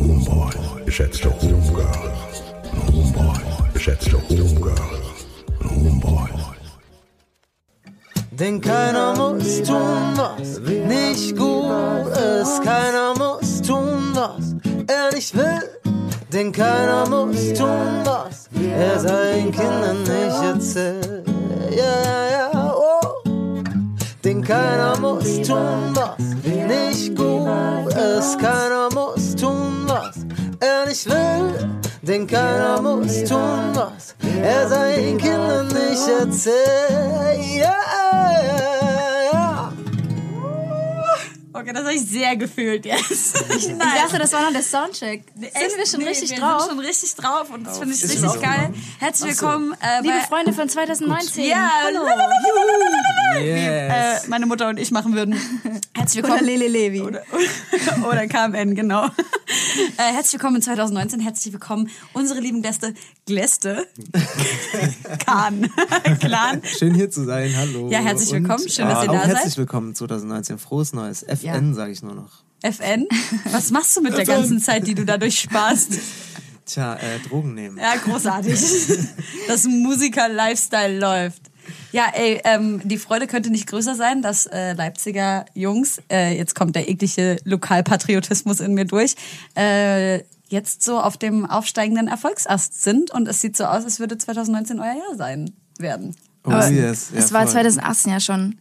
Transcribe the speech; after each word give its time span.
und 0.00 0.26
Homeboys, 0.26 0.84
geschätzte 0.84 1.30
Homegirls 1.30 2.42
und 2.72 2.94
Homeboys, 2.94 3.72
geschätzte 3.74 4.16
Homegirls 4.28 5.26
und 5.60 5.70
Homeboys. 5.70 6.28
Denn 8.30 8.60
keiner 8.60 9.16
muss 9.16 9.62
tun, 9.62 10.14
was 10.14 10.60
nicht 10.60 11.36
gut 11.36 12.06
ist. 12.16 12.62
Keiner 12.62 13.14
muss 13.18 13.60
tun, 13.62 14.12
was 14.14 14.54
er 14.86 15.12
nicht 15.12 15.36
will. 15.36 15.68
Denn 16.32 16.52
keiner 16.52 17.08
muss 17.08 17.52
tun, 17.54 18.04
was 18.04 18.48
er 18.54 19.00
seinen 19.00 19.50
Kindern 19.50 20.02
nicht 20.02 20.42
erzählt. 20.42 21.26
Ja, 21.70 22.02
ja, 22.04 22.52
ja, 22.52 22.74
oh. 22.76 22.97
Denn 24.38 24.46
keiner 24.46 24.96
muss 25.00 25.42
tun, 25.42 25.94
was 25.94 26.24
nicht 26.44 27.16
gut 27.16 27.92
ist. 27.92 28.38
Keiner 28.38 28.88
muss 28.94 29.34
tun, 29.34 29.84
was 29.88 30.14
er 30.60 30.86
nicht 30.86 31.06
will. 31.06 31.68
Denn 32.02 32.24
keiner 32.24 32.80
muss 32.80 33.24
tun, 33.24 33.74
was 33.74 34.14
er 34.40 34.68
seinen 34.68 35.18
Kindern 35.18 35.66
nicht 35.66 36.08
erzählt. 36.20 36.54
Ja. 37.56 38.77
Okay, 41.58 41.72
das 41.72 41.82
habe 41.82 41.94
ich 41.94 42.06
sehr 42.06 42.36
gefühlt 42.36 42.84
jetzt. 42.84 43.44
Ich, 43.58 43.68
Ich 43.68 43.78
dachte, 43.78 44.18
das 44.18 44.32
war 44.32 44.42
noch 44.42 44.52
der 44.52 44.62
Soundcheck. 44.62 45.24
Sind 45.34 45.52
wir 45.52 45.86
schon 45.86 46.00
nee, 46.00 46.08
richtig 46.08 46.30
wir 46.30 46.38
drauf? 46.38 46.62
sind 46.62 46.70
schon 46.70 46.78
richtig 46.78 47.14
drauf 47.16 47.50
und 47.50 47.66
das 47.66 47.78
finde 47.78 47.94
ich 47.94 48.04
Ist 48.04 48.12
richtig 48.12 48.30
schon 48.30 48.40
geil. 48.40 48.72
Herzlich 49.00 49.30
willkommen 49.30 49.74
äh, 49.80 50.02
Liebe 50.02 50.20
Freunde 50.28 50.52
von 50.52 50.68
2019. 50.68 51.44
Ja, 51.44 51.70
hallo. 51.82 52.00
wie 53.40 53.48
äh, 53.48 54.28
meine 54.28 54.46
Mutter 54.46 54.68
und 54.68 54.78
ich 54.78 54.92
machen 54.92 55.14
würden. 55.14 55.32
Herzlich 55.96 56.22
willkommen. 56.22 56.44
Oder 56.44 56.46
Lele 56.46 56.68
Levi. 56.68 57.00
Oder, 57.00 57.22
oder 58.08 58.28
KMN, 58.28 58.76
genau. 58.76 59.08
Äh, 59.78 60.12
herzlich 60.12 60.34
willkommen 60.34 60.56
in 60.56 60.62
2019. 60.62 61.20
Herzlich 61.20 61.52
willkommen, 61.52 61.88
unsere 62.12 62.40
lieben 62.40 62.62
Gäste. 62.62 62.94
Gläste. 63.26 63.86
Kahn. 65.24 65.70
Clan. 66.20 66.62
Schön 66.64 66.94
hier 66.94 67.10
zu 67.10 67.24
sein, 67.24 67.54
hallo. 67.56 67.88
Ja, 67.90 68.00
herzlich 68.00 68.32
willkommen. 68.32 68.62
Und, 68.62 68.72
Schön, 68.72 68.88
dass 68.88 69.04
ihr 69.04 69.10
auch 69.10 69.14
da 69.14 69.20
seid. 69.20 69.36
Herzlich 69.36 69.56
willkommen 69.56 69.94
2019. 69.94 70.58
Frohes 70.58 70.92
Neues. 70.92 71.22
FN 71.22 71.68
Ja. 71.68 71.74
sage 71.74 71.92
ich 71.92 72.02
nur 72.02 72.14
noch. 72.14 72.42
FN. 72.62 73.06
Was 73.52 73.70
machst 73.70 73.96
du 73.96 74.00
mit 74.00 74.16
der 74.16 74.24
ganzen 74.24 74.60
Zeit, 74.60 74.86
die 74.86 74.94
du 74.94 75.04
dadurch 75.04 75.38
sparst? 75.38 75.92
Tja, 76.66 76.94
äh, 76.96 77.20
Drogen 77.28 77.54
nehmen. 77.54 77.78
Ja, 77.78 77.94
großartig. 77.96 78.58
Das 79.46 79.64
Musiker-Lifestyle 79.64 80.98
läuft. 80.98 81.47
Ja, 81.92 82.06
ey, 82.14 82.40
ähm, 82.44 82.80
die 82.84 82.98
Freude 82.98 83.26
könnte 83.26 83.50
nicht 83.50 83.66
größer 83.66 83.94
sein, 83.94 84.22
dass 84.22 84.46
äh, 84.46 84.72
Leipziger 84.74 85.46
Jungs, 85.54 86.00
äh, 86.10 86.36
jetzt 86.36 86.54
kommt 86.54 86.76
der 86.76 86.88
eklige 86.88 87.38
Lokalpatriotismus 87.44 88.60
in 88.60 88.74
mir 88.74 88.84
durch, 88.84 89.14
äh, 89.56 90.22
jetzt 90.48 90.82
so 90.82 91.00
auf 91.00 91.16
dem 91.16 91.46
aufsteigenden 91.46 92.08
Erfolgsast 92.08 92.82
sind 92.82 93.10
und 93.10 93.28
es 93.28 93.40
sieht 93.40 93.56
so 93.56 93.64
aus, 93.64 93.84
als 93.84 94.00
würde 94.00 94.18
2019 94.18 94.80
euer 94.80 94.86
Jahr 94.86 95.16
sein 95.16 95.52
werden. 95.78 96.16
Oh, 96.44 96.50
Aber 96.50 96.68
yes. 96.68 97.10
Ja, 97.12 97.18
es 97.18 97.32
war 97.32 97.42
voll. 97.42 97.52
2018 97.52 98.12
ja 98.12 98.20
schon 98.20 98.58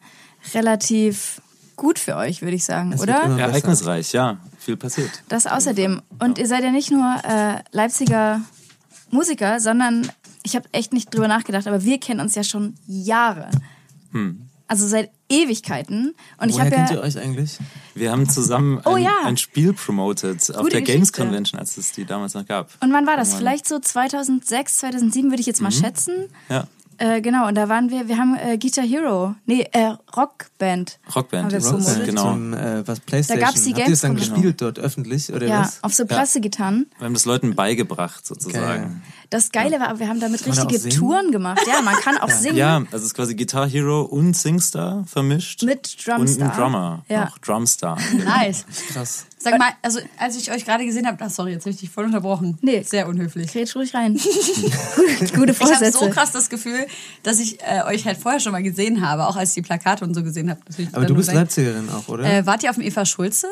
relativ 0.53 1.41
gut 1.75 1.99
für 1.99 2.15
euch, 2.15 2.41
würde 2.41 2.55
ich 2.55 2.65
sagen, 2.65 2.91
Es 2.91 3.01
oder? 3.01 3.23
Ereignisreich, 3.37 4.11
ja. 4.11 4.37
Viel 4.59 4.75
passiert. 4.75 5.09
Das 5.29 5.47
außerdem. 5.47 6.01
Und 6.19 6.37
ihr 6.39 6.47
seid 6.47 6.63
ja 6.63 6.71
nicht 6.71 6.91
nur 6.91 7.15
äh, 7.23 7.59
Leipziger 7.71 8.41
Musiker, 9.11 9.59
sondern 9.61 10.09
ich 10.47 10.55
habe 10.55 10.67
echt 10.71 10.93
nicht 10.93 11.13
drüber 11.13 11.27
nachgedacht, 11.27 11.67
aber 11.67 11.83
wir 11.83 11.99
kennen 11.99 12.21
uns 12.21 12.33
ja 12.35 12.43
schon 12.43 12.75
Jahre. 12.87 13.49
Also 14.69 14.87
seit 14.87 15.11
Ewigkeiten. 15.29 16.15
Und 16.39 16.49
ich 16.49 16.55
Woher 16.55 16.65
habe 16.65 16.75
kennt 16.75 16.89
ja 16.89 16.95
ihr 16.95 17.01
euch 17.01 17.17
eigentlich? 17.17 17.57
Wir 17.95 18.11
haben 18.11 18.27
zusammen 18.29 18.81
Oh 18.85 18.95
ein, 18.95 19.03
ja. 19.03 19.11
ein 19.25 19.37
Spiel 19.37 19.73
promoted 19.73 20.49
auf 20.55 20.63
Gute 20.63 20.71
der 20.71 20.81
Games 20.81 21.11
Geschichte. 21.11 21.21
Convention, 21.21 21.59
als 21.59 21.77
es 21.77 21.91
die 21.91 22.05
damals 22.05 22.33
noch 22.33 22.45
gab. 22.45 22.71
Und 22.81 22.91
wann 22.93 23.05
war 23.05 23.17
das? 23.17 23.29
Irgendwann. 23.29 23.39
Vielleicht 23.39 23.67
so 23.67 23.79
2006, 23.79 24.77
2007 24.77 25.29
würde 25.29 25.41
ich 25.41 25.45
jetzt 25.47 25.61
mal 25.61 25.71
schätzen. 25.71 26.13
Ja. 26.49 26.65
Äh, 26.99 27.21
genau, 27.21 27.47
und 27.47 27.53
da 27.53 27.69
waren 27.69 27.91
wir, 27.91 28.07
wir 28.07 28.17
haben 28.17 28.35
äh, 28.35 28.57
Guitar 28.57 28.83
Hero, 28.83 29.35
nee, 29.45 29.67
äh, 29.71 29.93
Rockband. 30.15 30.97
Rockband. 31.15 31.53
Das, 31.53 31.71
genau. 32.05 32.31
Zum, 32.31 32.53
äh, 32.55 32.87
was 32.87 32.99
Playstation. 33.01 33.45
gab's 33.45 33.63
die 33.63 33.73
Habt 33.75 33.85
ihr 33.85 33.89
das 33.91 34.01
dann 34.01 34.15
gespielt 34.15 34.61
dort 34.61 34.79
öffentlich 34.79 35.31
oder 35.31 35.45
Ja, 35.45 35.61
was? 35.61 35.83
auf 35.83 35.93
so 35.93 36.07
Plastikgitarren. 36.07 36.87
Wir 36.97 37.05
haben 37.05 37.13
das 37.13 37.25
Leuten 37.25 37.53
beigebracht, 37.53 38.25
sozusagen. 38.25 39.03
Das 39.29 39.51
Geile 39.51 39.79
war, 39.79 39.99
wir 39.99 40.07
haben 40.07 40.19
damit 40.19 40.45
richtige? 40.45 40.87
Touren 40.89 41.31
gemacht. 41.31 41.61
Ja, 41.67 41.81
man 41.81 41.95
kann 41.95 42.17
auch 42.17 42.29
singen. 42.29 42.55
Ja, 42.55 42.77
also 42.77 42.97
es 42.97 43.03
ist 43.03 43.13
quasi 43.13 43.35
Guitar 43.35 43.67
Hero 43.67 44.01
und 44.03 44.35
Singstar 44.35 45.03
vermischt. 45.05 45.63
Mit 45.63 45.97
Und 45.97 46.07
Drumstar. 46.07 46.51
ein 46.51 46.57
Drummer. 46.57 47.05
Ja. 47.09 47.25
Noch 47.25 47.37
Drumstar. 47.39 47.97
Nice. 48.25 48.65
Krass. 48.93 49.25
Sag 49.39 49.59
mal, 49.59 49.69
also 49.81 49.99
als 50.17 50.35
ich 50.37 50.51
euch 50.51 50.65
gerade 50.65 50.85
gesehen 50.85 51.05
habe, 51.07 51.17
ach 51.23 51.29
sorry, 51.29 51.51
jetzt 51.51 51.63
habe 51.63 51.71
ich 51.71 51.77
dich 51.77 51.89
voll 51.89 52.05
unterbrochen. 52.05 52.57
Nee. 52.61 52.81
Sehr 52.83 53.07
unhöflich. 53.07 53.51
Kretsch 53.51 53.75
ruhig 53.75 53.93
rein. 53.93 54.13
Gute 54.17 55.27
Ich 55.27 55.33
habe 55.33 55.53
Vorsätze. 55.53 55.97
so 55.99 56.09
krass 56.09 56.31
das 56.31 56.49
Gefühl, 56.49 56.85
dass 57.23 57.39
ich 57.39 57.59
äh, 57.61 57.83
euch 57.85 58.05
halt 58.05 58.17
vorher 58.17 58.39
schon 58.39 58.51
mal 58.51 58.63
gesehen 58.63 59.05
habe, 59.07 59.27
auch 59.27 59.35
als 59.35 59.49
ich 59.49 59.55
die 59.55 59.61
Plakate 59.61 60.03
und 60.05 60.13
so 60.13 60.23
gesehen 60.23 60.49
habe. 60.49 60.59
Aber 60.93 61.05
du 61.05 61.15
bist 61.15 61.31
Leipzigerin 61.33 61.89
auch, 61.89 62.07
oder? 62.07 62.23
Äh, 62.25 62.45
wart 62.45 62.63
ihr 62.63 62.69
auf 62.69 62.77
dem 62.77 62.85
Eva 62.85 63.05
Schulze? 63.05 63.47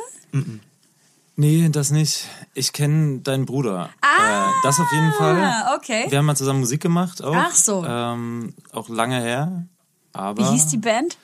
Nee, 1.37 1.67
das 1.69 1.91
nicht. 1.91 2.27
Ich 2.53 2.71
kenne 2.71 3.19
deinen 3.19 3.45
Bruder. 3.45 3.89
Ah, 4.01 4.47
äh, 4.49 4.51
das 4.63 4.79
auf 4.79 4.89
jeden 4.93 5.11
Fall. 5.13 5.43
Ah, 5.43 5.75
okay. 5.75 6.05
Wir 6.09 6.17
haben 6.19 6.25
mal 6.25 6.35
zusammen 6.35 6.61
Musik 6.61 6.81
gemacht 6.81 7.21
auch. 7.23 7.35
Ach 7.35 7.53
so. 7.53 7.83
Ähm, 7.85 8.53
auch 8.71 8.87
lange 8.87 9.19
her. 9.19 9.65
Aber 10.13 10.41
Wie 10.43 10.49
hieß 10.51 10.67
die 10.67 10.77
Band? 10.77 11.17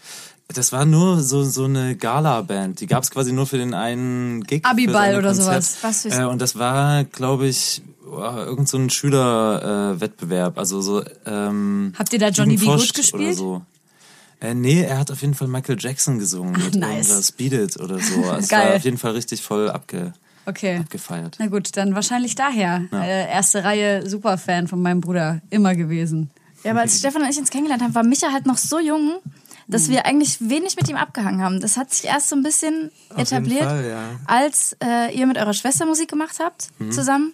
Das 0.49 0.73
war 0.73 0.83
nur 0.83 1.21
so, 1.23 1.45
so 1.45 1.63
eine 1.63 1.95
Gala-Band. 1.95 2.81
Die 2.81 2.87
gab 2.87 3.03
es 3.03 3.11
quasi 3.11 3.31
nur 3.31 3.47
für 3.47 3.57
den 3.57 3.73
einen 3.73 4.43
Gig. 4.43 4.65
Abiball 4.65 5.15
oder 5.17 5.29
Konzert. 5.29 5.63
sowas. 5.63 5.77
Was 5.81 6.01
für- 6.01 6.09
äh, 6.09 6.25
Und 6.25 6.41
das 6.41 6.59
war, 6.59 7.05
glaube 7.05 7.47
ich, 7.47 7.81
irgend 8.05 8.67
so 8.67 8.77
ein 8.77 8.89
Schülerwettbewerb. 8.89 10.57
Äh, 10.57 10.59
also 10.59 10.81
so. 10.81 11.03
Ähm, 11.25 11.93
Habt 11.97 12.11
ihr 12.11 12.19
da 12.19 12.27
Johnny 12.29 12.57
B. 12.57 12.65
Jugendforscht 12.65 12.95
gespielt? 12.95 13.21
Oder 13.29 13.33
so. 13.33 13.61
Äh, 14.41 14.53
nee, 14.55 14.81
er 14.83 14.97
hat 14.97 15.11
auf 15.11 15.21
jeden 15.21 15.35
Fall 15.35 15.47
Michael 15.47 15.77
Jackson 15.79 16.19
gesungen 16.19 16.53
mit 16.53 16.75
nice. 16.75 17.07
irgendwas 17.07 17.31
Beat 17.31 17.53
It 17.53 17.79
oder 17.79 17.99
so. 17.99 18.15
Also 18.25 18.39
Es 18.39 18.47
Geil. 18.49 18.69
war 18.69 18.75
auf 18.75 18.83
jeden 18.83 18.97
Fall 18.97 19.11
richtig 19.11 19.41
voll 19.41 19.69
abge, 19.69 20.13
Okay. 20.47 20.77
abgefeiert. 20.77 21.37
Na 21.39 21.47
gut, 21.47 21.77
dann 21.77 21.93
wahrscheinlich 21.95 22.33
daher. 22.35 22.83
Äh, 22.91 23.29
erste 23.31 23.63
Reihe 23.63 24.09
Superfan 24.09 24.67
von 24.67 24.81
meinem 24.81 24.99
Bruder 24.99 25.41
immer 25.51 25.75
gewesen. 25.75 26.31
Ja, 26.63 26.71
aber 26.71 26.81
als 26.81 26.97
Stefan 26.99 27.21
und 27.21 27.29
ich 27.29 27.37
uns 27.37 27.49
kennengelernt 27.51 27.83
haben, 27.83 27.93
war 27.95 28.03
Micha 28.03 28.31
halt 28.31 28.45
noch 28.47 28.57
so 28.57 28.79
jung. 28.79 29.17
dass 29.67 29.87
wir 29.89 30.05
eigentlich 30.05 30.41
wenig 30.41 30.75
mit 30.75 30.89
ihm 30.89 30.97
abgehangen 30.97 31.41
haben. 31.41 31.61
Das 31.61 31.77
hat 31.77 31.93
sich 31.93 32.05
erst 32.09 32.27
so 32.27 32.35
ein 32.35 32.43
bisschen 32.43 32.91
Auf 33.09 33.19
etabliert, 33.19 33.63
Fall, 33.63 33.87
ja. 33.87 34.03
als 34.25 34.75
äh, 34.83 35.15
ihr 35.17 35.25
mit 35.27 35.37
eurer 35.37 35.53
Schwester 35.53 35.85
Musik 35.85 36.09
gemacht 36.09 36.39
habt 36.43 36.67
zusammen. 36.89 37.31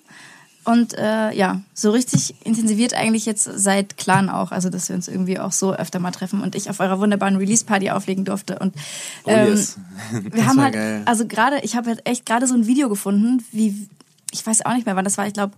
Und 0.67 0.95
äh, 0.97 1.31
ja, 1.31 1.61
so 1.73 1.91
richtig 1.91 2.35
intensiviert 2.43 2.93
eigentlich 2.93 3.25
jetzt 3.25 3.45
seit 3.45 3.95
Clan 3.95 4.29
auch, 4.29 4.51
also 4.51 4.69
dass 4.69 4.89
wir 4.89 4.97
uns 4.97 5.07
irgendwie 5.07 5.39
auch 5.39 5.53
so 5.53 5.73
öfter 5.73 5.99
mal 5.99 6.11
treffen 6.11 6.41
und 6.41 6.55
ich 6.55 6.69
auf 6.69 6.81
eurer 6.81 6.99
wunderbaren 6.99 7.37
Release-Party 7.37 7.89
auflegen 7.89 8.25
durfte. 8.25 8.59
Und 8.59 8.75
Oh, 9.23 9.29
ähm, 9.29 9.47
yes. 9.47 9.77
wir 10.11 10.45
haben 10.45 10.61
halt, 10.61 10.73
geil. 10.73 11.03
also 11.05 11.25
gerade, 11.25 11.61
ich 11.61 11.77
habe 11.77 11.87
halt 11.87 12.01
echt 12.05 12.25
gerade 12.25 12.47
so 12.47 12.53
ein 12.53 12.67
Video 12.67 12.89
gefunden, 12.89 13.45
wie, 13.53 13.87
ich 14.33 14.45
weiß 14.45 14.65
auch 14.65 14.73
nicht 14.73 14.85
mehr, 14.85 14.97
wann 14.97 15.05
das 15.05 15.17
war, 15.17 15.25
ich 15.25 15.31
glaube, 15.33 15.53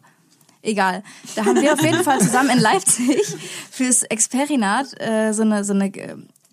egal. 0.62 1.02
Da 1.36 1.44
haben 1.44 1.60
wir 1.60 1.74
auf 1.74 1.82
jeden 1.82 2.04
Fall 2.04 2.20
zusammen 2.20 2.52
in 2.52 2.60
Leipzig 2.60 3.20
fürs 3.72 4.04
Experinat 4.04 5.02
äh, 5.02 5.34
so 5.34 5.42
eine, 5.42 5.64
so 5.64 5.74
eine 5.74 5.92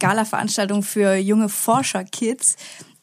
Gala-Veranstaltung 0.01 0.83
für 0.83 1.15
junge 1.15 1.51
Forscher-Kids. 1.51 2.57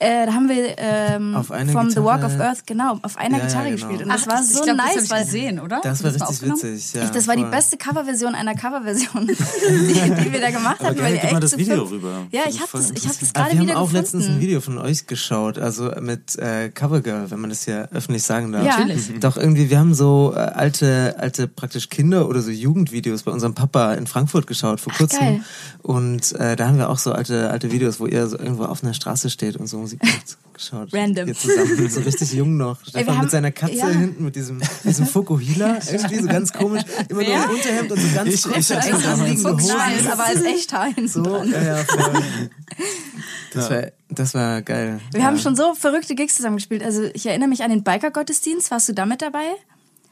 Äh, 0.04 0.26
da 0.26 0.34
haben 0.34 0.50
wir 0.50 0.76
ähm, 0.78 1.36
vom 1.72 1.90
The 1.90 2.04
Walk 2.04 2.24
of 2.26 2.38
Earth, 2.40 2.66
genau, 2.68 3.00
auf 3.02 3.18
einer 3.18 3.38
Ja, 3.38 3.44
ja, 3.44 3.48
Gitarre 3.48 3.64
genau. 3.72 3.76
gespielt. 3.88 4.04
Und 4.06 4.12
Ach, 4.12 4.16
das 4.18 4.28
war 4.28 4.42
ich 4.42 4.48
so 4.50 4.64
glaub, 4.64 4.78
das 4.78 4.86
nice, 4.96 5.04
ich 5.06 5.10
weil 5.12 5.24
gesehen, 5.26 5.60
oder? 5.62 5.80
Das 5.82 6.04
war 6.04 6.14
richtig 6.14 6.42
witzig. 6.42 6.94
Ja, 6.94 7.04
ich, 7.06 7.10
das 7.12 7.28
war 7.28 7.36
die 7.36 7.42
voll. 7.44 7.52
beste 7.52 7.78
Coverversion 7.78 8.36
einer 8.36 8.54
Coverversion, 8.56 9.28
die, 9.28 9.34
die 9.36 10.34
wir 10.34 10.42
da 10.42 10.52
gemacht 10.52 10.80
geil, 10.80 10.96
weil 11.00 11.18
die 11.18 11.26
mal 11.28 11.32
echt 11.34 11.44
das 11.44 11.52
zu 11.52 11.58
Video 11.58 11.76
fünf- 11.86 11.92
rüber. 11.92 12.28
Ja, 12.32 12.42
ich 12.50 12.60
habe 12.60 12.70
das, 12.74 12.92
ich 12.92 13.08
hab 13.08 13.20
das 13.20 13.30
Ah, 13.34 13.40
gerade 13.44 13.54
wir 13.56 13.62
wieder 13.62 13.74
haben 13.76 13.80
auch 13.82 13.88
gefunden. 13.92 13.96
letztens 13.98 14.28
ein 14.28 14.42
Video 14.42 14.60
von 14.62 14.78
euch 14.78 15.08
geschaut, 15.08 15.58
also 15.58 15.92
mit 16.02 16.38
äh, 16.38 16.70
Covergirl, 16.70 17.32
wenn 17.32 17.40
man 17.40 17.50
das 17.50 17.64
hier 17.64 17.88
öffentlich 17.94 18.24
sagen 18.24 18.52
darf. 18.52 18.66
Ja. 18.66 18.80
Natürlich. 18.80 19.12
Doch 19.22 19.38
irgendwie, 19.38 19.70
wir 19.70 19.80
haben 19.80 19.94
so 19.94 20.34
äh, 20.36 20.40
alte, 20.40 21.16
alte 21.18 21.48
praktisch 21.48 21.90
Kinder- 21.90 22.28
oder 22.28 22.42
so 22.42 22.52
Jugendvideos 22.52 23.24
bei 23.24 23.32
unserem 23.32 23.54
Papa 23.56 23.94
in 23.94 24.08
Frankfurt 24.08 24.48
geschaut 24.48 24.80
vor 24.82 24.92
kurzem. 24.94 25.20
geil. 25.20 25.42
Und 25.82 26.34
äh, 26.34 26.56
da 26.56 26.68
haben 26.68 26.78
wir 26.78 26.90
auch 26.90 26.98
so 26.98 27.12
alte, 27.14 27.50
alte 27.50 27.72
Videos, 27.72 28.00
wo 28.00 28.06
ihr 28.08 28.28
so 28.28 28.38
irgendwo 28.38 28.66
auf 28.66 28.84
einer 28.84 28.94
Straße 28.94 29.30
steht 29.30 29.56
und 29.58 29.68
so 29.68 29.86
Musik 30.02 30.04
macht, 30.04 30.38
geschaut. 30.54 30.94
Random. 30.94 31.28
Ihr 31.28 31.36
zusammen, 31.36 31.90
so 31.90 32.00
richtig 32.02 32.34
jung 32.34 32.58
noch. 32.58 32.80
Stefan 32.86 33.16
haben- 33.16 33.22
mit 33.24 33.32
seiner 33.32 33.52
Katze 33.52 33.76
ja. 33.76 33.88
hinten, 33.88 34.24
mit 34.26 34.36
diesem, 34.36 34.62
diesem 34.84 35.06
Fukuhila, 35.08 35.80
irgendwie 35.92 36.20
so 36.20 36.28
ganz 36.28 36.54
komisch, 36.54 36.84
immer 37.10 37.24
nur 37.24 37.34
im 37.34 37.50
Unterhemd 37.50 37.92
und 37.92 38.00
so 38.00 38.08
ganz 38.16 38.44
kurz 38.44 38.70
ich 38.70 38.76
hatte 38.78 38.92
dran 38.92 39.26
liegende 39.26 39.50
Fuchs 39.50 39.64
Hosen. 39.64 39.78
Nice, 39.78 40.08
aber 40.12 40.26
als 40.26 40.42
hinten 40.96 41.08
So, 41.08 41.24
dran. 41.24 41.52
ja, 41.52 41.62
ja, 41.64 41.76
voll. 41.84 42.24
Das 43.54 43.70
war, 43.70 43.84
das 44.10 44.34
war 44.34 44.62
geil. 44.64 45.00
Wir 45.12 45.22
ja. 45.22 45.26
haben 45.28 45.38
schon 45.38 45.56
so 45.56 45.76
verrückte 45.76 46.16
Gigs 46.16 46.36
zusammen 46.36 46.56
gespielt. 46.58 46.84
Also 46.84 47.04
ich 47.14 47.26
erinnere 47.26 47.50
mich 47.50 47.64
an 47.64 47.70
den 47.70 47.84
Biker-Gottesdienst. 47.84 48.72
Warst 48.72 48.90
du 48.90 48.94
da 48.94 49.06
mit 49.06 49.22
dabei? 49.22 49.46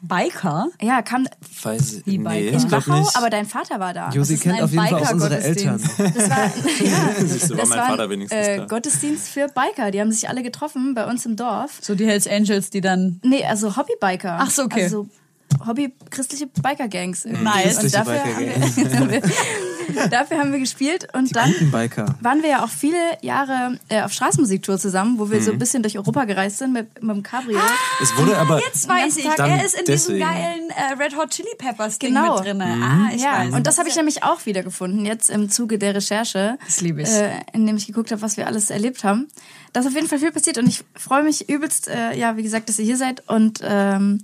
Biker? 0.01 0.67
Ja, 0.81 1.01
kam 1.01 1.27
Weiß 1.63 1.93
ich, 1.93 2.05
Wie 2.05 2.17
nee, 2.17 2.23
Biker? 2.23 2.57
ich 2.57 2.63
in 2.63 2.69
glaub 2.69 2.87
Wachau, 2.87 2.99
nicht. 2.99 3.15
aber 3.15 3.29
dein 3.29 3.45
Vater 3.45 3.79
war 3.79 3.93
da. 3.93 4.09
Josi 4.09 4.33
ist 4.33 4.43
kennt 4.43 4.57
ein 4.57 4.63
auf 4.63 4.71
jeden 4.71 4.87
Fall 4.87 5.03
auch 5.03 5.11
unsere 5.13 5.39
Eltern. 5.41 5.77
Biker-Gottesdienst? 5.77 6.17
Das 6.17 6.29
war, 6.29 6.37
ja, 6.85 7.25
Siehst 7.27 7.49
du, 7.49 7.53
war 7.53 7.57
das 7.61 7.69
mein 7.69 7.77
war 7.79 7.87
Vater 7.87 8.03
ein 8.03 8.09
wenigstens 8.09 8.47
äh, 8.47 8.57
da. 8.57 8.65
Gottesdienst 8.65 9.29
für 9.29 9.47
Biker. 9.47 9.91
Die 9.91 10.01
haben 10.01 10.11
sich 10.11 10.27
alle 10.27 10.41
getroffen 10.43 10.93
bei 10.95 11.05
uns 11.05 11.25
im 11.25 11.35
Dorf. 11.35 11.77
So 11.81 11.95
die 11.95 12.05
Hells 12.07 12.27
Angels, 12.27 12.69
die 12.71 12.81
dann. 12.81 13.19
Nee, 13.23 13.45
also 13.45 13.75
Hobbybiker. 13.77 14.37
Ach 14.41 14.49
so, 14.49 14.63
okay. 14.63 14.83
Also 14.85 15.07
Hobby-christliche 15.65 16.47
Biker-Gangs. 16.47 17.25
irgendwie. 17.25 17.43
Nice. 17.43 17.83
Und 17.83 17.93
dafür, 17.93 18.19
Christliche 18.19 18.95
haben 18.99 19.09
wir, 19.09 19.21
dafür 20.09 20.39
haben 20.39 20.51
wir 20.51 20.59
gespielt 20.59 21.07
und 21.13 21.35
dann 21.35 21.51
Guten 21.51 21.71
Biker. 21.71 22.15
waren 22.21 22.41
wir 22.41 22.49
ja 22.49 22.63
auch 22.63 22.69
viele 22.69 22.97
Jahre 23.21 23.77
äh, 23.89 24.01
auf 24.01 24.11
Straßenmusiktour 24.13 24.77
zusammen, 24.79 25.19
wo 25.19 25.29
wir 25.29 25.39
Mhm. 25.39 25.43
so 25.43 25.51
ein 25.51 25.59
bisschen 25.59 25.81
durch 25.83 25.97
Europa 25.97 26.25
gereist 26.25 26.57
sind 26.59 26.73
mit, 26.73 27.01
mit 27.01 27.15
dem 27.15 27.23
Cabrio. 27.23 27.59
Es 28.01 28.15
wurde 28.17 28.37
aber. 28.37 28.59
Jetzt 28.59 28.87
weiß 28.87 29.17
ich, 29.17 29.27
Dann 29.35 29.49
er 29.51 29.65
ist 29.65 29.75
in 29.75 29.85
deswegen. 29.85 30.19
diesem 30.19 30.33
geilen 30.33 30.69
äh, 30.69 30.93
Red 31.03 31.15
Hot 31.17 31.29
Chili 31.31 31.49
Peppers 31.57 31.99
Ding 31.99 32.13
Genau. 32.13 32.35
mit 32.37 32.45
drin. 32.45 32.61
Ah, 32.61 33.09
ich 33.13 33.21
ja, 33.21 33.39
weiß. 33.39 33.53
und 33.53 33.65
das 33.67 33.77
habe 33.77 33.89
ich 33.89 33.95
nämlich 33.95 34.23
auch 34.23 34.45
wieder 34.45 34.63
gefunden, 34.63 35.05
jetzt 35.05 35.29
im 35.29 35.49
Zuge 35.49 35.77
der 35.79 35.95
Recherche. 35.95 36.57
Das 36.65 36.81
liebe 36.81 37.01
ich. 37.01 37.09
Äh, 37.09 37.31
indem 37.53 37.75
ich 37.77 37.87
geguckt 37.87 38.11
habe, 38.11 38.21
was 38.21 38.37
wir 38.37 38.47
alles 38.47 38.69
erlebt 38.69 39.03
haben. 39.03 39.27
Da 39.73 39.79
ist 39.79 39.85
auf 39.87 39.93
jeden 39.93 40.07
Fall 40.07 40.19
viel 40.19 40.31
passiert 40.31 40.57
und 40.57 40.67
ich 40.67 40.83
freue 40.95 41.23
mich 41.23 41.47
übelst, 41.49 41.87
äh, 41.87 42.17
ja, 42.17 42.35
wie 42.37 42.43
gesagt, 42.43 42.67
dass 42.69 42.77
ihr 42.77 42.85
hier 42.85 42.97
seid 42.97 43.23
und 43.29 43.61
ähm, 43.63 44.21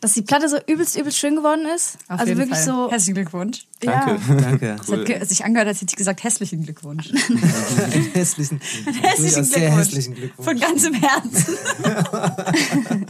dass 0.00 0.12
die 0.12 0.22
Platte 0.22 0.48
so 0.48 0.58
übelst, 0.66 0.96
übelst 0.98 1.18
schön 1.18 1.36
geworden 1.36 1.66
ist. 1.74 1.98
Auf 2.08 2.20
also 2.20 2.26
jeden 2.26 2.38
wirklich 2.40 2.58
Fall. 2.58 2.66
so. 2.66 2.90
Herzlichen 2.90 3.14
Glückwunsch. 3.14 3.66
Danke. 3.80 4.18
Danke. 4.42 4.76
Es 4.80 4.92
hat 4.92 5.04
ge- 5.06 5.24
sich 5.24 5.44
angehört, 5.44 5.68
als 5.68 5.80
hätte 5.80 5.92
ich 5.92 5.96
gesagt, 5.96 6.22
hässlichen 6.22 6.62
Glückwunsch. 6.64 7.10
Hässlichen, 8.12 8.60
hässlichen 8.60 9.16
durchaus 9.16 9.48
sehr 9.50 9.60
Glückwunsch. 9.70 9.78
hässlichen 9.86 10.14
Glückwunsch. 10.14 10.46
Von 10.46 10.60
ganzem 10.60 10.94
Herzen. 10.94 11.56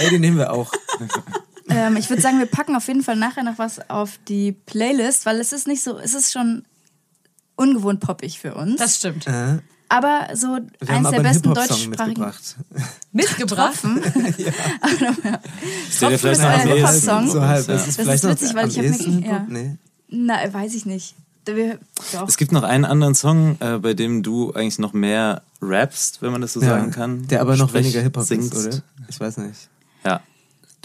Ey, 0.00 0.10
den 0.10 0.20
nehmen 0.20 0.38
wir 0.38 0.52
auch. 0.52 0.72
Ähm, 1.68 1.96
ich 1.96 2.10
würde 2.10 2.20
sagen, 2.20 2.38
wir 2.40 2.46
packen 2.46 2.74
auf 2.76 2.86
jeden 2.88 3.02
Fall 3.04 3.14
nachher 3.16 3.44
noch 3.44 3.56
was 3.56 3.88
auf 3.88 4.18
die 4.28 4.50
Playlist, 4.52 5.24
weil 5.24 5.40
es 5.40 5.52
ist 5.52 5.66
nicht 5.68 5.82
so, 5.82 5.96
es 5.96 6.12
ist 6.12 6.32
schon 6.32 6.64
ungewohnt 7.54 8.00
poppig 8.00 8.40
für 8.40 8.54
uns. 8.56 8.76
Das 8.78 8.96
stimmt. 8.96 9.26
Äh, 9.28 9.58
aber 9.92 10.28
so 10.34 10.46
wir 10.48 10.56
aber 10.90 11.10
der 11.10 11.20
einen 11.20 11.22
besten 11.22 11.48
Hip-Hop-Song 11.48 11.54
deutschsprachigen 11.54 12.20
mitgebracht. 12.22 12.56
Mitgebracht. 13.12 13.78
Vielleicht 15.90 16.22
Tropfen 16.22 16.30
noch 16.30 16.32
ist 16.32 16.40
euer. 16.40 16.58
Hip-Hop-Song. 16.76 17.30
So 17.30 17.42
halb. 17.42 17.68
Ja. 17.68 17.74
Das 17.74 17.88
ist 17.88 17.98
Das 17.98 18.08
ist 18.14 18.24
witzig, 18.24 18.54
weil 18.54 18.68
ich 18.68 18.78
hab 18.78 18.84
mir- 18.84 19.26
ja. 19.26 19.46
Nee. 19.48 19.76
Na, 20.08 20.52
weiß 20.52 20.74
ich 20.74 20.86
nicht. 20.86 21.14
Wir. 21.44 21.78
Es 22.26 22.36
gibt 22.36 22.52
noch 22.52 22.62
einen 22.62 22.84
anderen 22.84 23.14
Song, 23.14 23.56
äh, 23.60 23.78
bei 23.78 23.94
dem 23.94 24.22
du 24.22 24.52
eigentlich 24.52 24.78
noch 24.78 24.92
mehr 24.92 25.42
rappst, 25.60 26.22
wenn 26.22 26.30
man 26.32 26.40
das 26.40 26.52
so 26.52 26.60
Ja, 26.60 26.68
sagen 26.68 26.90
kann. 26.92 27.26
Der 27.28 27.40
aber 27.40 27.56
noch 27.56 27.68
Sprech, 27.68 27.84
weniger 27.84 28.00
Hip-Hop 28.00 28.24
singst. 28.24 28.54
ist, 28.54 28.66
oder? 28.66 28.82
Ich 29.08 29.18
weiß 29.18 29.38
nicht. 29.38 29.68
Ja. 30.04 30.20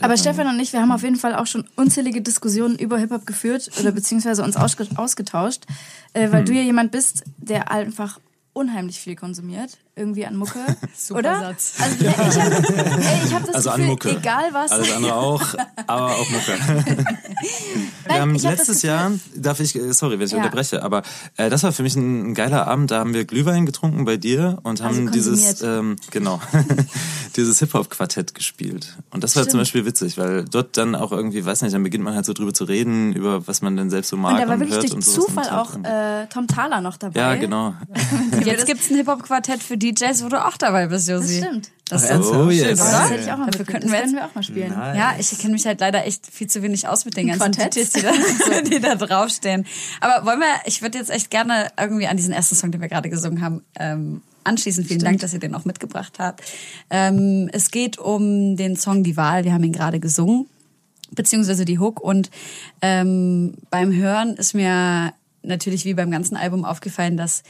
Aber 0.02 0.18
Stefan 0.18 0.48
und 0.48 0.60
ich, 0.60 0.74
wir 0.74 0.82
haben 0.82 0.92
auf 0.92 1.02
jeden 1.04 1.16
Fall 1.16 1.36
auch 1.36 1.48
schon 1.48 1.66
unzählige 1.76 2.22
Diskussionen 2.22 2.78
über 2.78 2.98
Hip-Hop 2.98 3.26
geführt 3.26 3.70
oder 3.80 3.92
beziehungsweise 3.92 4.44
uns 4.44 4.56
ausge 4.56 4.88
ausgetauscht, 4.96 5.64
äh, 6.14 6.32
weil 6.32 6.44
du 6.44 6.54
ja 6.54 6.62
jemand 6.62 6.92
bist, 6.92 7.24
der 7.38 7.72
einfach 7.72 8.20
unheimlich 8.58 9.00
viel 9.00 9.16
konsumiert, 9.16 9.78
irgendwie 9.96 10.26
an 10.26 10.36
Mucke. 10.36 10.60
Super 10.98 11.20
oder? 11.20 11.40
Satz. 11.40 11.74
Also 11.82 12.04
ja, 12.04 12.12
ich 12.12 13.34
habe 13.34 13.36
hab 13.36 13.46
das 13.46 13.56
Also 13.56 13.70
an 13.70 13.76
Gefühl, 13.78 13.92
Mucke. 13.92 14.10
egal 14.18 14.50
was. 14.52 14.72
Alles 14.72 14.92
andere 14.94 15.16
auch, 15.16 15.42
aber 15.88 16.08
auch 16.16 16.30
Mucke. 16.30 16.58
Nein, 18.08 18.34
das 18.34 18.44
letztes 18.44 18.82
Jahr, 18.82 19.12
darf 19.36 19.60
ich, 19.60 19.76
äh, 19.76 19.94
sorry, 19.94 20.20
wenn 20.20 20.26
ich 20.26 20.32
Ja. 20.32 20.38
unterbreche, 20.40 20.84
aber 20.84 21.04
äh, 21.38 21.50
das 21.50 21.64
war 21.64 21.72
für 21.72 21.84
mich 21.84 21.96
ein, 21.96 22.32
ein 22.32 22.34
geiler 22.34 22.68
Abend. 22.68 22.92
Da 22.92 23.00
haben 23.00 23.14
wir 23.14 23.26
Glühwein 23.26 23.66
getrunken 23.66 24.06
bei 24.06 24.18
dir 24.18 24.60
und 24.64 24.82
haben 24.82 24.98
Also 25.00 25.12
dieses, 25.12 25.62
ähm, 25.62 25.96
genau, 26.12 26.42
dieses 27.36 27.60
Hip-Hop-Quartett 27.60 28.34
gespielt. 28.34 28.98
Und 29.12 29.24
das 29.24 29.36
war 29.36 29.44
Stimmt. 29.44 29.52
zum 29.52 29.60
Beispiel 29.62 29.86
witzig, 29.86 30.18
weil 30.18 30.46
dort 30.46 30.78
dann 30.78 30.96
auch 30.96 31.12
irgendwie, 31.12 31.46
weiß 31.46 31.62
nicht, 31.62 31.74
dann 31.76 31.84
beginnt 31.84 32.04
man 32.04 32.16
halt 32.16 32.26
so 32.26 32.34
drüber 32.34 32.54
zu 32.54 32.64
reden, 32.64 33.14
über 33.14 33.48
was 33.48 33.62
man 33.62 33.76
denn 33.76 33.90
selbst 33.90 34.10
so 34.10 34.18
mag 34.18 34.34
und 34.34 34.40
da 34.42 34.48
war 34.48 34.54
und 34.56 34.60
wirklich 34.62 34.76
hört 34.76 34.84
durch 34.84 34.94
und. 34.94 35.02
Zufall 35.04 35.46
und 35.46 35.54
auch 35.54 35.76
äh, 35.90 36.28
Tom 36.28 36.48
Thaler 36.48 36.82
noch 36.82 36.98
dabei. 36.98 37.20
ja, 37.20 37.36
genau. 37.36 37.76
Jetzt 38.52 38.66
gibt's 38.66 38.90
ein 38.90 38.96
Hip-Hop-Quartett 38.98 39.62
für 39.64 39.78
DJs, 39.78 40.24
wo 40.24 40.30
du 40.30 40.44
auch 40.46 40.58
dabei 40.58 40.88
bist, 40.88 41.08
Das 41.08 41.22
Josi. 41.22 41.38
stimmt. 41.44 41.72
Das 41.90 42.10
Ach, 42.12 42.20
ist? 42.20 42.28
Oh, 42.28 42.50
schön, 42.50 42.52
yes. 42.52 42.82
oder? 42.82 42.92
Das 42.92 43.10
hätte 43.12 43.24
ich 43.24 43.32
auch 43.32 43.38
mal 43.38 43.50
Dafür 43.50 43.66
könnten 43.66 43.88
Das 43.88 43.92
wir 43.92 44.00
jetzt 44.02 44.14
wir 44.14 44.26
auch 44.26 44.36
mal 44.36 44.44
spielen. 44.44 44.74
Nice. 44.74 44.98
Ja, 44.98 45.16
ich 45.18 45.38
kenne 45.40 45.54
mich 45.54 45.66
halt 45.66 45.80
leider 45.80 46.06
echt 46.06 46.28
viel 46.28 46.48
zu 46.48 46.62
wenig 46.62 46.88
aus 46.88 47.06
mit 47.06 47.16
den 47.16 47.28
ganzen 47.28 47.52
Quartetts? 47.52 47.94
DJs, 47.94 47.94
die 47.94 48.02
da, 48.02 48.62
die 48.70 48.80
da 48.80 48.96
draufstehen. 48.96 49.66
Aber 50.02 50.26
wollen 50.26 50.40
wir, 50.40 50.48
ich 50.66 50.82
würde 50.82 50.98
jetzt 50.98 51.10
echt 51.10 51.30
gerne 51.32 51.68
irgendwie 51.80 52.08
an 52.08 52.18
diesen 52.18 52.34
ersten 52.34 52.56
Song, 52.56 52.72
den 52.72 52.82
wir 52.82 52.90
gerade 52.90 53.10
gesungen 53.10 53.42
haben, 53.42 53.64
ähm, 53.80 54.22
anschließen. 54.44 54.84
Vielen 54.86 55.00
Dank, 55.02 55.20
dass 55.20 55.34
ihr 55.34 55.40
den 55.40 55.56
auch 55.56 55.66
mitgebracht 55.66 56.14
habt. 56.20 56.42
Ähm, 56.90 57.50
es 57.54 57.72
geht 57.72 57.98
um 57.98 58.56
den 58.58 58.76
Song 58.76 59.04
Die 59.04 59.16
Wahl. 59.18 59.44
Wir 59.46 59.54
haben 59.54 59.64
ihn 59.64 59.74
gerade 59.74 60.00
gesungen, 60.00 60.48
beziehungsweise 61.12 61.64
die 61.66 61.80
Hook. 61.80 62.02
Und 62.02 62.30
ähm, 62.82 63.56
beim 63.70 63.94
Hören 63.94 64.36
ist 64.36 64.54
mir 64.54 65.14
natürlich 65.44 65.86
wie 65.86 65.94
beim 65.94 66.12
ganzen 66.12 66.36
Album 66.36 66.66
aufgefallen, 66.66 67.16
dass 67.18 67.44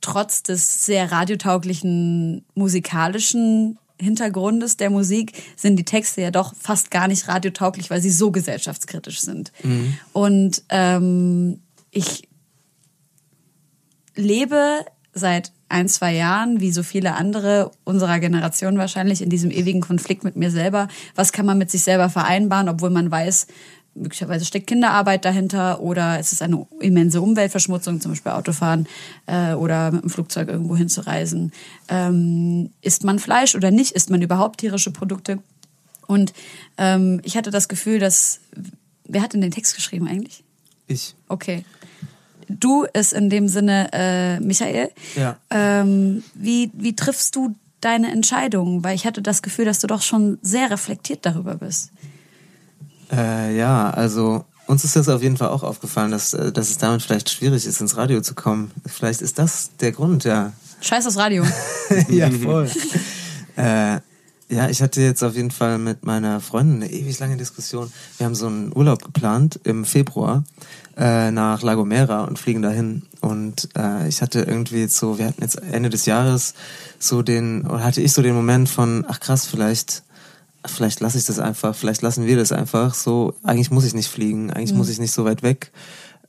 trotz 0.00 0.42
des 0.42 0.84
sehr 0.84 1.10
radiotauglichen 1.12 2.44
musikalischen 2.54 3.78
Hintergrundes 4.00 4.76
der 4.76 4.90
Musik 4.90 5.32
sind 5.56 5.76
die 5.76 5.84
Texte 5.84 6.20
ja 6.22 6.30
doch 6.30 6.54
fast 6.54 6.90
gar 6.90 7.08
nicht 7.08 7.26
radiotauglich, 7.28 7.90
weil 7.90 8.00
sie 8.00 8.12
so 8.12 8.30
gesellschaftskritisch 8.30 9.20
sind. 9.20 9.52
Und 10.12 10.62
ähm, 10.68 11.60
ich 11.90 12.28
lebe 14.14 14.84
seit 15.14 15.52
ein, 15.68 15.88
zwei 15.88 16.14
Jahren, 16.14 16.60
wie 16.60 16.72
so 16.72 16.82
viele 16.82 17.14
andere 17.14 17.70
unserer 17.84 18.20
Generation 18.20 18.78
wahrscheinlich, 18.78 19.20
in 19.20 19.30
diesem 19.30 19.50
ewigen 19.50 19.80
Konflikt 19.80 20.24
mit 20.24 20.36
mir 20.36 20.50
selber. 20.50 20.88
Was 21.14 21.32
kann 21.32 21.44
man 21.44 21.58
mit 21.58 21.70
sich 21.70 21.82
selber 21.82 22.08
vereinbaren, 22.08 22.68
obwohl 22.68 22.90
man 22.90 23.10
weiß, 23.10 23.48
möglicherweise 24.00 24.44
steckt 24.44 24.66
Kinderarbeit 24.66 25.24
dahinter 25.24 25.80
oder 25.80 26.18
es 26.18 26.32
ist 26.32 26.42
eine 26.42 26.66
immense 26.80 27.20
Umweltverschmutzung, 27.20 28.00
zum 28.00 28.12
Beispiel 28.12 28.32
Autofahren 28.32 28.86
äh, 29.26 29.52
oder 29.52 29.90
mit 29.90 30.02
dem 30.02 30.10
Flugzeug 30.10 30.48
irgendwo 30.48 30.76
hinzureisen. 30.76 31.52
Ähm, 31.88 32.70
isst 32.82 33.04
man 33.04 33.18
Fleisch 33.18 33.54
oder 33.54 33.70
nicht? 33.70 33.92
Isst 33.92 34.10
man 34.10 34.22
überhaupt 34.22 34.60
tierische 34.60 34.90
Produkte? 34.90 35.38
Und 36.06 36.32
ähm, 36.78 37.20
ich 37.24 37.36
hatte 37.36 37.50
das 37.50 37.68
Gefühl, 37.68 37.98
dass 37.98 38.40
wer 39.04 39.22
hat 39.22 39.32
denn 39.32 39.40
den 39.40 39.50
Text 39.50 39.74
geschrieben 39.74 40.08
eigentlich? 40.08 40.44
Ich. 40.86 41.14
Okay. 41.28 41.64
Du 42.48 42.84
ist 42.84 43.12
in 43.12 43.28
dem 43.28 43.48
Sinne 43.48 43.90
äh, 43.92 44.40
Michael. 44.40 44.90
Ja. 45.16 45.36
Ähm, 45.50 46.24
wie, 46.34 46.70
wie 46.74 46.96
triffst 46.96 47.36
du 47.36 47.54
deine 47.80 48.10
Entscheidungen? 48.10 48.82
Weil 48.82 48.94
ich 48.94 49.06
hatte 49.06 49.20
das 49.20 49.42
Gefühl, 49.42 49.66
dass 49.66 49.80
du 49.80 49.86
doch 49.86 50.02
schon 50.02 50.38
sehr 50.40 50.70
reflektiert 50.70 51.26
darüber 51.26 51.56
bist. 51.56 51.90
Äh, 53.10 53.56
ja, 53.56 53.90
also 53.90 54.44
uns 54.66 54.84
ist 54.84 54.96
das 54.96 55.08
auf 55.08 55.22
jeden 55.22 55.36
Fall 55.36 55.48
auch 55.48 55.62
aufgefallen, 55.62 56.10
dass, 56.10 56.34
äh, 56.34 56.52
dass 56.52 56.70
es 56.70 56.78
damit 56.78 57.02
vielleicht 57.02 57.30
schwierig 57.30 57.66
ist, 57.66 57.80
ins 57.80 57.96
Radio 57.96 58.20
zu 58.20 58.34
kommen. 58.34 58.70
Vielleicht 58.86 59.22
ist 59.22 59.38
das 59.38 59.70
der 59.80 59.92
Grund, 59.92 60.24
ja. 60.24 60.52
Scheiß 60.80 61.04
das 61.04 61.16
Radio. 61.16 61.44
ja, 62.08 62.30
voll. 62.30 62.70
äh, 63.56 63.98
ja, 64.50 64.68
ich 64.70 64.80
hatte 64.80 65.02
jetzt 65.02 65.22
auf 65.22 65.34
jeden 65.34 65.50
Fall 65.50 65.78
mit 65.78 66.04
meiner 66.04 66.40
Freundin 66.40 66.82
eine 66.82 66.90
ewig 66.90 67.18
lange 67.18 67.36
Diskussion. 67.36 67.92
Wir 68.16 68.26
haben 68.26 68.34
so 68.34 68.46
einen 68.46 68.74
Urlaub 68.74 69.04
geplant 69.04 69.60
im 69.64 69.84
Februar 69.84 70.44
äh, 70.96 71.30
nach 71.30 71.62
La 71.62 71.74
Gomera 71.74 72.24
und 72.24 72.38
fliegen 72.38 72.62
dahin. 72.62 73.02
Und 73.20 73.68
äh, 73.76 74.08
ich 74.08 74.22
hatte 74.22 74.40
irgendwie 74.40 74.80
jetzt 74.80 74.96
so, 74.96 75.18
wir 75.18 75.26
hatten 75.26 75.42
jetzt 75.42 75.56
Ende 75.56 75.90
des 75.90 76.06
Jahres 76.06 76.54
so 76.98 77.22
den, 77.22 77.66
oder 77.66 77.84
hatte 77.84 78.00
ich 78.00 78.12
so 78.12 78.22
den 78.22 78.34
Moment 78.34 78.70
von, 78.70 79.04
ach 79.08 79.20
krass, 79.20 79.46
vielleicht 79.46 80.02
vielleicht 80.66 81.00
lasse 81.00 81.18
ich 81.18 81.24
das 81.24 81.38
einfach, 81.38 81.74
vielleicht 81.74 82.02
lassen 82.02 82.26
wir 82.26 82.36
das 82.36 82.52
einfach. 82.52 82.94
So, 82.94 83.34
eigentlich 83.42 83.70
muss 83.70 83.84
ich 83.84 83.94
nicht 83.94 84.08
fliegen, 84.08 84.50
eigentlich 84.50 84.72
Mhm. 84.72 84.78
muss 84.78 84.88
ich 84.88 84.98
nicht 84.98 85.12
so 85.12 85.24
weit 85.24 85.42
weg. 85.42 85.72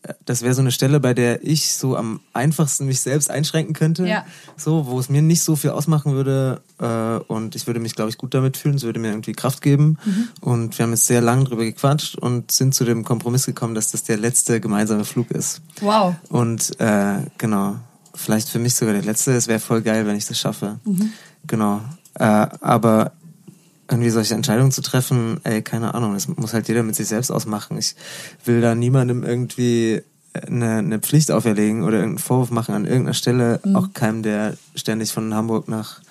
Äh, 0.03 0.13
Das 0.25 0.41
wäre 0.43 0.53
so 0.53 0.61
eine 0.61 0.71
Stelle, 0.71 0.99
bei 1.01 1.13
der 1.13 1.43
ich 1.43 1.73
so 1.73 1.97
am 1.97 2.21
einfachsten 2.31 2.85
mich 2.85 3.01
selbst 3.01 3.29
einschränken 3.29 3.73
könnte. 3.73 4.05
Ja. 4.07 4.25
So, 4.55 4.85
wo 4.87 4.97
es 4.99 5.09
mir 5.09 5.21
nicht 5.21 5.43
so 5.43 5.57
viel 5.57 5.71
ausmachen 5.71 6.13
würde. 6.13 6.61
Äh, 6.79 7.17
und 7.31 7.55
ich 7.55 7.67
würde 7.67 7.81
mich, 7.81 7.95
glaube 7.95 8.09
ich, 8.09 8.17
gut 8.17 8.33
damit 8.33 8.55
fühlen. 8.55 8.75
Es 8.75 8.83
würde 8.83 8.99
mir 8.99 9.09
irgendwie 9.09 9.33
Kraft 9.33 9.61
geben. 9.61 9.97
Mhm. 10.05 10.27
Und 10.39 10.77
wir 10.77 10.83
haben 10.83 10.91
jetzt 10.91 11.07
sehr 11.07 11.19
lange 11.21 11.43
drüber 11.43 11.65
gequatscht 11.65 12.15
und 12.17 12.51
sind 12.51 12.73
zu 12.73 12.85
dem 12.85 13.03
Kompromiss 13.03 13.45
gekommen, 13.45 13.75
dass 13.75 13.91
das 13.91 14.03
der 14.03 14.15
letzte 14.17 14.61
gemeinsame 14.61 15.03
Flug 15.03 15.31
ist. 15.31 15.59
Wow. 15.81 16.15
Und 16.29 16.79
äh, 16.79 17.17
genau, 17.37 17.75
vielleicht 18.15 18.47
für 18.47 18.59
mich 18.59 18.75
sogar 18.75 18.93
der 18.93 19.03
letzte. 19.03 19.33
Es 19.33 19.47
wäre 19.49 19.59
voll 19.59 19.81
geil, 19.81 20.05
wenn 20.07 20.15
ich 20.15 20.27
das 20.27 20.39
schaffe. 20.39 20.79
Genau. 21.45 21.81
Äh, 22.15 22.23
aber 22.23 23.11
irgendwie 23.89 24.09
solche 24.09 24.35
Entscheidungen 24.35 24.71
zu 24.71 24.81
treffen, 24.81 25.39
ey, 25.43 25.61
keine 25.61 25.93
Ahnung, 25.93 26.13
das 26.13 26.27
muss 26.27 26.53
halt 26.53 26.67
jeder 26.67 26.83
mit 26.83 26.95
sich 26.95 27.07
selbst 27.07 27.31
ausmachen. 27.31 27.77
Ich 27.77 27.95
will 28.45 28.61
da 28.61 28.75
niemandem 28.75 29.23
irgendwie 29.23 30.01
eine, 30.33 30.77
eine 30.77 30.99
Pflicht 30.99 31.31
auferlegen 31.31 31.83
oder 31.83 31.97
irgendeinen 31.97 32.19
Vorwurf 32.19 32.51
machen 32.51 32.75
an 32.75 32.85
irgendeiner 32.85 33.13
Stelle. 33.13 33.59
Auch 33.73 33.93
keinem, 33.93 34.23
der 34.23 34.57
ständig 34.75 35.11
von 35.11 35.33
Hamburg 35.33 35.67
nach 35.67 36.01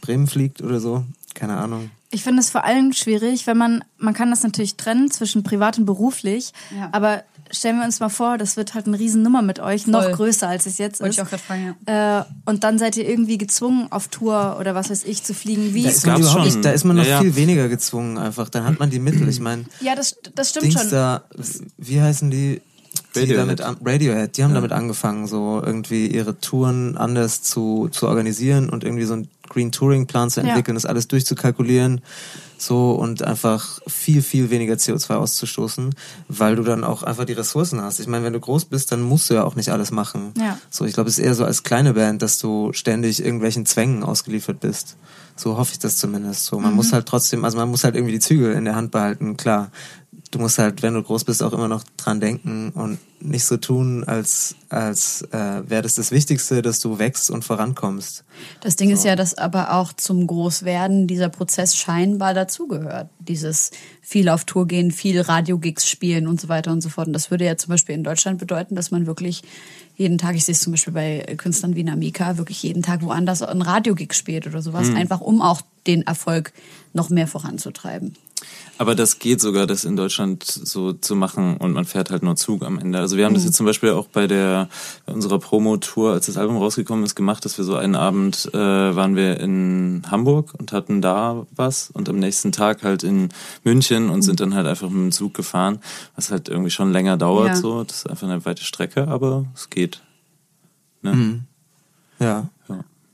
Bremen 0.00 0.26
fliegt 0.26 0.62
oder 0.62 0.80
so. 0.80 1.04
Keine 1.34 1.56
Ahnung. 1.56 1.90
Ich 2.10 2.22
finde 2.22 2.40
es 2.40 2.50
vor 2.50 2.64
allem 2.64 2.92
schwierig, 2.92 3.46
wenn 3.48 3.56
man, 3.58 3.82
man 3.98 4.14
kann 4.14 4.30
das 4.30 4.42
natürlich 4.44 4.76
trennen 4.76 5.10
zwischen 5.10 5.42
privat 5.42 5.78
und 5.78 5.84
beruflich, 5.84 6.52
Ja. 6.78 6.88
aber 6.92 7.24
stellen 7.50 7.78
wir 7.78 7.84
uns 7.84 7.98
mal 8.00 8.08
vor, 8.08 8.38
das 8.38 8.56
wird 8.56 8.74
halt 8.74 8.86
eine 8.86 8.98
Riesennummer 8.98 9.42
mit 9.42 9.58
euch, 9.58 9.86
noch 9.88 10.04
Voll. 10.04 10.12
größer 10.12 10.48
als 10.48 10.66
es 10.66 10.78
jetzt 10.78 11.00
Wollte 11.00 11.10
ist. 11.10 11.16
ich 11.18 11.22
auch 11.24 11.28
gerade 11.30 11.42
fragen, 11.42 11.74
ja. 11.88 12.20
Äh, 12.20 12.24
und 12.46 12.62
dann 12.62 12.78
seid 12.78 12.96
ihr 12.96 13.08
irgendwie 13.08 13.36
gezwungen, 13.36 13.88
auf 13.90 14.06
Tour 14.08 14.56
oder 14.60 14.74
was 14.76 14.90
weiß 14.90 15.02
ich 15.04 15.24
zu 15.24 15.34
fliegen. 15.34 15.74
Wie 15.74 15.82
Da 15.82 15.88
ist 15.90 16.06
man 16.06 16.14
gab's 16.14 16.20
überhaupt 16.30 16.44
schon. 16.46 16.54
nicht, 16.54 16.64
da 16.64 16.70
ist 16.70 16.84
man 16.84 16.96
noch 16.96 17.04
Ja, 17.04 17.10
ja. 17.10 17.20
viel 17.20 17.34
weniger 17.36 17.68
gezwungen 17.68 18.16
einfach. 18.16 18.48
Dann 18.48 18.64
hat 18.64 18.78
man 18.78 18.90
die 18.90 19.00
Mittel. 19.00 19.28
Ich 19.28 19.40
meine, 19.40 19.64
ja, 19.80 19.94
das, 19.96 20.16
das 20.36 20.50
stimmt 20.50 20.66
Dings 20.66 20.80
schon. 20.82 20.90
da, 20.90 21.24
wie 21.78 22.00
heißen 22.00 22.30
die? 22.30 22.60
Die 23.16 23.20
Radiohead. 23.20 23.38
damit 23.40 23.60
an, 23.60 23.76
Radiohead, 23.84 24.36
die 24.36 24.44
haben 24.44 24.54
damit 24.54 24.70
angefangen, 24.72 25.26
so 25.26 25.60
irgendwie 25.64 26.06
ihre 26.06 26.38
Touren 26.38 26.96
anders 26.96 27.42
zu, 27.42 27.88
zu 27.90 28.06
organisieren 28.06 28.70
und 28.70 28.84
irgendwie 28.84 29.04
so 29.04 29.14
einen 29.14 29.28
Green 29.54 29.70
Touring 29.72 30.06
Plan 30.06 30.28
zu 30.30 30.40
Ja. 30.40 30.48
entwickeln, 30.48 30.74
das 30.74 30.84
alles 30.84 31.06
durchzukalkulieren, 31.08 32.00
so 32.58 32.92
und 32.92 33.22
einfach 33.22 33.78
viel, 33.86 34.20
viel 34.22 34.50
weniger 34.50 34.74
CO2 34.74 35.14
auszustoßen, 35.14 35.94
weil 36.28 36.56
du 36.56 36.62
dann 36.64 36.82
auch 36.84 37.02
einfach 37.04 37.24
die 37.24 37.32
Ressourcen 37.34 37.80
hast. 37.80 38.00
Ich 38.00 38.06
meine, 38.08 38.24
wenn 38.24 38.32
du 38.32 38.40
groß 38.40 38.64
bist, 38.66 38.90
dann 38.92 39.02
musst 39.02 39.30
du 39.30 39.34
ja 39.34 39.44
auch 39.44 39.54
nicht 39.54 39.70
alles 39.70 39.90
machen. 39.90 40.32
Ja. 40.38 40.58
So, 40.70 40.84
ich 40.84 40.94
glaube, 40.94 41.08
es 41.08 41.18
ist 41.18 41.24
eher 41.24 41.34
so 41.34 41.44
als 41.44 41.62
kleine 41.62 41.94
Band, 41.94 42.20
dass 42.22 42.38
du 42.38 42.72
ständig 42.72 43.24
irgendwelchen 43.24 43.64
Zwängen 43.66 44.02
ausgeliefert 44.02 44.60
bist. 44.60 44.96
So 45.36 45.56
hoffe 45.56 45.72
ich 45.72 45.78
das 45.80 45.96
zumindest. 45.96 46.44
So, 46.46 46.58
man 46.58 46.70
Mhm. 46.70 46.76
muss 46.76 46.92
halt 46.92 47.06
trotzdem, 47.06 47.44
also 47.44 47.56
man 47.58 47.68
muss 47.68 47.84
halt 47.84 47.94
irgendwie 47.96 48.12
die 48.12 48.20
Zügel 48.20 48.52
in 48.54 48.64
der 48.64 48.76
Hand 48.76 48.90
behalten, 48.92 49.36
klar. 49.36 49.70
Du 50.34 50.40
musst 50.40 50.58
halt, 50.58 50.82
wenn 50.82 50.94
du 50.94 51.02
groß 51.02 51.22
bist, 51.22 51.44
auch 51.44 51.52
immer 51.52 51.68
noch 51.68 51.84
dran 51.96 52.18
denken 52.18 52.70
und 52.70 52.98
nicht 53.20 53.44
so 53.44 53.56
tun, 53.56 54.02
als, 54.02 54.56
als 54.68 55.22
äh, 55.30 55.62
wäre 55.68 55.82
das 55.82 55.94
das 55.94 56.10
Wichtigste, 56.10 56.60
dass 56.60 56.80
du 56.80 56.98
wächst 56.98 57.30
und 57.30 57.44
vorankommst. 57.44 58.24
Das 58.60 58.74
Ding 58.74 58.90
ist 58.90 59.04
ja, 59.04 59.14
dass 59.14 59.34
aber 59.34 59.74
auch 59.74 59.92
zum 59.92 60.26
Großwerden 60.26 61.06
dieser 61.06 61.28
Prozess 61.28 61.76
scheinbar 61.76 62.34
dazugehört. 62.34 63.10
Dieses 63.20 63.70
viel 64.02 64.28
auf 64.28 64.44
Tour 64.44 64.66
gehen, 64.66 64.90
viel 64.90 65.20
Radiogigs 65.20 65.88
spielen 65.88 66.26
und 66.26 66.40
so 66.40 66.48
weiter 66.48 66.72
und 66.72 66.80
so 66.80 66.88
fort. 66.88 67.06
Und 67.06 67.12
das 67.12 67.30
würde 67.30 67.44
ja 67.44 67.56
zum 67.56 67.70
Beispiel 67.70 67.94
in 67.94 68.02
Deutschland 68.02 68.38
bedeuten, 68.38 68.74
dass 68.74 68.90
man 68.90 69.06
wirklich 69.06 69.42
jeden 69.96 70.18
Tag, 70.18 70.34
ich 70.34 70.44
sehe 70.44 70.54
es 70.54 70.60
zum 70.60 70.72
Beispiel 70.72 70.92
bei 70.92 71.20
Künstlern 71.36 71.76
wie 71.76 71.84
Namika, 71.84 72.38
wirklich 72.38 72.60
jeden 72.64 72.82
Tag 72.82 73.02
woanders 73.02 73.40
ein 73.42 73.62
Radiogig 73.62 74.14
spielt 74.14 74.48
oder 74.48 74.60
sowas, 74.60 74.88
einfach 74.94 75.20
um 75.20 75.40
auch 75.40 75.62
den 75.86 76.02
Erfolg 76.02 76.52
noch 76.94 77.10
mehr 77.10 77.26
voranzutreiben. 77.26 78.16
Aber 78.76 78.94
das 78.94 79.18
geht 79.18 79.40
sogar, 79.40 79.66
das 79.66 79.84
in 79.84 79.96
Deutschland 79.96 80.44
so 80.44 80.92
zu 80.92 81.14
machen 81.14 81.56
und 81.58 81.72
man 81.72 81.84
fährt 81.84 82.10
halt 82.10 82.22
nur 82.22 82.36
Zug 82.36 82.64
am 82.64 82.78
Ende. 82.78 82.98
Also 82.98 83.16
wir 83.16 83.24
haben 83.24 83.34
das 83.34 83.44
jetzt 83.44 83.56
zum 83.56 83.66
Beispiel 83.66 83.90
auch 83.90 84.08
bei 84.08 84.26
der 84.26 84.68
bei 85.06 85.12
unserer 85.12 85.38
Promo-Tour, 85.38 86.12
als 86.12 86.26
das 86.26 86.36
Album 86.36 86.56
rausgekommen 86.56 87.04
ist, 87.04 87.14
gemacht, 87.14 87.44
dass 87.44 87.56
wir 87.56 87.64
so 87.64 87.76
einen 87.76 87.94
Abend 87.94 88.50
äh, 88.52 88.58
waren 88.58 89.16
wir 89.16 89.38
in 89.40 90.02
Hamburg 90.10 90.54
und 90.58 90.72
hatten 90.72 91.00
da 91.00 91.46
was 91.54 91.90
und 91.90 92.08
am 92.08 92.18
nächsten 92.18 92.52
Tag 92.52 92.82
halt 92.82 93.02
in 93.04 93.28
München 93.62 94.10
und 94.10 94.22
sind 94.22 94.40
dann 94.40 94.54
halt 94.54 94.66
einfach 94.66 94.88
mit 94.88 95.02
dem 95.02 95.12
Zug 95.12 95.34
gefahren, 95.34 95.78
was 96.16 96.30
halt 96.30 96.48
irgendwie 96.48 96.70
schon 96.70 96.92
länger 96.92 97.16
dauert. 97.16 97.48
Ja. 97.48 97.56
So, 97.56 97.84
das 97.84 97.98
ist 97.98 98.10
einfach 98.10 98.28
eine 98.28 98.44
weite 98.44 98.64
Strecke, 98.64 99.08
aber 99.08 99.46
es 99.54 99.70
geht. 99.70 100.00
Ne? 101.02 101.14
Mhm. 101.14 101.40
Ja. 102.18 102.48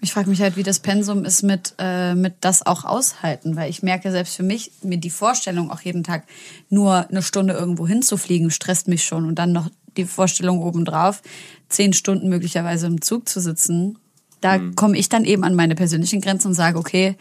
Ich 0.02 0.12
frage 0.12 0.30
mich 0.30 0.40
halt, 0.40 0.56
wie 0.56 0.62
das 0.62 0.78
Pensum 0.78 1.24
ist 1.24 1.42
mit, 1.42 1.74
äh, 1.78 2.14
mit 2.14 2.34
das 2.40 2.64
auch 2.64 2.84
aushalten, 2.84 3.56
weil 3.56 3.68
ich 3.68 3.82
merke 3.82 4.10
selbst 4.10 4.36
für 4.36 4.42
mich, 4.42 4.72
mir 4.82 4.96
die 4.96 5.10
Vorstellung 5.10 5.70
auch 5.70 5.80
jeden 5.82 6.04
Tag 6.04 6.24
nur 6.70 7.08
eine 7.08 7.22
Stunde 7.22 7.52
irgendwo 7.52 7.86
hinzufliegen, 7.86 8.50
stresst 8.50 8.88
mich 8.88 9.04
schon. 9.04 9.26
Und 9.26 9.38
dann 9.38 9.52
noch 9.52 9.68
die 9.96 10.04
Vorstellung 10.04 10.62
obendrauf, 10.62 11.22
zehn 11.68 11.92
Stunden 11.92 12.28
möglicherweise 12.28 12.86
im 12.86 13.02
Zug 13.02 13.28
zu 13.28 13.40
sitzen. 13.40 13.98
Da 14.40 14.58
komme 14.58 14.96
ich 14.96 15.10
dann 15.10 15.26
eben 15.26 15.44
an 15.44 15.54
meine 15.54 15.74
persönlichen 15.74 16.22
Grenzen 16.22 16.48
und 16.48 16.54
sage, 16.54 16.78
okay, 16.78 17.16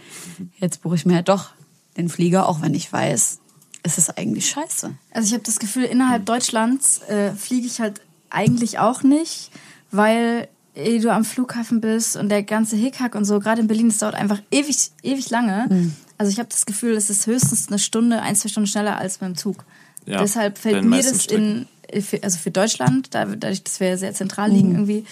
jetzt 0.59 0.81
buche 0.81 0.95
ich 0.95 1.05
mir 1.05 1.15
halt 1.15 1.27
doch 1.27 1.49
den 1.97 2.07
Flieger, 2.07 2.47
auch 2.47 2.61
wenn 2.61 2.73
ich 2.73 2.91
weiß, 2.91 3.39
es 3.83 3.97
ist 3.97 4.17
eigentlich 4.17 4.49
scheiße. 4.49 4.91
Also 5.11 5.27
ich 5.27 5.33
habe 5.33 5.43
das 5.43 5.59
Gefühl, 5.59 5.83
innerhalb 5.83 6.25
Deutschlands 6.25 7.01
äh, 7.09 7.33
fliege 7.33 7.67
ich 7.67 7.81
halt 7.81 8.01
eigentlich 8.29 8.79
auch 8.79 9.03
nicht, 9.03 9.51
weil 9.91 10.47
ehe 10.75 10.99
du 10.99 11.11
am 11.11 11.25
Flughafen 11.25 11.81
bist 11.81 12.15
und 12.15 12.29
der 12.29 12.43
ganze 12.43 12.75
Hickhack 12.75 13.15
und 13.15 13.25
so, 13.25 13.39
gerade 13.39 13.61
in 13.61 13.67
Berlin, 13.67 13.89
das 13.89 13.97
dauert 13.97 14.15
einfach 14.15 14.39
ewig, 14.51 14.91
ewig 15.03 15.29
lange. 15.29 15.91
Also 16.17 16.31
ich 16.31 16.39
habe 16.39 16.49
das 16.49 16.65
Gefühl, 16.65 16.93
es 16.95 17.09
ist 17.09 17.27
höchstens 17.27 17.67
eine 17.69 17.79
Stunde, 17.79 18.21
ein, 18.21 18.35
zwei 18.35 18.49
Stunden 18.49 18.67
schneller 18.67 18.97
als 18.97 19.17
beim 19.17 19.35
Zug. 19.35 19.63
Ja, 20.05 20.19
Deshalb 20.21 20.57
fällt 20.57 20.83
mir 20.85 21.01
das 21.01 21.25
in, 21.27 21.67
für, 22.01 22.23
also 22.23 22.37
für 22.37 22.51
Deutschland, 22.51 23.13
da- 23.13 23.25
dadurch, 23.25 23.63
dass 23.63 23.79
wir 23.79 23.97
sehr 23.97 24.13
zentral 24.13 24.49
liegen, 24.51 24.71
irgendwie 24.71 25.05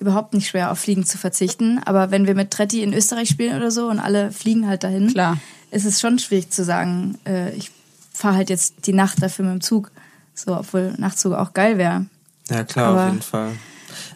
überhaupt 0.00 0.34
nicht 0.34 0.48
schwer 0.48 0.70
auf 0.70 0.78
Fliegen 0.78 1.04
zu 1.06 1.18
verzichten. 1.18 1.80
Aber 1.84 2.10
wenn 2.10 2.26
wir 2.26 2.34
mit 2.34 2.50
Tretti 2.50 2.82
in 2.82 2.92
Österreich 2.92 3.28
spielen 3.28 3.56
oder 3.56 3.70
so 3.70 3.88
und 3.88 3.98
alle 4.00 4.32
fliegen 4.32 4.66
halt 4.68 4.84
dahin, 4.84 5.08
Klar. 5.08 5.38
ist 5.70 5.86
es 5.86 6.00
schon 6.00 6.18
schwierig 6.18 6.50
zu 6.50 6.64
sagen, 6.64 7.18
äh, 7.26 7.50
ich 7.54 7.70
fahre 8.12 8.36
halt 8.36 8.50
jetzt 8.50 8.86
die 8.86 8.92
Nacht 8.92 9.22
dafür 9.22 9.44
mit 9.44 9.54
dem 9.54 9.60
Zug. 9.60 9.90
So, 10.34 10.56
obwohl 10.56 10.94
Nachtzug 10.98 11.32
auch 11.34 11.52
geil 11.54 11.78
wäre. 11.78 12.06
Ja, 12.50 12.64
klar, 12.64 12.88
Aber- 12.90 13.04
auf 13.06 13.10
jeden 13.10 13.22
Fall. 13.22 13.52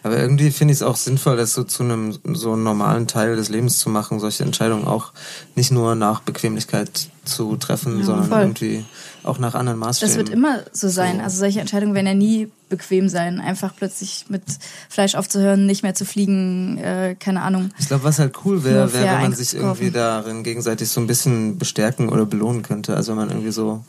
Aber 0.03 0.17
irgendwie 0.17 0.51
finde 0.51 0.73
ich 0.73 0.79
es 0.79 0.83
auch 0.83 0.95
sinnvoll, 0.95 1.37
das 1.37 1.53
so 1.53 1.63
zu 1.63 1.83
einem 1.83 2.17
so 2.33 2.53
einem 2.53 2.63
normalen 2.63 3.07
Teil 3.07 3.35
des 3.35 3.49
Lebens 3.49 3.79
zu 3.79 3.89
machen, 3.89 4.19
solche 4.19 4.43
Entscheidungen 4.43 4.87
auch 4.87 5.11
nicht 5.55 5.71
nur 5.71 5.95
nach 5.95 6.21
Bequemlichkeit 6.21 7.09
zu 7.25 7.55
treffen, 7.57 8.03
sondern 8.03 8.27
voll. 8.27 8.41
irgendwie 8.41 8.85
auch 9.23 9.39
nach 9.39 9.53
anderen 9.55 9.79
Maßstäben. 9.79 10.09
Das 10.09 10.17
wird 10.17 10.29
immer 10.29 10.59
so 10.71 10.87
sein. 10.87 11.17
So. 11.17 11.23
Also 11.23 11.37
solche 11.39 11.59
Entscheidungen 11.59 11.93
werden 11.93 12.07
ja 12.07 12.13
nie 12.13 12.49
bequem 12.69 13.09
sein. 13.09 13.39
Einfach 13.39 13.73
plötzlich 13.75 14.25
mit 14.29 14.43
Fleisch 14.89 15.15
aufzuhören, 15.15 15.65
nicht 15.65 15.83
mehr 15.83 15.95
zu 15.95 16.05
fliegen, 16.05 16.77
äh, 16.77 17.15
keine 17.19 17.41
Ahnung. 17.41 17.71
Ich 17.79 17.87
glaube, 17.87 18.03
was 18.03 18.19
halt 18.19 18.33
cool 18.45 18.63
wäre, 18.63 18.91
wäre, 18.93 19.05
wenn 19.05 19.21
man 19.21 19.33
sich 19.33 19.55
irgendwie 19.55 19.91
darin 19.91 20.43
gegenseitig 20.43 20.89
so 20.89 21.01
ein 21.01 21.07
bisschen 21.07 21.57
bestärken 21.57 22.09
oder 22.09 22.25
belohnen 22.25 22.63
könnte. 22.63 22.95
Also 22.95 23.11
wenn 23.11 23.17
man 23.17 23.29
irgendwie 23.29 23.51
so 23.51 23.83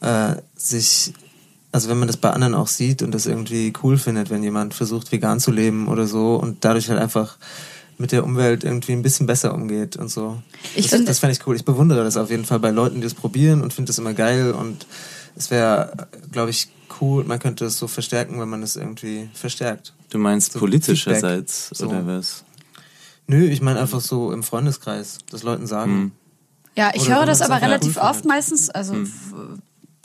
äh, 0.00 0.36
sich, 0.56 1.12
also 1.72 1.88
wenn 1.88 1.98
man 1.98 2.06
das 2.08 2.16
bei 2.16 2.30
anderen 2.30 2.54
auch 2.54 2.68
sieht 2.68 3.02
und 3.02 3.12
das 3.12 3.26
irgendwie 3.26 3.72
cool 3.82 3.98
findet, 3.98 4.30
wenn 4.30 4.42
jemand 4.42 4.74
versucht, 4.74 5.12
vegan 5.12 5.40
zu 5.40 5.50
leben 5.50 5.88
oder 5.88 6.06
so 6.06 6.36
und 6.36 6.64
dadurch 6.64 6.88
halt 6.88 6.98
einfach 7.00 7.36
mit 7.98 8.12
der 8.12 8.24
Umwelt 8.24 8.62
irgendwie 8.64 8.92
ein 8.92 9.02
bisschen 9.02 9.26
besser 9.26 9.54
umgeht 9.54 9.96
und 9.96 10.08
so. 10.08 10.42
Ich 10.74 10.82
das, 10.86 10.90
finde- 10.92 11.06
das 11.06 11.18
fände 11.18 11.32
ich 11.34 11.46
cool. 11.46 11.56
Ich 11.56 11.64
bewundere 11.64 12.04
das 12.04 12.16
auf 12.16 12.30
jeden 12.30 12.44
Fall 12.44 12.58
bei 12.60 12.70
Leuten, 12.70 12.96
die 12.96 13.02
das 13.02 13.14
probieren 13.14 13.62
und 13.62 13.72
finde 13.72 13.88
das 13.88 13.98
immer 13.98 14.12
geil 14.14 14.52
und 14.52 14.86
es 15.34 15.50
wäre, 15.50 16.08
glaube 16.32 16.50
ich, 16.50 16.68
cool, 17.00 17.24
man 17.24 17.38
könnte 17.38 17.64
es 17.66 17.78
so 17.78 17.88
verstärken, 17.88 18.40
wenn 18.40 18.48
man 18.48 18.62
es 18.62 18.76
irgendwie 18.76 19.28
verstärkt. 19.34 19.92
Du 20.10 20.18
meinst 20.18 20.52
So 20.52 20.60
politischerseits. 20.60 21.70
So. 21.74 21.88
oder 21.88 22.06
was? 22.06 22.44
Nö, 23.26 23.44
ich 23.46 23.60
meine 23.60 23.80
einfach 23.80 24.00
so 24.00 24.30
im 24.32 24.42
Freundeskreis, 24.42 25.18
dass 25.30 25.42
Leuten 25.42 25.66
sagen, 25.66 26.12
Ja, 26.76 26.92
ich 26.94 27.08
höre 27.08 27.26
das 27.26 27.40
aber 27.40 27.60
relativ 27.60 27.96
cool 27.96 28.02
oft 28.02 28.24
meistens, 28.24 28.70
also 28.70 28.94
f- 28.94 29.34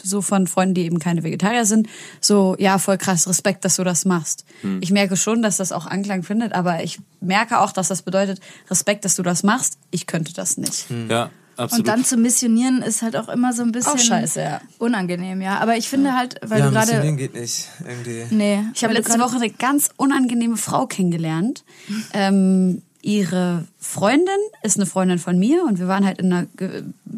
so 0.03 0.21
von 0.21 0.47
Freunden, 0.47 0.73
die 0.75 0.83
eben 0.83 0.99
keine 0.99 1.23
Vegetarier 1.23 1.65
sind, 1.65 1.87
so, 2.19 2.55
ja, 2.59 2.77
voll 2.77 2.97
krass, 2.97 3.27
Respekt, 3.27 3.65
dass 3.65 3.75
du 3.75 3.83
das 3.83 4.05
machst. 4.05 4.45
Ich 4.81 4.91
merke 4.91 5.17
schon, 5.17 5.41
dass 5.41 5.57
das 5.57 5.71
auch 5.71 5.85
Anklang 5.85 6.23
findet, 6.23 6.53
aber 6.53 6.83
ich 6.83 6.99
merke 7.19 7.59
auch, 7.59 7.71
dass 7.71 7.87
das 7.87 8.01
bedeutet, 8.01 8.39
Respekt, 8.69 9.05
dass 9.05 9.15
du 9.15 9.23
das 9.23 9.43
machst, 9.43 9.77
ich 9.91 10.07
könnte 10.07 10.33
das 10.33 10.57
nicht. 10.57 10.85
Ja, 11.09 11.29
Absolut. 11.57 11.87
Und 11.87 11.87
dann 11.87 12.05
zu 12.05 12.17
missionieren 12.17 12.81
ist 12.81 13.01
halt 13.01 13.15
auch 13.15 13.29
immer 13.29 13.53
so 13.53 13.61
ein 13.61 13.71
bisschen 13.71 13.93
Auch 13.93 13.99
scheiße, 13.99 14.41
ja. 14.41 14.61
unangenehm, 14.79 15.41
ja. 15.41 15.59
Aber 15.59 15.77
ich 15.77 15.89
finde 15.89 16.15
halt, 16.15 16.39
weil 16.41 16.59
ja, 16.59 16.65
du 16.65 16.71
gerade. 16.71 16.87
missionieren 16.87 17.17
geht 17.17 17.33
nicht. 17.35 17.67
Irgendwie. 17.87 18.35
Nee, 18.35 18.63
Ich 18.73 18.83
habe 18.83 18.93
letzte 18.93 19.19
Woche 19.19 19.35
eine 19.35 19.49
ganz 19.49 19.89
unangenehme 19.97 20.57
Frau 20.57 20.87
kennengelernt. 20.87 21.63
Ähm, 22.13 22.81
ihre 23.01 23.65
Freundin 23.79 24.27
ist 24.63 24.77
eine 24.77 24.85
Freundin 24.85 25.17
von 25.17 25.37
mir 25.37 25.63
und 25.63 25.79
wir 25.79 25.87
waren 25.87 26.05
halt 26.05 26.19
in 26.19 26.31
einer, 26.31 26.47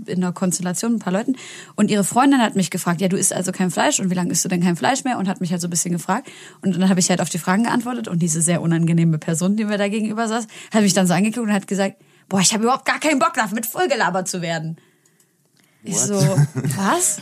in 0.07 0.24
einer 0.24 0.33
Konstellation 0.33 0.93
mit 0.93 1.01
ein 1.01 1.03
paar 1.03 1.13
Leuten. 1.13 1.36
Und 1.75 1.91
ihre 1.91 2.03
Freundin 2.03 2.41
hat 2.41 2.55
mich 2.55 2.72
gefragt, 2.72 3.01
ja, 3.01 3.07
du 3.07 3.17
isst 3.17 3.33
also 3.33 3.51
kein 3.51 3.72
Fleisch 3.72 4.00
und 4.00 4.10
wie 4.10 4.15
lange 4.15 4.31
isst 4.31 4.43
du 4.45 4.50
denn 4.50 4.62
kein 4.62 4.75
Fleisch 4.75 5.03
mehr? 5.03 5.17
Und 5.17 5.27
hat 5.27 5.41
mich 5.41 5.51
halt 5.51 5.62
so 5.62 5.67
ein 5.67 5.69
bisschen 5.69 5.91
gefragt. 5.91 6.29
Und 6.62 6.75
dann 6.75 6.89
habe 6.89 7.00
ich 7.00 7.10
halt 7.10 7.22
auf 7.22 7.29
die 7.29 7.39
Fragen 7.39 7.63
geantwortet 7.63 8.07
und 8.07 8.19
diese 8.19 8.41
sehr 8.41 8.62
unangenehme 8.62 9.17
Person, 9.17 9.55
die 9.55 9.65
mir 9.65 9.77
da 9.77 9.88
gegenüber 9.88 10.27
saß, 10.27 10.48
hat 10.74 10.81
mich 10.81 10.93
dann 10.93 11.07
so 11.07 11.13
angeguckt 11.13 11.48
und 11.48 11.53
hat 11.53 11.67
gesagt, 11.67 11.98
boah, 12.29 12.39
ich 12.39 12.53
habe 12.53 12.63
überhaupt 12.63 12.86
gar 12.86 13.00
keinen 13.00 13.19
Bock 13.19 13.33
damit 13.36 13.65
vollgelabert 13.65 14.27
zu 14.27 14.41
werden. 14.41 14.77
Ich 15.83 15.98
so, 15.98 16.15
was? 16.77 17.19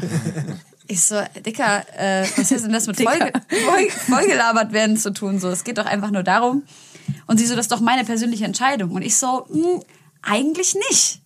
Ich 0.88 1.02
so, 1.02 1.22
Dicker, 1.46 1.84
äh, 1.98 2.28
was 2.36 2.52
hat 2.52 2.64
denn 2.64 2.74
das 2.74 2.86
mit 2.86 2.98
voll, 2.98 3.18
voll, 3.18 3.90
vollgelabert 3.90 4.74
werden 4.74 4.98
zu 4.98 5.14
tun? 5.14 5.40
So, 5.40 5.50
es 5.50 5.64
geht 5.64 5.78
doch 5.78 5.86
einfach 5.86 6.12
nur 6.12 6.24
darum. 6.24 6.64
Und 7.28 7.40
sie 7.40 7.46
so, 7.46 7.56
das 7.56 7.66
ist 7.66 7.72
doch 7.72 7.80
meine 7.80 8.04
persönliche 8.04 8.46
Entscheidung. 8.46 8.92
Und 8.92 9.02
ich 9.02 9.16
so, 9.16 9.48
hm, 9.48 9.82
eigentlich 10.22 10.76
nicht. 10.90 11.21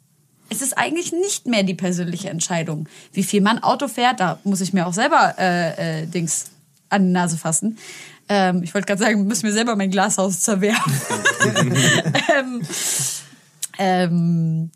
Es 0.49 0.61
ist 0.61 0.77
eigentlich 0.77 1.11
nicht 1.11 1.47
mehr 1.47 1.63
die 1.63 1.73
persönliche 1.73 2.29
Entscheidung. 2.29 2.87
Wie 3.13 3.23
viel 3.23 3.41
man 3.41 3.59
Auto 3.59 3.87
fährt, 3.87 4.19
da 4.19 4.39
muss 4.43 4.61
ich 4.61 4.73
mir 4.73 4.85
auch 4.87 4.93
selber 4.93 5.35
äh, 5.37 6.01
äh, 6.01 6.05
Dings 6.07 6.51
an 6.89 7.07
die 7.07 7.11
Nase 7.11 7.37
fassen. 7.37 7.77
Ähm, 8.29 8.63
ich 8.63 8.73
wollte 8.73 8.87
gerade 8.87 9.01
sagen, 9.01 9.27
muss 9.27 9.43
mir 9.43 9.53
selber 9.53 9.75
mein 9.75 9.91
Glashaus 9.91 10.39
zerwerfen. 10.41 10.93
ähm, 12.37 12.61
ähm, 13.77 14.71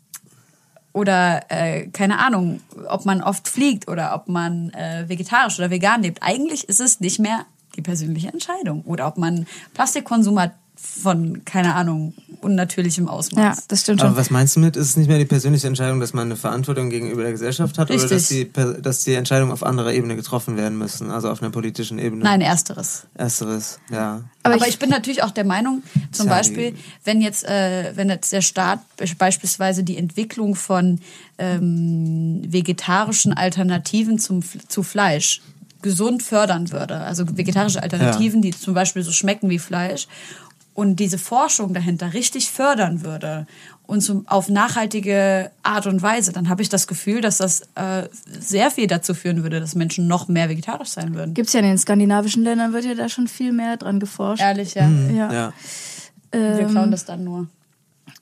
oder 0.92 1.42
äh, 1.48 1.86
keine 1.88 2.18
Ahnung, 2.18 2.60
ob 2.88 3.06
man 3.06 3.22
oft 3.22 3.48
fliegt 3.48 3.88
oder 3.88 4.14
ob 4.14 4.28
man 4.28 4.70
äh, 4.70 5.08
vegetarisch 5.08 5.58
oder 5.58 5.70
vegan 5.70 6.02
lebt. 6.02 6.22
Eigentlich 6.22 6.68
ist 6.68 6.80
es 6.80 7.00
nicht 7.00 7.20
mehr 7.20 7.46
die 7.76 7.82
persönliche 7.82 8.28
Entscheidung. 8.28 8.82
Oder 8.82 9.06
ob 9.06 9.16
man 9.16 9.46
Plastikkonsum 9.74 10.40
hat 10.40 10.52
von, 10.82 11.44
keine 11.44 11.74
Ahnung, 11.74 12.14
unnatürlichem 12.40 13.06
Ausmaß. 13.08 13.56
Ja, 13.56 13.62
das 13.68 13.82
stimmt 13.82 14.00
schon. 14.00 14.08
Aber 14.08 14.16
was 14.16 14.30
meinst 14.30 14.56
du 14.56 14.60
mit, 14.60 14.76
ist 14.76 14.88
es 14.88 14.96
nicht 14.96 15.08
mehr 15.08 15.18
die 15.18 15.24
persönliche 15.26 15.66
Entscheidung, 15.66 16.00
dass 16.00 16.14
man 16.14 16.26
eine 16.26 16.36
Verantwortung 16.36 16.88
gegenüber 16.90 17.22
der 17.22 17.32
Gesellschaft 17.32 17.76
hat 17.78 17.90
oder 17.90 18.02
Richtig. 18.10 18.50
dass 18.52 18.64
die, 18.74 18.80
dass 18.82 19.04
die 19.04 19.14
Entscheidungen 19.14 19.52
auf 19.52 19.62
anderer 19.62 19.92
Ebene 19.92 20.16
getroffen 20.16 20.56
werden 20.56 20.78
müssen, 20.78 21.10
also 21.10 21.30
auf 21.30 21.42
einer 21.42 21.50
politischen 21.50 21.98
Ebene? 21.98 22.24
Nein, 22.24 22.40
ersteres. 22.40 23.04
Ersteres, 23.14 23.78
ja. 23.90 24.22
Aber, 24.42 24.54
Aber 24.54 24.64
ich, 24.66 24.72
ich- 24.74 24.78
bin 24.78 24.88
natürlich 24.88 25.22
auch 25.22 25.30
der 25.32 25.44
Meinung, 25.44 25.82
zum 26.12 26.26
Tja, 26.26 26.36
Beispiel, 26.36 26.74
wenn 27.04 27.20
jetzt, 27.20 27.44
äh, 27.44 27.92
wenn 27.94 28.08
jetzt 28.08 28.32
der 28.32 28.40
Staat 28.42 28.80
be- 28.96 29.04
beispielsweise 29.18 29.84
die 29.84 29.98
Entwicklung 29.98 30.54
von 30.54 30.98
ähm, 31.38 32.42
vegetarischen 32.46 33.32
Alternativen 33.32 34.18
zum, 34.18 34.42
zu 34.68 34.82
Fleisch 34.82 35.40
gesund 35.82 36.22
fördern 36.22 36.70
würde, 36.72 36.98
also 37.00 37.24
vegetarische 37.36 37.82
Alternativen, 37.82 38.42
die 38.42 38.50
zum 38.50 38.74
Beispiel 38.74 39.02
so 39.02 39.12
schmecken 39.12 39.48
wie 39.48 39.58
Fleisch, 39.58 40.08
und 40.80 40.96
diese 40.96 41.18
Forschung 41.18 41.74
dahinter 41.74 42.14
richtig 42.14 42.50
fördern 42.50 43.04
würde 43.04 43.46
und 43.86 44.00
zum, 44.00 44.26
auf 44.26 44.48
nachhaltige 44.48 45.50
Art 45.62 45.86
und 45.86 46.00
Weise, 46.00 46.32
dann 46.32 46.48
habe 46.48 46.62
ich 46.62 46.70
das 46.70 46.86
Gefühl, 46.86 47.20
dass 47.20 47.36
das 47.36 47.60
äh, 47.74 48.08
sehr 48.24 48.70
viel 48.70 48.86
dazu 48.86 49.12
führen 49.12 49.42
würde, 49.42 49.60
dass 49.60 49.74
Menschen 49.74 50.06
noch 50.06 50.28
mehr 50.28 50.48
vegetarisch 50.48 50.88
sein 50.88 51.14
würden. 51.14 51.34
Gibt's 51.34 51.52
ja 51.52 51.60
in 51.60 51.66
den 51.66 51.76
skandinavischen 51.76 52.44
Ländern, 52.44 52.72
wird 52.72 52.86
ja 52.86 52.94
da 52.94 53.10
schon 53.10 53.28
viel 53.28 53.52
mehr 53.52 53.76
dran 53.76 54.00
geforscht. 54.00 54.42
Ehrlich, 54.42 54.72
ja. 54.74 54.88
Ja. 54.88 55.32
Ja. 55.32 55.52
Wir 56.32 56.60
Ähm, 56.60 56.70
klauen 56.70 56.90
das 56.90 57.04
dann 57.04 57.24
nur. 57.24 57.48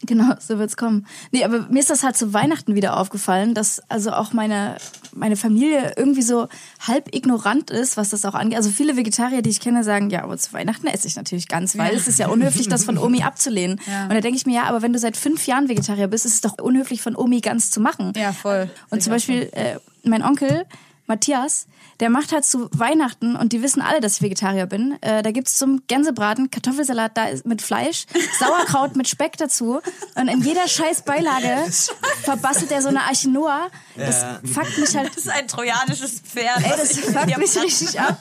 Genau, 0.07 0.35
so 0.39 0.59
wird's 0.59 0.77
kommen. 0.77 1.07
Nee, 1.33 1.45
aber 1.45 1.67
mir 1.71 1.81
ist 1.81 1.91
das 1.91 2.05
halt 2.05 2.17
zu 2.17 2.33
Weihnachten 2.33 2.77
wieder 2.77 2.99
aufgefallen, 2.99 3.55
dass 3.55 3.83
also 3.89 4.13
auch 4.13 4.33
meine, 4.33 4.77
meine 5.13 5.37
Familie 5.37 5.93
irgendwie 5.97 6.23
so 6.23 6.47
halb 6.87 7.13
ignorant 7.15 7.71
ist, 7.71 7.97
was 7.97 8.11
das 8.11 8.25
auch 8.25 8.35
angeht. 8.35 8.57
Also 8.57 8.71
viele 8.71 8.97
Vegetarier, 8.97 9.43
die 9.43 9.51
ich 9.51 9.61
kenne, 9.61 9.83
sagen, 9.83 10.11
ja, 10.11 10.23
aber 10.23 10.39
zu 10.39 10.53
Weihnachten 10.53 10.87
esse 10.87 11.09
ich 11.09 11.17
natürlich 11.17 11.49
ganz, 11.49 11.77
weil 11.77 11.97
es 11.97 12.07
ist 12.07 12.21
ja 12.21 12.29
unhöflich, 12.29 12.69
das 12.69 12.85
von 12.85 12.97
Omi 12.97 13.23
abzulehnen. 13.25 13.81
Ja. 13.87 14.05
Und 14.05 14.15
da 14.15 14.21
denke 14.21 14.37
ich 14.37 14.47
mir, 14.47 14.55
ja, 14.55 14.65
aber 14.65 14.83
wenn 14.83 14.93
du 14.93 15.01
seit 15.01 15.17
fünf 15.17 15.47
Jahren 15.47 15.69
Vegetarier 15.69 16.07
bist, 16.07 16.27
ist 16.27 16.35
es 16.35 16.41
doch 16.43 16.59
unhöflich 16.59 17.03
von 17.03 17.17
Omi 17.17 17.41
ganz 17.41 17.71
zu 17.71 17.81
machen. 17.81 18.13
Ja, 18.17 18.33
voll. 18.33 18.71
Und 18.91 19.03
zum 19.03 19.13
Sicher 19.13 19.15
Beispiel 19.15 19.51
äh, 19.53 19.79
mein 20.05 20.23
Onkel 20.23 20.65
Matthias, 21.09 21.67
der 22.01 22.11
macht 22.11 22.33
halt 22.33 22.45
zu 22.45 22.69
Weihnachten 22.73 23.37
und 23.37 23.53
die 23.53 23.63
wissen 23.63 23.83
alle, 23.83 24.01
dass 24.01 24.17
ich 24.17 24.23
Vegetarier 24.23 24.67
bin. 24.67 24.97
Äh, 25.01 25.23
da 25.23 25.31
gibt's 25.31 25.57
zum 25.57 25.83
Gänsebraten 25.89 26.51
Kartoffelsalat 26.51 27.17
da 27.17 27.25
ist 27.27 27.47
mit 27.47 27.63
Fleisch, 27.63 28.07
Sauerkraut 28.39 28.97
mit 28.97 29.09
Speck 29.09 29.37
dazu 29.37 29.81
und 30.15 30.29
in 30.29 30.43
jeder 30.43 30.67
scheiß 30.69 31.03
Beilage 31.03 31.57
verbastelt 32.23 32.71
er 32.71 32.83
so 32.83 32.89
eine 32.89 33.03
Arche 33.03 33.29
Noah. 33.31 33.69
Das 33.97 34.23
Ja. 34.23 34.41
fuckt 34.45 34.79
mich 34.79 34.97
halt 34.97 35.09
Das 35.15 35.25
ist 35.25 35.31
ein 35.31 35.49
trojanisches 35.49 36.21
Pferd. 36.21 36.59
Ey, 36.63 36.73
das 36.77 36.99
fuckt 36.99 37.39
mich 37.39 37.57
richtig 37.63 37.99
ab. 38.01 38.19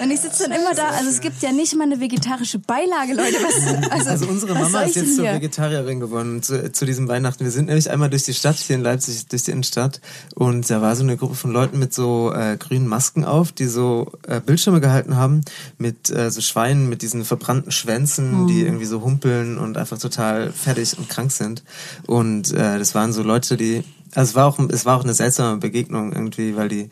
Und 0.00 0.10
ich 0.10 0.20
sitze 0.20 0.44
dann 0.48 0.52
immer 0.52 0.74
da, 0.74 0.88
also 0.88 1.08
es 1.10 1.20
gibt 1.20 1.42
ja 1.42 1.52
nicht 1.52 1.74
mal 1.74 1.84
eine 1.84 2.00
vegetarische 2.00 2.58
Beilage, 2.58 3.12
Leute. 3.14 3.36
Was, 3.42 3.90
also, 3.92 4.10
Also 4.10 4.26
unsere 4.28 4.54
was 4.54 4.62
Mama 4.72 4.82
ist 4.84 4.96
jetzt 4.96 5.16
zur 5.16 5.24
hier? 5.24 5.34
Vegetarierin 5.34 6.00
geworden 6.00 6.42
zu, 6.42 6.72
zu 6.72 6.86
diesem 6.86 7.08
Weihnachten. 7.08 7.44
Wir 7.44 7.50
sind 7.50 7.66
nämlich 7.66 7.90
einmal 7.90 8.08
durch 8.10 8.22
die 8.24 8.34
Stadt, 8.34 8.56
hier 8.56 8.76
in 8.76 8.82
Leipzig, 8.82 9.26
durch 9.28 9.42
die 9.44 9.50
Innenstadt. 9.50 10.00
Und 10.34 10.70
da 10.70 10.80
war 10.80 10.96
so 10.96 11.02
eine 11.02 11.16
Gruppe 11.16 11.34
von 11.34 11.50
Leuten 11.52 11.78
mit 11.78 11.92
so 11.92 12.32
äh, 12.32 12.56
grünen 12.56 12.86
Masken 12.86 13.17
auf, 13.24 13.52
die 13.52 13.66
so 13.66 14.12
äh, 14.26 14.40
Bildschirme 14.40 14.80
gehalten 14.80 15.16
haben 15.16 15.42
mit 15.78 16.10
äh, 16.10 16.30
so 16.30 16.40
Schweinen 16.40 16.88
mit 16.88 17.02
diesen 17.02 17.24
verbrannten 17.24 17.72
Schwänzen, 17.72 18.46
die 18.46 18.62
irgendwie 18.62 18.84
so 18.84 19.02
humpeln 19.02 19.58
und 19.58 19.76
einfach 19.76 19.98
total 19.98 20.52
fertig 20.52 20.96
und 20.98 21.08
krank 21.08 21.32
sind. 21.32 21.62
Und 22.06 22.52
äh, 22.52 22.78
das 22.78 22.94
waren 22.94 23.12
so 23.12 23.22
Leute, 23.22 23.56
die 23.56 23.84
also 24.14 24.30
es 24.30 24.34
war 24.34 24.46
auch 24.46 24.58
es 24.70 24.86
war 24.86 24.96
auch 24.96 25.04
eine 25.04 25.14
seltsame 25.14 25.58
Begegnung 25.58 26.12
irgendwie, 26.12 26.56
weil 26.56 26.68
die 26.68 26.88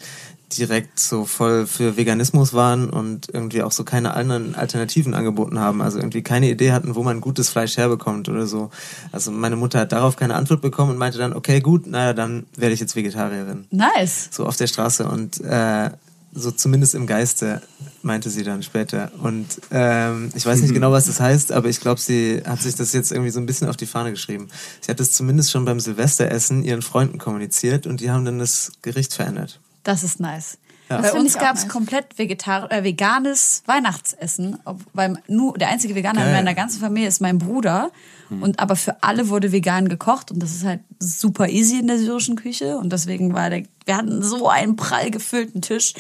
direkt 0.57 1.01
so 1.01 1.25
voll 1.25 1.67
für 1.67 1.97
Veganismus 1.97 2.55
waren 2.55 2.89
und 2.89 3.29
irgendwie 3.33 3.63
auch 3.63 3.73
so 3.73 3.85
keine 3.85 4.15
anderen 4.15 4.55
Alternativen 4.55 5.15
angeboten 5.15 5.59
haben. 5.59 5.83
Also 5.83 5.99
irgendwie 5.99 6.23
keine 6.23 6.49
Idee 6.49 6.73
hatten, 6.73 6.95
wo 6.95 7.03
man 7.03 7.21
gutes 7.21 7.49
Fleisch 7.49 7.77
herbekommt 7.77 8.29
oder 8.29 8.47
so. 8.47 8.71
Also 9.13 9.31
meine 9.31 9.57
Mutter 9.57 9.81
hat 9.81 9.93
darauf 9.93 10.17
keine 10.17 10.35
Antwort 10.35 10.63
bekommen 10.63 10.93
und 10.93 10.99
meinte 10.99 11.19
dann, 11.19 11.33
okay, 11.33 11.61
gut, 11.61 11.87
naja, 11.87 12.13
dann 12.13 12.47
werde 12.57 12.75
ich 12.75 12.81
jetzt 12.81 12.95
Vegetarierin. 12.95 13.67
Nice. 13.71 14.29
So 14.31 14.47
auf 14.47 14.57
der 14.57 14.69
Straße 14.69 15.09
und 15.09 15.41
äh, 15.41 15.91
so 16.37 16.51
zumindest 16.51 16.95
im 16.95 17.07
Geiste, 17.07 17.63
meinte 18.03 18.31
sie 18.31 18.45
dann 18.45 18.63
später. 18.63 19.11
Und 19.23 19.47
ähm, 19.71 20.31
ich 20.35 20.45
weiß 20.45 20.61
nicht 20.61 20.75
genau, 20.75 20.93
was 20.93 21.07
das 21.07 21.19
heißt, 21.19 21.53
aber 21.53 21.69
ich 21.69 21.81
glaube, 21.81 22.01
sie 22.01 22.43
hat 22.45 22.61
sich 22.61 22.75
das 22.75 22.93
jetzt 22.93 23.11
irgendwie 23.11 23.31
so 23.31 23.41
ein 23.41 23.47
bisschen 23.47 23.69
auf 23.69 23.77
die 23.77 23.87
Fahne 23.87 24.11
geschrieben. 24.11 24.49
Sie 24.81 24.91
hat 24.91 25.01
es 25.01 25.13
zumindest 25.13 25.51
schon 25.51 25.65
beim 25.65 25.81
Silvesteressen 25.81 26.63
ihren 26.63 26.83
Freunden 26.83 27.19
kommuniziert 27.19 27.87
und 27.87 28.01
die 28.01 28.11
haben 28.11 28.25
dann 28.25 28.39
das 28.39 28.73
Gericht 28.83 29.15
verändert. 29.15 29.61
Das 29.83 30.03
ist 30.03 30.21
nice. 30.21 30.59
Ja. 30.89 31.01
Bei 31.01 31.13
uns 31.13 31.39
gab 31.39 31.57
es 31.57 31.63
nice. 31.63 31.73
komplett 31.73 32.19
vegetar 32.19 32.71
äh, 32.71 32.85
veganes 32.85 33.63
Weihnachtsessen. 33.67 34.59
Ob, 34.65 34.81
weil 34.93 35.19
nur 35.27 35.59
der 35.59 35.69
einzige 35.69 35.95
Veganer 35.95 36.21
in 36.21 36.27
Geil. 36.27 36.35
meiner 36.37 36.55
ganzen 36.55 36.81
Familie 36.81 37.09
ist 37.09 37.21
mein 37.21 37.39
Bruder. 37.39 37.91
Und 38.29 38.59
aber 38.59 38.75
für 38.75 39.03
alle 39.03 39.29
wurde 39.29 39.53
vegan 39.53 39.89
gekocht 39.89 40.33
und 40.33 40.43
das 40.43 40.51
ist 40.51 40.65
halt 40.65 40.81
super 40.99 41.49
easy 41.49 41.79
in 41.79 41.87
der 41.87 41.99
syrischen 41.99 42.35
Küche. 42.35 42.77
Und 42.77 42.93
deswegen 42.93 43.35
war 43.35 43.51
der, 43.51 43.63
wir 43.85 43.97
hatten 43.97 44.23
so 44.23 44.49
einen 44.49 44.75
prall 44.75 45.11
gefüllten 45.13 45.63
Tisch 45.63 45.95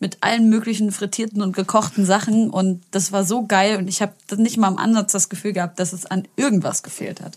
mit 0.00 0.18
allen 0.20 0.48
möglichen 0.48 0.92
frittierten 0.92 1.42
und 1.42 1.54
gekochten 1.54 2.04
Sachen 2.04 2.50
und 2.50 2.82
das 2.92 3.10
war 3.10 3.24
so 3.24 3.46
geil 3.46 3.76
und 3.78 3.88
ich 3.88 4.00
habe 4.00 4.12
nicht 4.36 4.56
mal 4.56 4.68
im 4.68 4.78
Ansatz 4.78 5.12
das 5.12 5.28
Gefühl 5.28 5.52
gehabt, 5.52 5.80
dass 5.80 5.92
es 5.92 6.06
an 6.06 6.26
irgendwas 6.36 6.82
gefehlt 6.82 7.20
hat. 7.20 7.36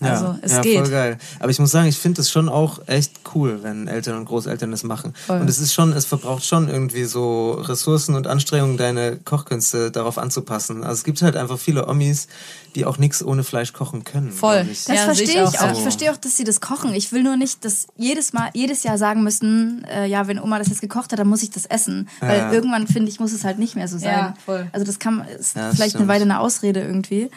Also, 0.00 0.38
es 0.42 0.52
ja, 0.52 0.60
geht. 0.60 0.78
voll 0.78 0.90
geil. 0.90 1.18
Aber 1.40 1.50
ich 1.50 1.58
muss 1.58 1.72
sagen, 1.72 1.88
ich 1.88 1.98
finde 1.98 2.20
es 2.20 2.30
schon 2.30 2.48
auch 2.48 2.80
echt 2.86 3.12
cool, 3.34 3.58
wenn 3.64 3.88
Eltern 3.88 4.16
und 4.16 4.26
Großeltern 4.26 4.70
das 4.70 4.84
machen. 4.84 5.12
Voll. 5.26 5.40
Und 5.40 5.50
es 5.50 5.58
ist 5.58 5.74
schon, 5.74 5.92
es 5.92 6.04
verbraucht 6.04 6.44
schon 6.44 6.68
irgendwie 6.68 7.02
so 7.04 7.50
Ressourcen 7.52 8.14
und 8.14 8.28
Anstrengungen, 8.28 8.76
deine 8.76 9.16
Kochkünste 9.16 9.90
darauf 9.90 10.16
anzupassen. 10.16 10.84
Also 10.84 10.94
es 10.94 11.04
gibt 11.04 11.20
halt 11.22 11.34
einfach 11.34 11.58
viele 11.58 11.88
Omis, 11.88 12.28
die 12.76 12.84
auch 12.86 12.98
nichts 12.98 13.24
ohne 13.24 13.42
Fleisch 13.42 13.72
kochen 13.72 14.04
können. 14.04 14.30
Voll. 14.30 14.64
Das 14.66 14.86
Ja, 14.86 14.94
verstehe 15.04 15.42
ich 15.42 15.58
auch. 15.58 15.62
auch 15.64 15.72
Ich 15.72 15.80
verstehe 15.82 16.12
auch, 16.12 16.16
dass 16.16 16.36
sie 16.36 16.44
das 16.44 16.60
kochen. 16.60 16.94
Ich 16.94 17.10
will 17.10 17.24
nur 17.24 17.36
nicht, 17.36 17.64
dass 17.64 17.88
jedes 17.96 18.32
Mal, 18.32 18.50
jedes 18.54 18.84
Jahr 18.84 18.98
sagen 18.98 19.24
müssen, 19.24 19.82
äh, 19.90 20.06
ja, 20.06 20.28
wenn 20.28 20.38
Oma 20.40 20.60
das 20.60 20.68
jetzt 20.68 20.80
gekocht 20.80 21.10
hat, 21.10 21.18
dann 21.18 21.26
muss 21.28 21.42
ich 21.42 21.50
das 21.50 21.66
essen. 21.66 22.08
Weil 22.20 22.38
Ja. 22.38 22.52
irgendwann, 22.52 22.86
finde 22.86 23.10
ich, 23.10 23.18
muss 23.18 23.32
es 23.32 23.42
halt 23.42 23.58
nicht 23.58 23.74
mehr 23.74 23.88
so 23.88 23.98
sein. 23.98 24.10
Ja, 24.10 24.34
voll. 24.46 24.68
Also 24.72 24.86
das 24.86 25.00
kann, 25.00 25.22
ist 25.26 25.56
Ja, 25.56 25.68
das 25.68 25.74
vielleicht 25.76 25.96
eine 25.96 26.04
stimmt. 26.04 26.08
Weile 26.08 26.22
eine 26.22 26.38
Ausrede 26.38 26.82
irgendwie. 26.82 27.30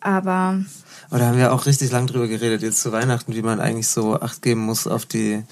Aber 0.00 0.58
Aber 1.08 1.18
da 1.18 1.26
haben 1.26 1.38
wir 1.38 1.52
auch 1.52 1.66
richtig 1.66 1.90
lang 1.92 2.06
drüber 2.06 2.26
geredet, 2.26 2.62
jetzt 2.62 2.80
zu 2.80 2.92
Weihnachten, 2.92 3.34
wie 3.34 3.42
man 3.42 3.60
eigentlich 3.60 3.88
so 3.88 4.20
Acht 4.20 4.42
geben 4.42 4.62
muss 4.62 4.86
auf 4.86 5.06
die, 5.06 5.42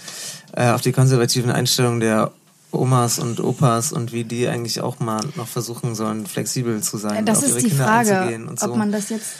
äh, 0.53 0.71
auf 0.71 0.81
die 0.81 0.93
konservativen 0.93 1.51
Einstellungen 1.51 2.01
der 2.01 2.33
Omas 2.73 3.19
und 3.19 3.40
Opas 3.40 3.93
und 3.93 4.12
wie 4.12 4.25
die 4.25 4.49
eigentlich 4.49 4.81
auch 4.81 4.99
mal 5.01 5.21
noch 5.37 5.47
versuchen 5.47 5.95
sollen, 5.95 6.27
flexibel 6.27 6.83
zu 6.83 6.97
sein. 6.99 7.19
und 7.19 7.29
das 7.29 7.38
auf 7.38 7.45
ist 7.45 7.51
ihre 7.51 7.61
die 7.61 7.69
Kinder 7.69 7.85
Frage, 7.85 8.19
einzugehen 8.19 8.49
und 8.49 8.61
so. 8.61 8.67
ob 8.67 8.77
man 8.77 8.93
das 8.93 9.11
jetzt 9.11 9.33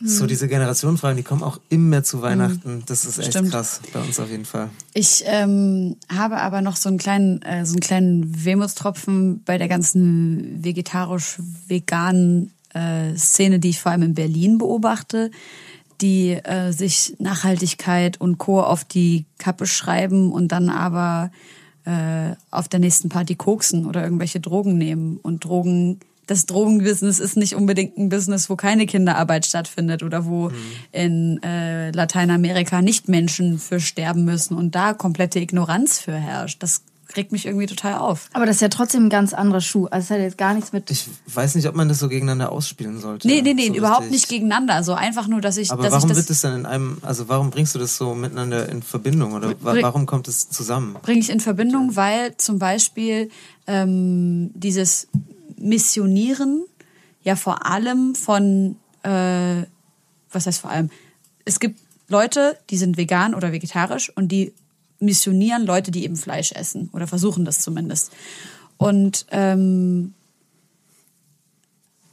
So 0.00 0.26
diese 0.26 0.46
Generationenfragen, 0.46 1.16
die 1.16 1.24
kommen 1.24 1.42
auch 1.42 1.58
immer 1.70 2.04
zu 2.04 2.22
Weihnachten. 2.22 2.84
Das 2.86 3.04
ist 3.04 3.18
echt 3.18 3.30
Stimmt. 3.30 3.50
krass 3.50 3.80
bei 3.92 4.00
uns 4.00 4.20
auf 4.20 4.30
jeden 4.30 4.44
Fall. 4.44 4.70
Ich 4.94 5.24
ähm, 5.26 5.96
habe 6.08 6.36
aber 6.36 6.60
noch 6.62 6.76
so 6.76 6.88
einen 6.88 6.98
kleinen, 6.98 7.42
äh, 7.42 7.66
so 7.66 7.72
einen 7.72 7.80
kleinen 7.80 8.44
Wehmutstropfen 8.44 9.42
bei 9.44 9.58
der 9.58 9.66
ganzen 9.66 10.62
vegetarisch-veganen 10.62 12.52
äh, 12.78 13.16
Szene, 13.16 13.58
die 13.58 13.70
ich 13.70 13.80
vor 13.80 13.92
allem 13.92 14.02
in 14.02 14.14
Berlin 14.14 14.58
beobachte. 14.58 15.30
die 16.00 16.30
äh, 16.30 16.70
sich 16.70 17.16
Nachhaltigkeit 17.18 18.20
und 18.20 18.38
Co. 18.38 18.62
auf 18.62 18.84
die 18.84 19.24
Kappe 19.38 19.66
schreiben 19.66 20.30
und 20.30 20.52
dann 20.52 20.70
aber 20.70 21.32
äh, 21.84 22.36
auf 22.50 22.68
der 22.68 22.80
nächsten 22.80 23.08
Party 23.08 23.34
koksen 23.34 23.84
oder 23.84 24.04
irgendwelche 24.04 24.38
Drogen 24.38 24.78
nehmen. 24.78 25.16
Und 25.16 25.44
Drogen, 25.44 25.98
das 26.26 26.46
Drogenbusiness 26.46 27.18
ist 27.18 27.36
nicht 27.36 27.54
unbedingt 27.54 27.96
ein 27.98 28.10
Business, 28.10 28.48
wo 28.48 28.56
keine 28.56 28.86
Kinderarbeit 28.86 29.46
stattfindet 29.46 30.02
oder 30.02 30.26
wo 30.26 30.52
in 30.92 31.42
äh, 31.42 31.90
Lateinamerika 31.90 32.80
nicht 32.80 33.08
Menschen 33.08 33.58
für 33.58 33.80
sterben 33.80 34.24
müssen 34.24 34.54
und 34.54 34.74
da 34.74 34.94
komplette 34.94 35.40
Ignoranz 35.40 35.98
für 35.98 36.14
herrscht. 36.14 36.62
Das 36.62 36.82
regt 37.16 37.32
mich 37.32 37.46
irgendwie 37.46 37.66
total 37.66 37.94
auf. 37.98 38.28
Aber 38.34 38.44
das 38.46 38.56
ist 38.56 38.60
ja 38.62 38.68
trotzdem 38.68 39.06
ein 39.06 39.10
ganz 39.10 39.32
anderer 39.32 39.60
Schuh. 39.60 39.86
Also 39.86 40.04
es 40.04 40.10
hat 40.10 40.18
jetzt 40.20 40.38
gar 40.38 40.52
nichts 40.54 40.72
mit. 40.72 40.90
Ich 40.90 41.08
weiß 41.26 41.54
nicht, 41.54 41.66
ob 41.66 41.74
man 41.74 41.88
das 41.88 41.98
so 41.98 42.08
gegeneinander 42.08 42.52
ausspielen 42.52 43.00
sollte. 43.00 43.26
Nee, 43.26 43.40
nee, 43.42 43.54
nee, 43.54 43.68
so 43.68 43.74
überhaupt 43.74 44.00
richtig. 44.02 44.12
nicht 44.12 44.28
gegeneinander. 44.28 44.82
So 44.84 44.92
einfach 44.94 45.26
nur, 45.26 45.40
dass 45.40 45.56
ich, 45.56 45.70
Aber 45.70 45.82
dass 45.82 45.92
warum 45.92 46.10
ich 46.10 46.16
wird 46.16 46.28
das 46.28 46.36
es 46.36 46.42
dann 46.42 46.60
in 46.60 46.66
einem, 46.66 46.98
also 47.02 47.28
warum 47.28 47.50
bringst 47.50 47.74
du 47.74 47.78
das 47.78 47.96
so 47.96 48.14
miteinander 48.14 48.68
in 48.68 48.82
Verbindung 48.82 49.32
oder 49.32 49.54
Bring- 49.54 49.82
warum 49.82 50.04
kommt 50.06 50.28
es 50.28 50.50
zusammen? 50.50 50.96
bringe 51.02 51.20
ich 51.20 51.30
in 51.30 51.40
Verbindung, 51.40 51.96
weil 51.96 52.36
zum 52.36 52.58
Beispiel 52.58 53.30
ähm, 53.66 54.50
dieses 54.54 55.08
Missionieren 55.56 56.64
ja 57.22 57.36
vor 57.36 57.66
allem 57.66 58.14
von, 58.14 58.76
äh, 59.02 59.62
was 60.32 60.46
heißt 60.46 60.60
vor 60.60 60.70
allem, 60.70 60.90
es 61.44 61.60
gibt 61.60 61.80
Leute, 62.08 62.58
die 62.70 62.76
sind 62.78 62.96
vegan 62.96 63.34
oder 63.34 63.52
vegetarisch 63.52 64.10
und 64.14 64.28
die 64.28 64.52
missionieren 65.00 65.64
Leute, 65.66 65.90
die 65.90 66.04
eben 66.04 66.16
Fleisch 66.16 66.52
essen 66.52 66.90
oder 66.92 67.06
versuchen 67.06 67.44
das 67.44 67.60
zumindest. 67.60 68.12
Und 68.76 69.26
ähm, 69.30 70.14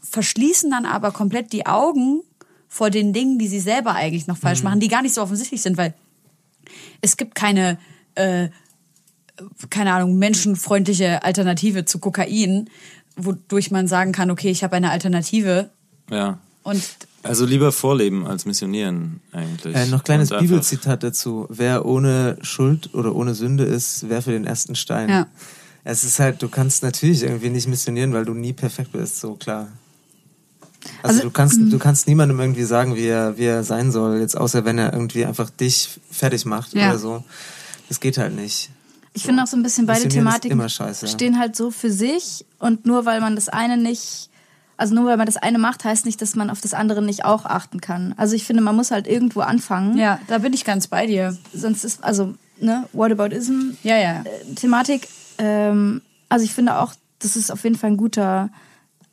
verschließen 0.04 0.70
dann 0.72 0.86
aber 0.86 1.12
komplett 1.12 1.52
die 1.54 1.66
Augen 1.66 2.22
vor 2.68 2.90
den 2.90 3.14
Dingen, 3.14 3.38
die 3.40 3.48
sie 3.48 3.60
selber 3.60 3.94
eigentlich 3.96 4.28
noch 4.28 4.38
falsch 4.38 4.64
machen, 4.64 4.80
die 4.80 4.88
gar 4.88 5.02
nicht 5.02 5.14
so 5.14 5.22
offensichtlich 5.22 5.62
sind, 5.62 5.78
weil 5.78 5.94
es 7.02 7.18
gibt 7.18 7.36
keine, 7.36 7.78
äh, 8.16 8.50
keine 9.70 9.94
Ahnung, 9.94 10.18
menschenfreundliche 10.18 11.24
Alternative 11.24 11.86
zu 11.86 12.00
Kokain, 12.00 12.70
wodurch 13.16 13.72
man 13.72 13.88
sagen 13.88 14.12
kann, 14.12 14.32
okay, 14.32 14.50
ich 14.50 14.64
habe 14.64 14.76
eine 14.76 14.92
Alternative 14.92 15.70
Ja. 16.10 16.40
und 16.64 16.82
Also 17.28 17.46
lieber 17.46 17.72
vorleben 17.72 18.26
als 18.28 18.46
missionieren 18.46 19.20
eigentlich. 19.32 19.76
Äh, 19.76 19.88
noch 19.88 20.04
kleines 20.04 20.32
Und 20.32 20.38
einfach- 20.38 20.48
Bibelzitat 20.50 21.04
dazu. 21.04 21.48
Wer 21.50 21.86
ohne 21.86 22.38
Schuld 22.42 22.94
oder 22.94 23.16
ohne 23.16 23.34
Sünde 23.36 23.64
ist, 23.64 24.10
werfe 24.10 24.32
den 24.32 24.46
ersten 24.46 24.76
Stein. 24.76 25.10
Ja. 25.10 25.28
Es 25.84 26.04
ist 26.04 26.20
halt, 26.20 26.42
du 26.42 26.50
kannst 26.50 26.84
natürlich 26.84 27.24
irgendwie 27.24 27.50
nicht 27.50 27.68
missionieren, 27.68 28.14
weil 28.14 28.26
du 28.26 28.34
nie 28.34 28.54
perfekt 28.54 28.92
bist, 28.92 29.20
so 29.20 29.34
klar. 29.36 29.68
Also, 31.02 31.08
Also, 31.18 31.22
du 31.24 31.32
kannst, 31.32 31.60
du 31.60 31.80
kannst 31.80 32.08
niemandem 32.08 32.40
irgendwie 32.40 32.64
sagen, 32.64 32.96
wie 32.96 33.08
er, 33.08 33.38
wie 33.38 33.46
er 33.46 33.64
sein 33.64 33.92
soll, 33.92 34.20
jetzt 34.20 34.38
außer 34.38 34.66
wenn 34.66 34.78
er 34.78 34.94
irgendwie 34.94 35.26
einfach 35.26 35.50
dich 35.50 36.00
fertig 36.12 36.46
macht 36.46 36.74
Ja. 36.74 36.90
oder 36.90 37.00
so. 37.00 37.24
Das 37.90 38.00
geht 38.00 38.18
halt 38.18 38.36
nicht. 38.36 38.70
Ich 39.14 39.24
finde 39.24 39.42
auch 39.44 39.48
so 39.48 39.56
ein 39.58 39.64
bisschen 39.64 39.86
beide 39.86 40.08
Thematiken 40.10 40.62
stehen 40.70 41.40
halt 41.40 41.56
so 41.56 41.72
für 41.72 41.90
sich 41.90 42.46
und 42.60 42.86
nur 42.86 43.06
weil 43.06 43.22
man 43.22 43.36
das 43.36 43.48
eine 43.50 43.78
nicht, 43.78 44.30
also 44.78 44.94
nur 44.96 45.06
weil 45.06 45.18
man 45.18 45.26
das 45.26 45.38
eine 45.38 45.58
macht, 45.58 45.84
heißt 45.86 46.06
nicht, 46.06 46.22
dass 46.22 46.36
man 46.36 46.50
auf 46.50 46.62
das 46.62 46.74
andere 46.74 47.02
nicht 47.02 47.26
auch 47.26 47.46
achten 47.46 47.82
kann. 47.82 48.14
Also 48.18 48.36
ich 48.36 48.46
finde, 48.46 48.62
man 48.62 48.76
muss 48.76 48.92
halt 48.92 49.08
irgendwo 49.08 49.42
anfangen. 49.42 49.98
ja, 49.98 50.20
da 50.28 50.40
bin 50.40 50.54
ich 50.54 50.66
ganz 50.66 50.88
bei 50.88 51.06
dir. 51.06 51.38
Sonst 51.54 51.84
ist, 51.84 52.04
also, 52.04 52.34
ne, 52.60 52.88
Whataboutism, 52.94 53.72
Ja, 53.84 53.98
ja. 53.98 54.24
Thematik. 54.56 55.08
Ähm, 55.38 56.02
also 56.30 56.44
ich 56.46 56.54
finde 56.54 56.78
auch, 56.78 56.94
das 57.20 57.36
ist 57.36 57.52
auf 57.52 57.64
jeden 57.64 57.76
Fall 57.78 57.92
ein 57.92 57.98
guter 57.98 58.50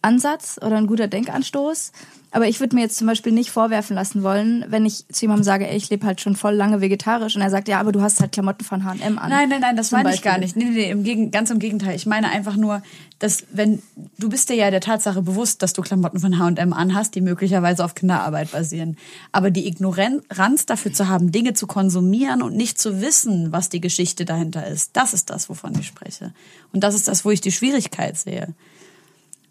Ansatz 0.03 0.59
oder 0.63 0.77
ein 0.77 0.87
guter 0.87 1.09
Denkanstoß. 1.09 1.93
Aber 2.35 2.49
ich 2.49 2.61
würde 2.61 2.75
mir 2.75 2.81
jetzt 2.81 2.97
zum 2.97 3.07
Beispiel 3.07 3.31
nicht 3.31 3.51
vorwerfen 3.51 3.95
lassen 3.95 4.23
wollen, 4.23 4.65
wenn 4.69 4.87
ich 4.87 5.07
zu 5.09 5.21
jemandem 5.21 5.45
sage, 5.45 5.69
ey, 5.69 5.77
ich 5.77 5.91
lebe 5.91 6.07
halt 6.07 6.23
schon 6.23 6.35
voll 6.35 6.55
lange 6.55 6.81
vegetarisch 6.81 7.37
und 7.37 7.43
er 7.43 7.51
sagt, 7.51 7.69
ja, 7.69 7.79
aber 7.79 7.93
du 7.93 8.01
hast 8.01 8.21
halt 8.21 8.33
Klamotten 8.33 8.65
von 8.65 8.85
H&M 8.85 9.19
an. 9.19 9.29
Nein, 9.29 9.51
nein, 9.51 9.61
nein, 9.61 9.77
das 9.77 9.91
meine 9.91 10.15
ich 10.15 10.23
gar 10.23 10.39
nicht. 10.39 10.57
Nee, 10.57 10.65
nee, 10.65 10.71
nee, 10.71 10.91
im 10.91 11.05
Gegen, 11.05 11.31
ganz 11.31 11.51
im 11.51 11.59
Gegenteil. 11.59 11.95
Ich 11.95 12.07
meine 12.07 12.31
einfach 12.31 12.57
nur, 12.57 12.83
dass 13.19 13.45
wenn 13.53 13.83
du 14.19 14.31
bist 14.31 14.49
dir 14.49 14.57
ja 14.57 14.71
der 14.71 14.81
Tatsache 14.81 15.21
bewusst, 15.21 15.63
dass 15.63 15.75
du 15.75 15.83
Klamotten 15.83 16.21
von 16.21 16.39
H&M 16.39 16.73
anhast, 16.73 17.15
die 17.15 17.21
möglicherweise 17.21 17.85
auf 17.85 17.95
Kinderarbeit 17.95 18.51
basieren. 18.51 18.97
Aber 19.31 19.51
die 19.51 19.67
Ignoranz 19.67 20.65
dafür 20.65 20.95
zu 20.95 21.09
haben, 21.09 21.33
Dinge 21.33 21.53
zu 21.53 21.67
konsumieren 21.67 22.41
und 22.41 22.57
nicht 22.57 22.81
zu 22.81 23.03
wissen, 23.03 23.53
was 23.53 23.69
die 23.69 23.83
Geschichte 23.83 24.25
dahinter 24.25 24.67
ist, 24.67 24.93
das 24.95 25.13
ist 25.13 25.29
das, 25.29 25.51
wovon 25.51 25.79
ich 25.79 25.87
spreche. 25.87 26.33
Und 26.73 26.83
das 26.83 26.95
ist 26.95 27.09
das, 27.09 27.27
wo 27.27 27.31
ich 27.31 27.43
die 27.43 27.53
Schwierigkeit 27.53 28.17
sehe. 28.17 28.55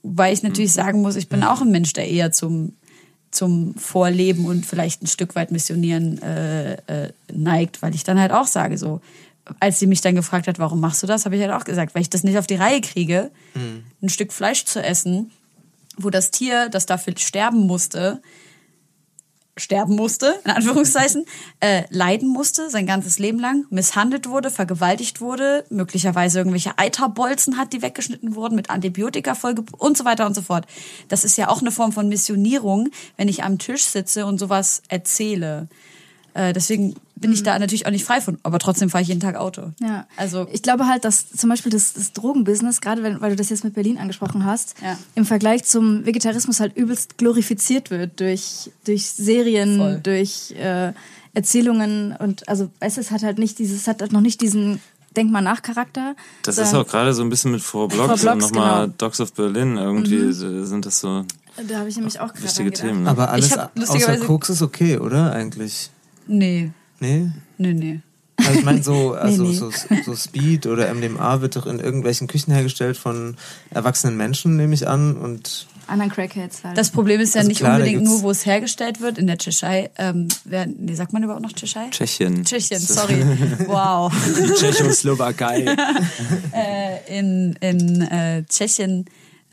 Weil 0.04 0.34
ich 0.34 0.44
natürlich 0.44 0.74
sagen 0.74 1.02
muss, 1.02 1.16
ich 1.16 1.30
bin 1.30 1.44
auch 1.44 1.62
ein 1.62 1.72
Mensch, 1.72 1.94
der 1.94 2.10
eher 2.10 2.32
zum 2.32 2.74
zum 3.32 3.76
Vorleben 3.76 4.46
und 4.46 4.66
vielleicht 4.66 5.02
ein 5.02 5.08
Stück 5.08 5.36
weit 5.36 5.52
Missionieren 5.52 6.22
äh, 6.22 6.74
äh, 6.74 7.14
neigt, 7.32 7.82
weil 7.82 7.96
ich 7.96 8.04
dann 8.04 8.20
halt 8.20 8.34
auch 8.34 8.46
sage, 8.46 8.78
so, 8.78 9.00
als 9.60 9.80
sie 9.80 9.88
mich 9.88 10.02
dann 10.02 10.16
gefragt 10.16 10.48
hat, 10.48 10.60
warum 10.60 10.80
machst 10.80 11.02
du 11.02 11.08
das, 11.08 11.26
habe 11.26 11.36
ich 11.36 11.42
halt 11.42 11.54
auch 11.54 11.64
gesagt, 11.64 11.96
weil 11.96 12.02
ich 12.02 12.10
das 12.10 12.24
nicht 12.24 12.38
auf 12.38 12.48
die 12.48 12.56
Reihe 12.56 12.82
kriege, 12.82 13.32
ein 14.02 14.10
Stück 14.10 14.34
Fleisch 14.34 14.66
zu 14.66 14.84
essen, 14.84 15.32
wo 15.98 16.10
das 16.10 16.32
Tier, 16.32 16.70
das 16.70 16.86
dafür 16.86 17.14
sterben 17.18 17.66
musste, 17.66 18.22
sterben 19.58 19.96
musste, 19.96 20.40
in 20.46 20.52
Anführungszeichen, 20.52 21.26
äh, 21.60 21.84
leiden 21.90 22.30
musste, 22.30 22.70
sein 22.70 22.86
ganzes 22.86 23.20
Leben 23.20 23.40
lang, 23.40 23.66
misshandelt 23.70 24.30
wurde, 24.30 24.50
vergewaltigt 24.50 25.22
wurde, 25.22 25.66
möglicherweise 25.70 26.40
irgendwelche 26.40 26.78
Eiterbolzen 26.78 27.58
hat, 27.58 27.74
die 27.74 27.82
weggeschnitten 27.82 28.36
wurden, 28.36 28.56
mit 28.56 28.70
Antibiotika 28.70 29.36
vollge 29.36 29.64
und 29.78 29.98
so 29.98 30.06
weiter 30.06 30.26
und 30.26 30.34
so 30.34 30.42
fort. 30.42 30.66
Das 31.10 31.24
ist 31.24 31.38
ja 31.38 31.50
auch 31.50 31.62
eine 31.62 31.72
Form 31.72 31.92
von 31.92 32.08
Missionierung, 32.08 32.90
wenn 33.18 33.28
ich 33.28 33.44
am 33.44 33.58
Tisch 33.58 33.86
sitze 33.86 34.26
und 34.26 34.38
sowas 34.40 34.82
erzähle. 34.88 35.68
Äh, 36.34 36.54
deswegen 36.54 36.96
bin 37.16 37.32
ich 37.34 37.44
da 37.44 37.60
natürlich 37.60 37.86
auch 37.86 37.92
nicht 37.92 38.06
frei 38.06 38.20
von, 38.20 38.40
aber 38.42 38.58
trotzdem 38.58 38.90
fahre 38.90 39.02
ich 39.04 39.08
jeden 39.10 39.20
Tag 39.20 39.36
Auto. 39.36 39.72
Ja. 39.80 40.08
Also 40.18 40.48
ich 40.52 40.64
glaube 40.64 40.88
halt, 40.88 41.06
dass 41.06 41.30
zum 41.30 41.50
Beispiel 41.50 41.72
das, 41.72 41.94
das 41.94 42.14
Drogenbusiness, 42.14 42.82
gerade 42.82 43.04
wenn, 43.04 43.22
weil 43.22 43.30
du 43.32 43.36
das 43.36 43.50
jetzt 43.50 43.64
mit 43.64 43.74
Berlin 43.76 43.98
angesprochen 44.00 44.46
hast, 44.46 44.76
Ja. 44.82 44.98
im 45.14 45.26
Vergleich 45.26 45.64
zum 45.66 46.06
Vegetarismus 46.06 46.60
halt 46.60 46.76
übelst 46.76 47.18
glorifiziert 47.18 47.92
wird 47.92 48.20
durch, 48.20 48.72
durch 48.86 49.06
Serien, 49.08 49.78
Voll. 49.78 50.00
durch 50.02 50.52
äh, 50.58 50.94
Erzählungen 51.34 52.16
und 52.18 52.48
also 52.50 52.70
weißt 52.80 52.98
du, 52.98 53.02
es 53.02 53.12
hat 53.12 53.24
halt 53.24 53.38
nicht 53.38 53.60
dieses, 53.60 53.82
es 53.82 53.88
hat 53.88 54.02
halt 54.02 54.12
noch 54.12 54.22
nicht 54.22 54.42
diesen 54.42 54.80
Denk 55.16 55.30
mal 55.30 55.42
nach 55.42 55.62
Charakter. 55.62 56.16
Das 56.44 56.58
ist 56.58 56.74
auch 56.74 56.88
gerade 56.88 57.14
so 57.14 57.22
ein 57.22 57.30
bisschen 57.30 57.52
mit 57.52 57.62
Four 57.62 57.90
Blocks, 57.90 58.22
Four 58.22 58.32
und 58.32 58.40
Blocks, 58.40 58.54
nochmal 58.54 58.84
genau. 58.86 58.94
Dogs 58.98 59.20
of 59.20 59.34
Berlin. 59.34 59.76
Irgendwie 59.78 60.32
sind 60.32 60.86
das 60.86 61.02
so 61.02 61.26
Da 61.68 61.80
habe 61.80 61.90
ich 61.90 61.98
nämlich 61.98 62.20
auch 62.22 62.30
gerade 62.34 62.44
wichtige. 62.46 62.72
Themen. 62.72 63.04
Ne? 63.04 63.10
Aber 63.10 63.30
alles 63.30 63.52
außer 63.54 64.18
Koks 64.20 64.50
ist 64.50 64.62
okay, 64.62 64.98
oder? 64.98 65.34
Eigentlich. 65.34 65.90
Nee, 66.28 66.72
Nee? 67.00 67.30
nee, 67.58 67.74
nee. 67.74 68.00
Also 68.38 68.60
ich 68.60 68.66
meine, 68.66 68.84
so, 68.84 69.14
also 69.16 69.44
nee. 69.44 69.54
So, 69.54 69.72
so 70.06 70.16
Speed 70.16 70.68
oder 70.68 70.94
MDMA 70.94 71.42
wird 71.42 71.56
doch 71.56 71.66
in 71.66 71.80
irgendwelchen 71.80 72.28
Küchen 72.28 72.54
hergestellt 72.54 72.98
von 72.98 73.36
erwachsenen 73.72 74.18
Menschen, 74.18 74.56
nehme 74.56 74.74
ich 74.74 74.88
an. 74.88 75.18
Und 75.18 75.68
Anderen 75.88 76.12
Crackheads 76.12 76.64
halt. 76.64 76.78
Das 76.78 76.92
Problem 76.92 77.20
ist 77.20 77.36
ja 77.36 77.40
Also 77.40 77.50
nicht 77.50 77.58
klar, 77.58 77.76
unbedingt 77.76 78.04
nur, 78.04 78.22
wo 78.22 78.32
es 78.32 78.46
hergestellt 78.46 79.02
wird. 79.02 79.18
In 79.18 79.28
der 79.28 79.38
Tschechei, 79.38 79.90
ähm, 79.98 80.28
wer, 80.46 80.66
nee, 80.68 80.94
sagt 80.94 81.12
man 81.12 81.24
überhaupt 81.24 81.44
noch 81.44 81.52
Tschechei? 81.54 81.90
Tschechien. 81.90 82.46
Tschechien, 82.46 82.80
sorry. 82.80 83.24
Wow. 83.68 84.14
Tschechoslowakei. 84.58 85.66
äh, 86.54 87.20
in 87.20 87.58
in 87.60 88.02
äh, 88.02 88.44
Tschechien 88.46 89.06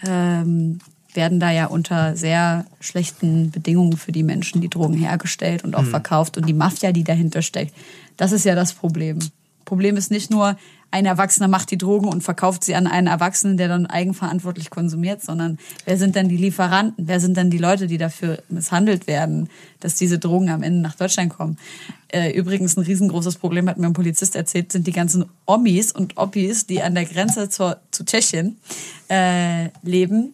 ähm, 0.07 0.78
werden 1.14 1.40
da 1.40 1.51
ja 1.51 1.66
unter 1.66 2.16
sehr 2.16 2.66
schlechten 2.81 3.51
Bedingungen 3.51 3.97
für 3.97 4.12
die 4.12 4.23
Menschen 4.23 4.61
die 4.61 4.68
Drogen 4.68 4.94
hergestellt 4.94 5.64
und 5.64 5.75
auch 5.75 5.85
verkauft 5.85 6.37
und 6.37 6.47
die 6.47 6.55
Mafia, 6.55 6.92
die 6.92 7.05
dahinter 7.05 7.42
steckt. 7.42 7.75
Das 8.16 8.33
ist 8.33 8.44
ja 8.44 8.55
das 8.55 8.75
Problem. 8.75 9.18
Problem 9.64 9.97
ist 9.97 10.11
nicht 10.11 10.31
nur, 10.31 10.57
ein 10.90 11.05
Erwachsener 11.05 11.49
macht 11.49 11.71
die 11.71 11.77
Drogen 11.77 12.09
und 12.09 12.23
verkauft 12.23 12.64
sie 12.64 12.75
an 12.75 12.87
einen 12.87 13.09
Erwachsenen, 13.09 13.59
der 13.59 13.68
dann 13.68 13.85
eigenverantwortlich 13.85 14.71
konsumiert, 14.71 15.23
sondern 15.23 15.59
wer 15.85 15.99
sind 15.99 16.16
denn 16.16 16.31
die 16.31 16.38
Lieferanten? 16.38 17.07
Wer 17.07 17.21
sind 17.21 17.37
denn 17.37 17.51
die 17.51 17.59
Leute, 17.59 17.87
die 17.87 17.99
dafür 17.99 18.38
misshandelt 18.49 19.07
werden, 19.07 19.51
dass 19.81 19.97
diese 19.97 20.18
Drogen 20.18 20.49
am 20.49 20.62
Ende 20.62 20.81
nach 20.81 20.94
Deutschland 20.94 21.29
kommen? 21.29 21.59
Äh, 22.09 22.31
übrigens 22.31 22.79
ein 22.79 22.85
riesengroßes 22.85 23.37
Problem, 23.37 23.68
hat 23.68 23.77
mir 23.77 23.87
ein 23.87 23.92
Polizist 23.92 24.35
erzählt, 24.35 24.73
sind 24.73 24.87
die 24.87 24.92
ganzen 24.92 25.27
Omis 25.44 25.92
und 25.92 26.16
Oppis, 26.16 26.64
die 26.64 26.81
an 26.81 26.94
der 26.94 27.05
Grenze 27.05 27.51
zur, 27.51 27.79
zu 27.90 28.07
Tschechien 28.07 28.57
äh, 29.11 29.68
leben 29.83 30.33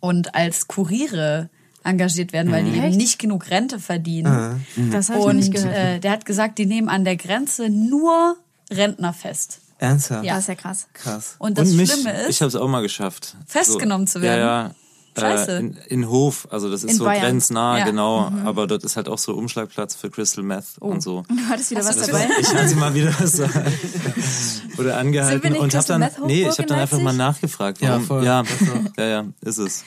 und 0.00 0.34
als 0.34 0.68
Kuriere 0.68 1.48
engagiert 1.84 2.32
werden, 2.32 2.52
weil 2.52 2.64
die 2.64 2.70
eben 2.72 2.82
Echt? 2.84 2.98
nicht 2.98 3.18
genug 3.18 3.50
Rente 3.50 3.78
verdienen. 3.78 4.64
das 4.90 5.08
habe 5.08 5.20
ich 5.20 5.46
Und 5.46 5.52
gehört. 5.54 5.74
äh, 5.74 5.98
der 6.00 6.10
hat 6.12 6.24
gesagt, 6.24 6.58
die 6.58 6.66
nehmen 6.66 6.88
an 6.88 7.04
der 7.04 7.16
Grenze 7.16 7.70
nur 7.70 8.36
Rentner 8.70 9.12
fest. 9.12 9.60
ernsthaft? 9.78 10.24
Ja. 10.24 10.34
das 10.34 10.40
ist 10.44 10.48
ja 10.48 10.54
krass. 10.56 10.86
Krass. 10.92 11.36
Und 11.38 11.56
das 11.56 11.70
Und 11.70 11.76
mich, 11.76 11.90
Schlimme 11.90 12.12
ist, 12.22 12.30
ich 12.30 12.40
habe 12.42 12.48
es 12.48 12.56
auch 12.56 12.68
mal 12.68 12.82
geschafft. 12.82 13.36
Festgenommen 13.46 14.06
zu 14.06 14.20
werden? 14.20 14.40
Ja, 14.40 14.62
ja. 14.64 14.74
Scheiße. 15.20 15.50
Äh, 15.52 15.58
in, 15.60 15.76
in 15.88 16.08
Hof, 16.08 16.46
also 16.50 16.70
das 16.70 16.84
ist 16.84 16.90
In 16.92 16.96
so 16.96 17.04
Bayern. 17.04 17.22
grenznah, 17.22 17.78
Ja. 17.78 17.84
genau. 17.84 18.30
Aber 18.44 18.66
dort 18.66 18.84
ist 18.84 18.96
halt 18.96 19.08
auch 19.08 19.18
so 19.18 19.34
Umschlagplatz 19.34 19.94
für 19.94 20.10
Crystal 20.10 20.44
Meth 20.44 20.64
und 20.80 21.02
so. 21.02 21.22
Du 21.28 21.34
hattest 21.48 21.70
wieder 21.70 21.84
was 21.84 21.96
Das 21.96 22.06
dabei. 22.06 22.28
war, 22.28 22.38
ich 22.40 22.54
hatte 22.54 22.76
mal 22.76 22.94
wieder 22.94 23.12
was 23.20 23.32
da. 23.32 23.48
Oder 24.78 24.96
angehalten 24.98 25.56
und 25.56 25.74
hab 25.74 25.86
dann, 25.86 26.08
nee, 26.26 26.42
ich 26.42 26.58
habe 26.58 26.66
dann 26.66 26.78
einfach 26.78 27.00
mal 27.00 27.12
nachgefragt. 27.14 27.80
Ja, 27.80 27.98
ja, 27.98 28.42
auch. 28.42 28.96
ja, 28.96 29.04
ja, 29.04 29.24
ist 29.40 29.58
es. 29.58 29.84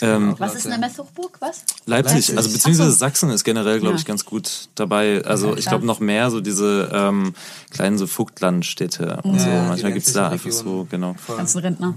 Ähm, 0.00 0.34
Was 0.38 0.56
ist 0.56 0.66
eine 0.66 0.78
Messhochburg? 0.78 1.36
Was? 1.40 1.62
Leipzig, 1.86 2.14
Leipzig. 2.16 2.36
also 2.36 2.50
beziehungsweise 2.50 2.90
Sachsen 2.90 3.30
ist 3.30 3.44
generell, 3.44 3.78
glaube 3.78 3.94
Ja. 3.94 4.00
ich, 4.00 4.04
ganz 4.04 4.24
gut 4.24 4.68
dabei. 4.74 5.22
Also 5.24 5.54
ich 5.56 5.66
klar. 5.66 5.74
glaube 5.74 5.86
noch 5.86 6.00
mehr 6.00 6.32
so 6.32 6.40
diese 6.40 6.90
ähm, 6.92 7.32
kleinen 7.70 7.96
so 7.96 8.08
Vogtlandstädte 8.08 9.20
und 9.22 9.38
so. 9.40 9.46
Ja, 9.48 9.62
die 9.62 9.68
Manchmal 9.68 9.92
gibt's 9.92 10.12
da 10.12 10.30
ländlichen 10.30 10.50
einfach 10.50 10.64
so, 10.64 10.86
genau. 10.90 11.14
Voll. 11.24 11.36
Ganzen 11.36 11.58
Rentner. 11.60 11.94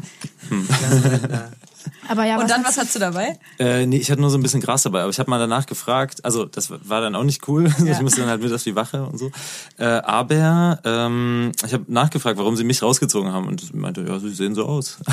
Aber 2.07 2.25
ja, 2.25 2.39
Und 2.39 2.49
dann, 2.49 2.63
was 2.63 2.77
hast 2.77 2.95
du 2.95 2.99
dabei? 2.99 3.37
Äh, 3.59 3.85
nee, 3.85 3.97
ich 3.97 4.11
hatte 4.11 4.21
nur 4.21 4.29
so 4.29 4.37
ein 4.37 4.43
bisschen 4.43 4.61
Gras 4.61 4.83
dabei, 4.83 5.01
aber 5.01 5.09
ich 5.09 5.19
habe 5.19 5.29
mal 5.29 5.39
danach 5.39 5.65
gefragt, 5.65 6.23
also 6.25 6.45
das 6.45 6.69
war 6.69 7.01
dann 7.01 7.15
auch 7.15 7.23
nicht 7.23 7.47
cool, 7.47 7.65
ich 7.85 8.01
musste 8.01 8.21
dann 8.21 8.29
halt 8.29 8.41
mit 8.41 8.53
auf 8.53 8.63
die 8.63 8.75
Wache 8.75 9.03
und 9.03 9.17
so. 9.17 9.31
Äh, 9.77 9.85
aber 9.85 10.79
ähm, 10.83 11.51
ich 11.65 11.73
habe 11.73 11.85
nachgefragt, 11.87 12.37
warum 12.37 12.55
sie 12.55 12.63
mich 12.63 12.81
rausgezogen 12.81 13.31
haben 13.31 13.47
und 13.47 13.61
sie 13.61 13.75
meinte, 13.75 14.01
ja, 14.07 14.19
sie 14.19 14.31
sehen 14.31 14.55
so 14.55 14.65
aus. 14.65 14.97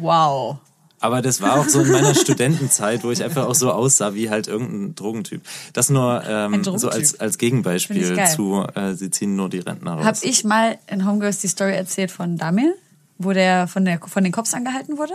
Wow. 0.00 0.58
Aber 1.00 1.22
das 1.22 1.40
war 1.40 1.60
auch 1.60 1.68
so 1.68 1.80
in 1.80 1.90
meiner 1.90 2.14
Studentenzeit, 2.14 3.04
wo 3.04 3.10
ich 3.10 3.22
einfach 3.22 3.46
auch 3.46 3.54
so 3.54 3.70
aussah 3.70 4.14
wie 4.14 4.30
halt 4.30 4.48
irgendein 4.48 4.94
Drogentyp. 4.94 5.42
Das 5.72 5.90
nur 5.90 6.22
ähm, 6.26 6.64
so 6.64 6.88
als, 6.88 7.20
als 7.20 7.38
Gegenbeispiel 7.38 8.18
ich 8.18 8.24
zu, 8.30 8.64
äh, 8.74 8.94
sie 8.94 9.10
ziehen 9.10 9.36
nur 9.36 9.48
die 9.48 9.60
Rentner 9.60 9.94
raus. 9.94 10.04
Hab 10.04 10.16
ich 10.22 10.44
mal 10.44 10.78
in 10.88 11.06
Homegirls 11.06 11.38
die 11.38 11.48
Story 11.48 11.74
erzählt 11.74 12.10
von 12.10 12.36
Damil, 12.36 12.74
wo 13.18 13.32
der 13.32 13.68
von, 13.68 13.84
der 13.84 14.00
von 14.00 14.24
den 14.24 14.32
Cops 14.32 14.54
angehalten 14.54 14.98
wurde? 14.98 15.14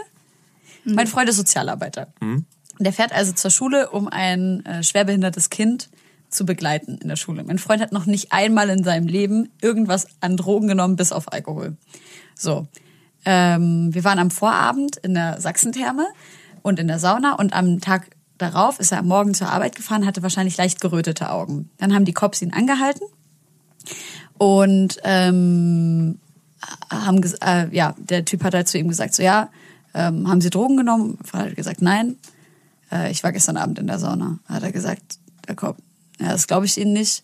Mein 0.86 1.08
Freund 1.08 1.30
ist 1.30 1.38
Sozialarbeiter. 1.38 2.08
Und 2.78 2.84
Der 2.86 2.93
fährt 2.93 3.13
also 3.13 3.32
zur 3.32 3.52
Schule, 3.52 3.89
um 3.91 4.08
ein 4.08 4.65
äh, 4.65 4.84
schwerbehindertes 4.84 5.50
Kind 5.50 5.89
zu 6.30 6.46
begleiten 6.46 6.98
in 6.98 7.08
der 7.08 7.15
Schule. 7.15 7.43
Mein 7.43 7.60
Freund 7.60 7.82
hat 7.82 7.91
noch 7.91 8.06
nicht 8.06 8.32
einmal 8.32 8.69
in 8.69 8.84
seinem 8.84 9.08
Leben 9.08 9.50
irgendwas 9.62 10.08
an 10.19 10.36
Drogen 10.38 10.67
genommen, 10.67 10.96
bis 10.96 11.12
auf 11.12 11.32
Alkohol. 11.32 11.78
So. 12.36 12.67
Ähm, 13.26 13.93
wir 13.93 14.04
waren 14.04 14.19
am 14.19 14.32
Vorabend 14.32 14.98
in 14.98 15.13
der 15.13 15.39
Sachsentherme 15.39 16.08
und 16.62 16.80
in 16.80 16.88
der 16.88 17.00
Sauna 17.00 17.36
und 17.36 17.54
am 17.54 17.80
Tag 17.80 18.10
darauf 18.38 18.80
ist 18.80 18.91
er 18.91 19.00
am 19.00 19.08
Morgen 19.08 19.34
zur 19.34 19.50
Arbeit 19.50 19.76
gefahren, 19.76 20.06
hatte 20.06 20.24
wahrscheinlich 20.24 20.58
leicht 20.58 20.82
gerötete 20.82 21.30
Augen. 21.30 21.69
Dann 21.78 21.93
haben 21.93 22.04
die 22.04 22.13
Cops 22.13 22.41
ihn 22.41 22.52
angehalten 22.52 23.08
und 24.38 24.98
ähm, 25.04 26.19
haben 26.89 27.22
äh, 27.41 27.74
ja, 27.74 27.96
der 27.98 28.26
Typ 28.26 28.43
hat 28.43 28.54
halt 28.54 28.67
zu 28.67 28.78
ihm 28.78 28.89
gesagt, 28.89 29.13
so 29.13 29.24
ja, 29.24 29.50
ähm, 29.93 30.27
haben 30.27 30.41
Sie 30.41 30.49
Drogen 30.49 30.77
genommen? 30.77 31.17
Er 31.32 31.39
hat 31.39 31.56
gesagt, 31.56 31.82
nein. 31.82 32.17
Äh, 32.91 33.12
ich 33.12 33.23
war 33.23 33.32
gestern 33.32 33.58
Abend 33.58 33.79
in 33.79 33.88
der 33.88 33.99
Sauna. 33.99 34.39
Hat 34.45 34.63
er 34.63 34.71
gesagt, 34.71 35.19
der 35.47 35.56
Cop, 35.56 35.77
ja, 36.19 36.32
das 36.32 36.47
glaube 36.47 36.65
ich 36.65 36.77
Ihnen 36.77 36.93
nicht. 36.93 37.23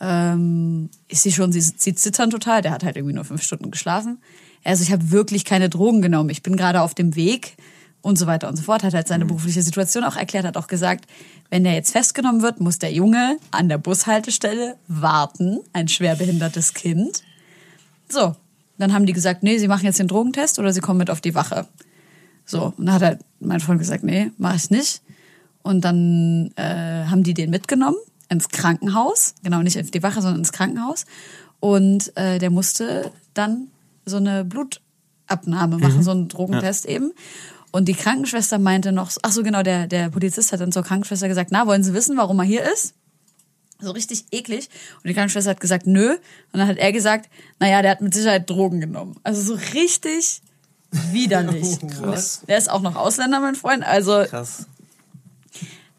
Ähm, 0.00 0.90
ich 1.08 1.20
sehe 1.20 1.32
schon, 1.32 1.52
sie, 1.52 1.60
sie 1.60 1.94
zittern 1.94 2.30
total. 2.30 2.62
Der 2.62 2.72
hat 2.72 2.84
halt 2.84 2.96
irgendwie 2.96 3.14
nur 3.14 3.24
fünf 3.24 3.42
Stunden 3.42 3.70
geschlafen. 3.70 4.18
Also 4.64 4.82
ich 4.82 4.92
habe 4.92 5.10
wirklich 5.10 5.44
keine 5.44 5.68
Drogen 5.68 6.02
genommen. 6.02 6.30
Ich 6.30 6.42
bin 6.42 6.56
gerade 6.56 6.82
auf 6.82 6.94
dem 6.94 7.16
Weg 7.16 7.56
und 8.00 8.18
so 8.18 8.26
weiter 8.26 8.48
und 8.48 8.56
so 8.56 8.62
fort. 8.62 8.82
Hat 8.82 8.94
halt 8.94 9.08
seine 9.08 9.24
berufliche 9.24 9.62
Situation 9.62 10.04
auch 10.04 10.16
erklärt, 10.16 10.44
hat 10.44 10.56
auch 10.56 10.66
gesagt, 10.66 11.06
wenn 11.50 11.64
der 11.64 11.74
jetzt 11.74 11.92
festgenommen 11.92 12.42
wird, 12.42 12.60
muss 12.60 12.78
der 12.78 12.92
Junge 12.92 13.38
an 13.50 13.68
der 13.68 13.78
Bushaltestelle 13.78 14.76
warten, 14.86 15.60
ein 15.72 15.88
schwerbehindertes 15.88 16.74
Kind. 16.74 17.22
So, 18.08 18.36
dann 18.76 18.92
haben 18.92 19.06
die 19.06 19.12
gesagt, 19.12 19.42
nee, 19.42 19.58
sie 19.58 19.68
machen 19.68 19.84
jetzt 19.84 19.98
den 19.98 20.08
Drogentest 20.08 20.58
oder 20.58 20.72
sie 20.72 20.80
kommen 20.80 20.98
mit 20.98 21.10
auf 21.10 21.20
die 21.20 21.34
Wache. 21.34 21.66
So, 22.48 22.72
und 22.78 22.86
dann 22.86 22.94
hat 22.94 23.02
halt 23.02 23.20
mein 23.40 23.60
Freund 23.60 23.78
gesagt, 23.78 24.02
nee, 24.04 24.32
mach 24.38 24.56
ich 24.56 24.70
nicht. 24.70 25.02
Und 25.62 25.84
dann 25.84 26.50
äh, 26.56 27.04
haben 27.04 27.22
die 27.22 27.34
den 27.34 27.50
mitgenommen 27.50 27.98
ins 28.30 28.48
Krankenhaus, 28.48 29.34
genau 29.42 29.62
nicht 29.62 29.78
auf 29.78 29.90
die 29.90 30.02
Wache, 30.02 30.22
sondern 30.22 30.40
ins 30.40 30.52
Krankenhaus. 30.52 31.04
Und 31.60 32.16
äh, 32.16 32.38
der 32.38 32.50
musste 32.50 33.12
dann 33.34 33.68
so 34.06 34.16
eine 34.16 34.46
Blutabnahme 34.46 35.76
machen, 35.76 36.02
so 36.02 36.10
einen 36.10 36.28
Drogentest 36.28 36.86
eben. 36.86 37.12
Und 37.70 37.86
die 37.86 37.94
Krankenschwester 37.94 38.58
meinte 38.58 38.92
noch, 38.92 39.10
ach 39.22 39.30
so 39.30 39.42
genau, 39.42 39.62
der, 39.62 39.86
der 39.86 40.08
Polizist 40.08 40.52
hat 40.52 40.60
dann 40.60 40.72
zur 40.72 40.84
Krankenschwester 40.84 41.28
gesagt, 41.28 41.50
na, 41.52 41.66
wollen 41.66 41.84
Sie 41.84 41.92
wissen, 41.92 42.16
warum 42.16 42.38
er 42.38 42.44
hier 42.46 42.62
ist? 42.72 42.94
So 43.78 43.90
richtig 43.90 44.24
eklig. 44.30 44.70
Und 44.96 45.08
die 45.08 45.14
Krankenschwester 45.14 45.50
hat 45.50 45.60
gesagt, 45.60 45.86
nö. 45.86 46.12
Und 46.12 46.20
dann 46.60 46.66
hat 46.66 46.78
er 46.78 46.92
gesagt, 46.92 47.28
naja, 47.60 47.82
der 47.82 47.90
hat 47.90 48.00
mit 48.00 48.14
Sicherheit 48.14 48.48
Drogen 48.48 48.80
genommen. 48.80 49.16
Also 49.22 49.42
so 49.42 49.60
richtig 49.74 50.40
widerlich. 50.90 51.78
Krass. 52.00 52.42
Der 52.48 52.58
ist 52.58 52.70
auch 52.70 52.80
noch 52.80 52.96
Ausländer, 52.96 53.40
mein 53.40 53.54
Freund. 53.54 53.84
Also 53.84 54.24
Krass. 54.24 54.66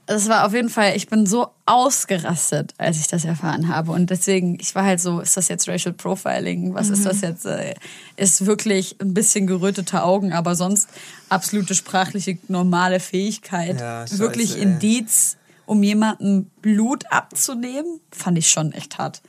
das 0.06 0.28
war 0.28 0.46
auf 0.46 0.54
jeden 0.54 0.70
Fall, 0.70 0.96
ich 0.96 1.08
bin 1.08 1.26
so 1.26 1.50
ausgerastet, 1.66 2.74
als 2.78 3.00
ich 3.00 3.08
das 3.08 3.26
erfahren 3.26 3.68
habe. 3.68 3.92
Und 3.92 4.10
deswegen, 4.10 4.58
ich 4.60 4.74
war 4.74 4.84
halt 4.84 5.00
so, 5.00 5.20
ist 5.20 5.38
das 5.38 5.48
jetzt 5.48 5.68
Racial 5.68 5.94
Profiling? 5.94 6.74
Was 6.74 6.90
ist 6.90 7.06
das 7.06 7.22
jetzt? 7.22 7.46
Äh, 7.46 7.76
Ist 8.18 8.46
wirklich 8.46 8.96
ein 9.00 9.14
bisschen 9.14 9.46
gerötete 9.46 10.04
Augen, 10.04 10.34
aber 10.34 10.56
sonst 10.56 10.90
absolute 11.30 11.76
sprachliche 11.76 12.38
normale 12.48 13.00
Fähigkeit. 13.00 13.80
Ja, 13.80 14.08
scheiße, 14.08 14.20
wirklich 14.20 14.56
ey. 14.56 14.64
Indiz, 14.64 15.38
um 15.68 15.84
jemandem 15.84 16.50
Blut 16.64 17.04
abzunehmen, 17.12 18.00
fand 18.12 18.40
ich 18.40 18.50
schon 18.50 18.72
echt 18.72 18.98
hart. 18.98 19.22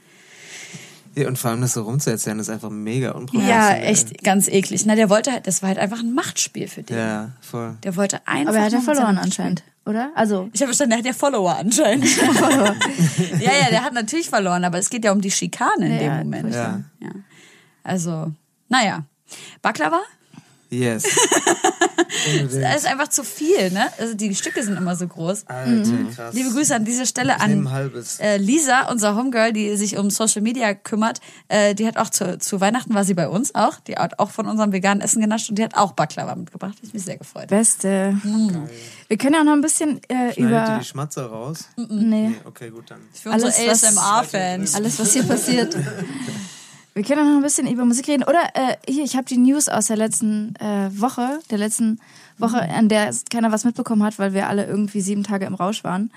Ja, 1.16 1.26
und 1.26 1.38
vor 1.38 1.50
allem 1.50 1.60
das 1.60 1.72
so 1.74 1.82
rumzuerzählen, 1.82 2.38
ist 2.38 2.48
einfach 2.50 2.70
mega 2.70 3.08
Ja, 3.08 3.14
unprofessionell. 3.14 3.82
echt 3.84 4.22
ganz 4.22 4.46
eklig. 4.48 4.86
Na, 4.86 4.94
der 4.94 5.10
wollte 5.10 5.32
halt, 5.32 5.46
das 5.46 5.60
war 5.62 5.68
halt 5.70 5.78
einfach 5.78 5.98
ein 6.00 6.14
Machtspiel 6.14 6.68
für 6.68 6.82
den. 6.84 6.96
Ja, 6.96 7.30
voll. 7.40 7.76
Der 7.82 7.96
wollte 7.96 8.20
einfach. 8.28 8.50
Aber 8.50 8.58
er 8.58 8.64
hat 8.66 8.72
ja 8.72 8.80
verloren 8.80 9.18
anscheinend, 9.18 9.64
oder? 9.86 10.10
Also, 10.14 10.48
Ich 10.52 10.60
habe 10.60 10.68
verstanden, 10.68 10.90
der 10.90 10.98
hat 11.00 11.06
ja 11.06 11.12
Follower 11.12 11.56
anscheinend. 11.56 12.04
ja, 13.40 13.52
ja, 13.60 13.70
der 13.70 13.82
hat 13.82 13.92
natürlich 13.92 14.28
verloren, 14.30 14.64
aber 14.64 14.78
es 14.78 14.88
geht 14.88 15.04
ja 15.04 15.12
um 15.12 15.20
die 15.20 15.30
Schikane 15.32 15.86
in 15.86 15.92
Ja, 15.94 15.98
dem 15.98 16.16
Moment. 16.30 16.54
ja. 16.54 16.80
ja. 17.00 17.10
Also, 17.82 18.32
naja. 18.68 19.04
Baklava? 19.62 20.00
Yes. 20.70 21.04
Das 22.52 22.76
ist 22.82 22.86
einfach 22.86 23.08
zu 23.08 23.24
viel, 23.24 23.70
ne? 23.70 23.86
Also 23.98 24.14
die 24.14 24.34
Stücke 24.34 24.62
sind 24.62 24.76
immer 24.76 24.94
so 24.94 25.06
groß. 25.06 25.46
Alter, 25.46 25.90
krass. 26.14 26.34
Liebe 26.34 26.50
Grüße 26.50 26.74
an 26.74 26.84
dieser 26.84 27.06
Stelle 27.06 27.34
Ich 27.36 27.42
an 27.42 27.70
halbes. 27.70 28.20
äh, 28.20 28.36
Lisa, 28.36 28.90
unser 28.90 29.14
Homegirl, 29.16 29.52
die 29.52 29.74
sich 29.76 29.96
um 29.96 30.10
Social 30.10 30.42
Media 30.42 30.74
kümmert. 30.74 31.20
Äh, 31.48 31.74
die 31.74 31.86
hat 31.86 31.96
auch 31.96 32.10
zu, 32.10 32.38
zu 32.38 32.60
Weihnachten 32.60 32.92
war 32.94 33.04
sie 33.04 33.14
bei 33.14 33.28
uns 33.28 33.54
auch. 33.54 33.80
Die 33.80 33.96
hat 33.96 34.18
auch 34.18 34.30
von 34.30 34.46
unserem 34.46 34.72
veganen 34.72 35.00
Essen 35.02 35.22
genascht 35.22 35.48
und 35.48 35.58
die 35.58 35.64
hat 35.64 35.76
auch 35.76 35.92
Baklava 35.92 36.34
mitgebracht. 36.34 36.76
Ich 36.82 36.92
mich 36.92 37.04
sehr 37.04 37.16
gefreut. 37.16 37.48
beste. 37.48 38.14
Wir 39.08 39.16
können 39.16 39.34
ja 39.34 39.40
auch 39.40 39.44
noch 39.44 39.52
ein 39.54 39.62
bisschen 39.62 40.00
äh, 40.08 40.38
über. 40.38 40.78
die 40.78 40.84
Schmatzer 40.84 41.26
raus? 41.26 41.68
Nee. 41.76 42.28
Nee, 42.28 42.34
okay, 42.44 42.70
gut, 42.70 42.90
dann. 42.90 43.00
Für 43.14 43.30
unsere 43.30 43.50
ASMR-Fans. 43.50 44.74
alles, 44.74 44.98
was 44.98 45.12
hier 45.14 45.22
passiert. 45.22 45.74
Wir 47.00 47.16
können 47.16 47.30
noch 47.30 47.38
ein 47.38 47.42
bisschen 47.42 47.66
über 47.66 47.86
Musik 47.86 48.08
reden. 48.08 48.24
Oder 48.24 48.42
äh, 48.52 48.76
hier, 48.86 49.02
ich 49.04 49.16
habe 49.16 49.24
die 49.24 49.38
News 49.38 49.70
aus 49.70 49.86
der 49.86 49.96
letzten 49.96 50.54
äh, 50.56 50.90
Woche, 50.92 51.38
der 51.50 51.56
letzten 51.56 51.98
Woche, 52.36 52.60
an 52.60 52.90
der 52.90 53.14
keiner 53.30 53.50
was 53.50 53.64
mitbekommen 53.64 54.02
hat, 54.02 54.18
weil 54.18 54.34
wir 54.34 54.48
alle 54.50 54.66
irgendwie 54.66 55.00
sieben 55.00 55.24
Tage 55.24 55.46
im 55.46 55.54
Rausch 55.54 55.82
waren. 55.82 56.10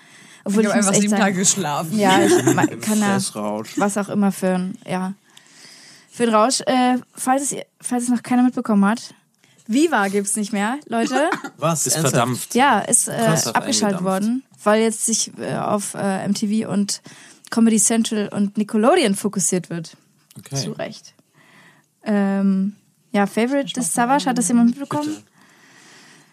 Obwohl 0.43 0.63
Ich 0.63 0.67
habe 0.67 0.80
einfach 0.80 0.93
sieben 0.93 1.08
sagen- 1.08 1.22
Tage 1.22 1.36
geschlafen. 1.38 1.98
Ja, 1.98 2.22
ich 2.22 2.34
kann 2.82 2.98
Fressrausch. 2.98 3.78
was 3.80 3.98
auch 3.98 4.10
immer 4.10 4.34
für 4.34 4.56
ein, 4.56 4.78
ja, 4.86 5.13
für 6.12 6.24
ein 6.24 6.36
Rausch. 6.36 6.60
Äh, 6.65 6.98
falls, 7.15 7.54
es, 7.54 7.56
falls 7.80 8.04
es 8.04 8.10
noch 8.10 8.22
keiner 8.22 8.43
mitbekommen 8.43 8.84
hat, 8.84 9.13
Viva 9.67 10.10
gibt's 10.10 10.36
nicht 10.36 10.52
mehr, 10.52 10.80
Leute. 10.88 11.30
Was? 11.60 11.88
ist 11.88 11.93
Ernsthaft? 11.96 12.13
verdampft. 12.17 12.56
Ja, 12.56 12.80
ist 12.80 13.08
äh, 13.08 13.13
abgeschaltet 13.54 14.04
worden, 14.04 14.43
weil 14.65 14.82
jetzt 14.82 15.06
sich 15.06 15.32
äh, 15.39 15.56
auf 15.56 15.93
äh, 15.93 16.28
MTV 16.28 16.67
und 16.69 17.02
Comedy 17.52 17.78
Central 17.80 18.28
und 18.28 18.58
Nickelodeon 18.58 19.15
fokussiert 19.15 19.69
wird. 19.69 19.96
Okay. 20.38 20.56
Zu 20.56 20.72
Recht. 20.72 21.13
Ähm, 22.04 22.76
ja, 23.12 23.28
Favorite 23.28 23.74
des 23.74 23.93
Savage, 23.93 24.26
hat 24.26 24.38
das 24.38 24.48
jemand 24.48 24.72
mitbekommen? 24.72 25.15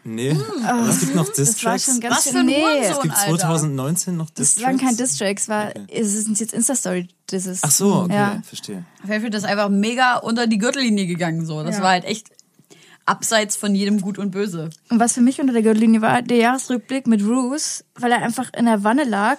Nee, 0.02 0.34
aber 0.66 0.88
es 0.88 1.00
gibt 1.00 1.14
noch 1.14 1.28
Das 1.28 1.38
war 1.38 1.44
Distracks. 1.76 1.84
schon 1.84 2.00
ganz 2.00 2.16
Was 2.16 2.22
schön. 2.24 2.32
für 2.32 2.38
ein 2.38 2.46
nee, 2.46 2.62
Hurensohn. 2.62 2.90
Es 2.96 3.00
gibt 3.02 3.14
Alter. 3.16 3.38
2019 3.38 4.16
noch 4.16 4.30
das 4.30 4.54
Distracks. 4.54 4.66
waren 4.66 4.78
kein 4.78 4.96
Distracks, 4.96 5.48
war, 5.50 5.72
es 5.88 6.12
sind 6.24 6.40
jetzt 6.40 6.54
Insta-Story. 6.54 7.08
Das 7.26 7.44
ist, 7.44 7.62
Ach 7.62 7.70
so, 7.70 7.94
okay, 7.96 8.14
Ja. 8.14 8.42
verstehe. 8.42 8.84
Fairfield 9.06 9.34
ist 9.34 9.44
einfach 9.44 9.68
mega 9.68 10.16
unter 10.16 10.46
die 10.46 10.56
Gürtellinie 10.56 11.06
gegangen. 11.06 11.44
So, 11.44 11.62
das 11.62 11.76
Ja. 11.76 11.82
war 11.82 11.90
halt 11.90 12.06
echt 12.06 12.30
abseits 13.04 13.56
von 13.56 13.74
jedem 13.74 14.00
Gut 14.00 14.16
und 14.18 14.30
Böse. 14.30 14.70
Und 14.88 15.00
was 15.00 15.12
für 15.12 15.20
mich 15.20 15.38
unter 15.38 15.52
der 15.52 15.62
Gürtellinie 15.62 16.00
war, 16.00 16.22
der 16.22 16.36
Jahresrückblick 16.38 17.06
mit 17.06 17.22
Roos 17.22 17.84
weil 17.94 18.12
er 18.12 18.22
einfach 18.22 18.50
in 18.56 18.64
der 18.64 18.82
Wanne 18.84 19.04
lag 19.04 19.36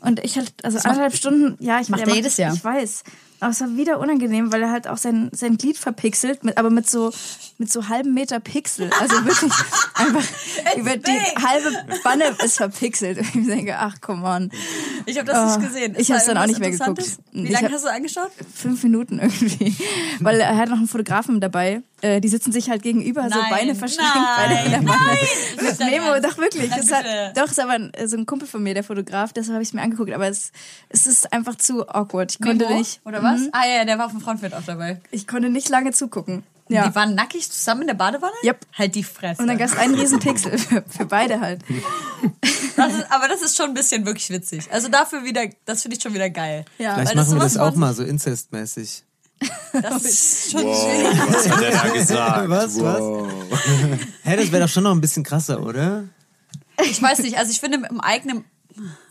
und 0.00 0.20
ich 0.22 0.36
halt, 0.36 0.52
also 0.64 0.78
anderthalb 0.78 1.16
Stunden, 1.16 1.56
ja, 1.58 1.80
ich 1.80 1.88
macht 1.88 2.02
er 2.06 2.14
jedes 2.14 2.36
Jahr. 2.36 2.54
Ich 2.54 2.62
weiß. 2.62 3.02
Aber 3.40 3.50
es 3.50 3.60
war 3.60 3.76
wieder 3.76 3.98
unangenehm, 3.98 4.52
weil 4.52 4.62
er 4.62 4.70
halt 4.70 4.88
auch 4.88 4.96
sein, 4.96 5.30
sein 5.32 5.58
Glied 5.58 5.76
verpixelt, 5.76 6.44
mit, 6.44 6.56
aber 6.56 6.70
mit 6.70 6.88
so, 6.88 7.12
mit 7.58 7.70
so 7.72 7.88
halben 7.88 8.14
Meter 8.14 8.40
Pixel. 8.40 8.90
Also 9.00 9.24
wirklich 9.24 9.52
einfach 9.94 10.24
über 10.76 10.96
die 10.96 11.10
halbe 11.12 11.70
Wanne 12.02 12.24
ist 12.44 12.56
verpixelt. 12.56 13.18
Und 13.18 13.34
ich 13.34 13.46
denke, 13.46 13.76
ach, 13.78 14.00
come 14.00 14.26
on. 14.26 14.50
Ich 15.06 15.16
habe 15.18 15.26
das 15.26 15.36
Ah, 15.36 15.58
nicht 15.58 15.68
gesehen. 15.68 15.92
ich 15.92 16.00
Ist 16.00 16.10
da 16.10 16.14
hab's 16.14 16.26
dann 16.26 16.38
auch 16.38 16.46
nicht 16.46 16.58
mehr 16.60 16.70
geguckt. 16.70 17.02
Wie 17.32 17.44
Ich 17.44 17.50
lange 17.50 17.70
hast 17.70 17.84
du 17.84 17.88
angeschaut? 17.90 18.30
Fünf 18.54 18.82
Minuten 18.82 19.18
irgendwie. 19.20 19.74
Weil 20.20 20.40
er 20.40 20.56
hat 20.56 20.68
noch 20.68 20.78
einen 20.78 20.88
Fotografen 20.88 21.40
dabei. 21.40 21.82
Äh, 22.00 22.20
die 22.20 22.28
sitzen 22.28 22.52
sich 22.52 22.68
halt 22.68 22.82
gegenüber, 22.82 23.22
so 23.22 23.38
Nein, 23.38 23.50
Beine 23.50 23.74
verschränkt, 23.74 24.12
nein, 24.14 24.48
Beine 24.48 24.64
in 24.64 24.70
der 24.72 24.84
Wanne. 24.92 25.10
Nicht 25.62 25.78
Mit 25.80 25.90
Memo, 25.90 26.20
doch 26.20 26.36
wirklich. 26.38 26.68
Nein, 26.70 26.80
Das 26.86 26.92
hat, 26.92 27.06
doch, 27.36 27.50
ist 27.50 27.60
aber 27.60 27.72
ein, 27.72 27.92
so 28.06 28.16
ein 28.16 28.26
Kumpel 28.26 28.46
von 28.48 28.62
mir, 28.62 28.74
der 28.74 28.84
Fotograf, 28.84 29.32
deshalb 29.32 29.54
habe 29.54 29.62
ich 29.62 29.68
es 29.68 29.72
mir 29.74 29.80
angeguckt. 29.82 30.12
Aber 30.12 30.28
es, 30.28 30.52
es 30.90 31.06
ist 31.06 31.32
einfach 31.32 31.54
zu 31.54 31.88
awkward. 31.88 32.32
Ich 32.32 32.40
konnte 32.40 32.66
Memo? 32.66 32.78
nicht. 32.78 33.00
Oder 33.04 33.22
was? 33.22 33.40
Mhm. 33.42 33.48
Ah 33.52 33.66
ja, 33.66 33.84
der 33.84 33.96
war 33.98 34.06
auf 34.06 34.12
dem 34.12 34.20
Frontbild 34.20 34.52
auch 34.54 34.64
dabei. 34.66 35.00
Ich 35.12 35.26
konnte 35.26 35.48
nicht 35.48 35.68
lange 35.68 35.92
zugucken. 35.92 36.42
Ja. 36.68 36.88
Die 36.88 36.94
waren 36.94 37.14
nackig 37.14 37.50
zusammen 37.50 37.82
in 37.82 37.88
der 37.88 37.94
Badewanne? 37.94 38.32
Yep. 38.42 38.66
Halt 38.72 38.94
die 38.94 39.02
Fresse. 39.02 39.42
Und 39.42 39.48
dann 39.48 39.58
gab 39.58 39.68
es 39.68 39.76
einen 39.76 39.94
riesen 39.94 40.18
Pixel 40.18 40.56
für, 40.58 40.82
für 40.88 41.04
beide 41.04 41.40
halt. 41.40 41.62
das 42.76 42.94
ist, 42.94 43.12
aber 43.12 43.28
das 43.28 43.42
ist 43.42 43.56
schon 43.56 43.66
ein 43.66 43.74
bisschen 43.74 44.06
wirklich 44.06 44.30
witzig. 44.30 44.72
Also 44.72 44.88
dafür 44.88 45.24
wieder, 45.24 45.42
das 45.66 45.82
finde 45.82 45.96
ich 45.96 46.02
schon 46.02 46.14
wieder 46.14 46.30
geil. 46.30 46.64
Ja. 46.78 46.94
Vielleicht 46.94 47.10
Weil 47.10 47.16
machen 47.16 47.34
wir 47.36 47.42
das 47.42 47.56
auch 47.58 47.74
mal 47.74 47.92
so 47.94 48.02
inzestmäßig. 48.02 49.04
Das 49.72 50.04
ist 50.04 50.52
schon 50.52 50.64
Was 50.64 51.50
hat 51.50 51.62
er 51.62 51.70
da 51.70 51.88
gesagt? 51.88 52.48
Was, 52.48 52.80
was? 52.80 53.28
Hä, 54.22 54.36
das 54.36 54.52
wäre 54.52 54.62
doch 54.62 54.68
schon 54.68 54.84
noch 54.84 54.92
ein 54.92 55.00
bisschen 55.00 55.22
krasser, 55.22 55.60
oder? 55.60 56.04
Ich 56.82 57.00
weiß 57.00 57.18
nicht, 57.20 57.36
also 57.36 57.50
ich 57.50 57.60
finde 57.60 57.78
mit 57.78 57.90
dem 57.90 58.00
eigenen, 58.00 58.44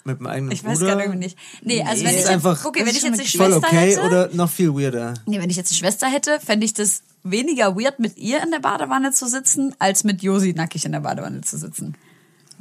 Mit 0.06 0.20
dem 0.20 0.28
eigenen 0.28 0.52
ich 0.52 0.64
weiß 0.66 0.80
Bruder. 0.80 0.92
gerade 0.92 1.04
irgendwie 1.04 1.20
nicht. 1.26 1.38
Nee, 1.62 1.82
also 1.82 2.04
Nee, 2.04 2.10
wenn 2.10 2.20
ich 2.20 2.28
einfach- 2.28 2.56
jetzt, 2.58 2.66
okay, 2.66 2.80
wenn 2.82 2.88
ich 2.88 3.02
jetzt 3.02 3.06
eine 3.06 3.16
Voll 3.18 3.26
Schwester 3.26 3.58
okay 3.68 3.92
hätte, 3.96 4.02
oder 4.02 4.30
noch 4.34 4.50
viel 4.50 4.74
weirder? 4.74 5.14
nee, 5.26 5.40
wenn 5.40 5.50
ich 5.50 5.56
jetzt 5.56 5.72
eine 5.72 5.78
Schwester 5.78 6.08
hätte, 6.08 6.40
fände 6.42 6.66
ich 6.66 6.74
das 6.74 7.04
weniger 7.24 7.78
weird, 7.78 8.00
mit 8.00 8.18
ihr 8.18 8.44
in 8.44 8.52
der 8.52 8.60
Badewanne 8.60 9.12
zu 9.14 9.28
sitzen, 9.28 9.74
als 9.80 10.04
mit 10.04 10.22
Josi 10.22 10.54
nackig 10.54 10.84
in 10.86 10.92
der 10.92 11.00
Badewanne 11.00 11.40
zu 11.42 11.58
sitzen. 11.58 11.96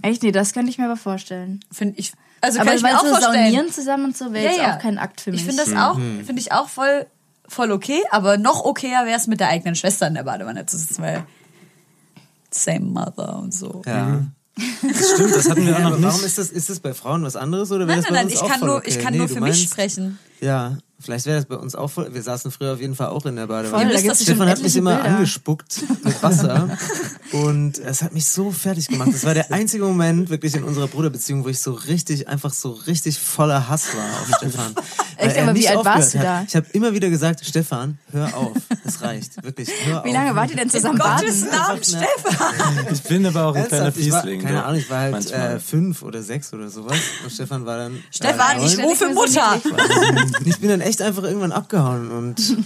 Echt? 0.03 0.23
Nee, 0.23 0.31
das 0.33 0.53
könnte 0.53 0.71
ich 0.71 0.79
mir 0.79 0.85
aber 0.85 0.97
vorstellen. 0.97 1.61
Finde 1.73 1.95
ich, 1.99 2.13
also 2.41 2.61
aber 2.61 2.69
kann 2.69 2.77
ich 2.77 2.83
mir 2.85 2.97
auch 2.97 3.03
so 3.03 3.09
vorstellen. 3.09 3.35
saunieren 3.35 3.71
zusammen 3.73 4.05
und 4.07 4.17
so 4.17 4.33
wäre 4.33 4.55
jetzt 4.55 4.61
auch 4.61 4.79
kein 4.79 4.99
Akt 4.99 5.21
für 5.21 5.33
mich. 5.33 5.41
Ich 5.41 5.47
finde 5.47 5.65
das 5.65 5.75
auch, 5.75 5.97
Mhm. 5.99 6.25
finde 6.25 6.41
ich 6.41 6.53
auch 6.53 6.69
voll, 6.69 7.07
voll 7.49 7.73
okay, 7.73 8.01
aber 8.13 8.39
noch 8.39 8.65
okayer 8.65 9.05
wäre 9.05 9.17
es 9.19 9.27
mit 9.27 9.41
der 9.41 9.49
eigenen 9.49 9.75
Schwester 9.75 10.07
in 10.07 10.15
der 10.15 10.23
Badewanne 10.23 10.65
zu 10.67 10.79
sitzen, 10.79 11.03
weil 11.03 11.25
same 12.51 12.81
mother 12.87 13.39
und 13.39 13.53
so. 13.53 13.83
Ja. 13.87 14.23
Das 14.57 15.13
stimmt, 15.15 15.35
das 15.35 15.49
hatten 15.49 15.67
wir 15.67 15.75
auch 15.75 15.79
Ja, 15.79 15.85
noch 15.85 15.87
aber 15.93 15.97
nicht. 15.97 16.07
warum 16.09 16.25
ist 16.25 16.39
das, 16.39 16.51
ist 16.51 16.69
das 16.69 16.81
bei 16.81 16.93
Frauen 16.93 17.23
was 17.25 17.37
anderes 17.37 17.71
oder 17.73 17.87
wäre 17.87 17.89
Nein, 17.89 17.97
das 17.99 18.05
nein, 18.05 18.13
bei 18.13 18.17
nein, 18.17 18.25
uns 18.27 18.35
ich 18.35 18.41
auch 18.43 18.49
kann 18.49 18.61
nur, 18.61 18.77
okay? 18.77 18.91
ich 18.91 18.99
kann 18.99 19.13
Nee, 19.13 19.19
nur 19.21 19.29
für 19.29 19.35
mich 19.35 19.41
meinst- 19.43 19.63
sprechen. 19.63 20.19
Ja, 20.43 20.77
vielleicht 21.01 21.27
wäre 21.27 21.37
das 21.37 21.47
bei 21.47 21.55
uns 21.57 21.75
auch 21.75 21.89
voll. 21.89 22.13
Wir 22.13 22.23
saßen 22.23 22.51
früher 22.51 22.73
auf 22.75 22.81
jeden 22.81 22.95
Fall 22.97 23.09
auch 23.09 23.25
in 23.27 23.37
der 23.37 23.47
Voll, 23.47 23.63
Badewanne. 23.63 23.93
da 23.95 24.01
gibt's 24.01 24.19
dass 24.19 24.27
schon 24.27 24.35
Stefan 24.35 24.49
hat 24.49 24.63
mich 24.63 24.77
immer 24.77 24.97
Bilder. 24.97 25.11
angespuckt 25.17 25.81
mit 26.05 26.23
Wasser 26.23 26.69
und 27.33 27.79
es 27.79 28.03
hat 28.03 28.13
mich 28.13 28.27
so 28.29 28.51
fertig 28.51 28.89
gemacht. 28.89 29.11
Das 29.13 29.25
war 29.25 29.35
der 29.35 29.53
einzige 29.53 29.85
Moment 29.85 30.31
wirklich 30.31 30.55
in 30.57 30.65
unserer 30.65 30.89
Bruderbeziehung, 30.89 31.45
wo 31.45 31.49
ich 31.49 31.61
so 31.61 31.73
richtig, 31.73 32.29
einfach 32.29 32.53
so 32.53 32.73
richtig 32.73 33.19
voller 33.19 33.69
Hass 33.69 33.95
war 33.97 34.05
auf 34.05 34.37
Stefan. 34.39 34.75
Weil 35.19 35.29
Echt, 35.29 35.37
er 35.37 35.43
aber 35.45 35.55
wie 35.55 35.59
nicht 35.61 35.71
alt 35.71 35.85
warst 35.85 36.07
aufgehört 36.09 36.15
du 36.15 36.19
hat. 36.19 36.43
da? 36.43 36.45
Ich 36.49 36.57
habe 36.57 36.67
immer 36.73 36.93
wieder 36.95 37.09
gesagt, 37.09 37.45
Stefan, 37.47 37.99
hör 38.11 38.37
auf, 38.37 38.53
es 38.85 39.01
reicht, 39.03 39.41
wirklich, 39.45 39.69
hör 39.85 40.01
auf. 40.01 40.05
Wie 40.05 40.13
lange 40.13 40.35
wart 40.35 40.51
ihr 40.51 40.57
denn 40.57 40.71
zusammen 40.71 40.99
baden? 40.99 41.49
Namen, 41.49 41.83
Stefan. 41.85 42.87
Ich 42.93 43.03
bin 43.05 43.25
aber 43.27 43.45
auch 43.47 43.55
ein 43.55 43.69
kleiner 43.69 43.93
ich 43.97 44.11
war, 44.11 44.23
Fiesling. 44.23 44.43
keine. 44.43 44.65
Ahnung, 44.65 44.81
ich 44.81 44.91
war 44.91 44.99
halt 45.01 45.31
äh, 45.31 45.61
fünf 45.61 46.03
oder 46.03 46.23
sechs 46.23 46.53
oder 46.53 46.69
sowas 46.71 46.99
und 47.23 47.31
Stefan 47.31 47.65
war 47.67 47.77
dann 47.79 48.03
Stefan, 48.11 48.59
äh, 48.61 48.67
ich 48.67 48.79
rufe 48.83 49.11
Mutter. 49.11 49.61
Und 50.39 50.47
ich 50.47 50.59
bin 50.59 50.69
dann 50.69 50.81
echt 50.81 51.03
einfach 51.03 51.23
irgendwann 51.23 51.53
abgehauen 51.53 52.11
und 52.11 52.57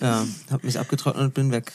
ja, 0.00 0.24
hab 0.50 0.64
mich 0.64 0.78
abgetrocknet 0.78 1.24
und 1.24 1.34
bin 1.34 1.52
weg. 1.52 1.72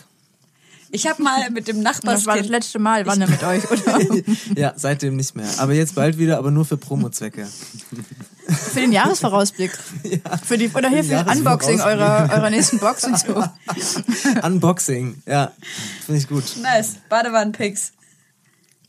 Ich 0.93 1.07
habe 1.07 1.23
mal 1.23 1.49
mit 1.51 1.69
dem 1.69 1.83
Das 1.83 2.03
war 2.03 2.37
das 2.37 2.47
letzte 2.47 2.77
Mal 2.77 3.05
Wanne 3.05 3.25
mit 3.25 3.41
euch, 3.43 3.69
oder? 3.71 3.99
Ja, 4.57 4.73
seitdem 4.75 5.15
nicht 5.15 5.35
mehr. 5.35 5.47
Aber 5.57 5.73
jetzt 5.73 5.95
bald 5.95 6.17
wieder, 6.17 6.37
aber 6.37 6.51
nur 6.51 6.65
für 6.65 6.75
Promo-Zwecke. 6.75 7.47
Für 8.47 8.81
den 8.81 8.91
Jahresvorausblick. 8.91 9.71
Für 10.45 10.57
die, 10.57 10.69
oder 10.69 10.89
hier 10.89 11.05
für 11.05 11.11
Jahresvorausblick. 11.11 11.37
Unboxing 11.37 11.79
eurer, 11.79 12.29
eurer 12.33 12.49
nächsten 12.49 12.79
Box 12.79 13.05
und 13.05 13.17
so. 13.17 13.41
Unboxing, 14.43 15.21
ja, 15.25 15.53
finde 16.05 16.19
ich 16.19 16.27
gut. 16.27 16.43
nice, 16.61 16.97
Badewannen-Pics. 17.07 17.93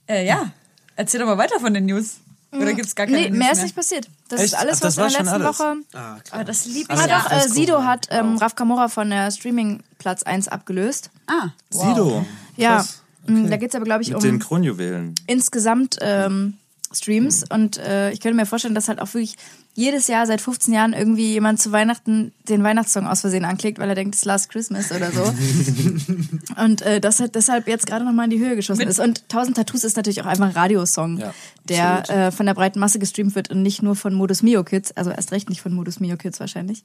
Äh, 0.09 0.27
ja, 0.27 0.51
erzähl 0.97 1.21
doch 1.21 1.27
mal 1.27 1.39
weiter 1.39 1.61
von 1.61 1.73
den 1.73 1.87
News. 1.87 2.17
Oder 2.53 2.75
gibt's 2.75 2.95
gar 2.95 3.07
keine 3.07 3.19
Nee, 3.19 3.29
News 3.31 3.39
mehr 3.39 3.53
ist 3.53 3.63
nicht 3.63 3.75
passiert. 3.77 4.09
Das 4.29 4.41
Echt? 4.41 4.53
ist 4.53 4.59
alles, 4.59 4.77
Ach, 4.79 4.81
das 4.83 4.97
was 4.99 5.07
in 5.07 5.13
der 5.13 5.23
letzten 5.33 5.43
alles? 5.43 5.59
Woche. 5.59 5.77
Ah, 5.95 6.17
Aber 6.31 6.45
das 6.45 6.67
liebe 6.67 6.91
Ah, 6.91 6.95
ich 6.95 7.01
doch, 7.03 7.31
ja. 7.31 7.39
äh, 7.45 7.49
Sido 7.49 7.83
hat 7.85 8.09
ähm, 8.11 8.37
Raf 8.37 8.55
Kamora 8.55 8.89
von 8.89 9.09
der 9.11 9.31
Streaming 9.31 9.83
Platz 9.99 10.23
1 10.23 10.49
abgelöst. 10.49 11.11
Ah, 11.27 11.49
Sido. 11.71 12.27
Ja, 12.57 12.77
Krass. 12.77 13.03
mm, 13.27 13.49
da 13.49 13.57
geht's 13.57 13.75
aber, 13.75 13.85
glaube 13.87 14.03
ich, 14.03 14.09
Mit 14.09 14.17
um 14.17 14.23
den 14.23 14.39
Kronjuwelen. 14.39 15.15
insgesamt 15.27 15.97
ähm, 16.03 16.59
Streams. 16.95 17.45
Und 17.49 17.79
äh, 17.79 18.11
ich 18.11 18.21
könnte 18.21 18.37
mir 18.37 18.47
vorstellen, 18.47 18.75
dass 18.75 18.89
halt 18.89 19.01
auch 19.01 19.13
wirklich 19.15 19.37
jedes 19.75 20.07
Jahr 20.07 20.27
seit 20.27 20.41
15 20.41 20.75
Jahren 20.75 20.93
irgendwie 20.93 21.33
jemand 21.33 21.61
zu 21.61 21.73
Weihnachten 21.73 22.33
den 22.49 22.63
Weihnachtssong 22.63 23.07
aus 23.07 23.23
Versehen 23.23 23.45
anklickt, 23.45 23.79
weil 23.79 23.89
er 23.89 23.95
denkt, 23.95 24.15
es 24.15 24.21
ist 24.21 24.25
Last 24.27 24.51
Christmas 24.51 24.93
oder 24.93 25.11
so. 25.11 25.23
und 26.63 26.83
äh, 26.83 27.01
das 27.01 27.21
hat 27.21 27.35
deshalb 27.35 27.67
jetzt 27.69 27.87
gerade 27.87 28.05
nochmal 28.05 28.25
in 28.25 28.31
die 28.31 28.39
Höhe 28.39 28.55
geschossen 28.55 28.87
ist. 28.87 29.01
Und 29.01 29.23
1000 29.23 29.57
Tattoos 29.57 29.85
ist 29.85 29.97
natürlich 29.97 30.21
auch 30.21 30.27
einfach 30.27 30.47
ein 30.47 30.53
Radiosong, 30.53 31.19
Ja, 31.19 31.35
der 31.65 32.11
äh, 32.11 32.31
von 32.33 32.47
der 32.47 32.55
breiten 32.55 32.81
Masse 32.81 32.99
gestreamt 32.99 33.35
wird 33.35 33.51
und 33.51 33.63
nicht 33.63 33.83
nur 33.83 33.97
von 33.97 34.13
Modus 34.13 34.43
Mio 34.43 34.63
Kids, 34.65 34.93
also 34.93 35.11
erst 35.11 35.33
recht 35.33 35.49
nicht 35.49 35.63
von 35.63 35.73
Modus 35.73 36.01
Mio 36.01 36.17
Kids 36.17 36.39
wahrscheinlich. 36.41 36.85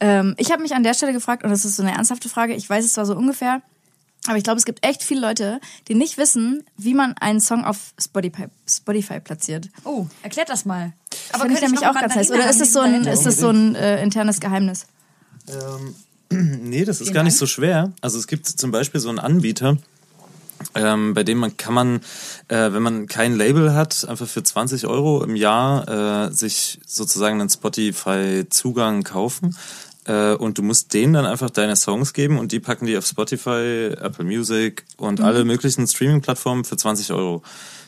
Ähm, 0.00 0.34
ich 0.38 0.50
habe 0.50 0.62
mich 0.62 0.74
an 0.74 0.82
der 0.82 0.94
Stelle 0.94 1.12
gefragt, 1.12 1.44
und 1.44 1.50
das 1.50 1.64
ist 1.64 1.76
so 1.76 1.82
eine 1.82 1.92
ernsthafte 1.92 2.28
Frage, 2.28 2.54
ich 2.54 2.68
weiß 2.68 2.84
es 2.84 2.94
zwar 2.94 3.04
so 3.04 3.16
ungefähr, 3.16 3.62
aber 4.28 4.36
ich 4.36 4.44
glaube, 4.44 4.58
es 4.58 4.66
gibt 4.66 4.84
echt 4.84 5.02
viele 5.02 5.22
Leute, 5.22 5.58
die 5.88 5.94
nicht 5.94 6.18
wissen, 6.18 6.62
wie 6.76 6.92
man 6.92 7.14
einen 7.14 7.40
Song 7.40 7.64
auf 7.64 7.94
Spotify, 7.98 8.44
Spotify 8.68 9.20
platziert. 9.20 9.70
Oh, 9.84 10.06
erklärt 10.22 10.50
das 10.50 10.66
mal. 10.66 10.92
Aber 11.32 11.44
Finde 11.44 11.56
ich 11.56 11.62
nämlich 11.62 11.86
auch 11.86 11.94
ganz 11.94 12.14
heiß. 12.14 12.30
Oder 12.30 12.50
ist 12.50 12.60
es 12.60 12.74
so 12.74 12.80
ein, 12.80 13.06
ist 13.06 13.24
das 13.24 13.38
so 13.38 13.48
ein 13.48 13.74
äh, 13.74 14.02
internes 14.02 14.38
Geheimnis? 14.38 14.86
Nee, 16.30 16.84
das 16.84 17.00
ist 17.00 17.14
gar 17.14 17.22
nicht 17.22 17.38
so 17.38 17.46
schwer. 17.46 17.90
Also 18.02 18.18
es 18.18 18.26
gibt 18.26 18.46
zum 18.46 18.70
Beispiel 18.70 19.00
so 19.00 19.08
einen 19.08 19.18
Anbieter, 19.18 19.78
ähm, 20.74 21.14
bei 21.14 21.22
dem 21.22 21.38
man 21.38 21.56
kann 21.56 21.72
man, 21.72 22.00
äh, 22.48 22.70
wenn 22.72 22.82
man 22.82 23.06
kein 23.06 23.34
Label 23.34 23.72
hat, 23.74 24.06
einfach 24.06 24.28
für 24.28 24.42
20 24.42 24.86
Euro 24.86 25.24
im 25.24 25.36
Jahr 25.36 26.28
äh, 26.28 26.32
sich 26.32 26.80
sozusagen 26.86 27.40
einen 27.40 27.48
Spotify-Zugang 27.48 29.04
kaufen. 29.04 29.56
Äh, 30.08 30.34
und 30.34 30.58
du 30.58 30.62
musst 30.62 30.94
denen 30.94 31.12
dann 31.12 31.26
einfach 31.26 31.50
deine 31.50 31.76
Songs 31.76 32.12
geben 32.12 32.38
und 32.38 32.50
die 32.50 32.60
packen 32.60 32.86
die 32.86 32.96
auf 32.96 33.06
Spotify, 33.06 33.94
Apple 34.00 34.24
Music 34.24 34.84
und 34.96 35.20
alle 35.20 35.44
möglichen 35.44 35.86
Streaming-Plattformen 35.86 36.64
für 36.64 36.76
20 36.76 37.12
Euro. 37.12 37.42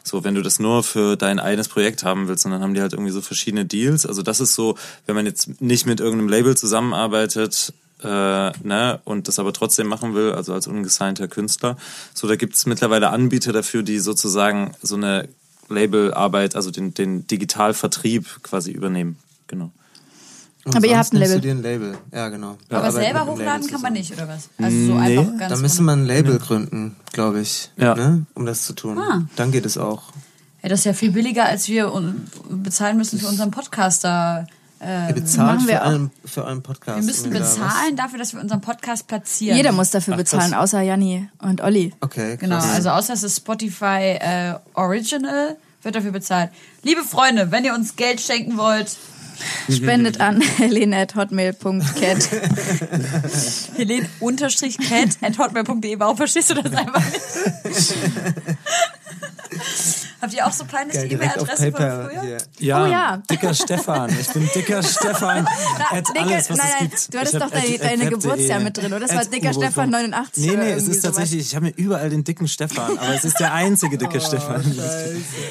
So, 0.05 0.23
wenn 0.25 0.35
du 0.35 0.43
das 0.43 0.59
nur 0.59 0.83
für 0.83 1.17
dein 1.17 1.41
eigenes 1.41 1.69
Projekt 1.69 2.05
haben 2.05 2.29
willst, 2.29 2.45
und 2.45 2.53
dann 2.53 2.63
haben 2.63 2.75
die 2.75 2.81
halt 2.81 2.93
irgendwie 2.93 3.13
so 3.13 3.21
verschiedene 3.21 3.65
Deals. 3.65 4.07
Also 4.07 4.23
das 4.23 4.41
ist 4.41 4.55
so, 4.55 4.77
wenn 5.07 5.15
man 5.15 5.27
jetzt 5.27 5.61
nicht 5.61 5.87
mit 5.87 6.01
irgendeinem 6.01 6.29
Label 6.29 6.57
zusammenarbeitet, 6.57 7.73
äh, 8.03 8.07
ne, 8.63 9.01
und 9.05 9.29
das 9.29 9.39
aber 9.39 9.53
trotzdem 9.53 9.87
machen 9.87 10.15
will, 10.15 10.33
also 10.33 10.55
als 10.55 10.67
ungesignter 10.67 11.29
Künstler. 11.29 11.77
So, 12.15 12.29
da 12.29 12.37
gibt's 12.37 12.65
mittlerweile 12.65 13.11
Anbieter 13.11 13.53
dafür, 13.53 13.83
die 13.83 13.99
sozusagen 13.99 14.75
so 14.83 14.97
eine 14.97 15.29
Labelarbeit, 15.69 16.57
also 16.57 16.71
den, 16.71 16.95
den 16.95 17.27
Digitalvertrieb 17.27 18.43
quasi 18.43 18.73
übernehmen. 18.73 19.19
Genau. 19.49 19.71
Und 20.65 20.77
Aber 20.77 20.87
ihr 20.87 20.99
habt 20.99 21.13
ein 21.13 21.17
Label. 21.17 21.35
Du 21.37 21.41
dir 21.41 21.53
ein 21.53 21.63
Label. 21.63 21.99
Ja, 22.13 22.29
genau. 22.29 22.59
Wir 22.69 22.79
Aber 22.79 22.93
selber 22.93 23.21
hochladen 23.27 23.63
Label 23.63 23.69
kann 23.71 23.81
man 23.81 23.93
nicht, 23.95 24.13
oder 24.13 24.29
was? 24.29 24.51
Also 24.59 24.77
so 24.87 24.95
Nee. 24.95 25.19
einfach 25.19 25.39
ganz 25.39 25.53
Da 25.55 25.57
müsste 25.59 25.83
man 25.83 26.03
ein 26.03 26.07
Label 26.07 26.39
gründen, 26.39 26.97
glaube 27.13 27.41
ich, 27.41 27.71
Ja. 27.77 27.95
ne? 27.95 28.27
um 28.35 28.45
das 28.45 28.67
zu 28.67 28.75
tun. 28.75 28.99
Ah. 28.99 29.23
Dann 29.37 29.53
geht 29.53 29.65
es 29.65 29.79
auch. 29.79 30.05
Ja, 30.63 30.69
das 30.69 30.81
ist 30.81 30.85
ja 30.85 30.93
viel 30.93 31.13
billiger, 31.13 31.47
als 31.47 31.69
wir 31.69 31.91
bezahlen 32.51 32.99
müssen 32.99 33.19
für 33.19 33.27
unseren 33.29 33.51
Podcaster. 33.51 34.47
Ihr 34.83 35.15
bezahlt 35.15 35.67
wir 35.67 35.77
für, 35.77 35.83
einen, 35.83 36.11
für 36.25 36.45
euren 36.45 36.63
Podcast. 36.63 36.99
Wir 36.99 37.05
müssen 37.05 37.31
bezahlen 37.31 37.97
dafür, 37.97 38.19
dass 38.19 38.33
wir 38.35 38.41
unseren 38.41 38.63
Podcast 38.63 39.07
platzieren. 39.07 39.57
Jeder 39.57 39.73
muss 39.73 39.91
dafür 39.91 40.15
Ach, 40.15 40.19
bezahlen, 40.19 40.53
krass. 40.53 40.63
außer 40.63 40.81
Janni 40.81 41.29
und 41.39 41.61
Olli. 41.63 41.93
Okay, 42.01 42.37
krass. 42.37 42.41
Genau, 42.41 42.57
also 42.59 42.89
außer 42.91 43.13
es 43.13 43.23
ist 43.23 43.37
Spotify 43.39 44.19
äh, 44.21 44.55
Original, 44.75 45.57
wird 45.83 45.95
dafür 45.97 46.13
bezahlt. 46.13 46.51
Liebe 46.83 47.03
Freunde, 47.03 47.51
wenn 47.51 47.65
ihr 47.65 47.75
uns 47.75 47.97
Geld 47.97 48.21
schenken 48.23 48.57
wollt, 48.57 48.97
Spendet 49.71 50.21
an 50.21 50.41
helene.hotmail.cat. 50.59 52.29
helen-cat 53.77 55.19
at 55.23 55.39
hotmail.de. 55.39 55.99
Warum 55.99 56.17
verstehst 56.17 56.51
du 56.51 56.55
das 56.55 56.73
einfach 56.73 57.05
nicht? 57.05 57.95
Habt 60.23 60.35
ihr 60.35 60.47
auch 60.47 60.53
so 60.53 60.65
auf 60.65 60.73
E-Mail-Adressen 60.95 61.73
von 61.73 61.81
früher? 61.81 62.11
Hier. 62.23 62.39
Ja, 62.59 62.85
Oh 62.85 62.87
ja. 62.87 63.17
dicker 63.31 63.55
Stefan. 63.55 64.11
Ich 64.21 64.29
bin 64.29 64.49
dicker 64.55 64.83
Stefan. 64.83 65.47
At 65.91 66.05
Dicke- 66.09 66.21
alles, 66.21 66.51
was 66.51 66.59
nein, 66.59 66.67
nein, 66.79 66.89
gibt. 66.91 67.15
du 67.15 67.19
hattest 67.19 67.35
doch 67.37 67.51
deine- 67.51 67.75
at- 67.75 67.83
deine 67.83 68.05
at 68.05 68.11
Geburtsjahr 68.11 68.39
web.de. 68.61 68.65
mit 68.65 68.77
drin, 68.77 68.87
oder? 68.93 69.01
Das 69.07 69.17
war 69.17 69.25
dicker 69.25 69.53
Stefan 69.53 69.73
Funk. 69.73 69.91
89 69.93 70.45
Nee, 70.47 70.57
nee, 70.57 70.71
es 70.73 70.89
ist 70.89 71.01
tatsächlich, 71.03 71.41
ich 71.41 71.55
habe 71.57 71.67
mir 71.67 71.73
überall 71.77 72.11
den 72.11 72.23
dicken 72.25 72.49
Stefan, 72.49 72.99
aber 72.99 73.15
es 73.15 73.25
ist 73.25 73.41
der 73.41 73.55
einzige 73.55 73.97
dicke 73.99 74.21
Stefan 74.21 74.63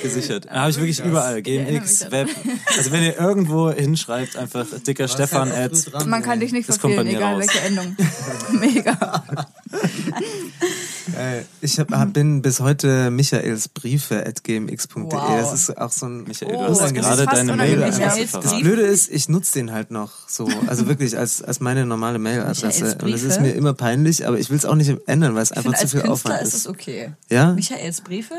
gesichert. 0.04 0.46
Da 0.46 0.62
habe 0.62 0.70
ich 0.72 0.78
wirklich 0.78 1.00
überall. 1.04 1.42
GMX, 1.42 2.12
Web. 2.12 2.30
Also 2.78 2.92
wenn 2.92 3.04
ihr 3.04 3.18
irgendwo 3.18 3.72
hinschreibt, 3.72 4.36
einfach 4.38 4.66
dicker 4.86 5.08
Stefan 5.08 5.52
halt 5.52 5.94
at. 5.94 6.06
Man 6.06 6.22
kann 6.22 6.40
dich 6.40 6.52
nicht 6.52 6.70
Das 6.70 6.80
kommt 6.80 6.96
bei 6.96 7.04
verfehlen, 7.04 7.20
mir 7.22 7.28
egal 7.28 7.42
raus. 7.42 7.48
welche 7.48 7.66
Endung. 7.68 7.96
Mega. 8.52 9.24
Äh, 11.20 11.44
Ich 11.62 11.80
hab, 11.80 11.92
hab, 11.92 12.14
bin 12.14 12.42
bis 12.42 12.60
heute 12.60 13.12
michaelsbriefe.gmx.de. 13.12 15.04
Wow. 15.12 15.40
Das 15.42 15.54
ist 15.54 15.78
auch 15.78 15.92
so 15.92 16.06
ein 16.08 16.24
Michael, 16.24 16.56
Oh, 16.56 16.64
du 16.64 16.70
hast 16.70 16.82
das 16.82 16.92
ist 16.92 16.96
gerade 16.96 17.24
fast 17.26 17.38
deine 17.38 17.56
Mail 17.56 17.78
unangenehm. 17.78 17.84
einfach 17.84 18.00
Michaels 18.16 18.32
verraten. 18.32 18.50
Das 18.50 18.60
Blöde 18.62 18.82
ist, 18.82 19.12
ich 19.12 19.30
nutze 19.30 19.54
den 19.54 19.72
halt 19.72 19.92
noch 19.92 20.12
so. 20.28 20.50
Also 20.68 20.88
wirklich 20.88 21.18
als, 21.18 21.42
als 21.42 21.60
meine 21.60 21.86
normale 21.86 22.20
Mailadresse. 22.20 22.68
Michaels 22.84 23.04
Und 23.04 23.14
es 23.14 23.24
ist 23.24 23.42
mir 23.42 23.52
immer 23.52 23.74
peinlich, 23.74 24.26
aber 24.28 24.40
ich 24.40 24.50
will 24.50 24.58
es 24.58 24.66
auch 24.66 24.76
nicht 24.76 24.96
ändern, 25.08 25.36
weil 25.36 25.44
es 25.44 25.52
einfach 25.52 25.64
finde, 25.76 25.78
zu 25.80 25.88
viel 25.88 26.02
Künstler 26.02 26.32
Aufwand 26.32 26.42
ist 26.48 26.54
es 26.54 26.62
ist. 26.62 26.68
okay. 26.68 27.12
Ja? 27.30 27.54
Michaels 27.54 28.02
Briefe? 28.02 28.36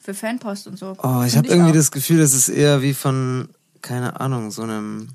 Für 0.00 0.14
Fanpost 0.14 0.66
und 0.68 0.78
so. 0.78 0.96
Oh, 1.02 1.22
ich 1.26 1.32
Find 1.32 1.36
habe 1.36 1.48
irgendwie 1.48 1.70
auch. 1.70 1.74
das 1.74 1.90
Gefühl, 1.90 2.18
das 2.18 2.32
ist 2.32 2.48
eher 2.48 2.80
wie 2.82 2.94
von, 2.94 3.48
keine 3.82 4.20
Ahnung, 4.20 4.50
so 4.52 4.62
einem, 4.62 5.08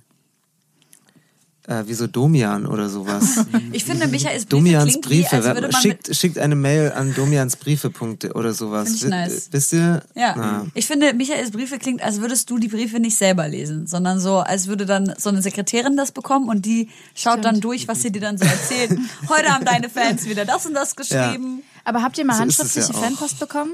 äh, 1.68 1.84
wie 1.86 1.94
so 1.94 2.08
Domian 2.08 2.66
oder 2.66 2.90
sowas. 2.90 3.46
Ich 3.74 3.84
finde, 3.84 4.08
Michaels 4.08 4.46
Briefe 4.46 4.56
Domians 4.56 4.92
klingt 4.92 5.06
wie, 5.10 5.22
Briefe. 5.22 5.36
als 5.36 5.46
würde 5.46 5.70
man 5.70 5.82
schickt, 5.82 6.16
schickt 6.16 6.40
eine 6.40 6.56
Mail 6.56 6.92
an 6.94 7.14
Domians 7.14 7.58
Briefe-Punkte 7.58 8.34
oder 8.34 8.54
sowas. 8.54 8.88
Find 8.88 9.04
ich 9.04 9.10
nice. 9.10 9.50
Wisst 9.52 9.74
ihr? 9.74 10.04
Ja, 10.16 10.34
Na. 10.38 10.66
ich 10.74 10.86
finde, 10.88 11.14
Michaels 11.14 11.52
Briefe 11.52 11.78
klingt, 11.78 12.02
als 12.02 12.22
würdest 12.22 12.50
du 12.50 12.58
die 12.58 12.70
Briefe 12.70 13.00
nicht 13.00 13.16
selber 13.18 13.48
lesen, 13.48 13.86
sondern 13.86 14.20
so, 14.20 14.40
als 14.40 14.68
würde 14.68 14.86
dann 14.86 15.14
so 15.18 15.30
eine 15.30 15.42
Sekretärin 15.42 15.98
das 15.98 16.12
bekommen 16.12 16.50
und 16.50 16.66
die 16.66 16.90
schaut 17.14 17.44
dann 17.44 17.60
durch, 17.60 17.88
was 17.88 18.02
sie 18.02 18.12
dir 18.12 18.22
dann 18.22 18.38
so 18.38 18.46
erzählt. 18.46 18.98
Heute 19.30 19.50
haben 19.50 19.66
deine 19.66 19.90
Fans 19.90 20.26
wieder 20.26 20.46
das 20.46 20.66
und 20.66 20.74
das 20.74 20.96
geschrieben. 20.96 21.64
Aber 21.84 22.02
habt 22.04 22.18
ihr 22.18 22.26
mal 22.26 22.34
So 22.34 22.44
ist 22.44 22.60
handschriftliche 22.60 22.94
ja. 22.94 23.00
Fanpost 23.00 23.40
bekommen? 23.40 23.74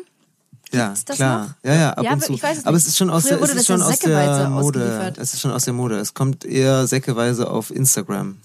Ja, 0.73 0.87
Gibt's 0.87 1.05
das 1.05 1.15
klar. 1.17 1.47
noch? 1.63 1.69
Ja, 1.69 1.75
ja, 1.75 1.89
ab 1.93 2.03
Ja, 2.03 2.13
und 2.13 2.23
zu. 2.23 2.33
ich 2.33 2.41
weiß 2.43 2.57
es 2.59 2.65
Aber 2.65 2.75
es 2.77 2.87
ist 2.87 2.97
schon 2.97 3.09
aus 3.09 3.23
Früher 3.27 3.37
der, 3.37 3.43
es 3.43 3.55
ist 3.55 3.67
schon 3.67 3.81
aus 3.81 3.99
der 3.99 4.09
säckeweise 4.09 4.49
Mode. 4.49 4.79
ausgeliefert. 4.79 5.17
Es 5.19 5.33
ist 5.33 5.39
schon 5.41 5.51
aus 5.51 5.63
der 5.65 5.73
Mode. 5.73 5.97
Es 5.99 6.13
kommt 6.13 6.45
eher 6.45 6.87
säckeweise 6.87 7.49
auf 7.49 7.69
Instagram. 7.69 8.37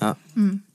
Ja. 0.00 0.16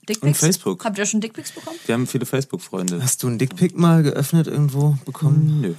Dickpics? 0.08 0.22
Und 0.22 0.36
Facebook. 0.36 0.84
Habt 0.84 0.98
ihr 0.98 1.06
schon 1.06 1.20
Dickpics 1.20 1.52
bekommen? 1.52 1.76
Wir 1.84 1.94
haben 1.94 2.06
viele 2.06 2.26
Facebook-Freunde. 2.26 3.02
Hast 3.02 3.22
du 3.22 3.26
einen 3.26 3.38
Dickpick 3.38 3.76
mal 3.76 4.02
geöffnet 4.02 4.46
irgendwo 4.46 4.96
bekommen? 5.04 5.60
Nö. 5.60 5.74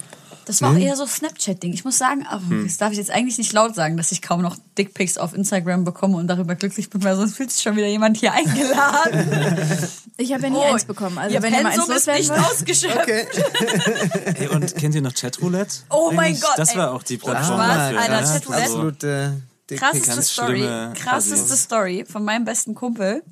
Das 0.48 0.62
war 0.62 0.72
auch 0.72 0.78
eher 0.78 0.96
so 0.96 1.06
Snapchat-Ding. 1.06 1.74
Ich 1.74 1.84
muss 1.84 1.98
sagen, 1.98 2.26
aber 2.26 2.42
das 2.64 2.78
darf 2.78 2.90
ich 2.92 2.96
jetzt 2.98 3.10
eigentlich 3.10 3.36
nicht 3.36 3.52
laut 3.52 3.74
sagen, 3.74 3.98
dass 3.98 4.12
ich 4.12 4.22
kaum 4.22 4.40
noch 4.40 4.56
Dickpics 4.78 5.18
auf 5.18 5.34
Instagram 5.34 5.84
bekomme 5.84 6.16
und 6.16 6.26
darüber 6.26 6.54
glücklich 6.54 6.88
bin, 6.88 7.04
weil 7.04 7.16
sonst 7.16 7.36
fühlt 7.36 7.50
sich 7.50 7.62
schon 7.62 7.76
wieder 7.76 7.86
jemand 7.86 8.16
hier 8.16 8.32
eingeladen. 8.32 9.88
Ich 10.20 10.32
habe 10.32 10.42
ja 10.42 10.50
nie 10.50 10.56
Oh, 10.56 10.72
eins 10.72 10.84
bekommen. 10.84 11.16
Also 11.16 11.36
Ihr 11.36 11.42
wenn 11.42 11.54
ihr 11.54 11.62
mal 11.62 11.68
eins 11.70 11.86
loswerden 11.86 12.22
nicht 12.22 12.32
ausgeschöpft. 12.32 13.08
Ey, 14.40 14.48
und 14.48 14.74
kennt 14.74 14.92
ihr 14.96 15.00
noch 15.00 15.14
Chatroulette? 15.14 15.76
Oh 15.90 16.10
mein 16.12 16.26
Eigentlich, 16.30 16.40
Gott, 16.42 16.54
Das 16.58 16.70
ey. 16.72 16.78
war 16.78 16.92
auch 16.92 17.04
die 17.04 17.18
Plattform 17.18 17.60
Spaß, 17.60 17.76
dafür. 17.76 18.00
Alter, 18.00 18.12
ja. 18.12 18.20
Chatroulette. 18.22 18.62
Also, 18.62 18.74
Absolute 18.74 19.42
Dickpick. 19.70 19.78
Krasseste 19.78 20.22
Story. 20.22 20.56
schlimme 20.58 20.92
Krasseste. 20.96 21.56
Story 21.56 22.04
von 22.10 22.24
meinem 22.24 22.44
besten 22.44 22.74
Kumpel. 22.74 23.22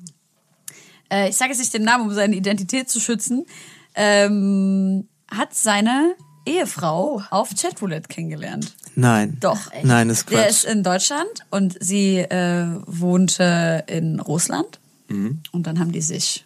Äh, 1.11 1.27
ich 1.29 1.35
sage 1.35 1.49
jetzt 1.51 1.59
nicht 1.59 1.73
den 1.73 1.83
Namen, 1.83 2.05
um 2.07 2.13
seine 2.13 2.35
Identität 2.37 2.89
zu 2.89 3.01
schützen. 3.01 3.45
Ähm, 3.93 5.09
hat 5.29 5.53
seine 5.53 6.15
Ehefrau 6.47 7.21
auf 7.29 7.49
Chatroulette 7.55 8.07
kennengelernt. 8.07 8.73
Nein. 8.95 9.37
Doch. 9.39 9.71
Nein, 9.83 10.09
ist 10.09 10.29
Der 10.29 10.39
Quatsch. 10.39 10.49
ist 10.49 10.65
in 10.65 10.81
Deutschland 10.83 11.29
und 11.51 11.77
sie 11.79 12.17
äh, 12.19 12.65
wohnte 12.87 13.83
in 13.87 14.19
Russland. 14.19 14.79
Und 15.09 15.43
dann 15.53 15.79
haben 15.79 15.93
die 15.93 16.01
sich 16.01 16.43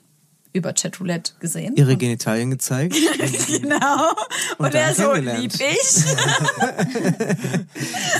über 0.53 0.73
Chatroulette 0.73 1.31
gesehen. 1.39 1.75
Ihre 1.77 1.95
Genitalien 1.97 2.51
gezeigt. 2.51 2.93
genau. 3.47 4.09
Und, 4.57 4.65
Und 4.67 4.75
er 4.75 4.87
dann 4.87 4.95
so, 4.95 5.01
kennengelernt. 5.13 5.41
lieb 5.41 5.53
ich. 5.55 6.05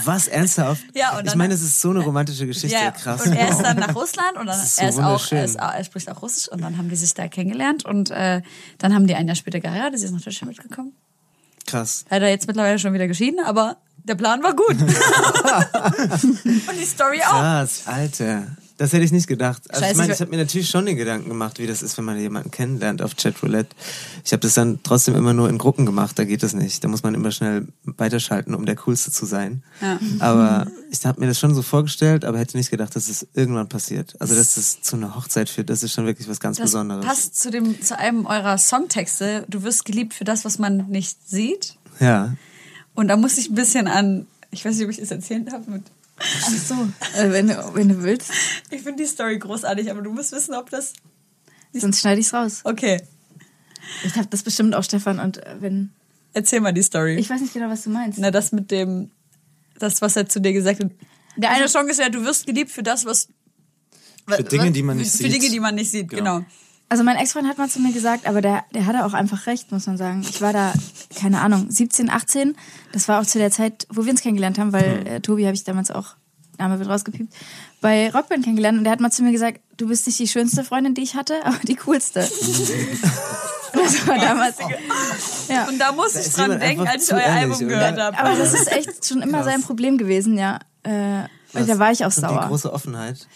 Was? 0.05 0.27
Ernsthaft? 0.27 0.83
Ja, 0.95 1.17
und 1.19 1.27
ich 1.27 1.35
meine, 1.35 1.53
es 1.53 1.61
ist 1.61 1.81
so 1.81 1.89
eine 1.89 1.99
romantische 1.99 2.47
Geschichte. 2.47 2.75
Ja, 2.75 2.91
Krass. 2.91 3.25
und 3.27 3.33
er 3.33 3.49
ist 3.49 3.59
dann 3.61 3.77
nach 3.77 3.95
Russland 3.95 4.37
und 4.39 4.47
dann 4.47 4.59
ist 4.59 4.79
er 4.81 4.91
so 4.91 4.99
ist 5.01 5.05
auch, 5.05 5.31
er, 5.31 5.45
ist, 5.45 5.55
er 5.55 5.83
spricht 5.83 6.09
auch 6.09 6.21
Russisch 6.21 6.47
und 6.47 6.61
dann 6.61 6.77
haben 6.77 6.89
die 6.89 6.95
sich 6.95 7.13
da 7.13 7.27
kennengelernt 7.27 7.85
und 7.85 8.11
äh, 8.11 8.41
dann 8.77 8.93
haben 8.95 9.07
die 9.07 9.15
ein 9.15 9.27
Jahr 9.27 9.35
später 9.35 9.59
geheiratet, 9.59 9.99
sie 9.99 10.05
ist 10.05 10.11
nach 10.11 10.21
Deutschland 10.21 10.57
mitgekommen. 10.57 10.93
Krass. 11.71 12.05
Leider 12.09 12.29
jetzt 12.29 12.47
mittlerweile 12.47 12.77
schon 12.79 12.93
wieder 12.93 13.07
geschieden, 13.07 13.39
aber 13.45 13.77
der 14.03 14.15
Plan 14.15 14.43
war 14.43 14.53
gut. 14.53 14.75
und 14.81 16.79
die 16.79 16.85
Story 16.85 17.21
auch. 17.21 17.39
Krass, 17.39 17.83
Alter. 17.85 18.43
Das 18.81 18.93
hätte 18.93 19.03
ich 19.03 19.11
nicht 19.11 19.27
gedacht. 19.27 19.61
Also 19.69 19.81
Scheiße, 19.81 19.91
ich 19.91 19.97
meine, 19.99 20.13
ich- 20.13 20.21
habe 20.21 20.31
mir 20.31 20.37
natürlich 20.37 20.67
schon 20.67 20.87
den 20.87 20.97
Gedanken 20.97 21.29
gemacht, 21.29 21.59
wie 21.59 21.67
das 21.67 21.83
ist, 21.83 21.99
wenn 21.99 22.05
man 22.05 22.19
jemanden 22.19 22.49
kennenlernt 22.49 23.03
auf 23.03 23.15
Chatroulette. 23.15 23.75
Ich 24.25 24.31
habe 24.33 24.39
das 24.39 24.55
dann 24.55 24.79
trotzdem 24.81 25.13
immer 25.13 25.33
nur 25.35 25.49
in 25.49 25.59
Gruppen 25.59 25.85
gemacht, 25.85 26.17
da 26.17 26.23
geht 26.23 26.41
das 26.41 26.53
nicht. 26.53 26.83
Da 26.83 26.87
muss 26.87 27.03
man 27.03 27.13
immer 27.13 27.29
schnell 27.29 27.67
weiterschalten, 27.83 28.55
um 28.55 28.65
der 28.65 28.75
Coolste 28.75 29.11
zu 29.11 29.27
sein. 29.27 29.61
Ja. 29.81 29.99
Aber 30.17 30.65
ich 30.89 31.05
habe 31.05 31.19
mir 31.21 31.27
das 31.27 31.37
schon 31.37 31.53
so 31.53 31.61
vorgestellt, 31.61 32.25
aber 32.25 32.39
hätte 32.39 32.57
nicht 32.57 32.71
gedacht, 32.71 32.95
dass 32.95 33.07
es 33.07 33.27
irgendwann 33.35 33.69
passiert. 33.69 34.15
Also, 34.19 34.33
dass 34.33 34.57
es 34.57 34.81
zu 34.81 34.95
einer 34.95 35.13
Hochzeit 35.15 35.47
führt, 35.47 35.69
das 35.69 35.83
ist 35.83 35.93
schon 35.93 36.07
wirklich 36.07 36.27
was 36.27 36.39
ganz 36.39 36.57
Das 36.57 36.63
Besonderes. 36.63 37.05
passt 37.05 37.39
zu, 37.39 37.51
dem, 37.51 37.79
zu 37.83 37.99
einem 37.99 38.25
eurer 38.25 38.57
Songtexte. 38.57 39.45
Du 39.47 39.61
wirst 39.61 39.85
geliebt 39.85 40.15
für 40.15 40.23
das, 40.23 40.43
was 40.43 40.57
man 40.57 40.87
nicht 40.89 41.29
sieht. 41.29 41.75
Ja. 41.99 42.35
Und 42.95 43.09
da 43.09 43.15
muss 43.15 43.37
ich 43.37 43.51
ein 43.51 43.55
bisschen 43.55 43.87
an, 43.87 44.25
ich 44.49 44.65
weiß 44.65 44.75
nicht, 44.75 44.85
ob 44.85 44.89
ich 44.89 44.97
das 44.97 45.11
erzählen 45.11 45.45
darf, 45.45 45.67
mit 45.67 45.83
Ach 46.21 46.49
so, 46.49 46.75
äh, 47.17 47.31
wenn, 47.31 47.47
du, 47.47 47.71
wenn 47.73 47.89
du 47.89 48.03
willst. 48.03 48.31
ich 48.69 48.81
finde 48.81 49.03
die 49.03 49.09
Story 49.09 49.39
großartig, 49.39 49.89
aber 49.91 50.01
du 50.01 50.11
musst 50.11 50.31
wissen, 50.31 50.53
ob 50.53 50.69
das. 50.69 50.93
Sonst 51.73 52.01
schneide 52.01 52.19
ich's 52.21 52.33
raus. 52.33 52.61
Okay, 52.63 53.01
Ich 54.03 54.15
habe 54.15 54.27
das 54.27 54.43
bestimmt 54.43 54.75
auch 54.75 54.83
Stefan 54.83 55.19
und 55.19 55.37
äh, 55.45 55.55
wenn. 55.59 55.91
erzähl 56.33 56.59
mal 56.59 56.73
die 56.73 56.83
Story. 56.83 57.15
Ich 57.17 57.29
weiß 57.29 57.41
nicht 57.41 57.53
genau, 57.53 57.69
was 57.69 57.83
du 57.83 57.89
meinst. 57.89 58.19
Na, 58.19 58.29
das 58.31 58.51
mit 58.51 58.71
dem, 58.71 59.09
das, 59.79 60.01
was 60.01 60.15
er 60.15 60.27
zu 60.29 60.39
dir 60.41 60.53
gesagt 60.53 60.83
hat. 60.83 60.91
Der 61.37 61.49
eine 61.51 61.67
Song 61.69 61.87
ist 61.87 61.99
ja, 61.99 62.09
du 62.09 62.23
wirst 62.23 62.45
geliebt 62.45 62.71
für 62.71 62.83
das, 62.83 63.05
was. 63.05 63.27
Für 64.27 64.43
Dinge, 64.43 64.71
die 64.71 64.83
man 64.83 64.97
nicht 64.97 65.11
für, 65.11 65.17
sieht. 65.17 65.27
Für 65.27 65.31
Dinge, 65.39 65.49
die 65.49 65.59
man 65.59 65.75
nicht 65.75 65.89
sieht, 65.91 66.09
Genau. 66.09 66.37
genau. 66.39 66.45
Also 66.91 67.05
mein 67.05 67.15
Ex-Freund 67.15 67.47
hat 67.47 67.57
mal 67.57 67.69
zu 67.69 67.79
mir 67.79 67.93
gesagt, 67.93 68.27
aber 68.27 68.41
der, 68.41 68.65
der 68.75 68.85
hatte 68.85 69.05
auch 69.05 69.13
einfach 69.13 69.47
recht, 69.47 69.71
muss 69.71 69.87
man 69.87 69.95
sagen. 69.95 70.25
Ich 70.29 70.41
war 70.41 70.51
da, 70.51 70.73
keine 71.17 71.39
Ahnung, 71.39 71.67
17, 71.71 72.09
18. 72.09 72.53
Das 72.91 73.07
war 73.07 73.21
auch 73.21 73.25
zu 73.25 73.37
der 73.37 73.49
Zeit, 73.49 73.87
wo 73.89 74.03
wir 74.03 74.11
uns 74.11 74.19
kennengelernt 74.19 74.59
haben, 74.59 74.73
weil 74.73 75.07
äh, 75.07 75.21
Tobi 75.21 75.45
habe 75.45 75.55
ich 75.55 75.63
damals 75.63 75.89
auch, 75.89 76.15
Name 76.57 76.79
wird 76.79 76.89
rausgepiept, 76.89 77.33
bei 77.79 78.11
Rockband 78.11 78.43
kennengelernt. 78.43 78.77
Und 78.77 78.83
der 78.83 78.91
hat 78.91 78.99
mal 78.99 79.09
zu 79.09 79.23
mir 79.23 79.31
gesagt, 79.31 79.61
du 79.77 79.87
bist 79.87 80.05
nicht 80.05 80.19
die 80.19 80.27
schönste 80.27 80.65
Freundin, 80.65 80.93
die 80.93 81.03
ich 81.03 81.15
hatte, 81.15 81.35
aber 81.45 81.59
die 81.63 81.77
coolste. 81.77 82.19
das 83.73 84.05
war 84.05 84.19
damals. 84.19 84.57
Ja. 85.47 85.69
Und 85.69 85.79
da 85.79 85.93
musste 85.93 86.19
ich 86.19 86.33
dran 86.33 86.59
denken, 86.59 86.85
als 86.85 87.05
ich 87.05 87.13
euer 87.13 87.21
ehrlich, 87.21 87.53
Album 87.53 87.69
gehört 87.69 88.01
habe. 88.01 88.19
Aber 88.19 88.35
das 88.35 88.53
ist 88.53 88.69
echt 88.69 89.07
schon 89.07 89.21
immer 89.21 89.45
sein 89.45 89.61
Problem 89.61 89.97
gewesen, 89.97 90.37
ja. 90.37 90.59
Äh, 90.83 91.21
und 91.53 91.69
da 91.69 91.79
war 91.79 91.93
ich 91.93 92.03
auch 92.03 92.07
Und 92.07 92.17
die 92.17 92.21
sauer. 92.21 92.47
große 92.49 92.73
Offenheit. 92.73 93.29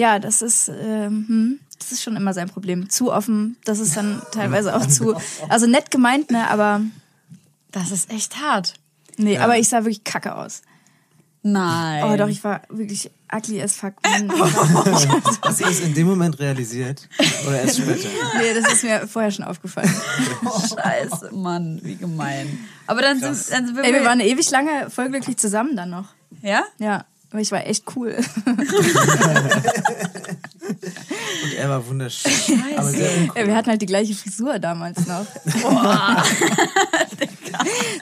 Ja, 0.00 0.18
das 0.18 0.40
ist, 0.40 0.70
ähm, 0.70 1.26
hm, 1.28 1.60
das 1.78 1.92
ist 1.92 2.02
schon 2.02 2.16
immer 2.16 2.32
sein 2.32 2.48
Problem. 2.48 2.88
Zu 2.88 3.12
offen, 3.12 3.58
das 3.66 3.80
ist 3.80 3.98
dann 3.98 4.22
teilweise 4.32 4.74
auch 4.74 4.86
zu, 4.86 5.14
also 5.50 5.66
nett 5.66 5.90
gemeint, 5.90 6.30
ne, 6.30 6.48
aber 6.50 6.80
Das 7.70 7.90
ist 7.90 8.10
echt 8.10 8.40
hart. 8.40 8.72
nee, 9.18 9.36
aber 9.36 9.58
ich 9.58 9.68
sah 9.68 9.80
wirklich 9.84 10.02
kacke 10.02 10.34
aus. 10.36 10.62
Nein. 11.42 12.04
Oh, 12.04 12.16
doch, 12.16 12.28
ich 12.28 12.42
war 12.44 12.62
wirklich 12.70 13.10
ugly 13.30 13.60
as 13.60 13.74
fuck. 13.76 13.92
Hast 15.42 15.60
du 15.60 15.64
das 15.64 15.80
in 15.80 15.92
dem 15.92 16.06
Moment 16.06 16.38
realisiert? 16.38 17.06
Oder 17.46 17.60
erst 17.60 17.76
später? 17.78 18.08
nee, 18.38 18.54
das 18.58 18.72
ist 18.72 18.82
mir 18.84 19.06
vorher 19.06 19.30
schon 19.30 19.44
aufgefallen. 19.44 19.88
Scheiße, 20.42 21.30
Mann, 21.34 21.78
wie 21.82 21.96
gemein. 21.96 22.58
Aber 22.86 23.02
dann 23.02 23.20
sind, 23.20 23.36
dann 23.52 23.66
sind 23.66 23.76
wir, 23.76 23.84
Ey, 23.84 23.92
wir 23.92 24.04
waren 24.06 24.20
ewig 24.20 24.50
lange 24.50 24.88
voll 24.88 25.10
glücklich 25.10 25.36
zusammen 25.36 25.76
dann 25.76 25.90
noch. 25.90 26.06
ja? 26.40 26.64
Ja, 26.78 27.04
aber 27.30 27.40
ich 27.40 27.52
war 27.52 27.66
echt 27.66 27.84
cool. 27.96 28.16
Und 31.42 31.54
er 31.56 31.68
war 31.68 31.86
wunderschön. 31.86 32.32
Aber 32.76 32.90
sehr 32.90 33.16
uncool. 33.18 33.46
Wir 33.46 33.54
hatten 33.56 33.70
halt 33.70 33.82
die 33.82 33.86
gleiche 33.86 34.14
Frisur 34.14 34.58
damals 34.58 35.06
noch. 35.06 35.26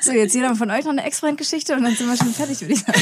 so, 0.03 0.13
jetzt 0.13 0.35
jeder 0.35 0.55
von 0.55 0.71
euch 0.71 0.85
noch 0.85 0.93
eine 0.93 1.05
Ex-Freund-Geschichte 1.05 1.75
und 1.75 1.83
dann 1.83 1.95
sind 1.95 2.09
wir 2.09 2.17
schon 2.17 2.33
fertig, 2.33 2.61
würde 2.61 2.75
ich 2.75 2.81
sagen. 2.81 3.01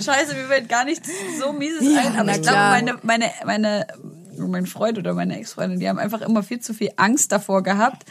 Scheiße, 0.00 0.34
mir 0.34 0.46
fällt 0.46 0.68
gar 0.68 0.84
nichts 0.84 1.08
so 1.40 1.52
mieses 1.52 1.82
Ja, 1.82 2.00
ein. 2.00 2.18
Aber 2.18 2.32
ich 2.32 2.42
glaube, 2.42 2.58
meine, 2.58 2.98
meine, 3.02 3.30
meine, 3.44 3.86
mein 4.36 4.66
Freund 4.66 4.98
oder 4.98 5.14
meine 5.14 5.38
Ex-Freundin, 5.38 5.80
die 5.80 5.88
haben 5.88 5.98
einfach 5.98 6.20
immer 6.20 6.42
viel 6.42 6.60
zu 6.60 6.74
viel 6.74 6.90
Angst 6.96 7.32
davor 7.32 7.62
gehabt, 7.62 8.04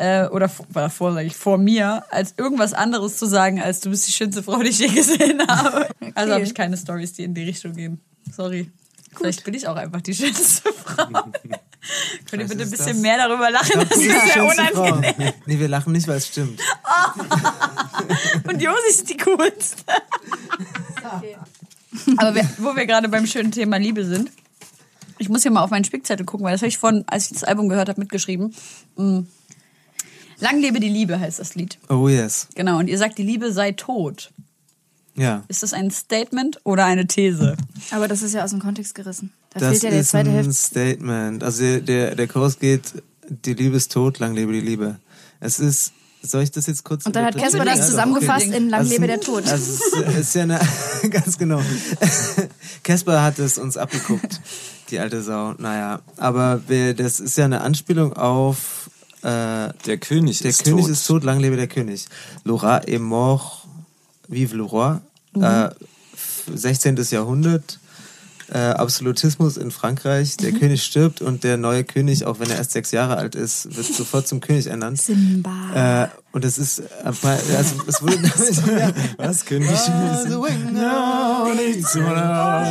äh, 0.00 0.26
oder 0.28 0.48
vor, 0.48 0.64
davor, 0.72 1.12
sage 1.12 1.26
ich, 1.26 1.36
vor 1.36 1.58
mir, 1.58 2.04
als 2.10 2.32
irgendwas 2.38 2.72
anderes 2.72 3.18
zu 3.18 3.26
sagen, 3.26 3.60
als 3.60 3.80
du 3.80 3.90
bist 3.90 4.08
die 4.08 4.12
schönste 4.12 4.42
Frau, 4.42 4.56
die 4.62 4.70
ich 4.70 4.78
je 4.78 4.88
gesehen 4.88 5.42
habe. 5.48 5.88
Also 6.14 6.32
habe 6.32 6.42
ich 6.44 6.54
keine 6.54 6.76
Stories, 6.78 7.12
die 7.12 7.24
in 7.24 7.34
die 7.34 7.42
Richtung 7.44 7.74
gehen. 7.74 8.00
Sorry. 8.34 8.70
Vielleicht 9.14 9.44
bin 9.44 9.52
ich 9.54 9.68
auch 9.68 9.76
einfach 9.76 10.00
die 10.00 10.14
schönste 10.20 10.72
Frau. 10.72 11.04
Könnt 12.30 12.42
ihr 12.42 12.48
bitte 12.48 12.62
ein 12.62 12.70
bisschen 12.70 12.86
das? 12.88 12.96
mehr 12.98 13.16
darüber 13.18 13.50
lachen? 13.50 13.70
Glaub, 13.72 13.88
Das 13.88 13.98
du 13.98 14.04
ist 14.04 14.10
sehr 14.10 14.32
schönste 14.32 14.64
Frau. 14.72 14.82
unangenehm. 14.84 15.32
Nee, 15.46 15.58
wir 15.58 15.68
lachen 15.68 15.92
nicht, 15.92 16.06
weil 16.08 16.16
es 16.18 16.28
stimmt. 16.28 16.60
Und 18.46 18.62
Josi 18.62 18.88
ist 18.90 19.08
die 19.10 19.16
coolste. 19.18 19.82
Aber 22.16 22.34
wir, 22.34 22.48
wo 22.58 22.74
wir 22.76 22.86
gerade 22.86 23.08
beim 23.08 23.26
schönen 23.26 23.50
Thema 23.50 23.76
Liebe 23.78 24.04
sind, 24.04 24.30
ich 25.18 25.28
muss 25.28 25.42
hier 25.42 25.50
mal 25.50 25.62
auf 25.62 25.70
meinen 25.70 25.84
Spickzettel 25.84 26.24
gucken, 26.24 26.44
weil 26.46 26.52
das 26.52 26.60
habe 26.62 26.68
ich 26.68 26.78
von, 26.78 27.04
als 27.06 27.26
ich 27.26 27.32
das 27.32 27.44
Album 27.44 27.68
gehört 27.68 27.88
habe, 27.88 28.00
mitgeschrieben. 28.00 28.54
Mm. 28.96 29.20
Lang 30.40 30.60
lebe 30.60 30.80
die 30.80 30.88
Liebe 30.88 31.20
heißt 31.20 31.38
das 31.38 31.54
Lied. 31.54 31.78
Oh 31.88 32.08
yes. 32.08 32.48
Genau, 32.54 32.78
und 32.78 32.88
ihr 32.88 32.98
sagt, 32.98 33.18
die 33.18 33.22
Liebe 33.22 33.52
sei 33.52 33.72
tot. 33.72 34.30
Ja. 35.16 35.44
Ist 35.48 35.62
das 35.62 35.72
ein 35.72 35.90
Statement 35.90 36.60
oder 36.64 36.84
eine 36.84 37.06
These? 37.06 37.56
Aber 37.90 38.08
das 38.08 38.22
ist 38.22 38.32
ja 38.32 38.44
aus 38.44 38.50
dem 38.50 38.60
Kontext 38.60 38.94
gerissen. 38.94 39.32
Da 39.50 39.60
Das 39.60 39.70
fehlt 39.70 39.82
ja 39.82 39.90
die 39.90 39.96
ist 39.96 40.10
zweite 40.10 40.30
ein 40.30 40.36
Hälfte. 40.36 40.52
Statement. 40.54 41.44
Also 41.44 41.62
der, 41.62 41.80
der, 41.80 42.14
der 42.14 42.28
Chorus 42.28 42.58
geht, 42.58 43.02
die 43.28 43.54
Liebe 43.54 43.76
ist 43.76 43.92
tot, 43.92 44.18
lang 44.18 44.34
lebe 44.34 44.52
die 44.52 44.60
Liebe. 44.60 44.96
Es 45.40 45.58
ist, 45.58 45.92
soll 46.22 46.42
ich 46.42 46.50
das 46.50 46.66
jetzt 46.66 46.84
kurz 46.84 47.06
Und 47.06 47.16
dann 47.16 47.24
hat 47.24 47.36
Casper 47.36 47.64
das 47.64 47.86
zusammengefasst 47.86 48.46
okay. 48.46 48.56
in 48.56 48.68
Lang 48.70 48.80
Also, 48.80 48.92
lebe 48.92 49.06
der 49.06 49.20
Tod. 49.20 49.46
Also 49.46 49.72
es 49.72 50.08
ist, 50.08 50.18
ist 50.18 50.34
ja 50.34 50.42
eine, 50.42 50.60
ganz 51.10 51.36
genau. 51.36 51.60
Casper 52.82 53.22
hat 53.22 53.38
es 53.38 53.58
uns 53.58 53.76
abgeguckt, 53.76 54.40
die 54.90 54.98
alte 54.98 55.22
Sau. 55.22 55.54
Naja, 55.58 56.00
aber 56.16 56.62
wir, 56.68 56.94
das 56.94 57.20
ist 57.20 57.36
ja 57.36 57.44
eine 57.44 57.60
Anspielung 57.62 58.12
auf 58.12 58.89
äh, 59.22 59.72
Der 59.86 59.98
König 59.98 60.38
der 60.40 60.50
ist 60.50 60.64
König 60.64 60.82
tot. 60.84 60.90
ist 60.92 61.06
tot, 61.06 61.24
lang 61.24 61.40
lebe 61.40 61.56
der 61.56 61.68
König. 61.68 62.06
Laura 62.44 62.78
est 62.86 63.00
mort, 63.00 63.66
vive 64.28 64.56
le 64.56 64.62
roi. 64.62 64.98
Mhm. 65.34 65.42
Äh, 65.44 65.70
16. 66.54 66.96
Jahrhundert. 67.10 67.78
Äh, 68.52 68.58
Absolutismus 68.58 69.56
in 69.56 69.70
Frankreich. 69.70 70.36
Der 70.38 70.50
Mhm. 70.52 70.58
König 70.58 70.82
stirbt 70.82 71.22
und 71.22 71.44
der 71.44 71.56
neue 71.56 71.84
König, 71.84 72.24
auch 72.24 72.40
wenn 72.40 72.50
er 72.50 72.56
erst 72.56 72.72
sechs 72.72 72.90
Jahre 72.90 73.16
alt 73.16 73.36
ist, 73.36 73.76
wird 73.76 73.86
sofort 73.86 74.26
zum 74.26 74.40
König 74.40 74.66
ernannt. 74.66 75.00
Simba. 75.00 76.04
Äh, 76.04 76.08
und 76.32 76.44
es 76.44 76.58
ist, 76.58 76.82
also, 77.04 77.28
es 77.86 78.02
wurde 78.02 78.16
Was, 79.18 79.44
König? 79.44 79.70
Ich 79.70 79.86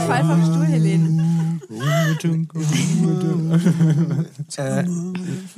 fall 0.05 0.25
vom 0.25 0.43
Stuhl, 0.43 0.65
Helene. 0.65 1.18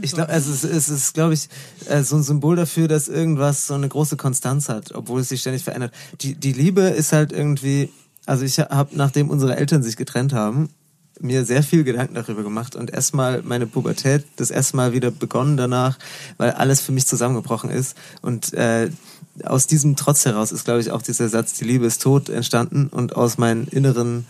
Ich 0.01 0.11
glaube, 0.11 0.29
also 0.29 0.51
es, 0.51 0.63
es 0.63 0.89
ist, 0.89 1.13
glaube 1.13 1.33
ich, 1.33 1.47
äh, 1.87 2.03
so 2.03 2.15
ein 2.15 2.23
Symbol 2.23 2.55
dafür, 2.55 2.87
dass 2.87 3.07
irgendwas 3.07 3.67
so 3.67 3.73
eine 3.73 3.87
große 3.87 4.17
Konstanz 4.17 4.69
hat, 4.69 4.93
obwohl 4.93 5.21
es 5.21 5.29
sich 5.29 5.41
ständig 5.41 5.63
verändert. 5.63 5.93
Die, 6.21 6.35
die 6.35 6.53
Liebe 6.53 6.81
ist 6.81 7.13
halt 7.13 7.31
irgendwie, 7.31 7.89
also 8.25 8.43
ich 8.45 8.59
habe, 8.59 8.95
nachdem 8.95 9.29
unsere 9.29 9.55
Eltern 9.55 9.83
sich 9.83 9.97
getrennt 9.97 10.33
haben, 10.33 10.69
mir 11.19 11.45
sehr 11.45 11.63
viel 11.63 11.83
Gedanken 11.83 12.15
darüber 12.15 12.43
gemacht 12.43 12.75
und 12.75 12.91
erstmal 12.91 13.41
meine 13.43 13.67
Pubertät 13.67 14.25
das 14.37 14.49
erste 14.49 14.75
Mal 14.75 14.93
wieder 14.93 15.11
begonnen 15.11 15.55
danach, 15.55 15.99
weil 16.37 16.51
alles 16.51 16.81
für 16.81 16.91
mich 16.91 17.05
zusammengebrochen 17.05 17.69
ist 17.69 17.95
und 18.21 18.53
äh, 18.53 18.89
aus 19.43 19.67
diesem 19.67 19.95
Trotz 19.95 20.25
heraus 20.25 20.51
ist, 20.51 20.65
glaube 20.65 20.81
ich, 20.81 20.91
auch 20.91 21.01
dieser 21.01 21.29
Satz, 21.29 21.53
die 21.53 21.63
Liebe 21.63 21.85
ist 21.85 22.01
tot, 22.01 22.29
entstanden 22.29 22.87
und 22.87 23.15
aus 23.15 23.37
meinen 23.37 23.67
inneren, 23.67 24.25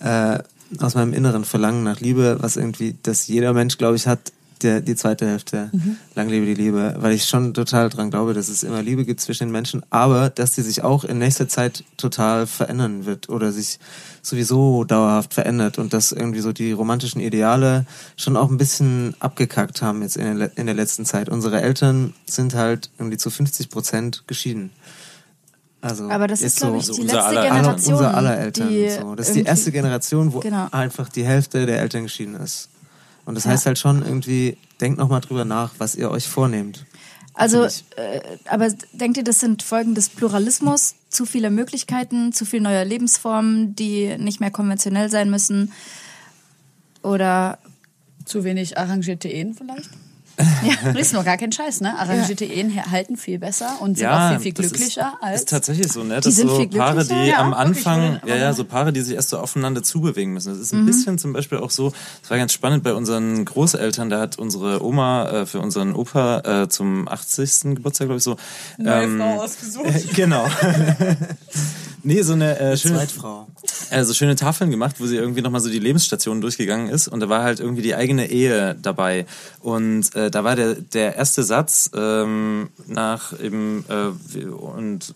äh, 0.00 0.38
aus 0.78 0.94
meinem 0.94 1.12
inneren 1.12 1.44
Verlangen 1.44 1.84
nach 1.84 2.00
Liebe, 2.00 2.38
was 2.40 2.56
irgendwie, 2.56 2.96
das 3.02 3.26
jeder 3.26 3.52
Mensch, 3.52 3.78
glaube 3.78 3.96
ich, 3.96 4.06
hat, 4.06 4.32
der, 4.62 4.80
die 4.80 4.96
zweite 4.96 5.26
Hälfte, 5.26 5.70
lang 6.14 6.28
lebe 6.28 6.46
die 6.46 6.54
Liebe, 6.54 6.96
weil 6.98 7.12
ich 7.12 7.24
schon 7.26 7.52
total 7.52 7.88
dran 7.88 8.10
glaube, 8.10 8.32
dass 8.32 8.48
es 8.48 8.62
immer 8.62 8.82
Liebe 8.82 9.04
gibt 9.04 9.20
zwischen 9.20 9.44
den 9.44 9.52
Menschen, 9.52 9.82
aber 9.90 10.30
dass 10.30 10.52
die 10.52 10.62
sich 10.62 10.82
auch 10.82 11.04
in 11.04 11.18
nächster 11.18 11.48
Zeit 11.48 11.84
total 11.96 12.46
verändern 12.46 13.04
wird 13.04 13.28
oder 13.28 13.52
sich 13.52 13.78
sowieso 14.22 14.84
dauerhaft 14.84 15.34
verändert 15.34 15.78
und 15.78 15.92
dass 15.92 16.12
irgendwie 16.12 16.40
so 16.40 16.52
die 16.52 16.72
romantischen 16.72 17.20
Ideale 17.20 17.86
schon 18.16 18.36
auch 18.36 18.50
ein 18.50 18.58
bisschen 18.58 19.14
abgekackt 19.20 19.82
haben 19.82 20.02
jetzt 20.02 20.16
in 20.16 20.38
der, 20.38 20.56
in 20.56 20.66
der 20.66 20.74
letzten 20.74 21.04
Zeit. 21.04 21.28
Unsere 21.28 21.60
Eltern 21.60 22.14
sind 22.24 22.54
halt 22.54 22.90
irgendwie 22.98 23.18
zu 23.18 23.30
50 23.30 23.70
Prozent 23.70 24.24
geschieden. 24.26 24.70
Also 25.86 26.08
Aber 26.10 26.26
das 26.26 26.42
ist, 26.42 26.58
glaube 26.58 26.78
ich, 26.78 26.86
so 26.86 26.94
die 26.94 27.02
unser 27.02 27.14
letzte 27.16 27.28
aller- 27.28 27.40
aller, 27.42 27.60
Generation. 27.60 27.94
unser 27.94 28.14
aller 28.14 28.38
Eltern. 28.38 28.68
die 28.68 28.90
so. 28.90 29.14
Das 29.14 29.28
ist 29.28 29.36
die 29.36 29.42
erste 29.42 29.72
Generation, 29.72 30.32
wo 30.32 30.40
Genau. 30.40 30.68
einfach 30.72 31.08
die 31.08 31.24
Hälfte 31.24 31.66
der 31.66 31.80
Eltern 31.80 32.02
geschieden 32.04 32.34
ist. 32.36 32.68
Und 33.24 33.34
das 33.34 33.44
Ja. 33.44 33.50
heißt 33.50 33.66
halt 33.66 33.78
schon 33.78 34.02
irgendwie, 34.04 34.56
denkt 34.80 34.98
nochmal 34.98 35.20
drüber 35.20 35.44
nach, 35.44 35.72
was 35.78 35.94
ihr 35.94 36.10
euch 36.10 36.26
vornehmt. 36.28 36.84
Also, 37.34 37.64
äh, 37.64 38.20
aber 38.48 38.68
denkt 38.92 39.18
ihr, 39.18 39.24
das 39.24 39.40
sind 39.40 39.62
Folgen 39.62 39.94
des 39.94 40.08
Pluralismus? 40.08 40.94
Zu 41.10 41.26
viele 41.26 41.50
Möglichkeiten, 41.50 42.32
zu 42.32 42.44
viel 42.46 42.60
neuer 42.62 42.84
Lebensformen, 42.84 43.76
die 43.76 44.16
nicht 44.18 44.40
mehr 44.40 44.50
konventionell 44.50 45.10
sein 45.10 45.28
müssen? 45.30 45.72
Oder 47.02 47.58
Zu 48.24 48.42
wenig 48.42 48.76
arrangierte 48.78 49.28
Ehen 49.28 49.54
vielleicht? 49.54 49.90
Ja, 50.38 50.90
ist 50.92 51.12
noch 51.14 51.24
gar 51.24 51.36
kein 51.38 51.50
Scheiß, 51.50 51.80
ne? 51.80 51.98
Arrangierte 51.98 52.44
Ehen 52.44 52.74
halten 52.90 53.16
viel 53.16 53.38
besser 53.38 53.76
und 53.80 53.96
sind 53.96 54.06
auch 54.06 54.30
viel, 54.32 54.40
viel 54.40 54.52
das 54.52 54.66
glücklicher 54.72 55.14
ist, 55.20 55.22
als. 55.22 55.40
ist 55.40 55.48
tatsächlich 55.48 55.90
so, 55.92 56.04
ne? 56.04 56.16
Die 56.16 56.20
Dass 56.22 56.36
sind 56.36 56.48
so 56.48 56.56
viel 56.58 56.68
Paare, 56.68 57.04
die? 57.06 57.14
Ja, 57.28 57.38
am 57.38 57.54
Anfang, 57.54 58.20
ja, 58.26 58.36
ja, 58.36 58.52
so 58.52 58.64
Paare, 58.64 58.92
die 58.92 59.00
sich 59.00 59.14
erst 59.14 59.30
so 59.30 59.38
aufeinander 59.38 59.82
zubewegen 59.82 60.32
müssen. 60.34 60.50
Das 60.52 60.58
ist 60.58 60.72
Mhm. 60.74 60.80
ein 60.80 60.86
bisschen 60.86 61.18
zum 61.18 61.32
Beispiel 61.32 61.58
auch 61.58 61.70
so, 61.70 61.92
das 62.20 62.30
war 62.30 62.36
ganz 62.36 62.52
spannend 62.52 62.84
bei 62.84 62.92
unseren 62.92 63.44
Großeltern, 63.44 64.10
da 64.10 64.20
hat 64.20 64.38
unsere 64.38 64.84
Oma 64.84 65.30
äh, 65.30 65.46
für 65.46 65.60
unseren 65.60 65.94
Opa 65.94 66.62
äh, 66.64 66.68
zum 66.68 67.08
80. 67.08 67.74
Geburtstag, 67.76 68.08
glaube 68.08 68.18
ich, 68.18 68.22
so. 68.24 68.36
ähm, 68.78 69.20
ausgesucht. 69.22 69.86
genau. 70.14 70.46
nee, 72.02 72.22
so 72.22 72.32
eine 72.34 72.58
äh, 72.58 72.76
schöne, 72.76 72.96
Zweitfrau. 72.98 73.46
also 73.90 74.14
schöne 74.14 74.36
Tafeln 74.36 74.70
gemacht, 74.70 74.96
wo 74.98 75.06
sie 75.06 75.16
irgendwie 75.16 75.40
nochmal 75.42 75.60
so 75.60 75.70
die 75.70 75.78
Lebensstationen 75.78 76.40
durchgegangen 76.40 76.88
ist 76.88 77.08
und 77.08 77.20
da 77.20 77.28
war 77.28 77.42
halt 77.42 77.60
irgendwie 77.60 77.82
die 77.82 77.94
eigene 77.94 78.30
Ehe 78.30 78.76
dabei 78.80 79.26
und 79.60 80.14
äh, 80.14 80.25
da 80.30 80.44
war 80.44 80.56
der 80.56 80.74
der 80.74 81.16
erste 81.16 81.42
Satz 81.42 81.90
ähm, 81.94 82.70
nach 82.86 83.38
eben 83.40 83.84
äh, 83.88 84.44
und 84.44 85.14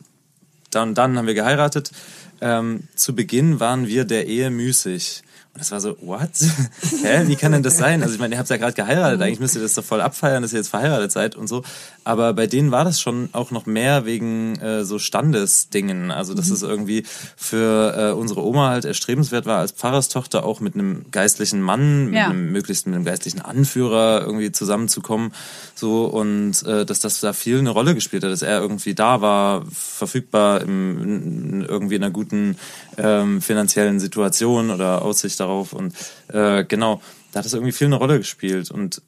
dann 0.71 0.95
dann 0.95 1.17
haben 1.17 1.27
wir 1.27 1.35
geheiratet. 1.35 1.93
Ähm, 2.41 2.85
zu 2.95 3.15
Beginn 3.15 3.61
waren 3.61 3.87
wir 3.87 4.05
der 4.05 4.27
Ehe 4.27 4.51
müßig. 4.51 5.23
Und 5.53 5.59
das 5.61 5.73
war 5.73 5.81
so, 5.81 5.97
what? 6.01 6.31
Hä? 7.03 7.23
Wie 7.27 7.35
kann 7.37 7.51
denn 7.53 7.63
das 7.65 7.77
sein? 7.77 8.03
Also 8.03 8.15
ich 8.15 8.21
meine, 8.21 8.37
ihr 8.37 8.39
habt 8.39 8.49
ja 8.51 8.57
gerade 8.57 8.73
geheiratet, 8.75 9.21
eigentlich 9.21 9.41
müsst 9.41 9.57
ihr 9.57 9.63
das 9.63 9.75
doch 9.75 9.83
voll 9.85 10.01
abfeiern, 10.01 10.43
dass 10.43 10.53
ihr 10.53 10.59
jetzt 10.59 10.69
verheiratet 10.69 11.11
seid 11.11 11.35
und 11.35 11.49
so. 11.49 11.63
Aber 12.05 12.33
bei 12.35 12.47
denen 12.47 12.71
war 12.71 12.85
das 12.85 13.01
schon 13.01 13.29
auch 13.33 13.51
noch 13.51 13.67
mehr 13.67 14.05
wegen 14.07 14.57
äh, 14.61 14.85
so 14.85 14.99
Standesdingen. 15.01 16.13
Also 16.13 16.35
dass 16.35 16.51
es 16.51 16.63
irgendwie 16.63 17.05
für 17.37 17.95
äh, 17.97 18.13
unsere 18.13 18.45
Oma 18.45 18.69
halt 18.71 18.85
erstrebenswert 18.85 19.45
war, 19.47 19.59
als 19.59 19.73
Pfarrerstochter 19.73 20.45
auch 20.45 20.61
mit 20.61 20.75
einem 20.75 21.07
geistlichen 21.11 21.61
Mann, 21.61 22.07
mit 22.07 22.15
Ja. 22.15 22.27
einem 22.29 22.53
möglichst 22.53 22.87
mit 22.87 22.95
einem 22.95 23.05
geistlichen 23.05 23.41
Anführer 23.41 24.23
irgendwie 24.25 24.53
zusammenzukommen. 24.53 25.33
So 25.75 26.05
und 26.05 26.63
äh, 26.65 26.85
dass 26.87 27.01
das 27.01 27.21
da 27.21 27.33
viel 27.33 27.59
eine 27.59 27.71
Rolle 27.71 27.95
gespielt 27.97 28.23
hat, 28.23 28.31
dass 28.31 28.43
er 28.43 28.61
irgendwie 28.61 28.95
da 28.95 29.21
war, 29.21 29.65
verfügbar 29.73 30.61
im, 30.61 31.03
in, 31.03 31.63
irgendwie 31.69 31.97
in 31.97 32.05
einer 32.05 32.13
guten 32.13 32.57
ähm, 32.99 33.41
finanziellen 33.43 33.99
Situation 33.99 34.71
oder 34.71 35.03
Aussicht 35.03 35.39
darauf. 35.41 35.72
Und 35.72 35.95
äh, 36.28 36.64
genau, 36.64 37.01
da 37.32 37.38
hat 37.38 37.47
es 37.47 37.55
irgendwie 37.55 37.72
viel 37.72 37.86
eine 37.86 37.97
Rolle 37.97 38.18
gespielt. 38.18 38.70
Und 38.70 39.03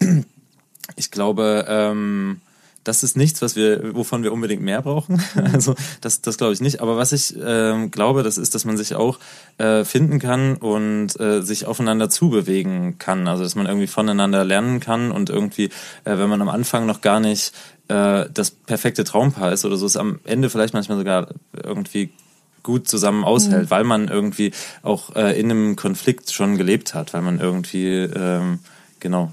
ich 0.96 1.10
glaube, 1.10 1.66
ähm, 1.68 2.40
das 2.84 3.02
ist 3.02 3.16
nichts, 3.16 3.42
was 3.42 3.56
wir, 3.56 3.94
wovon 3.94 4.22
wir 4.22 4.32
unbedingt 4.32 4.62
mehr 4.62 4.82
brauchen. 4.82 5.22
Also 5.52 5.74
das, 6.00 6.22
das 6.22 6.38
glaube 6.38 6.52
ich 6.52 6.60
nicht. 6.60 6.80
Aber 6.80 6.96
was 6.96 7.12
ich 7.12 7.34
ähm, 7.42 7.90
glaube, 7.90 8.22
das 8.22 8.38
ist, 8.38 8.54
dass 8.54 8.64
man 8.64 8.76
sich 8.76 8.94
auch 8.94 9.18
äh, 9.58 9.84
finden 9.84 10.18
kann 10.18 10.56
und 10.56 11.18
äh, 11.20 11.42
sich 11.42 11.66
aufeinander 11.66 12.08
zubewegen 12.08 12.98
kann. 12.98 13.28
Also 13.28 13.42
dass 13.42 13.54
man 13.54 13.66
irgendwie 13.66 13.86
voneinander 13.86 14.44
lernen 14.44 14.80
kann 14.80 15.12
und 15.12 15.30
irgendwie, 15.30 15.66
äh, 16.04 16.18
wenn 16.18 16.28
man 16.28 16.40
am 16.40 16.48
Anfang 16.48 16.86
noch 16.86 17.00
gar 17.00 17.20
nicht 17.20 17.52
äh, 17.88 18.26
das 18.32 18.50
perfekte 18.50 19.04
Traumpaar 19.04 19.52
ist 19.52 19.64
oder 19.64 19.76
so, 19.76 19.86
ist 19.86 19.96
am 19.96 20.20
Ende 20.24 20.48
vielleicht 20.48 20.74
manchmal 20.74 20.98
sogar 20.98 21.28
irgendwie 21.52 22.10
gut 22.62 22.88
zusammen 22.88 23.24
aushält, 23.24 23.70
weil 23.70 23.84
man 23.84 24.08
irgendwie 24.08 24.52
auch 24.82 25.14
äh, 25.16 25.38
in 25.38 25.50
einem 25.50 25.76
Konflikt 25.76 26.32
schon 26.32 26.56
gelebt 26.56 26.94
hat, 26.94 27.14
weil 27.14 27.22
man 27.22 27.40
irgendwie 27.40 27.86
ähm, 27.86 28.60
genau 29.00 29.32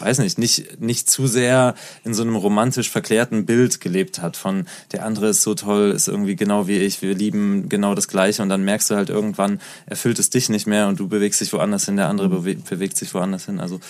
weiß 0.00 0.18
nicht, 0.18 0.38
nicht, 0.38 0.80
nicht 0.80 1.10
zu 1.10 1.26
sehr 1.26 1.74
in 2.04 2.14
so 2.14 2.22
einem 2.22 2.36
romantisch 2.36 2.90
verklärten 2.90 3.46
Bild 3.46 3.80
gelebt 3.80 4.20
hat 4.20 4.36
von 4.36 4.66
der 4.92 5.04
andere 5.04 5.28
ist 5.28 5.42
so 5.42 5.54
toll, 5.54 5.90
ist 5.90 6.08
irgendwie 6.08 6.36
genau 6.36 6.68
wie 6.68 6.78
ich, 6.78 7.02
wir 7.02 7.14
lieben 7.14 7.68
genau 7.68 7.94
das 7.94 8.08
Gleiche 8.08 8.42
und 8.42 8.48
dann 8.48 8.64
merkst 8.64 8.90
du 8.90 8.94
halt 8.94 9.10
irgendwann, 9.10 9.60
erfüllt 9.86 10.18
es 10.18 10.30
dich 10.30 10.48
nicht 10.48 10.66
mehr 10.66 10.88
und 10.88 11.00
du 11.00 11.08
bewegst 11.08 11.40
dich 11.40 11.52
woanders 11.52 11.86
hin, 11.86 11.96
der 11.96 12.08
andere 12.08 12.28
bewe 12.28 12.54
bewegt 12.56 12.96
sich 12.96 13.12
woanders 13.14 13.46
hin. 13.46 13.60
Also 13.60 13.80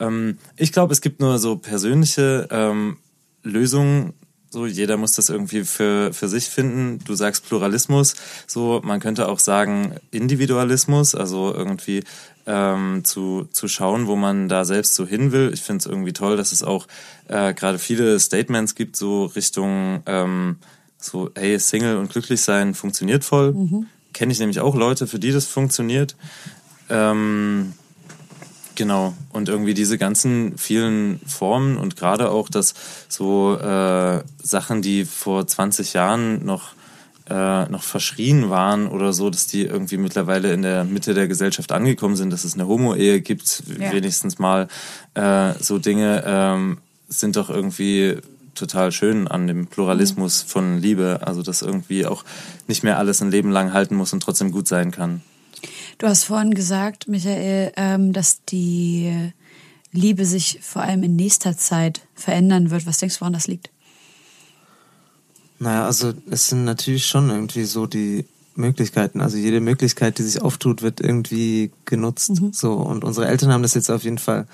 ähm, 0.00 0.38
ich 0.56 0.72
glaube, 0.72 0.92
es 0.92 1.00
gibt 1.00 1.20
nur 1.20 1.38
so 1.38 1.56
persönliche 1.56 2.48
ähm, 2.50 2.96
Lösungen, 3.42 4.14
so, 4.50 4.66
jeder 4.66 4.96
muss 4.96 5.12
das 5.12 5.28
irgendwie 5.28 5.64
für, 5.64 6.12
für 6.12 6.28
sich 6.28 6.46
finden. 6.46 7.00
Du 7.04 7.14
sagst 7.14 7.46
Pluralismus, 7.46 8.14
so, 8.46 8.80
man 8.82 9.00
könnte 9.00 9.28
auch 9.28 9.40
sagen 9.40 9.94
Individualismus, 10.10 11.14
also 11.14 11.52
irgendwie 11.54 12.02
ähm, 12.46 13.02
zu, 13.04 13.46
zu 13.52 13.68
schauen, 13.68 14.06
wo 14.06 14.16
man 14.16 14.48
da 14.48 14.64
selbst 14.64 14.94
so 14.94 15.06
hin 15.06 15.32
will. 15.32 15.50
Ich 15.52 15.62
finde 15.62 15.80
es 15.80 15.86
irgendwie 15.86 16.14
toll, 16.14 16.36
dass 16.36 16.52
es 16.52 16.62
auch 16.62 16.86
äh, 17.28 17.52
gerade 17.52 17.78
viele 17.78 18.18
Statements 18.18 18.74
gibt, 18.74 18.96
so 18.96 19.26
Richtung 19.26 20.02
ähm, 20.06 20.56
so, 20.96 21.30
hey, 21.34 21.58
Single 21.58 21.96
und 21.98 22.10
glücklich 22.10 22.40
sein 22.40 22.74
funktioniert 22.74 23.24
voll. 23.24 23.52
Kenne 24.12 24.32
ich 24.32 24.40
nämlich 24.40 24.60
auch 24.60 24.74
Leute, 24.74 25.06
für 25.06 25.18
die 25.18 25.30
das 25.30 25.44
funktioniert. 25.44 26.16
Ähm, 26.88 27.74
Genau. 28.78 29.12
Und 29.32 29.48
irgendwie 29.48 29.74
diese 29.74 29.98
ganzen 29.98 30.56
vielen 30.56 31.18
Formen 31.26 31.76
und 31.78 31.96
gerade 31.96 32.30
auch, 32.30 32.48
dass 32.48 32.74
so 33.08 33.58
äh, 33.58 34.22
Sachen, 34.40 34.82
die 34.82 35.04
vor 35.04 35.44
20 35.44 35.94
Jahren 35.94 36.44
noch 36.44 36.74
äh, 37.28 37.68
noch 37.68 37.82
verschrien 37.82 38.50
waren 38.50 38.86
oder 38.86 39.12
so, 39.12 39.30
dass 39.30 39.48
die 39.48 39.64
irgendwie 39.64 39.96
mittlerweile 39.96 40.52
in 40.52 40.62
der 40.62 40.84
Mitte 40.84 41.12
der 41.12 41.26
Gesellschaft 41.26 41.72
angekommen 41.72 42.14
sind, 42.14 42.32
dass 42.32 42.44
es 42.44 42.54
eine 42.54 42.68
Homo-Ehe 42.68 43.20
gibt, 43.20 43.64
Ja. 43.80 43.92
wenigstens 43.92 44.38
mal 44.38 44.68
äh, 45.14 45.54
so 45.58 45.78
Dinge 45.80 46.22
ähm, 46.24 46.78
sind 47.08 47.34
doch 47.34 47.50
irgendwie 47.50 48.18
total 48.54 48.92
schön 48.92 49.26
an 49.26 49.48
dem 49.48 49.66
Pluralismus 49.66 50.40
von 50.42 50.78
Liebe. 50.78 51.18
Also 51.22 51.42
dass 51.42 51.62
irgendwie 51.62 52.06
auch 52.06 52.24
nicht 52.68 52.84
mehr 52.84 52.96
alles 52.96 53.20
ein 53.22 53.32
Leben 53.32 53.50
lang 53.50 53.72
halten 53.72 53.96
muss 53.96 54.12
und 54.12 54.22
trotzdem 54.22 54.52
gut 54.52 54.68
sein 54.68 54.92
kann. 54.92 55.22
Du 55.98 56.06
hast 56.06 56.24
vorhin 56.24 56.54
gesagt, 56.54 57.08
Michael, 57.08 57.72
ähm, 57.76 58.12
dass 58.12 58.44
die 58.44 59.32
Liebe 59.92 60.24
sich 60.24 60.60
vor 60.62 60.82
allem 60.82 61.02
in 61.02 61.16
nächster 61.16 61.56
Zeit 61.56 62.02
verändern 62.14 62.70
wird. 62.70 62.86
Was 62.86 62.98
denkst 62.98 63.16
du, 63.16 63.20
woran 63.22 63.32
das 63.32 63.46
liegt? 63.46 63.70
Naja, 65.58 65.86
also 65.86 66.12
es 66.30 66.48
sind 66.48 66.64
natürlich 66.64 67.06
schon 67.06 67.30
irgendwie 67.30 67.64
so 67.64 67.86
die 67.86 68.26
Möglichkeiten. 68.54 69.20
Also 69.20 69.38
jede 69.38 69.60
Möglichkeit, 69.60 70.18
die 70.18 70.22
sich 70.22 70.42
auftut, 70.42 70.82
wird 70.82 71.00
irgendwie 71.00 71.70
genutzt. 71.84 72.32
So 72.52 72.74
und 72.74 73.04
unsere 73.04 73.26
Eltern 73.26 73.52
haben 73.52 73.62
das 73.62 73.74
jetzt 73.74 73.90
auf 73.90 74.04
jeden 74.04 74.18
Fall 74.18 74.46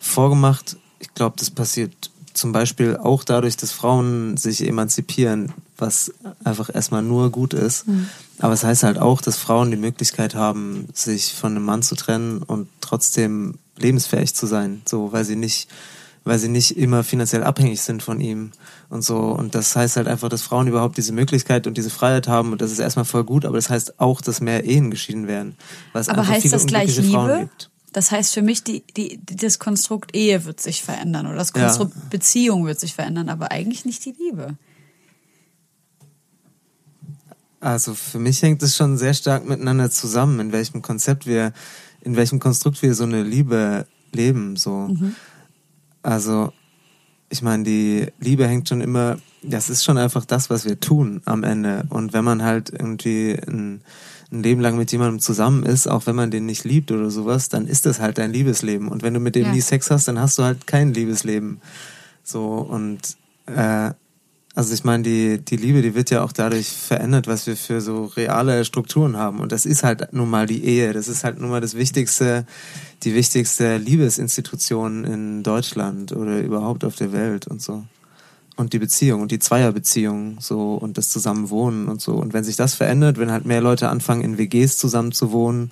vorgemacht. 0.00 0.76
Ich 0.98 1.14
glaube, 1.14 1.36
das 1.38 1.50
passiert 1.50 2.10
zum 2.34 2.52
Beispiel 2.52 2.96
auch 2.96 3.24
dadurch, 3.24 3.56
dass 3.56 3.72
Frauen 3.72 4.36
sich 4.36 4.66
emanzipieren, 4.66 5.52
was 5.82 6.12
einfach 6.44 6.74
erstmal 6.74 7.02
nur 7.02 7.28
gut 7.30 7.52
ist. 7.52 7.84
Aber 8.38 8.54
es 8.54 8.64
heißt 8.64 8.84
halt 8.84 8.98
auch, 8.98 9.20
dass 9.20 9.36
Frauen 9.36 9.70
die 9.70 9.76
Möglichkeit 9.76 10.34
haben, 10.34 10.88
sich 10.94 11.34
von 11.34 11.52
einem 11.54 11.64
Mann 11.66 11.82
zu 11.82 11.94
trennen 11.94 12.42
und 12.42 12.68
trotzdem 12.80 13.58
lebensfähig 13.76 14.34
zu 14.34 14.46
sein, 14.46 14.80
so 14.86 15.12
weil 15.12 15.26
sie 15.26 15.36
nicht 15.36 15.68
weil 16.24 16.38
sie 16.38 16.48
nicht 16.48 16.76
immer 16.76 17.02
finanziell 17.02 17.42
abhängig 17.42 17.80
sind 17.80 18.02
von 18.02 18.20
ihm 18.20 18.52
und 18.88 19.02
so. 19.02 19.18
Und 19.18 19.54
das 19.54 19.74
heißt 19.74 19.96
halt 19.96 20.06
einfach, 20.06 20.28
dass 20.28 20.42
Frauen 20.42 20.68
überhaupt 20.68 20.96
diese 20.96 21.12
Möglichkeit 21.12 21.66
und 21.66 21.76
diese 21.76 21.90
Freiheit 21.90 22.28
haben 22.28 22.52
und 22.52 22.62
das 22.62 22.70
ist 22.70 22.78
erstmal 22.78 23.04
voll 23.04 23.24
gut, 23.24 23.44
aber 23.44 23.56
das 23.56 23.70
heißt 23.70 23.98
auch, 24.00 24.20
dass 24.20 24.40
mehr 24.40 24.64
Ehen 24.64 24.90
geschieden 24.90 25.26
werden. 25.26 25.56
Es 25.94 26.08
Aber 26.08 26.26
heißt 26.26 26.42
viele 26.42 26.52
das 26.52 26.66
gleich 26.66 26.88
unglückliche 26.90 27.12
Frauen 27.12 27.28
Liebe? 27.30 27.40
gibt. 27.40 27.70
Das 27.92 28.10
heißt 28.10 28.32
für 28.32 28.42
mich, 28.42 28.62
die, 28.64 28.84
die, 28.96 29.20
das 29.26 29.58
Konstrukt 29.58 30.14
Ehe 30.16 30.44
wird 30.44 30.60
sich 30.60 30.82
verändern 30.82 31.26
oder 31.26 31.36
das 31.36 31.52
Ja. 31.54 31.64
Konstrukt 31.64 32.10
Beziehung 32.10 32.64
wird 32.66 32.80
sich 32.80 32.94
verändern, 32.94 33.28
aber 33.28 33.50
eigentlich 33.50 33.84
nicht 33.84 34.04
die 34.04 34.14
Liebe. 34.18 34.54
Also 37.62 37.94
für 37.94 38.18
mich 38.18 38.42
hängt 38.42 38.60
es 38.64 38.76
schon 38.76 38.98
sehr 38.98 39.14
stark 39.14 39.48
miteinander 39.48 39.88
zusammen, 39.88 40.40
in 40.40 40.50
welchem 40.52 40.82
Konzept 40.82 41.26
wir, 41.26 41.52
in 42.00 42.16
welchem 42.16 42.40
Konstrukt 42.40 42.82
wir 42.82 42.92
so 42.96 43.04
eine 43.04 43.22
Liebe 43.22 43.86
leben. 44.10 44.56
So. 44.56 44.90
Also 46.02 46.52
ich 47.28 47.40
meine, 47.40 47.62
die 47.62 48.08
Liebe 48.18 48.48
hängt 48.48 48.68
schon 48.68 48.80
immer, 48.80 49.16
das 49.44 49.70
ist 49.70 49.84
schon 49.84 49.96
einfach 49.96 50.24
das, 50.24 50.50
was 50.50 50.64
wir 50.64 50.80
tun 50.80 51.22
am 51.24 51.44
Ende. 51.44 51.84
Und 51.88 52.12
wenn 52.12 52.24
man 52.24 52.42
halt 52.42 52.70
irgendwie 52.70 53.38
ein, 53.46 53.82
ein 54.32 54.42
Leben 54.42 54.60
lang 54.60 54.76
mit 54.76 54.90
jemandem 54.90 55.20
zusammen 55.20 55.62
ist, 55.62 55.86
auch 55.86 56.06
wenn 56.06 56.16
man 56.16 56.32
den 56.32 56.46
nicht 56.46 56.64
liebt 56.64 56.90
oder 56.90 57.10
sowas, 57.10 57.48
dann 57.48 57.68
ist 57.68 57.86
das 57.86 58.00
halt 58.00 58.18
dein 58.18 58.32
Liebesleben. 58.32 58.88
Und 58.88 59.04
wenn 59.04 59.14
du 59.14 59.20
mit 59.20 59.36
dem 59.36 59.46
Ja. 59.46 59.52
nie 59.52 59.60
Sex 59.60 59.88
hast, 59.88 60.08
dann 60.08 60.18
hast 60.18 60.36
du 60.36 60.42
halt 60.42 60.66
kein 60.66 60.92
Liebesleben. 60.92 61.60
So 62.24 62.56
und 62.56 63.16
äh, 63.46 63.92
also 64.54 64.74
ich 64.74 64.84
meine, 64.84 65.02
die, 65.02 65.38
die 65.38 65.56
Liebe, 65.56 65.80
die 65.80 65.94
wird 65.94 66.10
ja 66.10 66.22
auch 66.22 66.32
dadurch 66.32 66.68
verändert, 66.68 67.26
was 67.26 67.46
wir 67.46 67.56
für 67.56 67.80
so 67.80 68.04
reale 68.04 68.66
Strukturen 68.66 69.16
haben. 69.16 69.40
Und 69.40 69.50
das 69.50 69.64
ist 69.64 69.82
halt 69.82 70.12
nun 70.12 70.28
mal 70.28 70.46
die 70.46 70.64
Ehe. 70.64 70.92
Das 70.92 71.08
ist 71.08 71.24
halt 71.24 71.40
nun 71.40 71.48
mal 71.48 71.62
das 71.62 71.74
wichtigste, 71.74 72.44
die 73.02 73.14
wichtigste 73.14 73.78
Liebesinstitution 73.78 75.04
in 75.04 75.42
Deutschland 75.42 76.12
oder 76.12 76.40
überhaupt 76.40 76.84
auf 76.84 76.96
der 76.96 77.12
Welt 77.12 77.46
und 77.46 77.62
so. 77.62 77.84
Und 78.56 78.74
die 78.74 78.78
Beziehung 78.78 79.22
und 79.22 79.30
die 79.30 79.38
Zweierbeziehung 79.38 80.36
so 80.40 80.74
und 80.74 80.98
das 80.98 81.08
Zusammenwohnen 81.08 81.88
und 81.88 82.02
so. 82.02 82.12
Und 82.16 82.34
wenn 82.34 82.44
sich 82.44 82.56
das 82.56 82.74
verändert, 82.74 83.18
wenn 83.18 83.32
halt 83.32 83.46
mehr 83.46 83.62
Leute 83.62 83.88
anfangen, 83.88 84.20
in 84.20 84.36
WGs 84.36 84.76
zusammen 84.76 85.12
zu 85.12 85.32
wohnen 85.32 85.70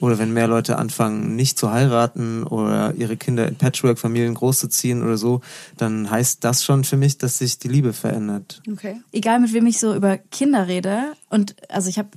oder 0.00 0.18
wenn 0.18 0.32
mehr 0.32 0.48
Leute 0.48 0.78
anfangen, 0.78 1.36
nicht 1.36 1.58
zu 1.58 1.70
heiraten 1.70 2.44
oder 2.44 2.94
ihre 2.94 3.16
Kinder 3.16 3.46
in 3.48 3.56
Patchwork-Familien 3.56 4.34
großzuziehen 4.34 5.02
oder 5.02 5.16
so, 5.16 5.40
dann 5.76 6.10
heißt 6.10 6.44
das 6.44 6.64
schon 6.64 6.84
für 6.84 6.96
mich, 6.96 7.18
dass 7.18 7.38
sich 7.38 7.58
die 7.58 7.68
Liebe 7.68 7.92
verändert. 7.92 8.62
Okay. 8.70 9.00
egal 9.12 9.40
mit 9.40 9.52
wem 9.52 9.66
ich 9.66 9.78
so 9.78 9.94
über 9.94 10.18
Kinder 10.18 10.66
rede 10.66 11.12
und 11.30 11.56
also 11.68 11.88
ich 11.88 11.98
habe 11.98 12.08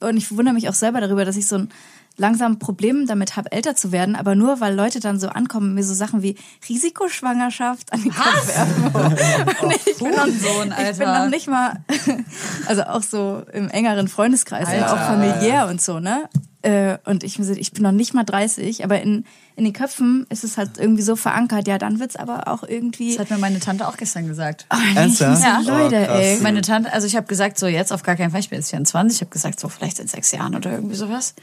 und 0.00 0.16
ich 0.16 0.30
wundere 0.30 0.54
mich 0.54 0.68
auch 0.68 0.74
selber 0.74 1.00
darüber, 1.00 1.24
dass 1.24 1.36
ich 1.36 1.46
so 1.46 1.56
ein 1.56 1.68
langsam 2.16 2.58
Problem 2.58 3.06
damit 3.06 3.36
habe, 3.36 3.52
älter 3.52 3.76
zu 3.76 3.92
werden, 3.92 4.16
aber 4.16 4.34
nur 4.34 4.60
weil 4.60 4.74
Leute 4.74 5.00
dann 5.00 5.20
so 5.20 5.28
ankommen, 5.28 5.74
mir 5.74 5.84
so 5.84 5.94
Sachen 5.94 6.22
wie 6.22 6.36
Risikoschwangerschaft 6.68 7.92
an 7.92 8.02
den 8.02 8.12
Kopf 8.12 8.48
werfen. 8.48 8.84
Und 9.62 9.74
ich, 9.74 9.98
bin 9.98 10.10
noch, 10.10 10.26
ich 10.26 10.42
bin 10.42 10.72
Alter. 10.72 11.24
noch 11.24 11.30
nicht 11.30 11.46
mal, 11.46 11.84
also 12.66 12.82
auch 12.84 13.02
so 13.02 13.42
im 13.52 13.68
engeren 13.68 14.08
Freundeskreis, 14.08 14.68
ja, 14.72 14.86
auch 14.86 14.98
Alter. 14.98 15.06
familiär 15.06 15.68
und 15.68 15.80
so, 15.80 16.00
ne? 16.00 16.28
Äh, 16.66 16.98
Und 17.04 17.22
ich, 17.22 17.38
ich 17.38 17.72
bin 17.72 17.82
noch 17.82 17.92
nicht 17.92 18.12
mal 18.14 18.24
30, 18.24 18.82
aber 18.84 19.00
in, 19.00 19.24
in 19.56 19.64
den 19.64 19.72
Köpfen 19.72 20.26
ist 20.30 20.42
es 20.44 20.58
halt 20.58 20.78
irgendwie 20.78 21.02
so 21.02 21.14
verankert, 21.16 21.68
ja, 21.68 21.78
dann 21.78 22.00
wird's 22.00 22.16
aber 22.16 22.48
auch 22.48 22.62
irgendwie. 22.64 23.12
Das 23.16 23.20
hat 23.20 23.30
mir 23.30 23.38
meine 23.38 23.60
Tante 23.60 23.86
auch 23.86 23.96
gestern 23.96 24.26
gesagt. 24.26 24.66
Ernsthaft? 24.94 25.42
Ja. 25.42 25.60
Leute, 25.60 26.08
Oh, 26.10 26.14
ey. 26.14 26.40
Meine 26.40 26.62
Tante, 26.62 26.92
also 26.92 27.06
ich 27.06 27.14
habe 27.16 27.26
gesagt, 27.26 27.58
so 27.58 27.66
jetzt 27.66 27.92
auf 27.92 28.02
gar 28.02 28.16
keinen 28.16 28.30
Fall, 28.30 28.40
ich 28.40 28.50
bin 28.50 28.58
jetzt 28.58 28.70
24, 28.70 29.16
ich 29.18 29.20
habe 29.22 29.30
gesagt, 29.30 29.60
so 29.60 29.68
vielleicht 29.68 29.98
in 29.98 30.08
sechs 30.08 30.32
Jahren 30.32 30.54
oder 30.54 30.72
irgendwie 30.72 30.96
sowas. 30.96 31.34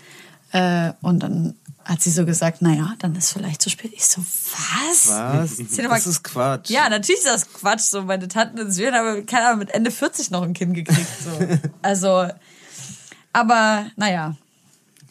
Äh, 0.52 0.92
und 1.02 1.20
dann 1.24 1.56
hat 1.86 2.02
sie 2.02 2.12
so 2.12 2.26
gesagt, 2.26 2.62
naja, 2.62 2.94
dann 3.00 3.16
ist 3.16 3.32
vielleicht 3.34 3.62
zu 3.62 3.70
spät. 3.70 3.92
Ich 3.94 4.06
so, 4.06 4.22
was? 4.22 5.10
Was? 5.10 5.58
Das 5.58 6.08
ist 6.08 6.24
Quatsch. 6.24 6.70
Ja, 6.70 6.88
natürlich 6.90 7.20
ist 7.22 7.28
das 7.28 7.52
Quatsch. 7.52 7.82
So, 7.82 8.04
meine 8.04 8.28
Tanten 8.28 8.58
in 8.58 8.72
Syrien 8.72 8.94
haben, 8.96 9.26
keine 9.26 9.48
Ahnung, 9.48 9.60
mit 9.60 9.72
Ende 9.74 9.90
40 9.92 10.32
noch 10.32 10.44
ein 10.44 10.54
Kind 10.54 10.74
gekriegt. 10.76 11.08
So. 11.24 11.32
Also, 11.82 12.28
aber 13.34 13.88
naja, 13.96 14.36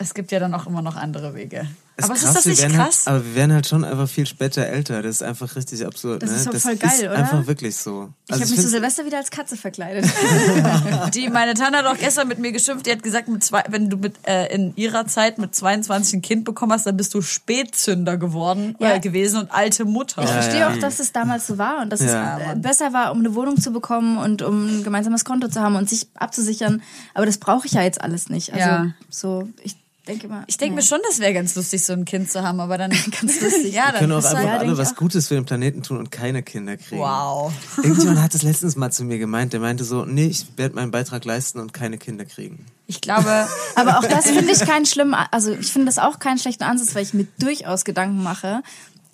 es 0.02 0.14
gibt 0.14 0.32
ja 0.32 0.38
dann 0.40 0.54
auch 0.54 0.66
immer 0.66 0.82
noch 0.82 0.96
andere 0.96 1.34
Wege. 1.34 1.66
Ist 1.96 2.04
aber 2.06 2.14
krass, 2.14 2.24
ist 2.24 2.36
das 2.36 2.46
nicht 2.46 2.62
werden 2.62 2.76
krass? 2.76 3.04
Halt, 3.06 3.16
aber 3.16 3.24
wir 3.26 3.34
werden 3.34 3.52
halt 3.52 3.66
schon 3.66 3.84
einfach 3.84 4.08
viel 4.08 4.26
später 4.26 4.64
älter. 4.66 5.02
Das 5.02 5.16
ist 5.16 5.22
einfach 5.22 5.54
richtig 5.56 5.84
absurd. 5.84 6.22
Das 6.22 6.30
ne? 6.30 6.36
ist 6.36 6.46
doch 6.46 6.52
das 6.52 6.62
voll 6.62 6.76
geil, 6.76 6.90
ist 6.94 7.02
oder? 7.02 7.12
einfach 7.16 7.46
wirklich 7.46 7.76
so. 7.76 8.08
Ich 8.26 8.32
Also 8.32 8.40
habe 8.40 8.40
mich 8.40 8.48
zu 8.48 8.54
find's- 8.54 8.70
Silvester 8.70 9.04
wieder 9.04 9.18
als 9.18 9.30
Katze 9.30 9.56
verkleidet. 9.58 10.06
Die, 11.14 11.28
meine 11.28 11.52
Tante 11.54 11.78
hat 11.78 11.86
auch 11.86 11.98
gestern 11.98 12.28
mit 12.28 12.38
mir 12.38 12.50
geschimpft, 12.52 12.86
die 12.86 12.92
hat 12.92 13.02
gesagt, 13.02 13.28
mit 13.28 13.44
zwei, 13.44 13.62
wenn 13.68 13.90
du 13.90 13.98
mit, 13.98 14.14
äh, 14.26 14.46
in 14.54 14.74
ihrer 14.76 15.06
Zeit 15.06 15.36
mit 15.38 15.54
22 15.54 16.14
ein 16.14 16.22
Kind 16.22 16.44
bekommen 16.44 16.72
hast, 16.72 16.86
dann 16.86 16.96
bist 16.96 17.12
du 17.12 17.20
Spätzünder 17.20 18.16
geworden 18.16 18.74
Ja. 18.78 18.94
äh, 18.94 19.00
gewesen 19.00 19.38
und 19.40 19.50
alte 19.52 19.84
Mutter. 19.84 20.22
Ich 20.22 20.30
verstehe 20.30 20.60
ja. 20.60 20.70
auch, 20.72 20.76
dass 20.78 20.98
es 20.98 21.12
damals 21.12 21.46
so 21.46 21.58
war 21.58 21.82
und 21.82 21.90
dass 21.90 22.00
Ja. 22.00 22.38
es 22.38 22.52
äh, 22.52 22.56
besser 22.56 22.92
war, 22.94 23.12
um 23.12 23.18
eine 23.18 23.34
Wohnung 23.34 23.60
zu 23.60 23.70
bekommen 23.70 24.16
und 24.16 24.40
um 24.40 24.78
ein 24.80 24.82
gemeinsames 24.84 25.26
Konto 25.26 25.48
zu 25.48 25.60
haben 25.60 25.76
und 25.76 25.90
sich 25.90 26.06
abzusichern. 26.14 26.80
Aber 27.12 27.26
das 27.26 27.36
brauche 27.36 27.66
ich 27.66 27.72
ja 27.74 27.82
jetzt 27.82 28.00
alles 28.00 28.30
nicht. 28.30 28.52
Also 28.54 28.64
Ja. 28.66 28.86
so, 29.10 29.48
ich 29.62 29.76
denke 30.06 30.28
mal. 30.28 30.44
Ich 30.46 30.56
denke 30.56 30.72
ja. 30.72 30.76
mir 30.76 30.82
schon, 30.82 30.98
das 31.08 31.20
wäre 31.20 31.32
ganz 31.32 31.54
lustig, 31.54 31.84
so 31.84 31.92
ein 31.92 32.04
Kind 32.04 32.30
zu 32.30 32.42
haben, 32.42 32.60
aber 32.60 32.78
dann 32.78 32.90
ganz 33.20 33.40
lustig. 33.40 33.72
Ja, 33.72 33.92
Wir 33.92 34.00
können 34.00 34.12
auch 34.12 34.16
einfach 34.16 34.32
ja, 34.34 34.58
denk 34.58 34.60
alle 34.60 34.78
was. 34.78 34.94
Gutes 34.94 35.28
für 35.28 35.34
den 35.34 35.44
Planeten 35.44 35.82
tun 35.82 35.98
und 35.98 36.10
keine 36.10 36.42
Kinder 36.42 36.76
kriegen. 36.76 37.00
Wow. 37.00 37.52
Irgendjemand 37.78 38.20
hat 38.20 38.34
es 38.34 38.42
letztens 38.42 38.76
mal 38.76 38.90
zu 38.90 39.04
mir 39.04 39.18
gemeint. 39.18 39.52
Der 39.52 39.60
meinte 39.60 39.84
so, 39.84 40.04
nee, 40.04 40.26
ich 40.26 40.46
werde 40.56 40.74
meinen 40.74 40.90
Beitrag 40.90 41.24
leisten 41.24 41.60
und 41.60 41.72
keine 41.72 41.98
Kinder 41.98 42.24
kriegen. 42.24 42.66
Ich 42.86 43.00
glaube, 43.00 43.46
Aber 43.74 43.98
auch 43.98 44.04
das 44.04 44.30
finde 44.30 44.52
ich 44.52 44.60
keinen 44.60 44.86
schlimmen, 44.86 45.14
also 45.14 45.52
ich 45.52 45.72
finde 45.72 45.86
das 45.86 45.98
auch 45.98 46.18
keinen 46.18 46.38
schlechten 46.38 46.64
Ansatz, 46.64 46.94
weil 46.94 47.02
ich 47.02 47.14
mir 47.14 47.26
durchaus 47.38 47.84
Gedanken 47.84 48.22
mache, 48.22 48.62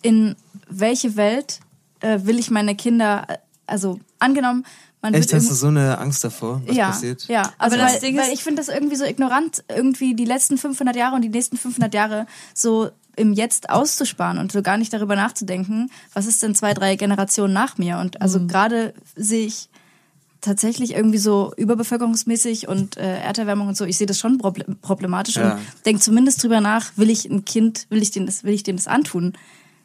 in 0.03 0.37
welche 0.69 1.17
Welt 1.17 1.61
äh, 2.01 2.21
will 2.23 2.39
ich 2.39 2.51
meine 2.51 2.75
Kinder, 2.75 3.25
äh, 3.29 3.39
also 3.67 4.01
angenommen, 4.19 4.65
man 5.03 5.15
Echt, 5.15 5.33
hast 5.33 5.49
du 5.51 5.55
so 5.55 5.69
eine 5.69 5.99
Angst 5.99 6.25
davor, 6.25 6.61
was 6.67 6.77
ja, 6.77 6.89
passiert? 6.91 7.27
Ja, 7.29 7.53
also 7.59 7.77
Aber 7.77 7.77
das 7.77 7.95
weil, 7.95 8.01
Ding 8.01 8.17
weil 8.17 8.27
ist- 8.29 8.35
ich 8.35 8.43
finde 8.45 8.61
das 8.63 8.69
irgendwie 8.69 8.97
so 8.97 9.05
ignorant, 9.05 9.63
irgendwie 9.69 10.15
die 10.15 10.25
letzten 10.25 10.59
500 10.59 10.97
Jahre 10.97 11.15
und 11.15 11.23
die 11.23 11.29
nächsten 11.29 11.57
500 11.57 11.95
Jahre 11.95 12.27
so 12.55 12.91
im 13.17 13.33
Jetzt 13.33 13.71
auszusparen 13.71 14.39
und 14.39 14.53
so 14.53 14.63
gar 14.63 14.77
nicht 14.77 14.93
darüber 14.93 15.17
nachzudenken, 15.17 15.91
was 16.15 16.27
ist 16.27 16.43
denn 16.43 16.55
zwei, 16.55 16.73
drei 16.75 16.95
Generationen 16.97 17.53
nach 17.53 17.77
mir? 17.79 17.99
Und 17.99 18.21
also 18.23 18.39
Mhm. 18.41 18.49
gerade 18.49 18.95
sehe 19.17 19.47
ich 19.47 19.69
tatsächlich 20.41 20.95
irgendwie 20.95 21.19
so 21.19 21.53
überbevölkerungsmäßig 21.57 22.69
und 22.69 22.97
äh, 22.97 23.19
Erderwärmung 23.21 23.69
und 23.69 23.77
so, 23.77 23.85
ich 23.85 23.97
sehe 23.99 24.07
das 24.07 24.21
schon 24.21 24.39
proble- 24.41 24.77
problematisch 24.83 25.35
Ja. 25.37 25.55
und 25.55 25.61
denke 25.85 26.01
zumindest 26.01 26.43
drüber 26.43 26.61
nach, 26.61 26.93
will 26.97 27.11
ich 27.11 27.25
ein 27.25 27.45
Kind, 27.45 27.87
will 27.91 28.01
ich 28.03 28.13
dem 28.13 28.27
das, 28.27 28.45
will 28.45 28.55
ich 28.55 28.63
dem 28.63 28.77
das 28.77 28.87
antun? 28.87 29.33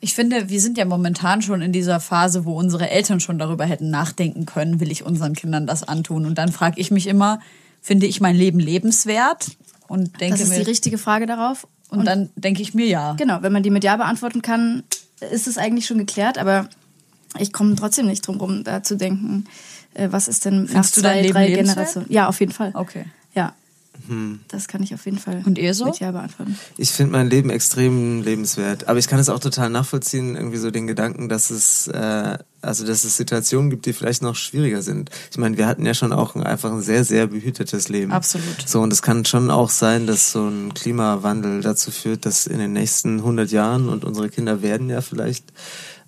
Ich 0.04 0.16
finde, 0.16 0.50
wir 0.50 0.60
sind 0.60 0.78
ja 0.78 0.84
momentan 0.84 1.42
schon 1.42 1.62
in 1.62 1.72
dieser 1.72 2.02
Phase, 2.02 2.44
wo 2.44 2.58
unsere 2.60 2.90
Eltern 2.90 3.22
schon 3.22 3.40
darüber 3.40 3.64
hätten 3.64 3.90
nachdenken 3.90 4.46
können, 4.46 4.82
will 4.82 4.92
ich 4.92 5.06
unseren 5.06 5.34
Kindern 5.34 5.66
das 5.66 5.88
antun? 5.88 6.26
Und 6.26 6.38
dann 6.38 6.52
frage 6.52 6.82
ich 6.82 6.92
mich 6.92 7.08
immer, 7.08 7.40
finde 7.82 8.06
ich 8.06 8.20
mein 8.20 8.36
Leben 8.36 8.60
lebenswert? 8.60 9.52
Und 9.88 10.20
denke 10.20 10.38
Das 10.38 10.42
ist 10.42 10.50
mir, 10.50 10.58
die 10.58 10.70
richtige 10.70 10.98
Frage 10.98 11.26
darauf. 11.26 11.68
und 11.90 12.04
dann 12.04 12.30
denke 12.36 12.62
ich 12.62 12.74
mir 12.74 12.86
ja. 12.86 13.14
Genau, 13.14 13.44
wenn 13.44 13.54
man 13.54 13.64
die 13.64 13.70
mit 13.70 13.86
Ja 13.86 13.96
beantworten 13.96 14.42
kann, 14.42 14.84
ist 15.32 15.48
es 15.48 15.58
eigentlich 15.58 15.86
schon 15.86 16.00
geklärt, 16.00 16.38
aber 16.38 16.68
ich 17.40 17.54
komme 17.54 17.76
trotzdem 17.78 18.08
nicht 18.08 18.28
drum 18.28 18.42
rum, 18.42 18.66
da 18.66 18.84
zu 18.84 18.98
denken, 18.98 19.46
äh, 19.94 20.10
was 20.12 20.28
ist 20.28 20.44
denn 20.44 20.64
nach 20.64 20.70
Findest 20.70 20.98
dein 20.98 21.24
zwei, 21.24 21.32
drei? 21.32 21.52
Generationen? 21.52 22.08
Ja, 22.10 22.28
auf 22.28 22.42
jeden 22.42 22.52
Fall. 22.52 22.72
Okay. 22.74 23.06
Ja. 23.36 23.54
Das 24.50 24.68
kann 24.68 24.84
ich 24.84 24.94
auf 24.94 25.06
jeden 25.06 25.18
Fall 25.18 25.42
Und 25.46 25.58
ihr 25.58 25.74
so? 25.74 25.86
mit 25.86 26.00
Ja 26.00 26.12
beantworten. 26.12 26.58
Ich 26.78 26.92
finde 26.92 27.14
mein 27.14 27.30
Leben 27.30 27.50
extrem 27.50 28.22
lebenswert, 28.22 28.88
aber 28.88 29.00
ich 29.00 29.08
kann 29.08 29.20
es 29.20 29.30
auch 29.30 29.40
total 29.40 29.70
nachvollziehen, 29.70 30.36
irgendwie 30.36 30.58
so 30.58 30.72
den 30.72 30.88
Gedanken, 30.88 31.30
dass 31.30 31.50
es, 31.50 31.88
äh, 31.88 32.38
also 32.62 32.86
dass 32.86 33.04
es 33.06 33.16
Situationen 33.16 33.70
gibt, 33.70 33.86
die 33.86 33.94
vielleicht 33.94 34.22
noch 34.22 34.36
schwieriger 34.36 34.82
sind. 34.82 35.10
Ich 35.32 35.38
meine, 35.38 35.58
wir 35.58 35.68
hatten 35.68 35.86
ja 35.86 35.94
schon 35.94 36.12
auch 36.12 36.36
ein, 36.36 36.44
einfach 36.44 36.72
ein 36.72 36.82
sehr, 36.82 37.06
sehr 37.06 37.28
behütetes 37.28 37.88
Leben. 37.88 38.12
Absolut. 38.12 38.68
So, 38.68 38.82
und 38.82 38.92
es 38.92 39.02
kann 39.02 39.26
schon 39.26 39.50
auch 39.50 39.70
sein, 39.70 40.06
dass 40.06 40.32
so 40.32 40.48
ein 40.48 40.74
Klimawandel 40.74 41.62
dazu 41.62 41.92
führt, 41.92 42.26
dass 42.26 42.46
in 42.46 42.60
den 42.60 42.74
nächsten 42.74 43.20
100 43.20 43.52
Jahren, 43.52 43.88
und 43.88 44.04
unsere 44.04 44.30
Kinder 44.30 44.62
werden 44.62 44.90
ja 44.90 45.02
vielleicht 45.02 45.46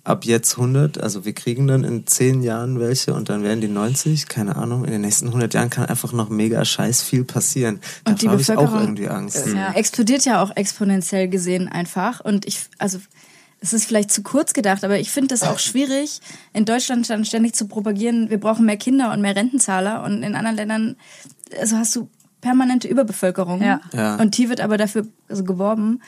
ab 0.06 0.24
jetzt 0.24 0.52
100, 0.52 1.00
also 1.00 1.24
wir 1.24 1.32
kriegen 1.32 1.66
dann 1.66 1.82
in 1.82 2.06
10 2.06 2.42
Jahren 2.42 2.78
welche 2.78 3.12
und 3.12 3.28
dann 3.28 3.42
werden 3.42 3.60
die 3.60 3.68
90, 3.68 4.28
keine 4.28 4.56
Ahnung, 4.56 4.84
in 4.84 4.92
den 4.92 5.00
nächsten 5.00 5.26
100 5.26 5.52
Jahren 5.52 5.68
kann 5.68 5.86
einfach 5.86 6.12
noch 6.12 6.28
mega 6.28 6.64
scheiß 6.64 7.02
viel 7.02 7.24
passieren. 7.24 7.80
Und 8.06 8.22
die 8.22 8.26
Davor 8.26 8.32
habe 8.32 8.42
ich 8.42 8.50
auch 8.50 8.54
Bevölkerung 8.54 8.80
irgendwie 8.82 9.08
Angst. 9.08 9.46
äh, 9.48 9.72
explodiert 9.74 10.24
ja 10.24 10.40
auch 10.40 10.54
exponentiell 10.54 11.28
gesehen 11.28 11.68
einfach. 11.68 12.20
Und 12.20 12.46
ich, 12.46 12.60
also 12.78 12.98
es 13.60 13.72
ist 13.72 13.86
vielleicht 13.86 14.12
zu 14.12 14.22
kurz 14.22 14.52
gedacht, 14.52 14.84
aber 14.84 14.98
ich 14.98 15.10
finde 15.10 15.28
das 15.28 15.42
auch 15.42 15.58
schwierig, 15.58 16.20
in 16.52 16.64
Deutschland 16.64 17.10
dann 17.10 17.24
ständig 17.24 17.54
zu 17.54 17.66
propagieren, 17.66 18.30
wir 18.30 18.38
brauchen 18.38 18.64
mehr 18.64 18.76
Kinder 18.76 19.12
und 19.12 19.20
mehr 19.20 19.34
Rentenzahler. 19.34 20.04
Und 20.04 20.22
in 20.22 20.36
anderen 20.36 20.56
Ländern, 20.56 20.96
also 21.58 21.76
hast 21.76 21.96
du 21.96 22.08
permanente 22.40 22.86
Überbevölkerung. 22.86 23.60
Ja. 23.60 23.80
Ja. 23.92 24.16
Und 24.16 24.36
hier 24.36 24.50
wird 24.50 24.60
aber 24.60 24.76
dafür 24.76 25.08
also 25.28 25.42
geworben. 25.42 26.00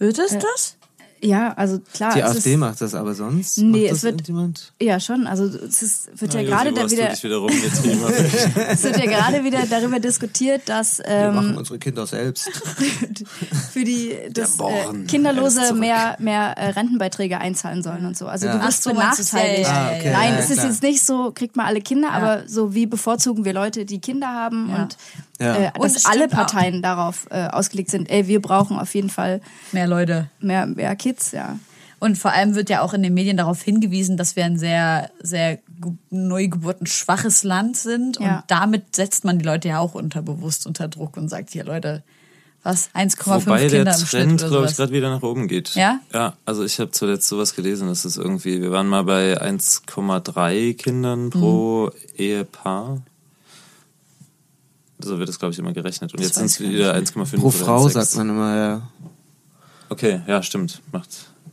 Wird 0.00 0.18
es 0.18 0.36
das? 0.38 0.77
Ja, 1.20 1.52
also 1.54 1.80
klar. 1.92 2.14
Die 2.14 2.20
es 2.20 2.26
AfD 2.26 2.52
ist, 2.54 2.58
macht 2.58 2.80
das 2.80 2.94
aber 2.94 3.14
sonst? 3.14 3.58
Nee, 3.58 3.84
macht 3.86 3.92
es 3.96 4.02
wird- 4.02 4.14
irgendjemand? 4.14 4.72
Ja, 4.80 5.00
schon. 5.00 5.26
Also 5.26 5.44
es 5.44 5.82
ist, 5.82 6.20
wird 6.20 6.32
ja, 6.34 6.40
Josi, 6.40 6.52
gerade 6.52 6.72
da 6.72 6.90
wieder, 6.90 7.12
wiederum 7.22 7.50
es 8.70 8.82
wird 8.84 8.96
ja 8.98 9.04
gerade 9.06 9.42
wieder 9.44 9.64
darüber 9.68 9.98
diskutiert, 10.00 10.68
dass 10.68 10.98
Wir 11.00 11.32
machen 11.32 11.50
ähm, 11.50 11.56
unsere 11.56 11.78
Kinder 11.78 12.06
selbst. 12.06 12.48
für 13.72 13.84
die 13.84 14.14
das, 14.32 14.58
äh. 14.60 15.04
Kinderlose 15.06 15.74
mehr 15.74 16.16
mehr 16.18 16.56
äh, 16.56 16.70
Rentenbeiträge 16.70 17.38
einzahlen 17.38 17.82
sollen 17.82 18.06
und 18.06 18.16
so. 18.16 18.26
Also 18.26 18.46
Ja. 18.46 18.56
du 18.58 18.64
wirst 18.64 18.82
so? 18.82 18.90
Ja, 18.90 18.96
benachteiligt. 18.96 19.62
ja, 19.68 19.72
ja, 19.72 19.88
Ah, 19.88 19.96
okay, 19.98 20.10
Nein, 20.12 20.32
ja, 20.34 20.38
es 20.38 20.50
ist 20.50 20.56
klar. 20.58 20.66
jetzt 20.68 20.82
nicht 20.82 21.04
so, 21.04 21.32
kriegt 21.34 21.56
man 21.56 21.66
alle 21.66 21.80
Kinder, 21.80 22.10
aber 22.12 22.42
so 22.46 22.74
wie 22.74 22.86
bevorzugen 22.86 23.44
wir 23.44 23.52
Leute, 23.52 23.84
die 23.84 24.00
Kinder 24.00 24.28
haben 24.28 24.70
Ja. 24.70 24.82
und 24.82 24.96
Ja. 25.40 25.54
äh, 25.56 25.70
Und 25.76 25.84
dass 25.84 25.96
es 25.96 26.04
alle 26.06 26.16
stimmt 26.20 26.32
auch. 26.34 26.36
Parteien 26.38 26.82
darauf 26.82 27.26
äh, 27.30 27.46
ausgelegt 27.48 27.90
sind. 27.90 28.10
Ey, 28.10 28.26
wir 28.26 28.42
brauchen 28.42 28.78
auf 28.78 28.94
jeden 28.94 29.10
Fall 29.10 29.40
Mehr 29.72 29.86
Leute. 29.86 30.28
mehr 30.40 30.66
mehr 30.66 30.94
Kids, 30.96 31.32
ja. 31.32 31.58
Und 32.00 32.16
vor 32.16 32.30
allem 32.32 32.54
wird 32.54 32.70
ja 32.70 32.82
auch 32.82 32.94
in 32.94 33.02
den 33.02 33.12
Medien 33.14 33.36
darauf 33.36 33.60
hingewiesen, 33.62 34.16
dass 34.16 34.36
wir 34.36 34.44
ein 34.44 34.56
sehr, 34.58 35.10
sehr 35.20 35.56
ge- 35.80 35.92
neugeburtenschwaches 36.10 37.42
Land 37.44 37.76
sind. 37.76 38.20
Ja. 38.20 38.36
Und 38.36 38.42
damit 38.48 38.94
setzt 38.96 39.24
man 39.24 39.38
die 39.38 39.44
Leute 39.44 39.68
ja 39.68 39.78
auch 39.80 39.94
unterbewusst 39.94 40.66
unter 40.66 40.88
Druck 40.88 41.16
und 41.16 41.28
sagt, 41.28 41.50
hier 41.50 41.64
Leute, 41.64 42.02
was, 42.62 42.90
1,5 42.94 43.46
Wobei 43.46 43.60
Kinder 43.68 43.84
der 43.84 43.94
im 43.94 43.98
Schnitt 44.06 44.10
Trend, 44.10 44.40
oder 44.42 44.50
glaube 44.50 44.66
ich, 44.66 44.76
gerade 44.76 44.92
wieder 44.92 45.10
nach 45.10 45.22
oben 45.22 45.48
geht. 45.48 45.74
Ja? 45.74 46.00
Ja, 46.12 46.34
also 46.44 46.64
ich 46.64 46.78
habe 46.80 46.90
zuletzt 46.92 47.28
sowas 47.28 47.54
gelesen, 47.54 47.88
das 47.88 48.04
ist 48.04 48.16
irgendwie, 48.16 48.60
wir 48.60 48.70
waren 48.70 48.86
mal 48.88 49.04
bei 49.04 49.40
1,3 49.40 50.74
Kindern 50.76 51.30
pro 51.30 51.86
Mhm. 51.86 51.92
Ehepaar. 52.16 52.98
So 55.00 55.18
wird 55.18 55.28
das, 55.28 55.38
glaube 55.38 55.52
ich, 55.52 55.58
immer 55.58 55.72
gerechnet. 55.72 56.12
Und 56.12 56.20
Das 56.20 56.26
jetzt 56.28 56.34
sind 56.36 56.46
es 56.46 56.60
wieder 56.60 56.94
1,5% 56.94 57.38
Pro 57.38 57.50
Frau 57.50 57.86
1,6. 57.86 57.90
sagt 57.90 58.16
man 58.16 58.28
immer, 58.30 58.56
ja. 58.56 58.82
Okay, 59.88 60.20
ja, 60.26 60.42
stimmt. 60.42 60.82
Macht 60.92 61.08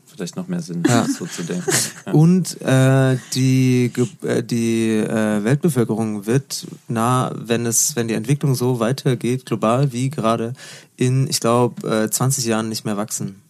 vielleicht 0.07 0.35
noch 0.37 0.47
mehr 0.47 0.61
Sinn, 0.61 0.83
Ja. 0.87 1.05
so 1.07 1.25
zu 1.25 1.43
denken. 1.43 1.69
Ja. 2.05 2.13
Und 2.13 2.61
äh, 2.61 3.17
die, 3.33 3.91
äh, 4.23 4.41
die 4.43 4.91
äh, 4.97 5.43
Weltbevölkerung 5.43 6.25
wird 6.25 6.65
nah, 6.87 7.31
wenn 7.35 7.65
es, 7.65 7.95
wenn 7.95 8.07
die 8.07 8.13
Entwicklung 8.13 8.55
so 8.55 8.79
weitergeht, 8.79 9.45
global 9.45 9.91
wie 9.91 10.09
gerade, 10.09 10.53
in, 10.95 11.29
ich 11.29 11.39
glaube, 11.41 11.87
äh, 12.05 12.09
20 12.09 12.45
Jahren 12.45 12.69
nicht 12.69 12.85
mehr 12.85 12.95
wachsen. 12.97 13.41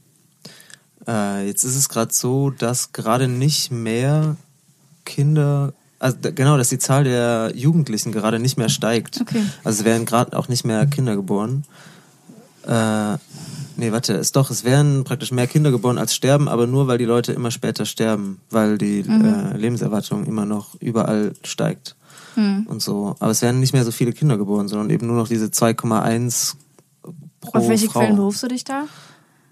Äh, 1.07 1.47
jetzt 1.47 1.63
ist 1.63 1.75
es 1.75 1.87
gerade 1.87 2.11
so, 2.13 2.49
dass 2.49 2.91
gerade 2.93 3.27
nicht 3.27 3.71
mehr 3.71 4.35
Kinder, 5.05 5.73
also 6.05 6.17
genau, 6.35 6.55
dass 6.55 6.69
die 6.69 6.77
Zahl 6.77 7.03
der 7.03 7.51
Jugendlichen 7.55 8.11
gerade 8.11 8.37
nicht 8.37 8.57
mehr 8.57 8.69
steigt. 8.69 9.21
Okay. 9.21 9.43
Also 9.63 9.79
es 9.79 9.85
werden 9.85 10.05
gerade 10.05 10.37
auch 10.37 10.47
nicht 10.47 10.63
mehr 10.63 10.85
Kinder 10.85 11.15
geboren. 11.15 11.63
Äh, 12.67 13.13
nee, 13.75 13.91
warte, 13.91 14.13
ist 14.13 14.35
doch, 14.35 14.51
es 14.51 14.63
werden 14.63 15.03
praktisch 15.03 15.31
mehr 15.31 15.47
Kinder 15.47 15.71
geboren 15.71 15.97
als 15.97 16.13
sterben, 16.13 16.47
aber 16.47 16.67
nur 16.67 16.87
weil 16.87 16.99
die 16.99 17.05
Leute 17.05 17.33
immer 17.33 17.49
später 17.49 17.85
sterben, 17.85 18.39
weil 18.51 18.77
die 18.77 18.99
äh, 18.99 19.57
Lebenserwartung 19.57 20.25
immer 20.25 20.45
noch 20.45 20.75
überall 20.79 21.33
steigt. 21.43 21.95
Und 22.67 22.81
so. 22.81 23.15
Aber 23.19 23.31
es 23.31 23.41
werden 23.41 23.59
nicht 23.59 23.73
mehr 23.73 23.85
so 23.85 23.91
viele 23.91 24.13
Kinder 24.13 24.37
geboren, 24.37 24.67
sondern 24.67 24.91
eben 24.91 25.07
nur 25.07 25.15
noch 25.15 25.27
diese 25.27 25.47
2,1 25.47 26.55
pro 27.41 27.57
Auf 27.57 27.67
welche 27.67 27.87
Frau. 27.87 28.01
Quellen 28.01 28.17
berufst 28.17 28.43
du 28.43 28.47
dich 28.47 28.63
da? 28.63 28.83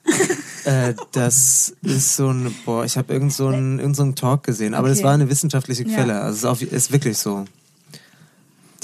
Äh, 0.66 0.94
das 1.12 1.74
ist 1.82 2.16
so 2.16 2.30
ein, 2.30 2.56
boah, 2.64 2.86
ich 2.86 2.96
habe 2.98 3.12
irgend 3.12 3.34
so 3.34 3.48
einen 3.48 3.80
irgend 3.80 3.98
so 3.98 4.04
einen 4.04 4.16
Talk 4.16 4.44
gesehen, 4.44 4.74
aber 4.76 4.88
das 4.88 5.00
Okay. 5.00 5.08
war 5.08 5.14
eine 5.14 5.30
wissenschaftliche 5.30 5.84
Ja. 5.84 5.94
Quelle. 5.94 6.22
Also 6.22 6.32
es 6.32 6.38
ist, 6.38 6.46
auf, 6.46 6.62
ist 6.62 6.92
wirklich 6.94 7.18
so. 7.18 7.44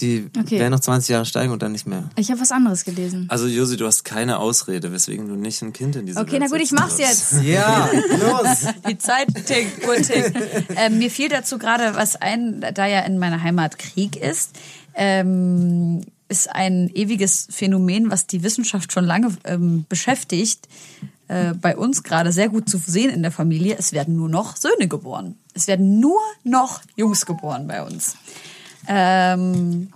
Die 0.01 0.28
Okay. 0.38 0.59
werden 0.59 0.72
noch 0.74 0.82
20 0.82 1.09
Jahre 1.09 1.26
steigen 1.26 1.53
und 1.53 1.61
dann 1.61 1.72
nicht 1.72 1.88
mehr. 1.88 2.09
Ich 2.17 2.32
habe 2.32 2.41
was 2.41 2.51
anderes 2.51 2.84
gelesen. 2.84 3.28
Also 3.30 3.47
Josi, 3.47 3.78
du 3.78 3.86
hast 3.86 4.03
keine 4.03 4.39
Ausrede, 4.39 4.91
weswegen 4.91 5.30
du 5.30 5.36
nicht 5.36 5.61
ein 5.61 5.72
Kind 5.72 5.95
in 5.95 6.05
diese 6.05 6.20
Okay, 6.20 6.34
Welt 6.34 6.41
na 6.43 6.47
gut, 6.47 6.61
ich 6.61 6.72
mach's 6.74 6.97
jetzt. 6.99 7.41
Ja, 7.43 7.89
los! 8.11 8.74
Die 8.89 8.97
Zeit 8.97 9.28
tickt, 9.45 9.88
Uhr 9.88 9.95
tickt. 9.95 10.34
ähm, 10.76 10.97
mir 10.99 11.09
fiel 11.09 11.30
dazu 11.30 11.57
gerade 11.57 11.95
was 11.95 12.17
ein, 12.17 12.59
da 12.74 12.88
ja 12.88 12.99
in 13.01 13.17
meiner 13.20 13.41
Heimat 13.41 13.80
Krieg 13.80 14.17
ist, 14.17 14.51
ähm, 14.95 16.01
ist 16.30 16.49
ein 16.49 16.89
ewiges 16.93 17.47
Phänomen, 17.51 18.09
was 18.11 18.27
die 18.27 18.43
Wissenschaft 18.43 18.93
schon 18.93 19.05
lange 19.05 19.36
ähm, 19.43 19.86
beschäftigt. 19.89 20.67
Äh, 21.27 21.53
bei 21.53 21.75
uns 21.75 22.03
gerade 22.03 22.32
sehr 22.32 22.49
gut 22.49 22.69
zu 22.69 22.77
sehen 22.77 23.11
in 23.11 23.21
der 23.21 23.32
Familie. 23.32 23.75
Es 23.77 23.91
werden 23.91 24.15
nur 24.15 24.30
noch 24.30 24.55
Söhne 24.55 24.88
geboren. 24.88 25.38
Es 25.53 25.67
werden 25.67 25.99
nur 25.99 26.19
noch 26.43 26.82
Jungs 26.95 27.25
geboren 27.25 27.67
bei 27.67 27.84
uns. 27.84 28.15
Ähm, 28.88 29.89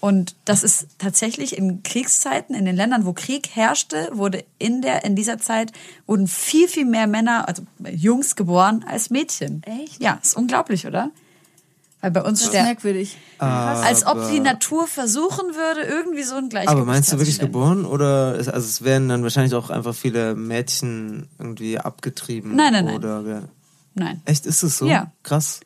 und 0.00 0.36
das 0.44 0.62
ist 0.62 0.86
tatsächlich 0.98 1.58
in 1.58 1.82
Kriegszeiten, 1.82 2.54
in 2.54 2.64
den 2.64 2.76
Ländern, 2.76 3.04
wo 3.04 3.12
Krieg 3.12 3.48
herrschte, 3.54 4.10
wurde 4.12 4.44
in 4.58 4.80
der, 4.80 5.04
in 5.04 5.16
dieser 5.16 5.38
Zeit 5.38 5.72
wurden 6.06 6.28
viel, 6.28 6.68
viel 6.68 6.84
mehr 6.84 7.06
Männer, 7.06 7.48
also 7.48 7.64
Jungs 7.90 8.36
geboren 8.36 8.84
als 8.88 9.10
Mädchen. 9.10 9.62
Echt? 9.64 10.00
Ja, 10.00 10.20
ist 10.22 10.36
unglaublich, 10.36 10.86
oder? 10.86 11.10
Weil 12.00 12.12
bei 12.12 12.22
uns 12.22 12.40
Das 12.40 12.48
ist 12.48 12.54
merkwürdig. 12.54 13.16
als 13.38 14.06
ob 14.06 14.30
die 14.30 14.38
Natur 14.40 14.86
versuchen 14.86 15.54
würde, 15.56 15.80
irgendwie 15.82 16.22
so 16.22 16.36
ein 16.36 16.48
Gleichgewicht 16.48 16.76
Aber 16.76 16.84
meinst 16.84 17.12
du 17.12 17.18
wirklich 17.18 17.40
geboren 17.40 17.84
oder 17.84 18.36
ist, 18.36 18.48
also 18.48 18.66
es 18.66 18.84
werden 18.84 19.08
dann 19.08 19.22
wahrscheinlich 19.24 19.54
auch 19.54 19.70
einfach 19.70 19.94
viele 19.94 20.34
Mädchen 20.36 21.28
irgendwie 21.38 21.78
abgetrieben? 21.78 22.54
Nein, 22.54 22.72
nein, 22.72 22.84
nein. 22.84 22.94
Oder 22.96 23.24
wer- 23.24 23.48
Nein. 23.94 24.22
Echt 24.26 24.46
ist 24.46 24.62
es 24.62 24.78
so? 24.78 24.86
Ja. 24.86 25.10
Krass. 25.24 25.58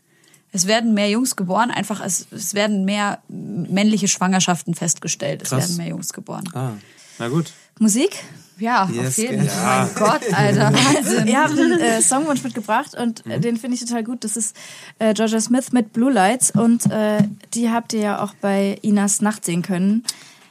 Es 0.53 0.66
werden 0.66 0.95
mehr 0.95 1.11
Jungs 1.11 1.37
geboren, 1.37 1.70
einfach 1.70 2.03
es, 2.05 2.26
es 2.30 2.55
werden 2.55 2.85
mehr 2.87 3.18
männliche 3.28 4.09
Schwangerschaften 4.09 4.74
festgestellt. 4.74 5.43
Es 5.43 5.51
Krass. 5.51 5.61
werden 5.68 5.76
mehr 5.76 5.89
Jungs 5.89 6.12
geboren. 6.14 6.45
Ah. 6.55 6.72
Na 7.18 7.28
gut. 7.28 7.53
Musik? 7.78 8.22
Ja, 8.62 8.88
Yes, 8.92 9.08
auf 9.08 9.18
jeden 9.18 9.44
ja. 9.44 9.50
Fall. 9.50 9.86
Mein 9.86 9.94
Gott, 9.96 10.32
Alter, 10.32 10.72
Wahnsinn. 10.72 11.26
Ihr 11.26 11.42
habt 11.42 11.50
einen 11.50 11.80
äh, 11.80 12.00
Songwunsch 12.00 12.44
mitgebracht 12.44 12.94
und 12.94 13.26
äh, 13.26 13.40
den 13.40 13.56
finde 13.56 13.74
ich 13.74 13.80
total 13.80 14.04
gut. 14.04 14.22
Das 14.22 14.36
ist 14.36 14.54
äh, 15.00 15.14
Georgia 15.14 15.40
Smith 15.40 15.72
mit 15.72 15.92
Blue 15.92 16.12
Lights 16.12 16.52
und 16.52 16.86
äh, 16.88 17.24
die 17.54 17.70
habt 17.70 17.92
ihr 17.92 18.00
ja 18.00 18.22
auch 18.22 18.34
bei 18.40 18.78
Inas 18.82 19.20
Nacht 19.20 19.44
sehen 19.44 19.62
können. 19.62 20.04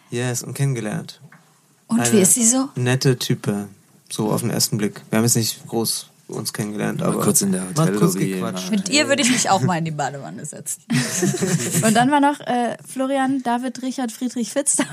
Yes, 0.09 0.43
und 0.43 0.55
kennengelernt. 0.55 1.21
Und 1.87 2.01
Eine 2.01 2.11
wie 2.11 2.19
ist 2.19 2.33
sie 2.33 2.45
so? 2.45 2.67
Nette 2.75 3.17
Type. 3.17 3.69
So 4.09 4.29
auf 4.29 4.41
den 4.41 4.49
ersten 4.49 4.77
Blick. 4.77 5.01
Wir 5.09 5.17
haben 5.17 5.23
jetzt 5.23 5.37
nicht 5.37 5.65
groß 5.67 6.10
uns 6.31 6.53
kennengelernt, 6.53 7.01
aber. 7.01 7.21
kurz 7.21 7.41
in 7.41 7.51
der 7.51 7.63
kurz 7.97 8.15
gequatscht. 8.15 8.71
Mit 8.71 8.89
ihr 8.89 9.07
würde 9.07 9.21
ich 9.21 9.31
mich 9.31 9.49
auch 9.49 9.61
mal 9.61 9.77
in 9.77 9.85
die 9.85 9.91
Badewanne 9.91 10.45
setzen. 10.45 10.81
Und 11.85 11.95
dann 11.95 12.11
war 12.11 12.19
noch 12.19 12.39
äh, 12.41 12.77
Florian, 12.87 13.41
David, 13.43 13.81
Richard, 13.81 14.11
Friedrich 14.11 14.51
Fitz 14.51 14.77
da. 14.77 14.83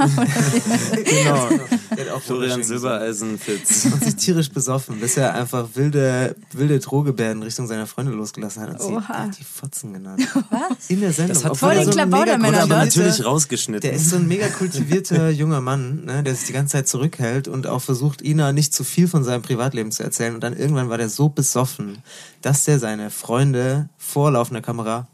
Genau. 0.95 1.49
Hat 1.91 2.11
auch 2.15 2.23
Florian 2.23 2.63
Silbereisen 2.63 3.39
Fitz. 3.39 3.87
Und 3.87 4.05
sich 4.05 4.17
tierisch 4.17 4.51
besoffen, 4.51 5.01
bis 5.01 5.17
er 5.17 5.35
einfach 5.35 5.69
wilde, 5.75 6.37
wilde 6.53 6.79
Drohgebärden 6.79 7.43
Richtung 7.43 7.67
seiner 7.67 7.87
Freunde 7.87 8.13
losgelassen 8.13 8.63
hat 8.63 8.71
und 8.71 8.81
sie 8.81 8.93
Oha. 8.93 9.09
hat 9.09 9.39
die 9.39 9.45
Fotzen 9.45 9.93
genannt. 9.93 10.27
Was? 10.51 10.89
In 10.89 11.01
der 11.01 11.13
Sendung. 11.13 11.35
Das 11.35 11.45
hat 11.45 11.57
voll 11.57 11.73
er 11.73 11.85
den 11.85 11.93
so 11.93 12.07
mega 12.07 12.35
aber 12.35 12.77
natürlich 12.77 13.25
rausgeschnitten. 13.25 13.81
Der 13.89 13.93
ist 13.93 14.11
so 14.11 14.17
ein 14.17 14.27
mega 14.27 14.49
kultivierter 14.49 15.31
junger 15.39 15.61
Mann, 15.61 16.05
ne, 16.05 16.23
der 16.23 16.35
sich 16.35 16.47
die 16.47 16.53
ganze 16.53 16.73
Zeit 16.73 16.89
zurückhält 16.89 17.49
und 17.49 17.67
auch 17.67 17.83
versucht, 17.83 18.23
Ina 18.23 18.53
nicht 18.53 18.75
zu 18.75 18.85
viel 18.85 19.09
von 19.09 19.25
seinem 19.25 19.43
Privatleben 19.43 19.93
zu 19.93 20.03
erzählen. 20.03 20.35
Und 20.35 20.43
dann 20.43 20.57
irgendwann 20.57 20.89
war 20.89 20.99
der 20.99 21.09
so 21.09 21.28
besoffen, 21.29 22.03
dass 22.43 22.65
der 22.65 22.79
seine 22.79 23.11
Freunde 23.11 23.89
vor 23.99 24.31
laufender 24.31 24.61
Kamera 24.61 25.07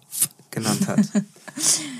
genannt 0.50 0.86
hat. 0.86 1.00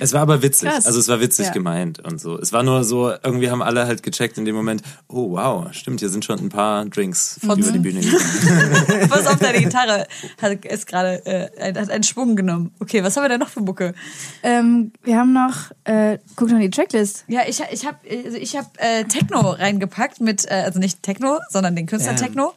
Es 0.01 0.13
war 0.13 0.21
aber 0.23 0.43
witzig. 0.43 0.69
Krass. 0.69 0.87
Also 0.87 0.99
es 0.99 1.09
war 1.09 1.21
witzig 1.21 1.47
Ja. 1.47 1.53
gemeint 1.53 2.01
und 2.01 2.21
so. 2.21 2.39
Es 2.39 2.53
war 2.53 2.63
nur 2.63 2.85
so, 2.85 3.11
irgendwie 3.23 3.51
haben 3.51 3.63
alle 3.63 3.87
halt 3.87 4.03
gecheckt 4.03 4.37
in 4.39 4.45
dem 4.45 4.55
Moment, 4.55 4.83
oh 5.09 5.31
wow, 5.33 5.67
stimmt, 5.73 6.01
hier 6.01 6.09
sind 6.09 6.25
schon 6.25 6.39
ein 6.39 6.49
paar 6.49 6.85
Drinks 6.87 7.39
über 7.43 7.57
die 7.57 7.79
Bühne 7.79 8.01
gegangen. 8.01 9.09
Pass 9.09 9.27
auf, 9.27 9.39
deine 9.39 9.61
Gitarre 9.61 10.07
hat 10.41 10.65
ist 10.65 10.87
gerade 10.87 11.25
äh, 11.27 11.75
hat 11.75 11.91
einen 11.91 12.05
Schwung 12.05 12.37
genommen. 12.37 12.73
Okay, 12.81 13.03
was 13.05 13.17
haben 13.17 13.25
wir 13.25 13.29
denn 13.29 13.41
noch 13.41 13.49
für 13.49 13.61
Mucke? 13.61 13.95
Ähm, 14.43 14.93
wir 15.03 15.17
haben 15.19 15.33
noch, 15.33 15.71
äh, 15.85 16.19
guck 16.37 16.51
noch 16.51 16.59
die 16.59 16.71
Tracklist. 16.71 17.25
Ja, 17.29 17.43
ich, 17.47 17.63
ich 17.71 17.87
habe 17.87 17.99
also 18.25 18.37
ich 18.37 18.57
hab, 18.57 18.77
äh, 18.79 19.05
Techno 19.05 19.51
reingepackt 19.51 20.21
mit, 20.21 20.45
äh, 20.47 20.63
also 20.65 20.79
nicht 20.79 21.03
Techno, 21.03 21.39
sondern 21.51 21.77
den 21.77 21.87
Künstler 21.87 22.13
Ja. 22.13 22.19
Techno. 22.19 22.53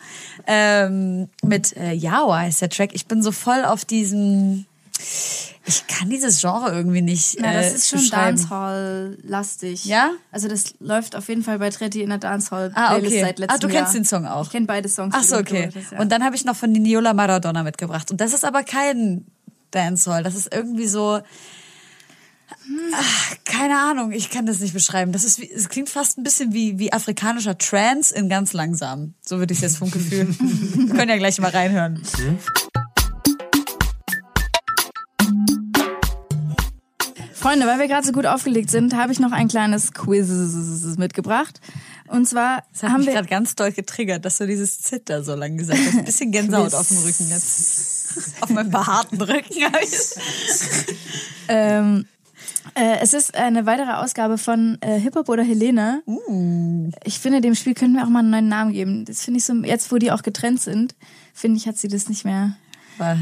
Ähm, 0.45 1.29
mit 1.43 1.75
äh, 1.77 1.93
Yawa 1.93 2.39
heißt 2.39 2.61
der 2.61 2.69
Track. 2.69 2.91
Ich 2.93 3.05
bin 3.07 3.21
so 3.21 3.31
voll 3.31 3.63
auf 3.65 3.85
diesem. 3.85 4.65
Ich 4.99 5.85
kann 5.87 6.09
dieses 6.09 6.39
Genre 6.39 6.71
irgendwie 6.71 7.01
nicht. 7.01 7.37
Na, 7.39 7.51
das 7.53 7.71
äh, 7.71 7.75
ist 7.75 7.89
schon. 7.89 8.09
Dancehall-lastig. 8.09 9.83
Ja? 9.85 10.11
Also 10.31 10.47
das 10.47 10.75
läuft 10.79 11.15
auf 11.15 11.27
jeden 11.27 11.43
Fall 11.43 11.59
bei 11.59 11.69
Tretti 11.69 12.01
in 12.01 12.09
der 12.09 12.19
Dancehall-Playlist 12.19 12.75
Ah, 12.91 12.95
okay. 12.97 13.21
seit 13.21 13.39
letztem 13.39 13.55
Ah, 13.55 13.57
du 13.59 13.67
Jahr. 13.67 13.83
kennst 13.83 13.95
den 13.95 14.05
Song 14.05 14.25
auch. 14.25 14.45
Ich 14.45 14.51
kenne 14.51 14.65
beide 14.65 14.87
Songs. 14.87 15.13
Ach 15.17 15.23
so, 15.23 15.37
okay. 15.37 15.69
hast, 15.75 15.91
ja. 15.91 15.99
Und 15.99 16.11
dann 16.11 16.23
habe 16.23 16.35
ich 16.35 16.45
noch 16.45 16.55
von 16.55 16.71
Niniola 16.71 17.13
Maradona 17.13 17.63
mitgebracht. 17.63 18.09
Und 18.11 18.21
das 18.21 18.33
ist 18.33 18.45
aber 18.45 18.63
kein 18.63 19.25
Dancehall. 19.71 20.23
Das 20.23 20.35
ist 20.35 20.53
irgendwie 20.53 20.87
so. 20.87 21.19
Ach, 22.95 23.35
keine 23.43 23.77
Ahnung, 23.77 24.13
ich 24.13 24.29
kann 24.29 24.45
das 24.45 24.59
nicht 24.59 24.73
beschreiben. 24.73 25.11
Das 25.11 25.25
ist 25.25 25.39
es 25.39 25.67
klingt 25.67 25.89
fast 25.89 26.17
ein 26.17 26.23
bisschen 26.23 26.53
wie, 26.53 26.79
wie 26.79 26.93
afrikanischer 26.93 27.57
Trance 27.57 28.15
in 28.15 28.29
ganz 28.29 28.53
langsam. 28.53 29.15
So 29.21 29.39
würde 29.39 29.51
ich 29.53 29.59
es 29.59 29.63
jetzt 29.63 29.77
vom 29.77 29.91
Gefühl. 29.91 30.27
Wir 30.39 30.95
können 30.95 31.09
ja 31.09 31.17
gleich 31.17 31.39
mal 31.39 31.51
reinhören. 31.51 32.01
Freunde, 37.39 37.67
weil 37.67 37.77
wir 37.77 37.88
gerade 37.88 38.05
so 38.05 38.11
gut 38.13 38.25
aufgelegt 38.25 38.71
sind, 38.71 38.95
habe 38.95 39.11
ich 39.11 39.19
noch 39.19 39.31
ein 39.31 39.47
kleines 39.47 39.93
Quiz 39.93 40.27
mitgebracht. 40.97 41.61
Und 42.07 42.27
zwar 42.27 42.63
Das 42.73 42.83
hat 42.83 42.91
haben 42.91 42.99
mich 42.99 43.07
wir 43.07 43.13
gerade 43.13 43.27
ganz 43.27 43.53
doll 43.53 43.71
getriggert, 43.71 44.25
dass 44.25 44.39
du 44.39 44.47
dieses 44.47 44.81
Zitter 44.81 45.23
so 45.23 45.35
lang 45.35 45.55
gesagt 45.55 45.79
hast. 45.79 45.97
Ein 45.99 46.05
bisschen 46.05 46.31
Gänsehaut 46.31 46.73
auf 46.73 46.88
dem 46.88 46.97
Rücken 46.97 47.29
jetzt. 47.29 48.41
Auf 48.41 48.49
meinem 48.49 48.71
behaarten 48.71 49.21
Rücken 49.21 49.65
Ähm, 51.49 52.05
äh, 52.73 52.99
es 53.01 53.13
ist 53.13 53.35
eine 53.35 53.65
weitere 53.65 53.91
Ausgabe 53.91 54.38
von 54.38 54.77
äh, 54.81 54.99
Hip 54.99 55.15
Hop 55.15 55.29
oder 55.29 55.43
Helene. 55.43 56.01
Uh. 56.05 56.89
Ich 57.03 57.19
finde, 57.19 57.41
dem 57.41 57.55
Spiel 57.55 57.73
können 57.73 57.93
wir 57.93 58.03
auch 58.03 58.09
mal 58.09 58.19
einen 58.19 58.31
neuen 58.31 58.47
Namen 58.49 58.73
geben. 58.73 59.05
Das 59.05 59.23
finde 59.23 59.39
ich 59.39 59.45
so, 59.45 59.53
jetzt 59.53 59.91
wo 59.91 59.97
die 59.97 60.11
auch 60.11 60.23
getrennt 60.23 60.61
sind, 60.61 60.95
finde 61.33 61.57
ich, 61.57 61.67
hat 61.67 61.77
sie 61.77 61.88
das 61.88 62.09
nicht 62.09 62.25
mehr. 62.25 62.57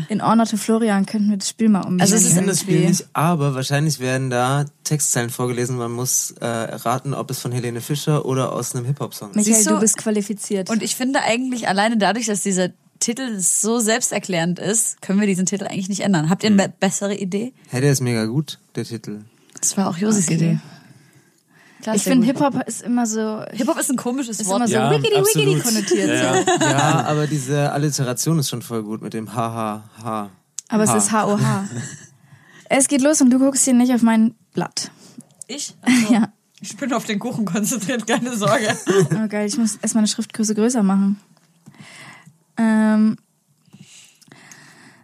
In 0.09 0.21
Honor 0.25 0.45
to 0.45 0.57
Florian 0.57 1.05
könnten 1.05 1.29
wir 1.29 1.37
das 1.37 1.49
Spiel 1.49 1.69
mal 1.69 1.79
umbenennen. 1.81 2.01
Also 2.01 2.15
es 2.15 2.21
Ich 2.23 2.29
ist 2.29 2.35
kenne 2.35 2.47
das 2.47 2.61
Spiel 2.61 2.87
nicht, 2.87 3.05
aber 3.13 3.55
wahrscheinlich 3.55 3.99
werden 3.99 4.29
da 4.29 4.65
Textzeilen 4.83 5.29
vorgelesen. 5.29 5.77
Man 5.77 5.91
muss 5.91 6.31
äh, 6.39 6.45
raten, 6.45 7.13
ob 7.13 7.29
es 7.31 7.39
von 7.39 7.51
Helene 7.51 7.81
Fischer 7.81 8.25
oder 8.25 8.53
aus 8.53 8.75
einem 8.75 8.85
Hip-Hop-Song 8.85 9.31
ist. 9.31 9.35
Michael, 9.35 9.63
du? 9.63 9.69
du 9.71 9.79
bist 9.79 9.97
qualifiziert. 9.97 10.69
Und 10.69 10.81
ich 10.83 10.95
finde 10.95 11.21
eigentlich 11.21 11.67
alleine 11.67 11.97
dadurch, 11.97 12.25
dass 12.27 12.41
dieser 12.43 12.69
Titel 12.99 13.39
so 13.39 13.79
selbsterklärend 13.79 14.57
ist, 14.59 15.01
können 15.01 15.19
wir 15.19 15.27
diesen 15.27 15.45
Titel 15.45 15.65
eigentlich 15.65 15.89
nicht 15.89 16.01
ändern. 16.01 16.29
Habt 16.29 16.43
ihr 16.43 16.49
eine 16.51 16.67
be- 16.69 16.73
bessere 16.79 17.15
Idee? 17.15 17.51
Hey, 17.69 17.81
der 17.81 17.91
ist 17.91 18.01
mega 18.01 18.25
gut, 18.25 18.59
der 18.75 18.85
Titel. 18.85 19.21
Das 19.59 19.75
war 19.77 19.89
auch 19.89 19.97
Josis 19.97 20.29
Idee. 20.29 20.59
Klar, 21.85 21.95
ich 21.97 22.01
finde. 22.03 22.25
Hip-Hop 22.25 22.67
ist 22.67 22.81
immer 22.81 23.05
so, 23.05 23.43
Hip-Hop 23.51 23.77
ist 23.79 23.91
ein 23.91 23.95
komisches 23.95 24.39
ist 24.39 24.47
Wort. 24.47 24.57
immer 24.57 24.67
so 24.67 24.73
Ja, 24.73 24.89
wiggity 24.89 25.17
wiggity 25.17 25.59
konnotiert. 25.59 26.09
Ja, 26.09 26.33
So. 26.43 26.51
ja. 26.65 26.71
Ja, 26.71 27.05
aber 27.05 27.27
diese 27.27 27.71
Alliteration 27.71 28.39
ist 28.39 28.49
schon 28.49 28.63
voll 28.63 28.81
gut 28.81 29.03
mit 29.03 29.13
dem 29.13 29.35
Ha, 29.35 29.53
Ha, 29.53 29.83
Ha. 30.03 30.29
Aber 30.69 30.83
es 30.83 30.89
Ha. 30.89 30.97
ist 30.97 31.11
H-O-H. 31.11 31.65
es 32.69 32.87
geht 32.87 33.01
los 33.01 33.21
und 33.21 33.29
du 33.29 33.37
guckst 33.37 33.65
hier 33.65 33.75
nicht 33.75 33.93
auf 33.93 34.01
mein 34.01 34.33
Blatt. 34.55 34.89
Ich? 35.47 35.75
Also, 35.83 36.11
Ja. 36.13 36.29
Ich 36.59 36.75
bin 36.75 36.91
auf 36.93 37.05
den 37.05 37.19
Kuchen 37.19 37.45
konzentriert, 37.45 38.07
keine 38.07 38.35
Sorge. 38.35 38.75
Oh 39.13 39.27
geil, 39.27 39.45
ich 39.45 39.55
muss 39.57 39.75
erstmal 39.75 39.99
eine 40.01 40.07
Schriftgröße 40.07 40.55
größer 40.55 40.81
machen. 40.81 41.19
Ähm, 42.57 43.17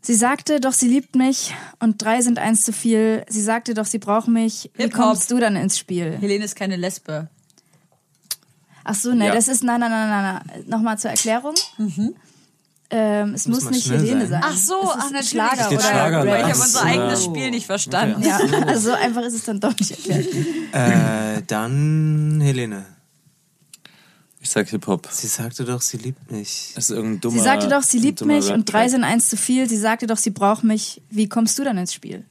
sie 0.02 0.16
sagte, 0.16 0.60
doch 0.60 0.74
sie 0.74 0.88
liebt 0.88 1.16
mich 1.16 1.54
und 1.80 2.02
drei 2.04 2.22
sind 2.22 2.40
eins 2.40 2.64
zu 2.64 2.74
viel. 2.74 3.24
Sie 3.30 3.42
sagte, 3.42 3.74
doch 3.74 3.86
sie 3.86 4.00
braucht 4.00 4.28
mich. 4.28 4.70
Wie 4.76 4.90
kommst 4.90 5.32
du 5.32 5.40
dann 5.40 5.56
ins 5.56 5.78
Spiel? 5.78 6.18
Helene 6.20 6.46
ist 6.46 6.56
keine 6.56 6.76
Lesbe. 6.76 7.30
Ach 8.84 8.96
so, 8.96 9.14
ne, 9.14 9.28
Ja. 9.28 9.34
das 9.36 9.48
ist, 9.48 9.64
nein, 9.64 9.80
nein, 9.80 9.92
nein, 9.92 10.10
nein, 10.10 10.42
nein. 10.48 10.64
Nochmal 10.68 10.98
zur 10.98 11.12
Erklärung. 11.12 11.54
Ähm, 12.94 13.34
es 13.36 13.48
muss, 13.48 13.64
mal 13.64 13.72
nicht 13.72 13.90
Helene 13.90 14.28
sein. 14.28 14.42
sein. 14.42 14.44
Ach 14.44 14.56
so, 14.58 14.74
es 14.82 14.90
ist 14.90 14.96
ach 14.98 15.04
natürlich. 15.12 15.30
Schlager 15.30 15.72
oder 15.72 15.80
Schlager 15.82 16.26
Ich 16.26 16.32
Rap. 16.34 16.44
habe 16.44 16.60
unser 16.62 16.84
eigenes 16.84 17.24
Spiel 17.24 17.52
nicht 17.52 17.66
verstanden. 17.66 18.22
Ja, 18.24 18.38
also 18.68 18.90
so 18.90 18.96
einfach 18.96 19.22
ist 19.22 19.34
es 19.36 19.46
dann 19.46 19.60
doch 19.62 19.74
nicht 19.80 19.92
erklärt. 19.92 20.28
Äh, 20.74 21.42
dann 21.48 22.42
Helene. 22.42 22.86
Ich 24.44 24.50
sag 24.50 24.70
Hip-Hop. 24.70 25.08
Sie 25.12 25.28
sagte 25.28 25.66
doch, 25.66 25.82
sie 25.82 25.98
liebt 25.98 26.32
mich. 26.32 26.72
Das 26.74 26.86
ist 26.90 26.96
irgendein 26.96 27.22
dummer 27.22 27.38
Sie 27.38 27.44
sagte 27.44 27.68
doch, 27.68 27.84
sie 27.84 28.00
liebt 28.00 28.26
mich 28.26 28.50
und 28.50 28.66
drei 28.66 28.90
sind 28.90 29.04
eins 29.04 29.30
zu 29.30 29.38
viel. 29.38 29.70
Sie 29.70 29.78
sagte 29.78 30.08
doch, 30.08 30.18
sie 30.18 30.32
braucht 30.32 30.64
mich. 30.64 31.02
Wie 31.12 31.30
kommst 31.30 31.60
du 31.60 31.64
dann 31.64 31.78
ins 31.78 31.94
Spiel? 31.94 32.26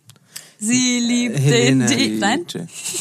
Sie 0.59 0.99
liebt 0.99 1.39
Helene. 1.39 1.87
den 1.87 1.97
die. 1.97 2.19
Nein? 2.19 2.45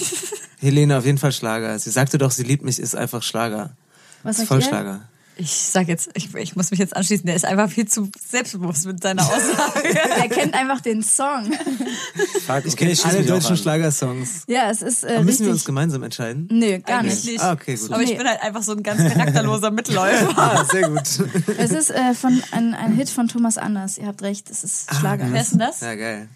Helene, 0.60 0.98
auf 0.98 1.06
jeden 1.06 1.18
Fall 1.18 1.32
Schlager. 1.32 1.78
Sie 1.80 1.90
sagte 1.90 2.20
doch, 2.20 2.32
sie 2.32 2.44
liebt 2.44 2.64
mich, 2.64 2.78
ist 2.78 2.96
einfach 2.96 3.24
Schlager. 3.24 3.76
Was 4.22 4.34
ist 4.34 4.38
sagt 4.38 4.48
voll 4.48 4.60
ihr? 4.60 4.66
Schlager. 4.68 5.10
Ich 5.42 5.52
sag 5.52 5.88
jetzt, 5.88 6.10
ich, 6.16 6.36
ich 6.36 6.56
muss 6.58 6.70
mich 6.70 6.80
jetzt 6.82 6.96
anschließen. 6.96 7.26
Der 7.26 7.34
ist 7.36 7.46
einfach 7.46 7.70
viel 7.72 7.88
zu 7.88 8.10
selbstbewusst 8.30 8.86
mit 8.86 9.02
seiner 9.02 9.24
Aussage. 9.24 9.88
Er 10.20 10.28
kennt 10.28 10.54
einfach 10.54 10.82
den 10.82 11.02
Song. 11.02 11.52
Fuck, 12.46 12.66
Ich 12.66 12.76
kenne 12.76 12.94
alle 13.06 13.24
deutschen 13.24 13.52
an. 13.52 13.58
Schlagersongs. 13.58 14.44
Ja, 14.48 14.70
es 14.70 14.82
ist 14.82 15.06
äh, 15.06 15.14
Aber 15.16 15.24
müssen 15.24 15.46
wir 15.46 15.54
uns 15.54 15.64
gemeinsam 15.64 16.04
entscheiden? 16.04 16.50
Nö, 16.52 16.80
gar 16.80 17.00
Eigentlich 17.00 17.16
nicht. 17.24 17.26
nicht. 17.34 17.42
Ah, 17.42 17.54
okay, 17.54 17.76
gut. 17.76 17.92
Aber 17.94 18.04
ich 18.04 18.18
bin 18.18 18.28
halt 18.28 18.42
einfach 18.42 18.64
so 18.64 18.74
ein 18.74 18.84
ganz 18.84 19.02
charakterloser 19.14 19.72
Mitläufer. 19.72 20.30
Ah, 20.38 20.66
sehr 20.66 20.90
gut. 20.90 21.04
Es 21.58 21.72
ist 21.72 21.90
äh, 21.92 22.14
von 22.14 22.42
ein, 22.52 22.74
ein 22.74 22.94
Hit 22.94 23.10
von 23.10 23.28
Thomas 23.28 23.58
Anders. 23.58 23.98
Ihr 23.98 24.08
habt 24.08 24.22
recht, 24.22 24.50
es 24.50 24.64
ist 24.64 24.94
Schlager. 24.96 25.26
Wer 25.32 25.42
ist 25.42 25.52
denn 25.52 25.60
das? 25.60 25.80
Ja, 25.82 25.96
geil. 25.96 26.28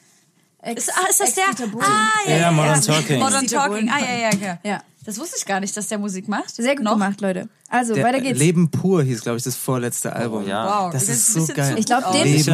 Ex- 0.61 0.83
Ist, 0.87 0.93
ah, 0.97 1.09
ist 1.09 1.19
das 1.19 1.33
der? 1.33 1.43
Ex-Dieter 1.49 1.69
Bohlen. 1.71 1.85
Ah, 1.85 2.29
Ja, 2.29 2.37
ja, 2.37 2.51
Modern 2.51 2.81
Talking. 2.81 3.19
Modern 3.19 3.47
Talking. 3.47 3.89
Ah, 3.89 3.99
ja, 3.99 4.15
ja, 4.15 4.29
ja. 4.39 4.59
Ja, 4.63 4.81
Das 5.05 5.19
wusste 5.19 5.35
ich 5.37 5.45
gar 5.45 5.59
nicht, 5.59 5.75
dass 5.75 5.87
der 5.87 5.97
Musik 5.97 6.27
macht. 6.27 6.49
sehr 6.55 6.75
gut 6.75 6.83
Noch? 6.85 6.93
gemacht, 6.93 7.19
Leute. 7.21 7.49
Also, 7.69 7.93
Der 7.93 8.03
weiter 8.05 8.21
geht's. 8.21 8.39
Leben 8.39 8.69
pur 8.71 9.03
hieß, 9.03 9.21
glaube 9.21 9.37
ich, 9.37 9.43
das 9.43 9.55
vorletzte 9.55 10.13
Album. 10.15 10.43
Oh, 10.45 10.47
ja. 10.47 10.65
Wow, 10.85 10.93
Das 10.93 11.07
das 11.07 11.15
ist 11.15 11.29
ein 11.29 11.33
so 11.33 11.39
bisschen 11.41 11.55
geil. 11.55 11.75
Ich 11.79 11.85
glaube, 11.85 12.05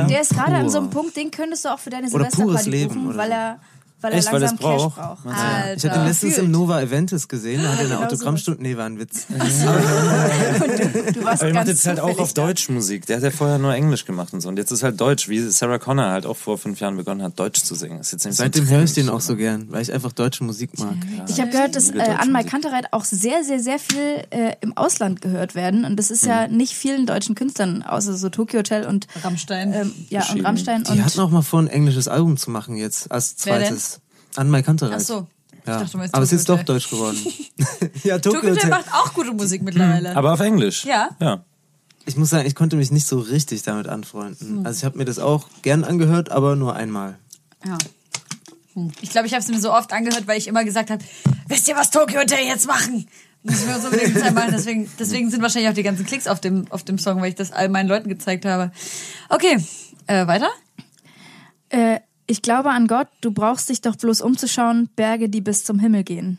der 0.10 0.22
ist 0.22 0.32
gerade 0.34 0.56
an 0.56 0.70
so 0.70 0.80
einem 0.80 0.90
Punkt, 0.90 1.16
den 1.16 1.30
könntest 1.32 1.66
du 1.66 1.70
auch 1.70 1.80
für 1.80 1.90
deine 1.90 2.10
Oder 2.10 2.26
pures 2.26 2.64
Silvesterparty 2.64 3.08
oder 3.08 3.18
weil 3.18 3.28
so. 3.28 3.34
er, 3.34 3.60
weil 4.02 4.12
er 4.14 4.18
Echt, 4.20 4.32
weil 4.32 4.40
langsam 4.42 4.58
braucht? 4.58 4.96
Cash 4.96 5.06
braucht. 5.06 5.26
Du? 5.26 5.30
Alter. 5.30 5.78
Ich 5.78 5.86
hatte 5.90 6.00
ihn 6.00 6.06
letztens 6.08 6.34
Fühlt. 6.36 6.46
im 6.46 6.52
Nova 6.52 6.82
Eventus 6.82 7.28
gesehen, 7.28 7.64
da 7.64 7.70
hat 7.70 7.80
er 7.80 7.86
eine 7.86 7.90
genau 7.96 8.04
Autogrammstunde. 8.06 8.62
Nee, 8.62 8.78
war 8.78 8.86
ein 8.86 9.00
Witz. 9.00 9.26
Du 11.14 11.24
warst 11.24 11.42
Aber 11.42 11.50
er 11.50 11.54
macht 11.54 11.68
jetzt 11.68 11.86
halt 11.88 12.00
auch 12.00 12.18
auf. 12.20 12.34
Deutsch 12.34 12.70
Musik. 12.70 13.06
Der 13.06 13.18
hat 13.18 13.24
ja 13.24 13.32
vorher 13.32 13.58
nur 13.58 13.74
Englisch 13.74 14.06
gemacht 14.06 14.34
und 14.34 14.42
so. 14.42 14.50
Und 14.50 14.58
jetzt 14.58 14.72
ist 14.72 14.84
halt 14.84 15.00
Deutsch, 15.00 15.28
wie 15.30 15.40
Sarah 15.40 15.80
Connor 15.80 16.06
halt 16.10 16.26
auch 16.26 16.38
vor 16.38 16.58
fünf 16.58 16.80
Jahren 16.80 16.98
begonnen 16.98 17.22
hat, 17.24 17.40
Deutsch 17.40 17.64
zu 17.64 17.76
singen. 17.76 18.00
Ist 18.00 18.12
jetzt 18.12 18.26
nicht 18.26 18.36
so 18.36 18.44
Seitdem 18.44 18.68
höre 18.70 18.84
ich 18.84 18.94
den 18.94 19.10
auch 19.10 19.22
so 19.22 19.36
gern, 19.36 19.68
weil 19.72 19.82
ich 19.82 19.92
einfach 19.94 20.12
deutsche 20.12 20.44
Musik 20.44 20.78
mag. 20.80 20.96
Ich 21.28 21.40
habe 21.40 21.52
gehört, 21.52 21.76
dass 21.76 21.90
äh, 21.90 22.26
Musik. 22.26 22.50
Kantereit 22.50 22.94
auch 22.94 23.04
sehr, 23.06 23.44
sehr, 23.44 23.60
sehr 23.60 23.80
viel 23.80 24.24
äh, 24.30 24.56
im 24.62 24.76
Ausland 24.78 25.22
gehört 25.22 25.56
werden. 25.56 25.86
Und 25.86 25.98
das 25.98 26.12
ist 26.12 26.26
ja 26.26 26.48
Mhm. 26.48 26.58
nicht 26.58 26.74
vielen 26.74 27.06
deutschen 27.06 27.36
Künstlern, 27.36 27.84
außer 27.84 28.16
so 28.16 28.30
Tokyo 28.30 28.60
Hotel 28.60 28.86
und 28.86 29.08
Rammstein. 29.24 29.74
ähm, 29.74 29.92
ja, 30.10 30.24
und. 30.32 30.42
Rammstein. 30.46 30.84
Die 30.84 30.92
Und 30.92 31.06
hatten 31.06 31.20
auch 31.20 31.32
mal 31.32 31.42
vor, 31.42 31.62
ein 31.62 31.68
englisches 31.68 32.08
Album 32.08 32.38
zu 32.38 32.50
machen 32.52 32.76
jetzt, 32.76 33.12
als 33.12 33.36
zweites. 33.36 33.89
An 34.40 34.64
Kantereit. 34.64 34.96
Ach 34.96 35.00
so. 35.02 35.28
Ja. 35.66 35.80
dachte, 35.80 36.10
Aber 36.14 36.24
es 36.24 36.32
ist 36.32 36.48
doch 36.48 36.64
deutsch 36.64 36.90
geworden. 36.90 37.18
ja, 38.04 38.18
Tokyo 38.20 38.40
Tokyo 38.40 38.56
Hotel 38.56 38.70
macht 38.70 38.94
auch 38.94 39.14
gute 39.14 39.34
Musik 39.34 39.62
mittlerweile. 39.62 40.16
Aber 40.16 40.34
auf 40.34 40.40
Englisch. 40.40 40.86
Ja. 40.86 41.10
Ja. 41.20 41.44
Ich 42.06 42.16
muss 42.16 42.30
sagen, 42.30 42.48
ich 42.48 42.56
konnte 42.56 42.78
mich 42.78 42.90
nicht 42.90 43.06
so 43.06 43.20
richtig 43.20 43.64
damit 43.64 43.88
anfreunden. 43.88 44.66
Also 44.66 44.80
ich 44.80 44.86
habe 44.86 44.98
mir 44.98 45.06
das 45.06 45.20
auch 45.20 45.48
gern 45.62 45.84
angehört, 45.84 46.32
aber 46.32 46.56
nur 46.56 46.76
einmal. 46.76 47.20
Ja. 47.66 47.78
Hm. 48.74 48.92
Ich 49.02 49.10
glaube, 49.10 49.28
ich 49.28 49.34
habe 49.34 49.44
es 49.44 49.50
mir 49.50 49.60
so 49.60 49.74
oft 49.74 49.92
angehört, 49.92 50.26
weil 50.26 50.38
ich 50.38 50.48
immer 50.48 50.64
gesagt 50.64 50.90
habe, 50.90 51.04
wisst 51.50 51.68
ihr, 51.68 51.76
was 51.76 51.92
Tokyo 51.92 52.22
Hotel 52.22 52.46
jetzt 52.46 52.66
machen? 52.66 53.06
Müssen 53.44 53.68
wir 53.68 53.76
uns 53.76 53.86
unbedingt 53.86 54.18
Zeit 54.18 54.34
machen. 54.34 54.52
Deswegen, 54.54 54.90
deswegen 54.98 55.30
sind 55.30 55.42
wahrscheinlich 55.42 55.70
auch 55.70 55.76
die 55.76 55.84
ganzen 55.84 56.06
Klicks 56.06 56.28
auf 56.28 56.40
dem, 56.40 56.66
auf 56.72 56.84
dem 56.84 56.98
Song, 56.98 57.22
weil 57.22 57.30
ich 57.30 57.36
das 57.36 57.52
all 57.52 57.68
meinen 57.68 57.90
Leuten 57.90 58.08
gezeigt 58.08 58.46
habe. 58.46 58.72
Okay, 59.30 59.58
äh, 60.08 60.26
weiter? 60.26 60.50
äh, 61.70 62.00
ich 62.30 62.42
glaube 62.42 62.70
an 62.72 62.88
Gott, 62.88 63.08
du 63.22 63.32
brauchst 63.32 63.70
dich 63.70 63.82
doch 63.82 63.96
bloß 63.96 64.22
umzuschauen, 64.22 64.90
Berge, 64.96 65.30
die 65.30 65.42
bis 65.42 65.64
zum 65.64 65.80
Himmel 65.80 66.04
gehen. 66.04 66.38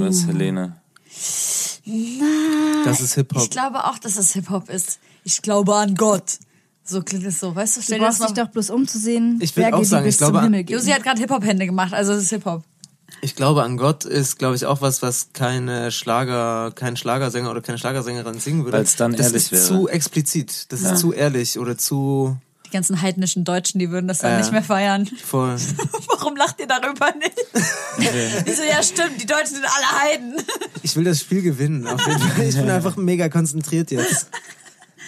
Das 0.00 0.16
ist 0.16 0.26
Helene. 0.26 0.76
Das 2.84 3.00
ist 3.00 3.14
Hip-Hop. 3.14 3.42
Ich 3.42 3.50
glaube 3.50 3.84
auch, 3.84 3.98
dass 3.98 4.16
es 4.16 4.32
Hip-Hop 4.32 4.70
ist. 4.70 4.98
Ich 5.24 5.42
glaube 5.42 5.74
an 5.74 5.94
Gott. 5.94 6.38
So 6.84 7.02
klingt 7.02 7.24
es 7.24 7.38
so. 7.40 7.54
Weißt 7.54 7.76
du, 7.76 7.80
Du 7.80 7.84
stell 7.84 7.98
das 8.00 8.18
brauchst 8.18 8.36
dich 8.36 8.42
doch 8.44 8.50
bloß 8.50 8.70
umzusehen, 8.70 9.38
Ich 9.40 9.54
will 9.56 9.62
Berge, 9.64 9.76
auch 9.76 9.84
sagen, 9.84 10.04
die 10.04 10.08
ich 10.10 10.16
bis 10.16 10.26
zum 10.26 10.32
glaube- 10.32 10.44
Himmel 10.44 10.64
gehen. 10.64 10.76
Josi 10.76 10.90
hat 10.90 11.02
gerade 11.02 11.20
Hip-Hop-Hände 11.20 11.66
gemacht, 11.66 11.92
also 11.92 12.12
es 12.12 12.24
ist 12.24 12.30
Hip-Hop. 12.30 12.64
Ich 13.20 13.36
glaube 13.36 13.62
an 13.62 13.76
Gott 13.76 14.04
ist, 14.04 14.38
glaube 14.38 14.56
ich, 14.56 14.66
auch 14.66 14.80
was, 14.80 15.02
was 15.02 15.28
keine 15.32 15.92
Schlager, 15.92 16.72
kein 16.74 16.96
Schlagersänger 16.96 17.50
oder 17.50 17.60
keine 17.60 17.78
Schlagersängerin 17.78 18.40
singen 18.40 18.64
würde. 18.64 18.78
Weil's 18.78 18.96
dann 18.96 19.12
das 19.12 19.26
ehrlich 19.26 19.42
ist 19.44 19.52
wäre. 19.52 19.62
zu 19.64 19.88
explizit. 19.88 20.72
Das 20.72 20.80
ist 20.80 20.98
zu 20.98 21.12
ehrlich 21.12 21.58
oder 21.58 21.76
zu. 21.78 22.36
Die 22.72 22.76
ganzen 22.78 23.02
heidnischen 23.02 23.44
Deutschen, 23.44 23.78
die 23.80 23.90
würden 23.90 24.08
das 24.08 24.20
dann 24.20 24.30
Ja. 24.32 24.38
nicht 24.38 24.50
mehr 24.50 24.62
feiern. 24.62 25.06
Voll. 25.22 25.56
Warum 26.08 26.36
lacht 26.36 26.58
ihr 26.58 26.66
darüber 26.66 27.12
nicht? 27.18 27.36
Die 28.46 28.52
so, 28.54 28.62
ja 28.62 28.82
stimmt, 28.82 29.20
die 29.20 29.26
Deutschen 29.26 29.56
sind 29.56 29.66
alle 29.66 30.00
Heiden. 30.00 30.34
Ich 30.82 30.96
will 30.96 31.04
das 31.04 31.20
Spiel 31.20 31.42
gewinnen. 31.42 31.86
Auf 31.86 32.06
jeden 32.06 32.18
Fall. 32.18 32.48
Ich 32.48 32.56
bin 32.56 32.70
einfach 32.70 32.96
mega 32.96 33.28
konzentriert 33.28 33.90
jetzt. 33.90 34.28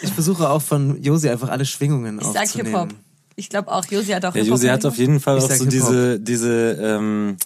Ich 0.03 0.11
versuche 0.11 0.51
auch 0.51 0.61
von 0.61 1.03
Josi 1.03 1.31
einfach 1.31 1.49
alle 1.49 1.65
Schwingungen 1.65 2.19
Ich 2.21 2.27
sag 2.27 2.43
aufzunehmen. 2.43 2.69
Hip-Hop. 2.69 2.89
Ich 3.37 3.49
glaube 3.49 3.73
auch, 3.73 3.87
Josi 3.87 4.13
hat 4.13 4.27
auch 4.27 4.35
Ja. 4.35 4.43
Josi 4.43 4.67
hat 4.67 4.85
auf 4.85 4.99
jeden 4.99 5.19
Fall 5.21 5.39
Ich 5.39 5.45
auch 5.45 5.49
sag 5.49 5.57
so 5.57 5.65
diese, 5.65 6.21
diese 6.21 6.73
ähm, 6.73 7.39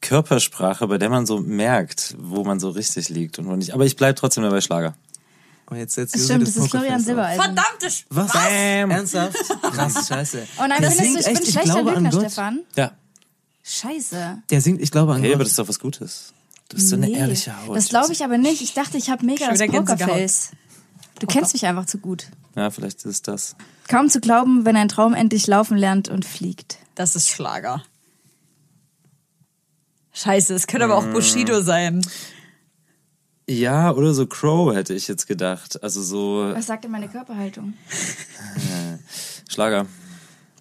Körpersprache, 0.00 0.86
bei 0.86 0.98
der 0.98 1.08
man 1.10 1.26
so 1.26 1.40
merkt, 1.40 2.14
wo 2.20 2.44
man 2.44 2.60
so 2.60 2.70
richtig 2.70 3.08
liegt 3.08 3.38
und 3.40 3.46
wo 3.46 3.56
nicht. 3.56 3.74
Aber 3.74 3.84
ich 3.86 3.96
bleib 3.96 4.14
trotzdem 4.16 4.44
dabei 4.44 4.60
Schlager. 4.60 4.94
Und 5.70 5.78
jetzt 5.78 5.94
setzt 5.94 6.14
Das 6.14 6.20
Josi 6.22 6.32
stimmt, 6.32 6.42
das 6.48 6.56
ist 6.56 6.62
Pokerface 6.62 6.80
Florian. 6.80 7.00
Silbereisen. 7.00 7.42
Verdammte 7.42 7.90
Sch 7.90 8.04
Was? 8.10 8.32
Bam. 8.32 8.90
Ernsthaft? 8.90 9.36
Krass, 9.62 10.08
scheiße. 10.08 10.46
Oh 10.58 10.66
nein, 10.68 10.80
Der 10.82 10.90
findest 10.90 10.98
du, 11.00 11.04
singt 11.04 11.20
ich 11.20 11.26
echt, 11.26 11.34
bin 11.36 11.42
ich 11.44 11.50
schlechter 11.52 11.72
glaube 11.72 11.90
an 11.90 11.94
Lügner, 11.96 12.10
Gott. 12.10 12.20
Stefan? 12.20 12.60
Ja. 12.76 12.92
Scheiße. 13.62 14.42
Der 14.50 14.60
singt, 14.60 14.80
ich 14.82 14.90
glaube 14.90 15.12
an 15.12 15.18
Okay, 15.20 15.28
Gott. 15.28 15.34
aber 15.36 15.44
das 15.44 15.52
ist 15.52 15.58
doch 15.58 15.68
was 15.68 15.78
Gutes. 15.78 16.32
Du 16.68 16.76
bist 16.76 16.88
so 16.88 16.96
eine 16.96 17.06
Nee, 17.06 17.14
ehrliche 17.16 17.54
Haut. 17.66 17.76
Das 17.76 17.88
glaube 17.88 18.12
ich 18.12 18.22
aber 18.24 18.36
nicht. 18.38 18.60
Ich 18.62 18.74
dachte, 18.74 18.96
ich 18.98 19.08
habe 19.10 19.24
mega 19.24 19.48
das. 19.48 19.58
Pokerface. 19.60 20.50
Du 21.18 21.26
kennst 21.26 21.52
mich 21.54 21.64
einfach 21.66 21.86
zu 21.86 21.98
gut. 21.98 22.26
Ja, 22.56 22.70
vielleicht 22.70 22.98
ist 22.98 23.04
es 23.06 23.22
das. 23.22 23.56
Kaum 23.88 24.08
zu 24.10 24.20
glauben, 24.20 24.64
wenn 24.64 24.76
ein 24.76 24.88
Traum 24.88 25.14
endlich 25.14 25.46
laufen 25.46 25.76
lernt 25.76 26.08
und 26.08 26.24
fliegt. 26.24 26.78
Das 26.94 27.16
ist 27.16 27.28
Schlager. 27.30 27.82
Scheiße, 30.12 30.54
es 30.54 30.66
könnte 30.66 30.84
aber 30.84 30.96
auch 30.96 31.06
Bushido 31.06 31.60
sein. 31.62 32.00
Ja, 33.46 33.92
oder 33.92 34.14
so 34.14 34.26
Crow 34.26 34.74
hätte 34.74 34.94
ich 34.94 35.06
jetzt 35.08 35.26
gedacht. 35.26 35.82
Also 35.82 36.02
so 36.02 36.50
Was 36.54 36.66
sagt 36.66 36.84
denn 36.84 36.90
meine 36.90 37.08
Körperhaltung? 37.08 37.74
Schlager. 39.48 39.86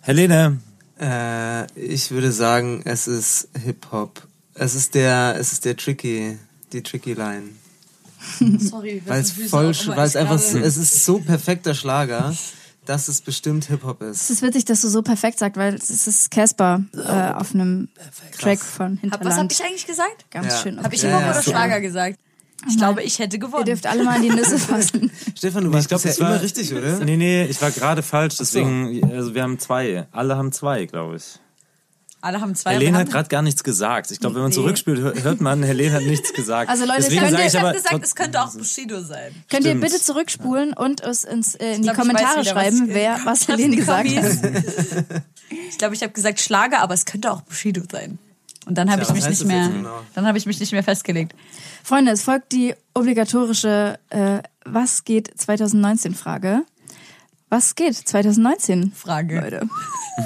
Helene. 0.02 0.60
Äh, 1.00 1.66
ich 1.80 2.12
würde 2.12 2.32
sagen, 2.32 2.82
es 2.86 3.08
ist 3.08 3.48
Hip-Hop. 3.64 4.28
Es 4.54 4.76
ist 4.76 4.94
der, 4.96 5.36
es 5.40 5.54
ist 5.54 5.66
der 5.66 5.76
Tricky, 5.76 6.38
die 6.72 6.84
Tricky 6.84 7.14
Line. 7.14 7.44
Sorry, 8.60 9.02
Weil 9.06 9.22
es 9.22 9.32
voll, 9.32 9.74
weil 9.88 10.08
es 10.08 10.16
einfach, 10.16 10.40
so- 10.40 10.58
es 10.60 10.78
ist 10.78 11.04
so 11.04 11.20
perfekter 11.20 11.74
Schlager, 11.74 12.34
dass 12.86 13.08
es 13.08 13.22
bestimmt 13.22 13.66
Hip-Hop 13.66 14.02
Es 14.02 14.24
ist. 14.24 14.30
ist 14.30 14.42
witzig, 14.44 14.66
dass 14.66 14.82
du 14.82 14.90
so 14.90 15.02
perfekt 15.02 15.40
sagst, 15.40 15.58
weil 15.58 15.74
es 15.76 15.90
ist 16.08 16.32
Casper 16.32 16.84
äh, 16.94 17.00
auf 17.34 17.54
einem 17.54 17.90
Track 18.40 18.60
von 18.60 18.94
Hab, 18.96 19.02
Hinterland. 19.02 19.26
was 19.32 19.38
hab 19.38 19.52
ich 19.52 19.64
eigentlich 19.64 19.88
gesagt? 19.88 20.26
Ganz 20.32 20.48
Ja. 20.48 20.58
schön. 20.62 20.84
Hab 20.84 20.94
ich 20.94 21.02
Ja, 21.02 21.10
Hip-Hop 21.10 21.22
ja, 21.24 21.32
oder 21.32 21.42
so. 21.42 21.52
Schlager 21.52 21.82
gesagt? 21.82 22.20
Ich 22.70 22.78
glaube, 22.78 23.04
ich 23.04 23.20
hätte 23.20 23.36
Ihr 23.36 23.40
gewonnen. 23.40 23.66
dürft 23.66 23.86
alle 23.88 24.04
mal 24.04 24.16
an 24.16 24.22
die 24.22 24.30
Nüsse 24.30 24.58
fassen. 24.60 25.12
Stefan, 25.36 25.66
du 25.66 25.74
warst 25.74 25.88
glaub, 25.90 26.02
bisher 26.02 26.12
das 26.12 26.20
war- 26.22 26.32
immer 26.36 26.42
richtig, 26.42 26.74
oder? 26.74 27.00
Nee, 27.06 27.18
nee, 27.18 27.44
ich 27.46 27.62
war 27.62 27.72
gerade 27.72 28.02
falsch, 28.04 28.38
deswegen, 28.38 29.12
also 29.14 29.34
wir 29.36 29.44
haben 29.44 29.60
zwei. 29.60 30.08
Alle 30.12 30.38
haben 30.38 30.52
zwei, 30.52 30.86
glaube 30.86 31.18
ich. 31.18 31.24
Alle 32.22 32.40
haben 32.40 32.56
zwei. 32.56 32.72
Helene 32.76 33.00
hat 33.00 33.10
gerade 33.12 33.28
gar 33.28 33.42
nichts 33.42 33.66
gesagt. 33.66 34.10
Ich 34.10 34.22
glaube, 34.22 34.36
wenn 34.36 34.44
man 34.44 34.52
Nee. 34.52 34.56
zurückspielt, 34.56 34.98
hör- 35.02 35.14
hört 35.24 35.42
man, 35.42 35.62
Helene 35.62 35.92
hat 35.94 36.04
nichts 36.04 36.32
gesagt. 36.34 36.70
Also 36.70 36.86
Leute, 36.86 37.02
Deswegen 37.02 37.20
könnt 37.20 37.32
sage 37.32 37.44
ihr- 37.44 37.48
ich 37.48 37.54
ich 37.54 37.60
aber 37.60 37.68
habe 37.68 37.78
gesagt, 37.78 38.06
es 38.06 38.16
könnte 38.16 38.42
auch 38.42 38.54
Bushido 38.54 39.02
sein. 39.02 39.36
Könnt 39.52 39.66
ihr 39.66 39.76
bitte 39.76 40.00
zurückspulen 40.00 40.72
und 40.72 41.02
es 41.02 41.26
ins, 41.26 41.56
äh, 41.56 41.76
in 41.76 41.82
die 41.82 41.90
glaub, 41.90 41.96
ich 41.96 42.00
Kommentare 42.02 42.42
wieder, 42.42 42.56
was 42.56 42.64
schreiben, 42.64 42.88
ich- 42.88 42.96
wer 42.96 43.14
was 43.26 43.26
Was 43.26 43.48
Helene 43.50 43.72
die 43.72 43.76
gesagt 43.76 44.08
hat. 44.16 45.24
Ich 45.70 45.78
glaube, 45.78 45.96
ich 45.96 46.02
habe 46.02 46.14
gesagt 46.14 46.40
Schlager, 46.40 46.80
aber 46.80 46.94
es 46.94 47.04
könnte 47.04 47.30
auch 47.30 47.42
Bushido 47.42 47.82
sein. 47.92 48.18
Und 48.66 48.78
dann 48.78 48.90
habe 48.90 49.02
Ja, 49.02 49.08
ich 49.08 49.14
mich 49.14 49.28
nicht 49.28 49.46
mehr, 49.46 49.68
genau? 49.70 50.00
dann 50.16 50.26
habe 50.26 50.38
ich 50.38 50.46
mich 50.46 50.60
nicht 50.60 50.72
mehr 50.72 50.84
festgelegt. 50.84 51.36
Freunde, 51.84 52.12
es 52.12 52.24
folgt 52.24 52.52
die 52.52 52.76
obligatorische 52.94 54.00
äh, 54.10 54.40
Was 54.66 55.04
geht 55.04 55.30
2019 55.36 56.16
Frage. 56.16 56.64
Was 57.50 57.76
geht 57.76 57.96
2019? 57.96 58.92
Frage. 58.94 59.42
Leute. 59.42 59.70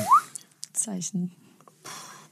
Zeichen. 0.73 1.31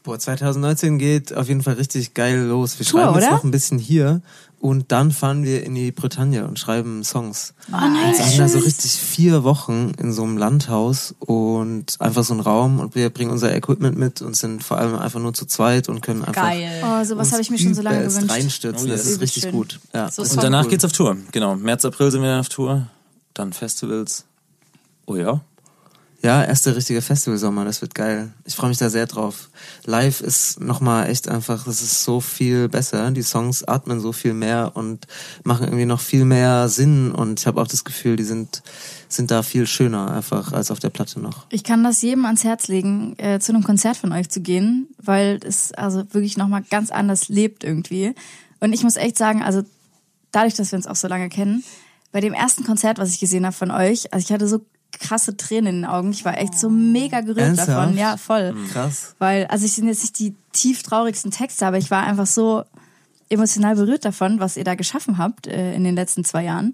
Boah, 0.05 0.19
2019 0.19 0.99
geht 0.99 1.33
auf 1.35 1.47
jeden 1.47 1.63
Fall 1.63 1.73
richtig 1.73 2.13
geil 2.13 2.37
los. 2.43 2.77
Wir 2.79 2.85
Tour, 2.85 3.01
schreiben 3.01 3.15
jetzt 3.15 3.25
oder? 3.27 3.35
noch 3.37 3.43
ein 3.43 3.49
bisschen 3.51 3.79
hier 3.79 4.21
und 4.59 4.91
dann 4.91 5.11
fahren 5.11 5.43
wir 5.43 5.63
in 5.63 5.73
die 5.75 5.91
Bretagne 5.91 6.47
und 6.47 6.59
schreiben 6.59 7.03
Songs. 7.03 7.53
Oh 7.69 7.71
nein, 7.75 8.13
Wir 8.15 8.23
sind 8.23 8.39
da 8.39 8.47
so 8.47 8.59
richtig 8.59 8.91
vier 8.93 9.43
Wochen 9.43 9.91
in 9.97 10.13
so 10.13 10.21
einem 10.23 10.37
Landhaus 10.37 11.15
und 11.19 11.99
einfach 11.99 12.23
so 12.23 12.33
ein 12.35 12.39
Raum 12.39 12.79
und 12.79 12.93
wir 12.95 13.09
bringen 13.09 13.31
unser 13.31 13.53
Equipment 13.55 13.97
mit 13.97 14.21
und 14.21 14.35
sind 14.37 14.63
vor 14.63 14.77
allem 14.77 14.95
einfach 14.95 15.19
nur 15.19 15.33
zu 15.33 15.45
zweit 15.47 15.89
und 15.89 16.01
können 16.01 16.23
einfach 16.23 16.43
Geil. 16.43 16.83
Oh, 16.83 17.03
sowas 17.03 17.31
habe 17.31 17.41
ich 17.41 17.49
mir 17.49 17.57
schon 17.57 17.73
so 17.73 17.81
lange 17.81 18.05
gewünscht. 18.05 18.29
reinstürzen. 18.31 18.87
Oh, 18.87 18.91
das 18.91 19.05
yes. 19.05 19.11
ist 19.13 19.21
richtig 19.21 19.43
schön. 19.43 19.51
gut. 19.53 19.79
Ja, 19.93 20.11
So 20.11 20.21
das 20.21 20.31
Und 20.33 20.43
danach 20.43 20.65
cool. 20.65 20.69
geht's 20.69 20.85
auf 20.85 20.91
Tour. 20.91 21.17
Genau. 21.31 21.55
März, 21.55 21.83
April 21.83 22.11
sind 22.11 22.21
wir 22.21 22.29
dann 22.29 22.39
auf 22.41 22.49
Tour. 22.49 22.87
Dann 23.33 23.53
Festivals. 23.53 24.25
Oh 25.07 25.15
ja. 25.15 25.41
Ja, 26.25 26.43
erster 26.43 26.75
richtige 26.75 27.03
Festivalsommer, 27.03 27.65
das 27.65 27.83
wird 27.83 27.93
geil. 27.93 28.33
Ich 28.45 28.55
freue 28.55 28.69
mich 28.69 28.79
da 28.79 28.89
sehr 28.89 29.05
drauf. 29.05 29.51
Live 29.83 30.21
ist 30.21 30.59
nochmal 30.59 31.07
echt 31.07 31.27
einfach, 31.27 31.65
das 31.65 31.83
ist 31.83 32.03
so 32.03 32.19
viel 32.19 32.67
besser. 32.67 33.11
Die 33.11 33.21
Songs 33.21 33.63
atmen 33.63 33.99
so 33.99 34.11
viel 34.11 34.33
mehr 34.33 34.71
und 34.73 35.05
machen 35.43 35.65
irgendwie 35.65 35.85
noch 35.85 36.01
viel 36.01 36.25
mehr 36.25 36.67
Sinn 36.67 37.11
und 37.11 37.39
ich 37.39 37.45
habe 37.45 37.61
auch 37.61 37.67
das 37.67 37.83
Gefühl, 37.83 38.15
die 38.15 38.23
sind, 38.23 38.63
sind 39.07 39.29
da 39.29 39.43
viel 39.43 39.67
schöner 39.67 40.11
einfach 40.11 40.51
als 40.51 40.71
auf 40.71 40.79
der 40.79 40.89
Platte 40.89 41.19
noch. 41.19 41.45
Ich 41.51 41.63
kann 41.63 41.83
das 41.83 42.01
jedem 42.01 42.25
ans 42.25 42.43
Herz 42.43 42.69
legen, 42.69 43.13
äh, 43.19 43.39
zu 43.39 43.53
einem 43.53 43.63
Konzert 43.63 43.95
von 43.95 44.11
euch 44.11 44.27
zu 44.27 44.41
gehen, 44.41 44.87
weil 44.97 45.39
es 45.45 45.73
also 45.73 46.11
wirklich 46.11 46.37
nochmal 46.37 46.63
ganz 46.63 46.89
anders 46.89 47.29
lebt 47.29 47.63
irgendwie. 47.63 48.15
Und 48.59 48.73
ich 48.73 48.81
muss 48.81 48.95
echt 48.95 49.19
sagen, 49.19 49.43
also 49.43 49.61
dadurch, 50.31 50.55
dass 50.55 50.71
wir 50.71 50.77
uns 50.77 50.87
auch 50.87 50.95
so 50.95 51.07
lange 51.07 51.29
kennen, 51.29 51.63
bei 52.11 52.19
dem 52.19 52.33
ersten 52.33 52.63
Konzert, 52.63 52.97
was 52.97 53.11
ich 53.11 53.19
gesehen 53.19 53.45
habe 53.45 53.55
von 53.55 53.69
euch, 53.69 54.11
also 54.11 54.25
ich 54.25 54.31
hatte 54.31 54.47
so 54.47 54.65
krasse 54.99 55.37
Tränen 55.37 55.67
in 55.67 55.75
den 55.81 55.85
Augen. 55.85 56.11
Ich 56.11 56.25
war 56.25 56.37
echt 56.37 56.57
so 56.57 56.69
mega 56.69 57.21
gerührt 57.21 57.39
Ernsthaft? 57.39 57.69
davon. 57.69 57.97
Ja, 57.97 58.17
voll. 58.17 58.55
Krass. 58.71 59.15
Weil, 59.19 59.45
also 59.47 59.65
ich 59.65 59.73
sind 59.73 59.87
jetzt 59.87 60.01
nicht 60.01 60.19
die 60.19 60.35
tief 60.53 60.83
traurigsten 60.83 61.31
Texte, 61.31 61.65
aber 61.65 61.77
ich 61.77 61.91
war 61.91 62.03
einfach 62.03 62.27
so 62.27 62.63
emotional 63.29 63.75
berührt 63.75 64.05
davon, 64.05 64.39
was 64.39 64.55
ihr 64.57 64.63
da 64.63 64.75
geschaffen 64.75 65.17
habt 65.17 65.47
äh, 65.47 65.73
in 65.73 65.83
den 65.83 65.95
letzten 65.95 66.23
zwei 66.23 66.43
Jahren. 66.43 66.73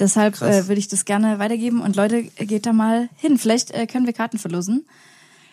Deshalb 0.00 0.34
Krass. 0.36 0.54
äh, 0.54 0.68
würde 0.68 0.78
ich 0.78 0.88
das 0.88 1.04
gerne 1.04 1.38
weitergeben 1.38 1.80
und 1.80 1.96
Leute, 1.96 2.22
geht 2.22 2.66
da 2.66 2.72
mal 2.72 3.08
hin. 3.16 3.38
Vielleicht 3.38 3.70
äh, 3.72 3.86
können 3.86 4.06
wir 4.06 4.12
Karten 4.12 4.38
verlosen. 4.38 4.86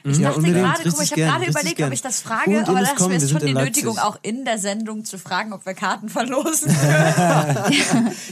Ich 0.08 0.20
Ja, 0.20 0.30
dachte 0.30 0.43
gerade, 0.43 0.84
guck 0.84 0.97
mal, 0.97 1.03
ich 1.03 1.12
habe 1.14 1.22
gerade 1.22 1.45
überlegt, 1.47 1.78
gern. 1.78 1.88
ob 1.88 1.93
ich 1.93 2.01
das 2.03 2.20
frage, 2.22 2.60
Und 2.60 2.70
aber 2.70 2.82
das 2.82 2.93
kommen, 2.95 3.20
wir 3.20 3.28
schon 3.28 3.39
die 3.43 3.56
Nötigung, 3.56 3.97
auch 3.97 4.20
in 4.22 4.45
der 4.45 4.60
Sendung 4.60 5.03
zu 5.03 5.18
fragen, 5.18 5.51
ob 5.51 5.66
wir 5.66 5.74
Karten 5.74 6.10
verlosen. 6.10 6.70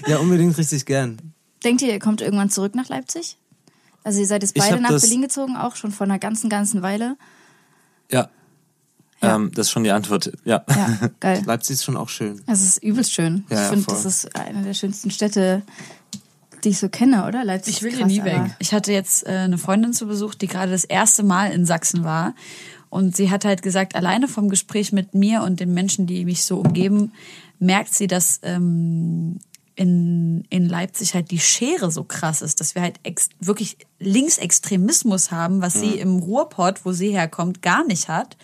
Ja, 0.07 0.17
unbedingt 0.19 0.55
richtig 0.57 0.85
gern. 0.85 1.17
Denkt 1.63 1.81
ihr, 1.81 1.89
ihr 1.93 1.99
kommt 1.99 2.21
irgendwann 2.21 2.49
zurück 2.49 2.75
nach 2.75 2.89
Leipzig? 2.89 3.37
Also 4.03 4.19
ihr 4.19 4.27
seid 4.27 4.43
jetzt 4.43 4.55
beide 4.55 4.79
nach 4.81 4.89
Berlin 4.89 5.21
gezogen, 5.21 5.55
auch 5.55 5.75
schon 5.75 5.91
vor 5.91 6.05
einer 6.05 6.19
ganzen, 6.19 6.49
ganzen 6.49 6.81
Weile. 6.81 7.17
Ja. 8.11 8.29
Ja. 9.21 9.35
Ähm, 9.35 9.51
das 9.53 9.67
ist 9.67 9.71
schon 9.71 9.83
die 9.83 9.91
Antwort. 9.91 10.31
Ja. 10.43 10.63
Ja, 10.69 11.09
geil. 11.19 11.41
Leipzig 11.45 11.75
ist 11.75 11.85
schon 11.85 11.95
auch 11.95 12.09
schön. 12.09 12.41
Es 12.45 12.61
ist 12.61 12.83
übelst 12.83 13.13
schön. 13.13 13.45
Ja, 13.49 13.55
ich 13.55 13.63
ja, 13.63 13.69
finde, 13.69 13.85
das 13.87 14.05
ist 14.05 14.35
eine 14.35 14.63
der 14.63 14.73
schönsten 14.73 15.11
Städte, 15.11 15.63
die 16.63 16.69
ich 16.69 16.79
so 16.79 16.89
kenne, 16.89 17.25
oder? 17.25 17.45
Leipzig 17.45 17.77
Ich 17.77 17.81
will 17.83 17.91
ist 17.91 17.97
hier 17.97 18.05
krass, 18.05 18.13
nie 18.13 18.23
weg. 18.23 18.55
Ich 18.59 18.73
hatte 18.73 18.91
jetzt 18.91 19.25
äh, 19.25 19.29
eine 19.29 19.57
Freundin 19.57 19.93
zu 19.93 20.07
Besuch, 20.07 20.35
die 20.35 20.47
gerade 20.47 20.71
das 20.71 20.83
erste 20.83 21.23
Mal 21.23 21.51
in 21.51 21.65
Sachsen 21.65 22.03
war. 22.03 22.35
Und 22.89 23.15
sie 23.15 23.31
hat 23.31 23.45
halt 23.45 23.63
gesagt, 23.63 23.95
alleine 23.95 24.27
vom 24.27 24.49
Gespräch 24.49 24.91
mit 24.91 25.15
mir 25.15 25.41
und 25.41 25.59
den 25.59 25.73
Menschen, 25.73 26.05
die 26.05 26.25
mich 26.25 26.43
so 26.43 26.59
umgeben, 26.59 27.13
merkt 27.59 27.95
sie, 27.95 28.07
dass 28.07 28.39
ähm, 28.43 29.39
in, 29.75 30.43
in 30.49 30.67
Leipzig 30.67 31.13
halt 31.13 31.31
die 31.31 31.39
Schere 31.39 31.91
so 31.91 32.03
krass 32.03 32.41
ist, 32.41 32.59
dass 32.59 32.75
wir 32.75 32.81
halt 32.81 32.99
ex 33.03 33.29
wirklich 33.39 33.77
Linksextremismus 33.99 35.31
haben, 35.31 35.61
was 35.61 35.79
sie 35.79 35.97
im 35.99 36.19
Ruhrpott, 36.19 36.85
wo 36.85 36.91
sie 36.91 37.11
herkommt, 37.11 37.61
gar 37.61 37.85
nicht 37.85 38.07
hat. 38.07 38.37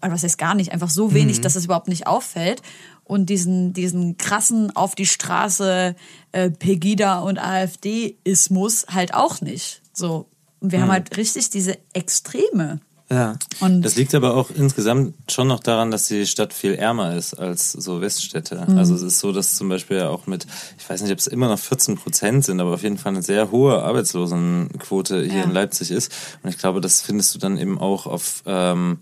Oder 0.00 0.12
was 0.12 0.24
heißt 0.24 0.38
gar 0.38 0.54
nicht, 0.54 0.72
einfach 0.72 0.90
so 0.90 1.14
wenig, 1.14 1.40
dass 1.40 1.54
es 1.54 1.66
überhaupt 1.66 1.88
nicht 1.88 2.06
auffällt. 2.06 2.62
Und 3.04 3.26
diesen, 3.26 3.72
diesen 3.72 4.16
krassen 4.16 4.74
auf 4.74 4.94
die 4.94 5.06
Straße 5.06 5.94
äh, 6.32 6.50
Pegida 6.50 7.20
und 7.20 7.38
AfD-Ismus 7.38 8.86
halt 8.88 9.14
auch 9.14 9.40
nicht. 9.40 9.82
So. 9.92 10.28
Und 10.60 10.72
wir 10.72 10.80
haben 10.80 10.90
halt 10.90 11.16
richtig 11.16 11.50
diese 11.50 11.78
Extreme. 11.92 12.80
Ja. 13.10 13.36
Und 13.60 13.82
Das 13.82 13.96
liegt 13.96 14.14
aber 14.14 14.34
auch 14.36 14.48
insgesamt 14.54 15.14
schon 15.30 15.48
noch 15.48 15.60
daran, 15.60 15.90
dass 15.90 16.08
die 16.08 16.26
Stadt 16.26 16.54
viel 16.54 16.74
ärmer 16.74 17.14
ist 17.14 17.34
als 17.34 17.72
so 17.72 18.00
Weststädte. 18.00 18.64
Mhm. 18.66 18.78
Also 18.78 18.94
es 18.94 19.02
ist 19.02 19.18
so, 19.18 19.32
dass 19.32 19.54
zum 19.56 19.68
Beispiel 19.68 20.02
auch 20.02 20.26
mit, 20.26 20.46
ich 20.78 20.88
weiß 20.88 21.02
nicht, 21.02 21.12
ob 21.12 21.18
es 21.18 21.26
immer 21.26 21.48
noch 21.48 21.58
14 21.58 21.96
Prozent 21.98 22.44
sind, 22.44 22.60
aber 22.60 22.72
auf 22.74 22.82
jeden 22.82 22.96
Fall 22.98 23.12
eine 23.12 23.22
sehr 23.22 23.50
hohe 23.50 23.82
Arbeitslosenquote 23.82 25.22
hier 25.24 25.40
Ja. 25.40 25.44
in 25.44 25.50
Leipzig 25.52 25.90
ist. 25.90 26.10
Und 26.42 26.50
ich 26.50 26.58
glaube, 26.58 26.80
das 26.80 27.02
findest 27.02 27.34
du 27.34 27.38
dann 27.38 27.58
eben 27.58 27.78
auch 27.78 28.06
auf 28.06 28.42
ähm, 28.46 28.98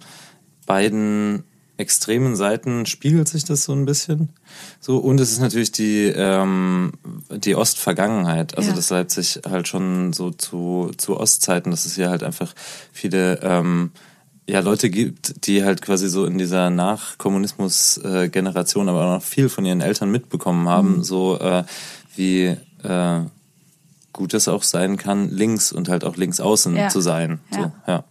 beiden 0.66 1.44
extremen 1.80 2.36
Seiten 2.36 2.86
spiegelt 2.86 3.26
sich 3.28 3.44
das 3.44 3.64
so 3.64 3.72
ein 3.72 3.86
bisschen. 3.86 4.28
So 4.80 4.98
und 4.98 5.18
es 5.20 5.32
ist 5.32 5.40
natürlich 5.40 5.72
die 5.72 6.04
ähm, 6.14 6.92
die 7.30 7.56
Ostvergangenheit, 7.56 8.56
also 8.56 8.70
Ja. 8.70 8.76
dass 8.76 8.90
Leipzig 8.90 9.40
halt 9.48 9.66
schon 9.66 10.12
so 10.12 10.30
zu 10.30 10.92
zu 10.96 11.18
Ostzeiten, 11.18 11.70
dass 11.72 11.86
es 11.86 11.96
hier 11.96 12.08
halt 12.10 12.22
einfach 12.22 12.54
viele 12.92 13.40
ähm, 13.42 13.90
ja 14.48 14.60
Leute 14.60 14.90
gibt, 14.90 15.46
die 15.46 15.64
halt 15.64 15.80
quasi 15.82 16.08
so 16.08 16.24
in 16.26 16.38
dieser 16.38 16.70
Nach-Kommunismus-Generation, 16.70 18.88
aber 18.88 19.04
auch 19.06 19.14
noch 19.18 19.22
viel 19.22 19.48
von 19.48 19.64
ihren 19.64 19.80
Eltern 19.80 20.10
mitbekommen 20.10 20.68
haben, 20.68 21.04
so 21.04 21.38
äh, 21.38 21.62
wie 22.16 22.56
äh, 22.82 23.20
gut 24.12 24.34
es 24.34 24.48
auch 24.48 24.64
sein 24.64 24.96
kann, 24.96 25.30
links 25.30 25.70
und 25.72 25.88
halt 25.88 26.04
auch 26.04 26.16
links 26.16 26.40
außen 26.40 26.74
Ja. 26.76 26.88
zu 26.88 27.00
sein. 27.00 27.38
Ja. 27.52 27.58
So, 27.62 27.72
ja. 27.86 28.04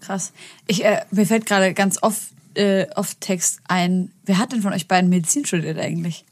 Krass. 0.00 0.32
Ich, 0.68 0.84
äh, 0.84 1.00
mir 1.10 1.26
fällt 1.26 1.46
gerade 1.46 1.74
ganz 1.74 2.00
oft, 2.00 2.22
äh, 2.56 2.86
oft 2.94 3.20
Text 3.20 3.60
ein. 3.68 4.10
Wer 4.24 4.38
hat 4.38 4.52
denn 4.52 4.62
von 4.62 4.72
euch 4.72 4.88
beiden 4.88 5.10
Medizin 5.10 5.44
studiert 5.44 5.78
eigentlich? 5.78 6.24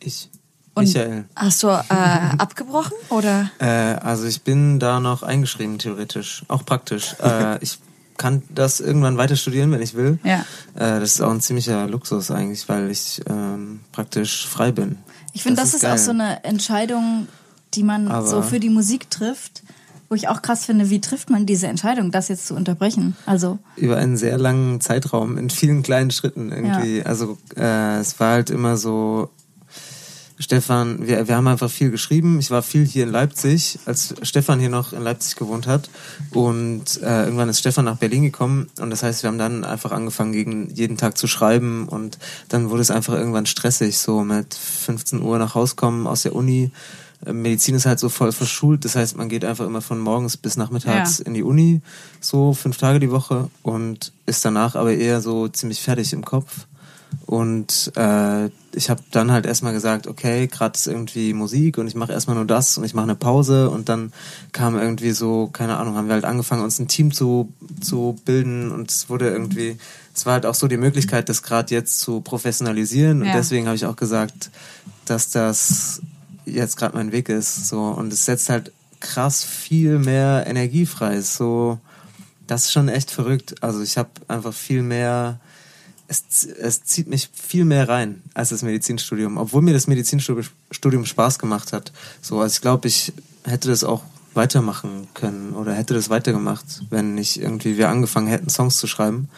Ich. 0.00 0.28
Und 0.74 0.84
Michael. 0.84 1.24
Hast 1.36 1.62
du 1.62 1.68
äh, 1.68 1.82
abgebrochen 2.38 2.96
oder? 3.10 3.50
Äh, 3.58 3.66
also 3.66 4.24
ich 4.26 4.42
bin 4.42 4.78
da 4.78 5.00
noch 5.00 5.22
eingeschrieben, 5.22 5.78
theoretisch. 5.78 6.44
Auch 6.48 6.64
praktisch. 6.64 7.14
äh, 7.22 7.62
ich 7.62 7.78
kann 8.16 8.42
das 8.54 8.80
irgendwann 8.80 9.16
weiter 9.18 9.36
studieren, 9.36 9.70
wenn 9.72 9.82
ich 9.82 9.94
will. 9.94 10.18
Ja. 10.24 10.44
Äh, 10.74 11.00
das 11.00 11.14
ist 11.14 11.20
auch 11.20 11.30
ein 11.30 11.40
ziemlicher 11.40 11.86
Luxus 11.88 12.30
eigentlich, 12.30 12.68
weil 12.68 12.90
ich 12.90 13.20
ähm, 13.28 13.80
praktisch 13.92 14.46
frei 14.46 14.72
bin. 14.72 14.98
Ich 15.34 15.42
finde, 15.42 15.60
das, 15.60 15.74
ist, 15.74 15.84
auch 15.84 15.90
geil. 15.90 15.98
so 15.98 16.10
eine 16.10 16.44
Entscheidung, 16.44 17.26
die 17.74 17.82
man 17.82 18.08
Aber- 18.08 18.26
so 18.26 18.42
für 18.42 18.60
die 18.60 18.70
Musik 18.70 19.10
trifft, 19.10 19.61
wo 20.12 20.14
ich 20.14 20.28
auch 20.28 20.42
krass 20.42 20.66
finde, 20.66 20.90
wie 20.90 21.00
trifft 21.00 21.30
man 21.30 21.46
diese 21.46 21.68
Entscheidung, 21.68 22.10
das 22.10 22.28
jetzt 22.28 22.46
zu 22.46 22.54
unterbrechen? 22.54 23.16
Also, 23.24 23.58
über 23.76 23.96
einen 23.96 24.18
sehr 24.18 24.36
langen 24.36 24.82
Zeitraum 24.82 25.38
in 25.38 25.48
vielen 25.48 25.82
kleinen 25.82 26.10
Schritten 26.10 26.52
irgendwie. 26.52 27.02
Also 27.02 27.38
äh, 27.56 27.98
es 27.98 28.20
war 28.20 28.32
halt 28.32 28.50
immer 28.50 28.76
so, 28.76 29.30
Stefan, 30.38 31.06
wir, 31.06 31.28
wir 31.28 31.34
haben 31.34 31.46
einfach 31.46 31.70
viel 31.70 31.90
geschrieben. 31.90 32.40
Ich 32.40 32.50
war 32.50 32.62
viel 32.62 32.84
hier 32.84 33.04
in 33.04 33.10
Leipzig, 33.10 33.78
als 33.86 34.14
Stefan 34.20 34.60
hier 34.60 34.68
noch 34.68 34.92
in 34.92 35.00
Leipzig 35.00 35.36
gewohnt 35.36 35.66
hat. 35.66 35.88
Und 36.32 37.00
äh, 37.00 37.24
irgendwann 37.24 37.48
ist 37.48 37.60
Stefan 37.60 37.86
nach 37.86 37.96
Berlin 37.96 38.22
gekommen. 38.22 38.68
Und 38.78 38.90
das 38.90 39.02
heißt, 39.02 39.22
wir 39.22 39.28
haben 39.28 39.38
dann 39.38 39.64
einfach 39.64 39.92
angefangen, 39.92 40.32
gegen 40.32 40.68
jeden 40.74 40.98
Tag 40.98 41.16
zu 41.16 41.26
schreiben. 41.26 41.88
Und 41.88 42.18
dann 42.50 42.68
wurde 42.68 42.82
es 42.82 42.90
einfach 42.90 43.14
irgendwann 43.14 43.46
stressig, 43.46 43.96
so 43.96 44.24
mit 44.24 44.52
15 44.52 45.22
Uhr 45.22 45.38
nach 45.38 45.54
Hause 45.54 45.74
kommen 45.76 46.06
aus 46.06 46.20
der 46.20 46.34
Uni. 46.34 46.70
Medizin 47.30 47.74
ist 47.74 47.86
halt 47.86 47.98
so 48.00 48.08
voll 48.08 48.32
verschult. 48.32 48.84
Das 48.84 48.96
heißt, 48.96 49.16
man 49.16 49.28
geht 49.28 49.44
einfach 49.44 49.66
immer 49.66 49.80
von 49.82 50.00
morgens 50.00 50.36
bis 50.36 50.56
nachmittags 50.56 51.18
Ja. 51.18 51.26
in 51.26 51.34
die 51.34 51.42
Uni, 51.42 51.80
so 52.20 52.52
fünf 52.54 52.76
Tage 52.78 52.98
die 53.00 53.10
Woche 53.10 53.48
und 53.62 54.12
ist 54.26 54.44
danach 54.44 54.74
aber 54.74 54.94
eher 54.94 55.20
so 55.20 55.48
ziemlich 55.48 55.80
fertig 55.82 56.12
im 56.12 56.24
Kopf. 56.24 56.66
Und 57.26 57.92
äh, 57.94 58.46
ich 58.74 58.88
habe 58.88 59.02
dann 59.10 59.30
halt 59.32 59.44
erstmal 59.44 59.74
gesagt, 59.74 60.06
okay, 60.06 60.46
gerade 60.46 60.76
ist 60.76 60.86
irgendwie 60.86 61.34
Musik 61.34 61.76
und 61.76 61.86
ich 61.86 61.94
mache 61.94 62.10
erstmal 62.12 62.36
nur 62.36 62.46
das 62.46 62.78
und 62.78 62.84
ich 62.84 62.94
mache 62.94 63.04
eine 63.04 63.14
Pause 63.14 63.68
und 63.70 63.88
dann 63.90 64.12
kam 64.52 64.76
irgendwie 64.78 65.10
so, 65.12 65.48
keine 65.52 65.76
Ahnung, 65.76 65.94
haben 65.96 66.06
wir 66.08 66.14
halt 66.14 66.24
angefangen, 66.24 66.64
uns 66.64 66.78
ein 66.78 66.88
Team 66.88 67.12
zu, 67.12 67.52
zu 67.82 68.16
bilden 68.24 68.70
und 68.72 68.90
es 68.90 69.10
wurde 69.10 69.28
irgendwie, 69.28 69.76
es 70.14 70.24
war 70.24 70.32
halt 70.34 70.46
auch 70.46 70.54
so 70.54 70.68
die 70.68 70.78
Möglichkeit, 70.78 71.28
das 71.28 71.42
gerade 71.42 71.74
jetzt 71.74 72.00
zu 72.00 72.22
professionalisieren 72.22 73.20
und 73.20 73.28
Ja. 73.28 73.34
deswegen 73.34 73.66
habe 73.66 73.76
ich 73.76 73.84
auch 73.84 73.96
gesagt, 73.96 74.50
dass 75.04 75.28
das 75.30 76.00
jetzt 76.44 76.76
gerade 76.76 76.96
mein 76.96 77.12
Weg 77.12 77.28
ist. 77.28 77.68
So 77.68 77.80
und 77.80 78.12
es 78.12 78.24
setzt 78.24 78.50
halt 78.50 78.72
krass 79.00 79.44
viel 79.44 79.98
mehr 79.98 80.44
Energie 80.46 80.86
frei. 80.86 81.20
So, 81.20 81.78
das 82.46 82.64
ist 82.64 82.72
schon 82.72 82.88
echt 82.88 83.10
verrückt. 83.10 83.62
Also 83.62 83.82
ich 83.82 83.98
habe 83.98 84.10
einfach 84.28 84.54
viel 84.54 84.82
mehr. 84.82 85.40
Es, 86.08 86.44
es 86.44 86.84
zieht 86.84 87.08
mich 87.08 87.30
viel 87.32 87.64
mehr 87.64 87.88
rein 87.88 88.22
als 88.34 88.50
das 88.50 88.62
Medizinstudium, 88.62 89.38
obwohl 89.38 89.62
mir 89.62 89.72
das 89.72 89.86
Medizinstudium 89.86 90.46
Studium 90.70 91.06
Spaß 91.06 91.38
gemacht 91.38 91.72
hat. 91.72 91.92
So, 92.20 92.40
also 92.40 92.54
ich 92.54 92.60
glaube, 92.60 92.88
ich 92.88 93.12
hätte 93.44 93.68
das 93.68 93.82
auch 93.82 94.02
weitermachen 94.34 95.08
können 95.14 95.52
oder 95.52 95.74
hätte 95.74 95.94
das 95.94 96.10
weitergemacht, 96.10 96.82
wenn 96.90 97.14
nicht 97.14 97.40
irgendwie 97.40 97.76
wir 97.76 97.88
angefangen 97.88 98.26
hätten, 98.26 98.50
Songs 98.50 98.76
zu 98.76 98.86
schreiben. 98.86 99.28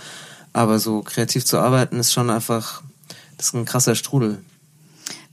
Aber 0.52 0.78
so 0.78 1.02
kreativ 1.02 1.44
zu 1.44 1.58
arbeiten 1.58 1.98
ist 1.98 2.12
schon 2.12 2.30
einfach, 2.30 2.82
das 3.36 3.48
ist 3.48 3.54
ein 3.54 3.64
krasser 3.64 3.94
Strudel. 3.94 4.38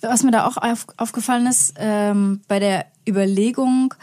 Was 0.02 0.24
mir 0.24 0.32
da 0.32 0.45
auch 0.45 0.58
auf, 0.58 0.88
aufgefallen 0.97 1.47
ist, 1.47 1.76
ähm, 1.78 2.41
bei 2.47 2.60
der 2.60 2.86
Überlegung, 3.08 3.93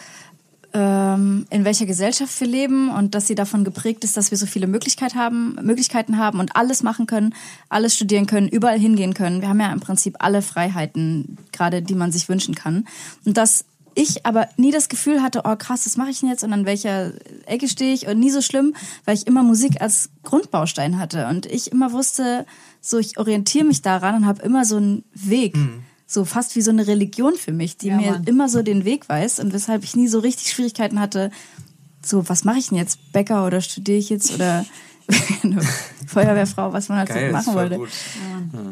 ähm, 0.75 1.47
in 1.51 1.65
welcher 1.65 1.87
Gesellschaft 1.87 2.39
wir 2.41 2.47
leben 2.47 2.91
und 2.91 3.15
dass 3.15 3.27
sie 3.27 3.35
davon 3.35 3.65
geprägt 3.65 4.05
ist, 4.05 4.17
dass 4.17 4.31
wir 4.31 4.39
so 4.39 4.47
viele 4.47 4.67
Möglichkeit 4.67 5.15
haben, 5.15 5.57
Möglichkeiten 5.63 6.19
haben 6.19 6.41
und 6.41 6.57
alles 6.57 6.83
machen 6.83 7.07
können, 7.07 7.35
alles 7.69 7.95
studieren 7.95 8.27
können, 8.27 8.49
überall 8.49 8.79
hingehen 8.79 9.15
können. 9.15 9.41
Wir 9.41 9.49
haben 9.49 9.61
ja 9.61 9.73
im 9.73 9.81
Prinzip 9.81 10.17
alle 10.19 10.43
Freiheiten, 10.43 11.39
gerade 11.53 11.83
die 11.83 11.95
man 11.95 12.13
sich 12.13 12.29
wünschen 12.29 12.55
kann. 12.55 12.87
Und 13.25 13.37
dass 13.37 13.65
ich 13.95 14.25
aber 14.27 14.49
nie 14.57 14.71
das 14.71 14.89
Gefühl 14.89 15.23
hatte, 15.23 15.43
oh 15.45 15.57
krass, 15.57 15.85
was 15.85 15.97
mache 15.97 16.11
ich 16.11 16.21
denn 16.21 16.29
jetzt 16.29 16.45
und 16.45 16.53
an 16.53 16.67
welcher 16.67 17.13
Ecke 17.47 17.67
stehe 17.67 17.93
ich 17.93 18.07
und 18.07 18.21
nie 18.21 18.31
so 18.31 18.43
schlimm, 18.43 18.75
weil 19.05 19.17
ich 19.17 19.27
immer 19.27 19.43
Musik 19.43 19.81
als 19.81 20.11
Grundbaustein 20.23 21.01
hatte 21.01 21.27
und 21.27 21.47
ich 21.47 21.73
immer 21.73 21.93
wusste, 21.93 22.47
so 22.89 22.99
ich 22.99 23.19
orientiere 23.19 23.65
mich 23.65 23.83
daran 23.83 24.15
und 24.17 24.27
habe 24.27 24.43
immer 24.43 24.65
so 24.65 24.77
einen 24.77 25.05
Weg, 25.13 25.57
so 26.07 26.25
fast 26.25 26.57
wie 26.57 26.63
so 26.63 26.71
eine 26.71 26.87
Religion 26.87 27.35
für 27.35 27.53
mich, 27.53 27.77
die 27.77 27.89
Ja, 27.89 27.97
mir 27.97 28.13
Mann. 28.13 28.25
immer 28.25 28.49
so 28.49 28.63
den 28.63 28.85
Weg 28.85 29.09
weiß 29.09 29.41
und 29.41 29.53
weshalb 29.53 29.85
ich 29.85 29.95
nie 29.95 30.09
so 30.09 30.21
richtig 30.21 30.51
Schwierigkeiten 30.51 30.99
hatte, 31.01 31.31
so 32.05 32.29
was 32.29 32.45
mache 32.45 32.59
ich 32.59 32.69
denn 32.69 32.79
jetzt, 32.79 33.13
Bäcker 33.13 33.47
oder 33.47 33.61
studiere 33.61 33.99
ich 33.99 34.09
jetzt 34.09 34.35
oder 34.35 34.65
Feuerwehrfrau, 36.07 36.73
was 36.73 36.89
man 36.89 36.99
halt 36.99 37.13
so 37.13 37.33
machen 37.33 37.55
wollte. 37.55 37.81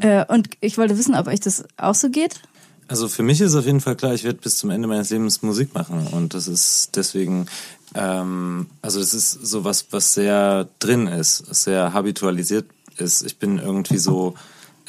Äh, 0.01 0.25
und 0.33 0.51
ich 0.61 0.79
wollte 0.79 0.97
wissen, 0.97 1.15
ob 1.15 1.27
euch 1.27 1.41
das 1.41 1.65
auch 1.77 1.95
so 1.95 2.11
geht. 2.11 2.41
Also 2.89 3.09
für 3.09 3.23
mich 3.23 3.41
ist 3.41 3.55
auf 3.55 3.67
jeden 3.67 3.81
Fall 3.81 3.97
klar, 3.97 4.15
ich 4.15 4.23
werde 4.25 4.39
bis 4.41 4.57
zum 4.57 4.71
Ende 4.71 4.87
meines 4.87 5.11
Lebens 5.11 5.43
Musik 5.43 5.75
machen 5.75 6.07
und 6.07 6.35
das 6.35 6.47
ist 6.47 6.95
deswegen, 6.95 7.47
ähm, 7.95 8.69
also 8.81 9.01
das 9.01 9.13
ist 9.13 9.33
so 9.33 9.65
was, 9.65 9.87
was 9.91 10.15
sehr 10.15 10.69
drin 10.79 11.07
ist, 11.07 11.55
sehr 11.55 11.93
habitualisiert 11.93 12.67
ist. 13.01 13.23
Ich 13.23 13.39
bin 13.39 13.59
irgendwie 13.59 13.99
so, 13.99 14.35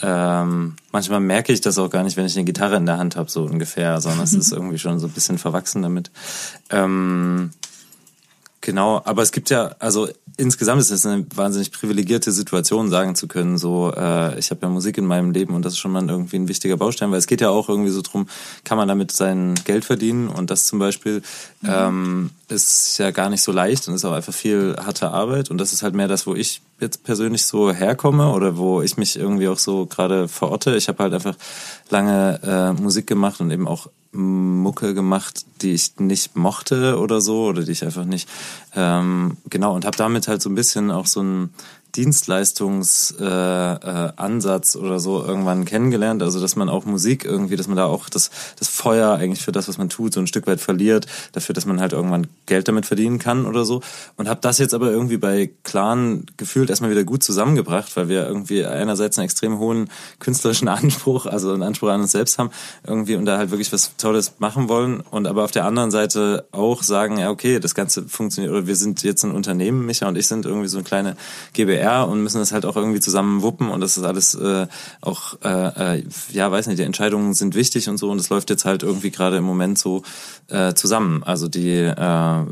ähm, 0.02 0.76
manchmal 0.92 1.20
merke 1.20 1.54
ich 1.54 1.62
das 1.62 1.78
auch 1.78 1.90
gar 1.90 2.04
nicht, 2.04 2.18
wenn 2.18 2.26
ich 2.26 2.36
eine 2.36 2.46
Gitarre 2.46 2.78
in 2.78 2.86
der 2.86 2.98
Hand 2.98 3.16
habe, 3.16 3.30
so 3.30 3.44
ungefähr, 3.44 4.00
sondern 4.02 4.24
es 4.24 4.34
ist 4.34 4.52
irgendwie 4.54 4.80
schon 4.80 5.00
so 5.00 5.08
ein 5.08 5.14
bisschen 5.14 5.38
verwachsen 5.38 5.82
damit. 5.82 6.12
Ähm, 6.70 7.52
Genau, 8.68 9.02
aber 9.06 9.22
es 9.22 9.32
gibt 9.32 9.50
ja, 9.50 9.78
also 9.80 10.10
insgesamt 10.36 10.82
ist 10.82 10.92
es 10.92 11.06
eine 11.06 11.26
wahnsinnig 11.34 11.72
privilegierte 11.72 12.34
Situation, 12.34 12.90
sagen 12.90 13.16
zu 13.16 13.30
können, 13.30 13.58
so, 13.58 13.94
äh, 13.96 14.38
ich 14.38 14.52
habe 14.52 14.60
ja 14.64 14.68
Musik 14.68 14.98
in 14.98 15.06
meinem 15.06 15.32
Leben 15.32 15.56
und 15.56 15.64
das 15.64 15.72
ist 15.72 15.80
schon 15.80 15.94
mal 15.94 16.06
irgendwie 16.06 16.36
ein 16.36 16.50
wichtiger 16.50 16.76
Baustein, 16.76 17.10
weil 17.12 17.20
es 17.20 17.28
geht 17.28 17.40
ja 17.40 17.50
auch 17.50 17.70
irgendwie 17.70 17.92
so 17.92 18.02
drum, 18.02 18.28
kann 18.66 18.78
man 18.78 18.90
damit 18.90 19.14
sein 19.14 19.56
Geld 19.64 19.86
verdienen? 19.86 20.28
Und 20.28 20.52
das 20.52 20.68
zum 20.68 20.80
Beispiel 20.80 21.22
ähm, 21.66 22.32
ist 22.50 22.98
ja 22.98 23.12
gar 23.12 23.30
nicht 23.30 23.42
so 23.42 23.54
leicht 23.54 23.88
und 23.88 23.94
ist 23.94 24.04
auch 24.04 24.12
einfach 24.12 24.34
viel 24.34 24.76
harte 24.78 25.12
Arbeit. 25.12 25.50
Und 25.50 25.60
das 25.60 25.72
ist 25.72 25.82
halt 25.82 25.96
mehr 25.96 26.10
das, 26.10 26.28
wo 26.28 26.36
ich 26.36 26.62
jetzt 26.82 27.06
persönlich 27.06 27.46
so 27.46 27.72
herkomme 27.72 28.34
oder 28.34 28.58
wo 28.58 28.82
ich 28.82 28.98
mich 28.98 29.18
irgendwie 29.18 29.48
auch 29.48 29.60
so 29.60 29.86
gerade 29.86 30.28
verorte. 30.28 30.76
Ich 30.76 30.90
habe 30.90 31.04
halt 31.04 31.14
einfach 31.14 31.38
lange 31.90 32.42
äh, 32.44 32.82
Musik 32.82 33.08
gemacht 33.08 33.40
und 33.40 33.50
eben 33.50 33.66
auch 33.66 33.88
Mucke 34.12 34.94
gemacht, 34.94 35.46
die 35.62 35.74
ich 35.74 36.00
nicht 36.00 36.36
mochte 36.36 37.00
oder 37.00 37.22
so 37.22 37.46
oder 37.46 37.64
die 37.64 37.72
ich 37.72 37.84
einfach 37.84 38.06
nicht 38.06 38.30
ähm, 38.76 39.38
genau 39.50 39.76
und 39.76 39.86
habe 39.86 39.98
damit 39.98 40.28
halt 40.28 40.42
so 40.42 40.50
ein 40.50 40.56
bisschen 40.56 40.92
auch 40.92 41.06
so 41.06 41.22
ein 41.22 41.50
Dienstleistungsansatz 41.98 44.76
äh, 44.76 44.78
äh, 44.78 44.82
oder 44.82 45.00
so 45.00 45.26
irgendwann 45.26 45.66
kennengelernt, 45.66 46.22
also 46.22 46.40
dass 46.40 46.56
man 46.56 46.70
auch 46.70 46.86
Musik 46.86 47.26
irgendwie, 47.26 47.56
dass 47.56 47.68
man 47.68 47.76
da 47.76 47.86
auch 47.86 48.08
das 48.08 48.30
das 48.58 48.68
Feuer 48.68 49.16
eigentlich 49.16 49.44
für 49.44 49.52
das, 49.52 49.68
was 49.68 49.80
man 49.80 49.90
tut, 49.90 50.14
so 50.14 50.20
ein 50.20 50.28
Stück 50.28 50.46
weit 50.48 50.62
verliert, 50.62 51.08
dafür, 51.32 51.54
dass 51.54 51.66
man 51.66 51.82
halt 51.82 51.94
irgendwann 51.94 52.28
Geld 52.46 52.68
damit 52.68 52.86
verdienen 52.86 53.18
kann 53.18 53.46
oder 53.46 53.66
so. 53.66 53.82
Und 54.16 54.30
habe 54.30 54.42
das 54.42 54.60
jetzt 54.60 54.76
aber 54.76 54.92
irgendwie 54.92 55.18
bei 55.18 55.50
Clan 55.64 56.28
gefühlt 56.38 56.70
erstmal 56.70 56.92
wieder 56.92 57.04
gut 57.04 57.24
zusammengebracht, 57.24 57.98
weil 57.98 58.10
wir 58.10 58.28
irgendwie 58.28 58.64
einerseits 58.64 59.18
einen 59.18 59.26
extrem 59.26 59.58
hohen 59.58 59.90
künstlerischen 60.20 60.68
Anspruch, 60.78 61.26
also 61.26 61.52
einen 61.52 61.64
Anspruch 61.64 61.90
an 61.90 62.02
uns 62.02 62.12
selbst 62.12 62.38
haben 62.38 62.52
irgendwie 62.86 63.16
und 63.16 63.26
da 63.26 63.38
halt 63.38 63.50
wirklich 63.50 63.74
was 63.74 63.98
Tolles 63.98 64.34
machen 64.38 64.70
wollen. 64.70 65.02
Und 65.02 65.26
aber 65.26 65.44
auf 65.44 65.52
der 65.52 65.66
anderen 65.66 65.90
Seite 65.90 66.46
auch 66.52 66.84
sagen, 66.84 67.18
ja 67.18 67.32
okay, 67.32 67.60
das 67.60 67.74
Ganze 67.74 68.04
funktioniert 68.04 68.54
oder 68.54 68.68
wir 68.68 68.76
sind 68.76 69.02
jetzt 69.02 69.24
ein 69.24 69.32
Unternehmen, 69.32 69.86
Micha 69.86 70.08
und 70.08 70.16
ich 70.16 70.28
sind 70.28 70.46
irgendwie 70.46 70.68
so 70.68 70.78
eine 70.78 70.84
kleine 70.84 71.18
GBR 71.54 71.87
und 72.04 72.24
müssen 72.24 72.40
das 72.40 72.52
halt 72.52 72.66
auch 72.66 72.76
irgendwie 72.76 73.00
zusammen 73.00 73.42
wuppen 73.42 73.70
und 73.70 73.82
das 73.82 73.98
ist 73.98 74.04
alles 74.04 74.36
äh, 74.36 74.68
auch, 75.02 75.38
äh, 75.44 75.98
äh, 75.98 76.04
ja 76.32 76.52
weiß 76.52 76.68
nicht, 76.68 76.80
die 76.80 76.84
Entscheidungen 76.84 77.34
sind 77.34 77.56
wichtig 77.56 77.90
und 77.90 77.98
so 77.98 78.10
und 78.10 78.20
es 78.20 78.30
läuft 78.30 78.50
jetzt 78.50 78.66
halt 78.66 78.84
irgendwie 78.84 79.12
gerade 79.12 79.38
im 79.38 79.44
Moment 79.44 79.78
so 79.78 80.04
äh, 80.48 80.74
zusammen. 80.74 81.24
Also 81.24 81.48
die 81.48 81.72
äh, 81.72 82.46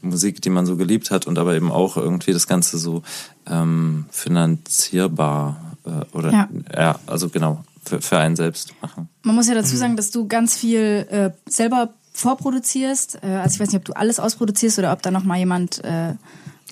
Musik, 0.00 0.42
die 0.42 0.50
man 0.50 0.66
so 0.66 0.76
geliebt 0.76 1.10
hat 1.10 1.26
und 1.26 1.38
aber 1.38 1.54
eben 1.54 1.70
auch 1.70 1.96
irgendwie 1.96 2.32
das 2.32 2.46
Ganze 2.46 2.78
so 2.78 3.02
ähm, 3.46 4.06
finanzierbar 4.10 5.76
äh, 5.84 6.16
oder 6.16 6.32
Ja. 6.32 6.48
ja, 6.74 6.98
also 7.06 7.28
genau 7.28 7.64
für, 7.84 8.00
für 8.00 8.18
einen 8.18 8.36
selbst 8.36 8.74
machen. 8.80 9.08
Man 9.22 9.34
muss 9.34 9.48
ja 9.48 9.54
dazu 9.54 9.76
sagen, 9.76 9.96
dass 9.96 10.10
du 10.10 10.26
ganz 10.28 10.56
viel 10.56 11.06
äh, 11.10 11.30
selber 11.46 11.90
vorproduzierst. 12.12 13.20
Äh, 13.22 13.26
also 13.26 13.54
ich 13.54 13.60
weiß 13.60 13.68
nicht, 13.68 13.78
ob 13.78 13.84
du 13.84 13.92
alles 13.94 14.20
ausproduzierst 14.20 14.78
oder 14.78 14.92
ob 14.92 15.02
da 15.02 15.10
noch 15.10 15.24
mal 15.24 15.38
jemand. 15.38 15.82
Äh, 15.84 16.14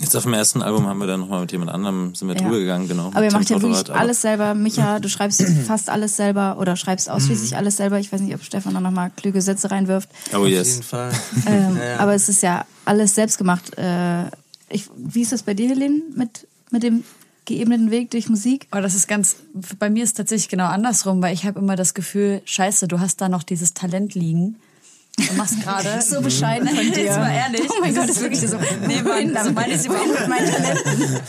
Jetzt 0.00 0.16
auf 0.16 0.22
dem 0.22 0.32
ersten 0.32 0.62
Album 0.62 0.86
haben 0.86 0.98
wir 0.98 1.06
dann 1.06 1.20
nochmal 1.20 1.42
mit 1.42 1.52
jemand 1.52 1.70
anderem 1.70 2.14
sind 2.14 2.26
wir 2.28 2.34
Ja. 2.34 2.42
drüber 2.42 2.58
gegangen, 2.58 2.88
genau. 2.88 3.08
aber 3.14 3.24
ihr 3.24 3.32
macht 3.32 3.50
ja 3.50 3.60
wirklich 3.60 3.90
alles 3.94 4.22
selber. 4.22 4.54
Micha, 4.54 4.98
du 4.98 5.08
schreibst 5.08 5.42
fast 5.66 5.90
alles 5.90 6.16
selber 6.16 6.56
oder 6.58 6.74
schreibst 6.76 7.10
ausschließlich 7.10 7.56
alles 7.56 7.76
selber. 7.76 7.98
Ich 7.98 8.10
weiß 8.10 8.20
nicht, 8.22 8.34
ob 8.34 8.42
Stefan 8.42 8.74
da 8.74 8.80
noch 8.80 8.90
mal 8.90 9.10
klüge 9.14 9.42
Sätze 9.42 9.70
reinwirft. 9.70 10.08
Oh 10.32 10.38
Auf 10.38 10.46
jeden 10.46 10.58
yes. 10.58 10.80
Fall. 10.80 11.12
Ähm, 11.46 11.76
Ja. 11.76 11.98
Aber 11.98 12.14
es 12.14 12.28
ist 12.28 12.42
ja 12.42 12.64
alles 12.84 13.14
selbst 13.14 13.36
gemacht. 13.38 13.76
Äh, 13.78 14.24
ich, 14.70 14.88
wie 14.96 15.20
ist 15.22 15.32
das 15.32 15.42
bei 15.42 15.54
dir, 15.54 15.68
Helene, 15.68 16.00
mit, 16.16 16.46
mit 16.70 16.82
dem 16.82 17.04
geebneten 17.44 17.90
Weg 17.90 18.10
durch 18.12 18.28
Musik? 18.28 18.68
Aber 18.70 18.80
das 18.82 18.94
ist 18.94 19.06
ganz, 19.08 19.36
bei 19.78 19.90
mir 19.90 20.04
ist 20.04 20.16
tatsächlich 20.16 20.48
genau 20.48 20.66
andersrum, 20.66 21.20
weil 21.20 21.34
ich 21.34 21.44
habe 21.44 21.58
immer 21.58 21.76
das 21.76 21.94
Gefühl, 21.94 22.40
scheiße, 22.44 22.88
du 22.88 23.00
hast 23.00 23.20
da 23.20 23.28
noch 23.28 23.42
dieses 23.42 23.74
Talent 23.74 24.14
liegen. 24.14 24.56
Du 25.16 25.34
machst 25.34 25.60
gerade. 25.62 26.00
So 26.02 26.20
bescheiden 26.20 26.68
von 26.68 26.76
dir. 26.76 26.84
Jetzt 27.04 27.16
mal 27.18 27.30
ehrlich. 27.32 27.62
Oh 27.70 27.80
mein 27.80 27.94
Gott, 27.94 28.08
das 28.08 28.16
ist 28.16 28.22
wirklich 28.22 28.40
so. 28.40 28.56
Nee, 28.86 29.02
Mann, 29.02 29.44
so 29.44 29.52
meine 29.52 29.74
ich 29.74 29.80
sie 29.82 29.88
überhaupt 29.88 30.08
mit 30.08 30.28
meinen 30.28 30.50
Talenten. 30.50 31.20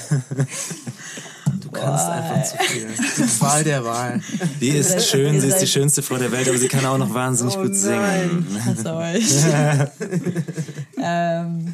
Du 1.61 1.71
kannst 1.71 2.05
einfach 2.05 2.43
zu 2.43 2.57
viel. 2.63 2.87
Die 3.17 3.41
Wahl 3.41 3.63
der 3.63 3.83
Wahl. 3.85 4.21
Die 4.59 4.69
ist 4.69 5.07
schön, 5.09 5.35
ihr 5.35 5.41
sie 5.41 5.47
ist 5.47 5.55
die 5.55 5.59
seid- 5.65 5.69
schönste 5.69 6.01
Frau 6.01 6.17
der 6.17 6.31
Welt, 6.31 6.47
aber 6.47 6.57
sie 6.57 6.67
kann 6.67 6.85
auch 6.85 6.97
noch 6.97 7.13
wahnsinnig 7.13 7.55
Oh 7.57 7.63
gut 7.63 7.75
singen. 7.75 8.47
Ich 8.57 8.65
hasse 8.65 8.93
euch. 8.95 9.25
ähm, 11.01 11.73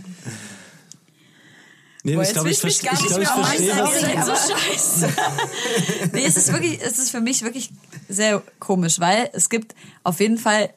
Nee, 2.03 2.14
boah, 2.15 2.22
ich 2.22 2.27
jetzt 2.30 2.34
glaube, 2.36 2.45
will 2.45 2.52
ich, 2.53 2.57
ich 2.60 2.64
mich 2.64 2.80
verstehe, 2.80 2.90
gar 2.90 2.94
ich, 2.94 3.18
nicht 3.19 3.34
glaub, 3.34 3.53
ich 3.53 3.65
mehr 3.65 3.76
verstehe, 3.76 4.15
Das 4.15 4.27
ist 4.40 4.48
so 4.48 4.53
scheiße. 4.56 5.14
nee, 6.14 6.23
es 6.26 6.38
ist 6.38 6.53
wirklich, 6.53 6.80
es 6.81 6.99
ist 6.99 7.10
für 7.11 7.19
mich 7.19 7.41
wirklich 7.41 7.69
sehr 8.07 8.41
komisch, 8.60 8.99
weil 9.02 9.30
es 9.34 9.49
gibt 9.49 9.76
auf 10.03 10.19
jeden 10.22 10.38
Fall 10.38 10.69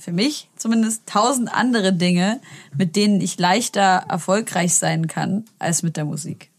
für 0.00 0.12
mich 0.12 0.48
zumindest 0.56 1.06
tausend 1.06 1.52
andere 1.52 1.92
Dinge, 1.92 2.40
mit 2.76 2.96
denen 2.96 3.20
ich 3.20 3.38
leichter 3.38 4.04
erfolgreich 4.08 4.74
sein 4.74 5.06
kann 5.06 5.44
als 5.58 5.82
mit 5.82 5.96
der 5.96 6.04
Musik. 6.04 6.50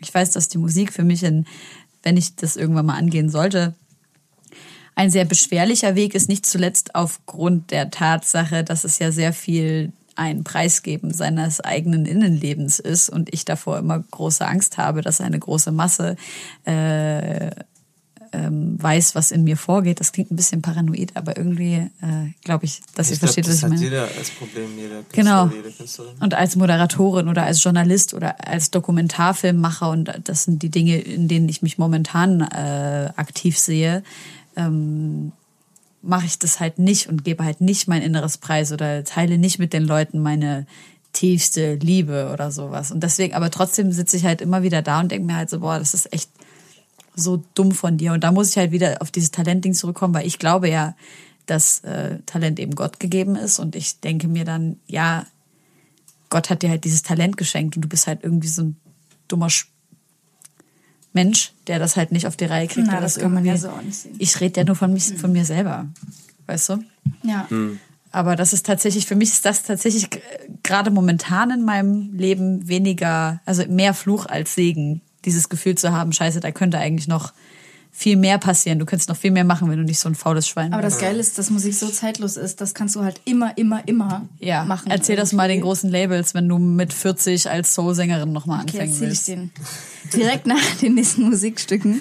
Ich 0.00 0.14
weiß, 0.14 0.30
dass 0.32 0.48
die 0.48 0.58
Musik 0.58 0.92
für 0.92 1.04
mich, 1.04 1.22
in, 1.22 1.46
wenn 2.02 2.16
ich 2.16 2.36
das 2.36 2.56
irgendwann 2.56 2.86
mal 2.86 2.98
angehen 2.98 3.30
sollte, 3.30 3.74
ein 4.94 5.10
sehr 5.10 5.24
beschwerlicher 5.24 5.94
Weg 5.94 6.14
ist, 6.14 6.28
nicht 6.28 6.44
zuletzt 6.44 6.94
aufgrund 6.94 7.70
der 7.70 7.90
Tatsache, 7.90 8.64
dass 8.64 8.84
es 8.84 8.98
ja 8.98 9.12
sehr 9.12 9.32
viel 9.32 9.92
ein 10.16 10.44
Preisgeben 10.44 11.14
seines 11.14 11.60
eigenen 11.60 12.04
Innenlebens 12.04 12.78
ist 12.78 13.08
und 13.08 13.32
ich 13.32 13.46
davor 13.46 13.78
immer 13.78 13.98
große 13.98 14.46
Angst 14.46 14.76
habe, 14.76 15.00
dass 15.00 15.22
eine 15.22 15.38
große 15.38 15.72
Masse 15.72 16.16
äh, 16.64 17.50
ähm, 18.32 18.80
weiß, 18.82 19.14
was 19.14 19.30
in 19.32 19.44
mir 19.44 19.56
vorgeht. 19.56 20.00
Das 20.00 20.12
klingt 20.12 20.30
ein 20.30 20.36
bisschen 20.36 20.62
paranoid, 20.62 21.16
aber 21.16 21.36
irgendwie 21.36 21.74
äh, 21.74 22.30
glaube 22.44 22.64
ich, 22.64 22.80
dass 22.94 23.08
ihr 23.08 23.14
Ich 23.14 23.18
glaube, 23.20 23.32
versteht, 23.32 23.48
was 23.48 23.56
ich 23.56 23.62
meine. 23.62 23.80
jeder 23.80 24.02
als 24.18 24.30
Problem, 24.30 24.76
jeder 24.76 25.02
Künstler, 25.02 25.12
Genau. 25.12 25.46
jede 25.48 25.70
Künstlerin. 25.70 26.12
Und 26.20 26.34
als 26.34 26.56
Moderatorin 26.56 27.28
oder 27.28 27.42
als 27.44 27.62
Journalist 27.62 28.14
oder 28.14 28.46
als 28.46 28.70
Dokumentarfilmmacher, 28.70 29.90
und 29.90 30.12
das 30.24 30.44
sind 30.44 30.62
die 30.62 30.68
Dinge, 30.70 30.98
in 30.98 31.28
denen 31.28 31.48
ich 31.48 31.62
mich 31.62 31.78
momentan 31.78 32.40
äh, 32.42 33.10
aktiv 33.16 33.58
sehe, 33.58 34.02
ähm, 34.56 35.32
mache 36.02 36.26
ich 36.26 36.38
das 36.38 36.60
halt 36.60 36.78
nicht 36.78 37.08
und 37.08 37.24
gebe 37.24 37.44
halt 37.44 37.60
nicht 37.60 37.86
mein 37.88 38.02
inneres 38.02 38.38
Preis 38.38 38.72
oder 38.72 39.04
teile 39.04 39.38
nicht 39.38 39.58
mit 39.58 39.72
den 39.72 39.84
Leuten 39.84 40.20
meine 40.20 40.66
tiefste 41.12 41.74
Liebe 41.74 42.30
oder 42.32 42.50
sowas. 42.52 42.90
Und 42.92 43.02
deswegen, 43.02 43.34
aber 43.34 43.50
trotzdem 43.50 43.90
sitze 43.92 44.16
ich 44.16 44.24
halt 44.24 44.40
immer 44.40 44.62
wieder 44.62 44.80
da 44.80 45.00
und 45.00 45.10
denke 45.10 45.26
mir 45.26 45.36
halt 45.36 45.50
so, 45.50 45.60
boah, 45.60 45.78
das 45.78 45.92
ist 45.92 46.12
echt 46.12 46.30
so 47.14 47.42
dumm 47.54 47.72
von 47.72 47.96
dir. 47.96 48.12
Und 48.12 48.24
da 48.24 48.32
muss 48.32 48.50
ich 48.50 48.56
halt 48.56 48.72
wieder 48.72 49.00
auf 49.00 49.10
dieses 49.10 49.30
Talentding 49.30 49.74
zurückkommen, 49.74 50.14
weil 50.14 50.26
ich 50.26 50.38
glaube 50.38 50.68
ja, 50.68 50.94
dass 51.46 51.80
äh, 51.80 52.18
Talent 52.26 52.60
eben 52.60 52.74
Gott 52.74 53.00
gegeben 53.00 53.36
ist. 53.36 53.58
Und 53.58 53.74
ich 53.76 54.00
denke 54.00 54.28
mir 54.28 54.44
dann, 54.44 54.76
ja, 54.86 55.26
Gott 56.28 56.48
hat 56.48 56.62
dir 56.62 56.70
halt 56.70 56.84
dieses 56.84 57.02
Talent 57.02 57.36
geschenkt 57.36 57.76
und 57.76 57.82
du 57.82 57.88
bist 57.88 58.06
halt 58.06 58.20
irgendwie 58.22 58.48
so 58.48 58.62
ein 58.62 58.76
dummer 59.28 59.50
Sch 59.50 59.66
Mensch, 61.12 61.52
der 61.66 61.80
das 61.80 61.96
halt 61.96 62.12
nicht 62.12 62.28
auf 62.28 62.36
die 62.36 62.44
Reihe 62.44 62.68
kriegt. 62.68 62.86
Na, 62.86 63.00
das 63.00 63.14
das 63.14 63.22
kann 63.22 63.34
man 63.34 63.44
ja 63.44 63.56
so 63.56 63.68
auch 63.70 63.82
nicht 63.82 63.96
sehen. 63.96 64.14
Ich 64.20 64.40
rede 64.40 64.60
ja 64.60 64.64
nur 64.64 64.76
von, 64.76 64.92
mich, 64.92 65.12
von 65.14 65.32
mir 65.32 65.44
selber. 65.44 65.88
Weißt 66.46 66.68
du? 66.68 66.84
Ja. 67.24 67.48
Aber 68.12 68.36
das 68.36 68.52
ist 68.52 68.64
tatsächlich, 68.64 69.06
für 69.06 69.16
mich 69.16 69.30
ist 69.30 69.44
das 69.44 69.64
tatsächlich 69.64 70.08
gerade 70.62 70.92
momentan 70.92 71.50
in 71.50 71.64
meinem 71.64 72.14
Leben 72.14 72.68
weniger, 72.68 73.40
also 73.44 73.64
mehr 73.66 73.94
Fluch 73.94 74.26
als 74.26 74.54
Segen, 74.54 75.00
dieses 75.24 75.48
Gefühl 75.48 75.74
zu 75.76 75.92
haben, 75.92 76.12
scheiße, 76.12 76.40
da 76.40 76.50
könnte 76.50 76.78
eigentlich 76.78 77.08
noch 77.08 77.32
viel 77.92 78.16
mehr 78.16 78.38
passieren. 78.38 78.78
Du 78.78 78.86
könntest 78.86 79.08
noch 79.08 79.16
viel 79.16 79.32
mehr 79.32 79.42
machen, 79.44 79.68
wenn 79.68 79.76
du 79.78 79.84
nicht 79.84 79.98
so 79.98 80.08
ein 80.08 80.14
faules 80.14 80.46
Schwein 80.48 80.72
Aber 80.72 80.82
wärst. 80.82 80.96
das 80.96 81.02
Geile 81.02 81.18
ist, 81.18 81.36
dass 81.38 81.50
Musik 81.50 81.74
so 81.74 81.88
zeitlos 81.88 82.36
ist, 82.36 82.60
das 82.60 82.72
kannst 82.72 82.94
du 82.94 83.02
halt 83.02 83.20
immer, 83.24 83.58
immer, 83.58 83.86
immer 83.88 84.28
ja, 84.38 84.64
machen. 84.64 84.90
erzähl 84.92 85.16
das 85.16 85.32
mal 85.32 85.48
den 85.48 85.56
irgendwie. 85.56 85.66
großen 85.68 85.90
Labels, 85.90 86.32
wenn 86.34 86.48
du 86.48 86.58
mit 86.58 86.92
40 86.92 87.50
als 87.50 87.74
Soul-Sängerin 87.74 88.32
nochmal 88.32 88.60
Okay, 88.62 88.80
anfangen 88.80 88.90
erzähl 88.92 89.08
ich 89.08 89.26
willst. 89.26 89.28
den. 89.28 89.50
Direkt 90.14 90.46
nach 90.46 90.74
den 90.80 90.94
nächsten 90.94 91.22
Musikstücken. 91.28 92.00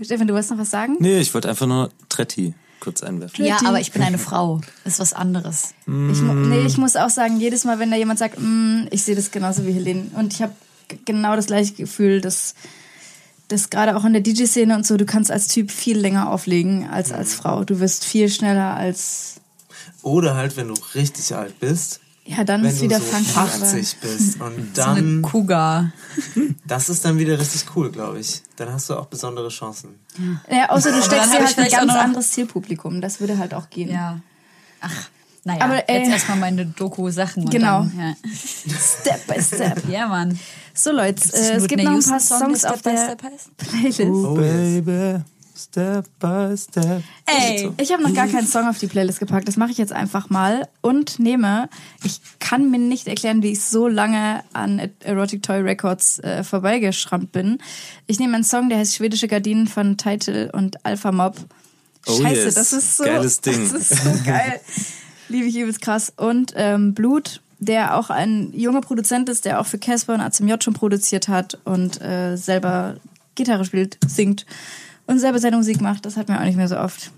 Stefan, 0.00 0.26
du 0.26 0.32
wolltest 0.34 0.52
noch 0.52 0.58
was 0.58 0.70
sagen? 0.70 0.96
Nee, 1.00 1.18
ich 1.18 1.34
wollte 1.34 1.48
einfach 1.50 1.66
nur 1.66 1.90
Tretti 2.08 2.54
kurz 2.80 3.02
einwerfen. 3.02 3.44
Ja, 3.44 3.58
aber 3.66 3.80
ich 3.80 3.92
bin 3.92 4.00
eine 4.02 4.18
Frau. 4.18 4.60
Ist 4.84 5.00
was 5.00 5.12
anderes. 5.12 5.74
Ich, 5.86 6.22
mu- 6.22 6.32
nee, 6.32 6.64
ich 6.64 6.78
muss 6.78 6.94
auch 6.96 7.10
sagen, 7.10 7.40
jedes 7.40 7.64
Mal, 7.64 7.78
wenn 7.80 7.90
da 7.90 7.96
jemand 7.96 8.20
sagt, 8.20 8.38
mm, 8.40 8.86
ich 8.90 9.02
sehe 9.02 9.16
das 9.16 9.32
genauso 9.32 9.66
wie 9.66 9.72
Helene. 9.72 10.04
Und 10.14 10.32
ich 10.32 10.40
habe 10.40 10.52
genau 11.04 11.36
das 11.36 11.46
gleiche 11.46 11.74
Gefühl, 11.74 12.20
dass, 12.20 12.54
dass 13.48 13.70
gerade 13.70 13.96
auch 13.96 14.04
in 14.04 14.12
der 14.12 14.22
DJ-Szene 14.22 14.74
und 14.76 14.86
so, 14.86 14.96
du 14.96 15.06
kannst 15.06 15.30
als 15.30 15.48
Typ 15.48 15.70
viel 15.70 15.98
länger 15.98 16.30
auflegen 16.30 16.88
als 16.88 17.12
als 17.12 17.34
Frau. 17.34 17.64
Du 17.64 17.80
wirst 17.80 18.04
viel 18.04 18.28
schneller 18.28 18.74
als. 18.74 19.36
Oder 20.02 20.34
halt, 20.36 20.56
wenn 20.56 20.68
du 20.68 20.74
richtig 20.94 21.34
alt 21.34 21.58
bist, 21.60 22.00
Ja, 22.24 22.44
dann 22.44 22.62
wenn 22.62 22.70
ist 22.70 22.78
du 22.80 22.84
wieder 22.84 22.98
so 23.00 23.04
funky. 23.06 23.30
aber- 23.34 23.48
80 23.52 23.96
bist 24.00 24.40
und 24.40 24.54
So 24.76 24.82
eine 24.82 25.02
dann, 25.02 25.22
Cougar. 25.22 25.92
das 26.66 26.88
ist 26.88 27.04
dann 27.04 27.18
wieder 27.18 27.38
richtig 27.38 27.64
cool, 27.74 27.90
glaube 27.90 28.20
ich. 28.20 28.42
Dann 28.56 28.70
hast 28.72 28.90
du 28.90 28.94
auch 28.96 29.06
besondere 29.06 29.48
Chancen. 29.48 29.98
Ja, 30.50 30.68
außer 30.70 30.92
du 30.92 31.02
steckst 31.02 31.32
dir 31.32 31.38
ich 31.38 31.56
halt 31.56 31.58
ein 31.58 31.70
ganz 31.70 31.92
anderes 31.94 32.30
Zielpublikum. 32.32 33.00
Das 33.00 33.20
würde 33.20 33.38
halt 33.38 33.54
auch 33.54 33.70
gehen. 33.70 33.90
Ja. 33.90 34.20
Ach, 34.80 35.08
naja, 35.44 35.64
Aber, 35.64 35.88
äh, 35.88 35.98
jetzt 36.00 36.10
erstmal 36.10 36.38
meine 36.38 36.66
Doku-Sachen. 36.66 37.44
und 37.44 37.50
Genau. 37.50 37.80
Dann, 37.82 37.98
ja. 37.98 38.14
Step 38.30 39.26
by 39.26 39.42
step. 39.42 39.88
ja, 39.88 40.06
Mann. 40.06 40.38
So 40.74 40.92
Leute, 40.92 41.22
äh, 41.34 41.52
es 41.56 41.66
gibt 41.66 41.82
noch 41.82 41.92
ein 41.92 42.02
paar 42.04 42.20
Songs 42.20 42.62
der 42.62 42.72
auf 42.72 42.80
Step 42.80 42.92
by 43.22 43.28
der? 43.28 43.36
Playlist. 43.56 44.00
Oh, 44.00 44.34
baby, 44.34 45.22
step 45.56 46.06
by 46.20 46.54
step. 46.56 47.02
Ey, 47.26 47.70
Ich 47.78 47.92
habe 47.92 48.02
noch 48.02 48.14
gar 48.14 48.28
keinen 48.28 48.46
Song 48.46 48.68
auf 48.68 48.78
die 48.78 48.86
Playlist 48.86 49.18
gepackt. 49.18 49.48
Das 49.48 49.56
mache 49.56 49.72
ich 49.72 49.78
jetzt 49.78 49.92
einfach 49.92 50.30
mal 50.30 50.68
und 50.82 51.18
nehme. 51.18 51.68
Ich 52.04 52.20
kann 52.38 52.70
mir 52.70 52.78
nicht 52.78 53.08
erklären, 53.08 53.42
wie 53.42 53.52
ich 53.52 53.62
so 53.64 53.88
lange 53.88 54.44
an 54.52 54.90
Erotic 55.00 55.42
Toy 55.42 55.60
Records 55.62 56.20
äh, 56.20 56.44
vorbeigeschrammt 56.44 57.32
bin. 57.32 57.58
Ich 58.06 58.20
nehme 58.20 58.34
einen 58.34 58.44
Song, 58.44 58.68
der 58.68 58.78
heißt 58.78 58.94
Schwedische 58.94 59.26
Gardinen 59.28 59.66
von 59.66 59.96
Title 59.96 60.52
und 60.52 60.84
Alpha 60.86 61.10
Mob. 61.10 61.36
Oh 62.06 62.22
Scheiße, 62.22 62.44
yes. 62.44 62.54
das 62.54 62.72
ist 62.72 62.96
so 62.96 63.04
Geiles 63.04 63.40
Ding. 63.40 63.70
Das 63.72 63.90
ist 63.90 64.04
so 64.04 64.10
geil. 64.24 64.60
Liebe 65.28 65.46
ich 65.46 65.56
übelst 65.56 65.80
krass. 65.80 66.12
Und 66.16 66.52
ähm, 66.56 66.94
Blut, 66.94 67.40
der 67.58 67.96
auch 67.96 68.10
ein 68.10 68.52
junger 68.54 68.80
Produzent 68.80 69.28
ist, 69.28 69.44
der 69.44 69.60
auch 69.60 69.66
für 69.66 69.78
Casper 69.78 70.14
und 70.14 70.20
ACMJ 70.20 70.54
schon 70.62 70.74
produziert 70.74 71.28
hat 71.28 71.58
und 71.64 72.00
äh, 72.00 72.36
selber 72.36 72.96
Gitarre 73.34 73.64
spielt, 73.64 73.98
singt 74.06 74.46
und 75.06 75.18
selber 75.18 75.38
seine 75.38 75.56
Musik 75.56 75.80
macht. 75.80 76.06
Das 76.06 76.16
hat 76.16 76.28
man 76.28 76.38
auch 76.38 76.44
nicht 76.44 76.56
mehr 76.56 76.68
so 76.68 76.78
oft. 76.78 77.10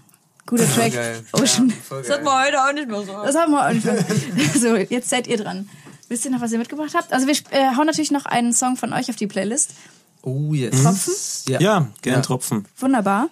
Guter 0.46 0.68
Track. 0.68 0.92
Geil. 0.92 1.22
Ocean. 1.32 1.68
Ja, 1.68 1.74
voll 1.82 2.02
das 2.02 2.10
hat 2.10 2.24
man 2.24 2.44
heute 2.46 2.60
auch 2.60 2.72
nicht 2.72 2.88
mehr 2.88 3.00
so. 3.02 3.12
Das 3.24 3.36
haben 3.36 3.52
wir 3.52 3.66
auch 3.66 3.72
nicht 3.72 3.84
mehr. 3.84 4.04
So, 4.58 4.76
jetzt 4.76 5.08
seid 5.08 5.26
ihr 5.28 5.36
dran. 5.36 5.68
Wisst 6.08 6.24
ihr 6.24 6.30
noch, 6.32 6.40
was 6.40 6.50
ihr 6.50 6.58
mitgebracht 6.58 6.90
habt? 6.94 7.12
Also 7.12 7.28
wir 7.28 7.34
äh, 7.50 7.76
hauen 7.76 7.86
natürlich 7.86 8.10
noch 8.10 8.26
einen 8.26 8.52
Song 8.52 8.76
von 8.76 8.92
euch 8.92 9.08
auf 9.10 9.16
die 9.16 9.28
Playlist. 9.28 9.74
Oh 10.22 10.52
yes. 10.52 10.82
Tropfen? 10.82 11.14
Ja. 11.48 11.60
Ja, 11.60 11.86
gern 12.02 12.16
Ja. 12.16 12.20
Tropfen. 12.22 12.64
Wunderbar. 12.78 13.28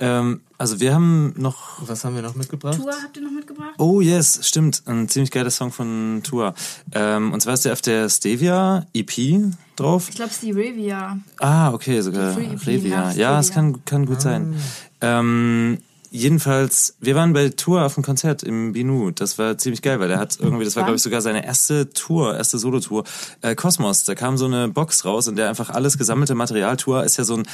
Ähm, 0.00 0.40
also 0.58 0.78
wir 0.80 0.94
haben 0.94 1.34
noch 1.36 1.78
Was 1.88 2.04
haben 2.04 2.14
wir 2.14 2.22
noch 2.22 2.34
mitgebracht? 2.36 2.76
Tour 2.78 2.92
habt 3.02 3.16
ihr 3.16 3.22
noch 3.22 3.32
mitgebracht? 3.32 3.74
Oh 3.78 4.00
yes, 4.00 4.40
stimmt. 4.46 4.82
Ein 4.86 5.08
ziemlich 5.08 5.30
geiler 5.30 5.50
Song 5.50 5.72
von 5.72 6.20
Tour. 6.24 6.54
Ähm, 6.92 7.32
und 7.32 7.40
zwar 7.40 7.54
ist 7.54 7.64
der 7.64 7.72
auf 7.72 7.80
der 7.82 8.08
Stevia 8.08 8.86
EP 8.94 9.40
drauf. 9.76 10.08
Ich 10.08 10.16
glaube, 10.16 10.30
es 10.30 10.36
ist 10.36 10.42
die 10.44 10.52
Ravia. 10.52 11.18
Ah, 11.40 11.72
okay, 11.72 12.00
sogar 12.00 12.34
Die 12.34 12.56
Free 12.56 12.74
EP 12.76 12.82
Revia. 12.84 13.00
nach 13.08 13.14
Ja, 13.16 13.38
es 13.40 13.46
Stevia. 13.46 13.62
kann, 13.62 13.84
kann 13.84 14.06
gut 14.06 14.20
sein. 14.20 14.54
Ähm, 15.00 15.78
jedenfalls, 16.10 16.96
wir 17.00 17.14
waren 17.14 17.32
bei 17.32 17.48
Tour 17.50 17.84
auf 17.84 17.94
dem 17.94 18.02
Konzert 18.02 18.42
im 18.42 18.72
Binu. 18.72 19.10
Das 19.10 19.38
war 19.38 19.58
ziemlich 19.58 19.82
geil, 19.82 20.00
weil 20.00 20.08
der 20.08 20.18
hat 20.18 20.38
irgendwie, 20.40 20.64
das 20.64 20.76
war 20.76 20.84
glaube 20.84 20.96
ich 20.96 21.02
sogar 21.02 21.20
seine 21.20 21.44
erste 21.44 21.90
Tour, 21.90 22.36
erste 22.36 22.58
Solo-Tour. 22.58 23.04
Äh, 23.42 23.54
Kosmos, 23.54 24.04
da 24.04 24.14
kam 24.14 24.36
so 24.36 24.46
eine 24.46 24.68
Box 24.68 25.04
raus 25.04 25.28
und 25.28 25.36
der 25.36 25.48
einfach 25.48 25.70
alles 25.70 25.98
gesammelte 25.98 26.34
Material. 26.34 26.76
Tour 26.76 27.04
ist 27.04 27.16
ja 27.16 27.24
so 27.24 27.36
ein 27.36 27.46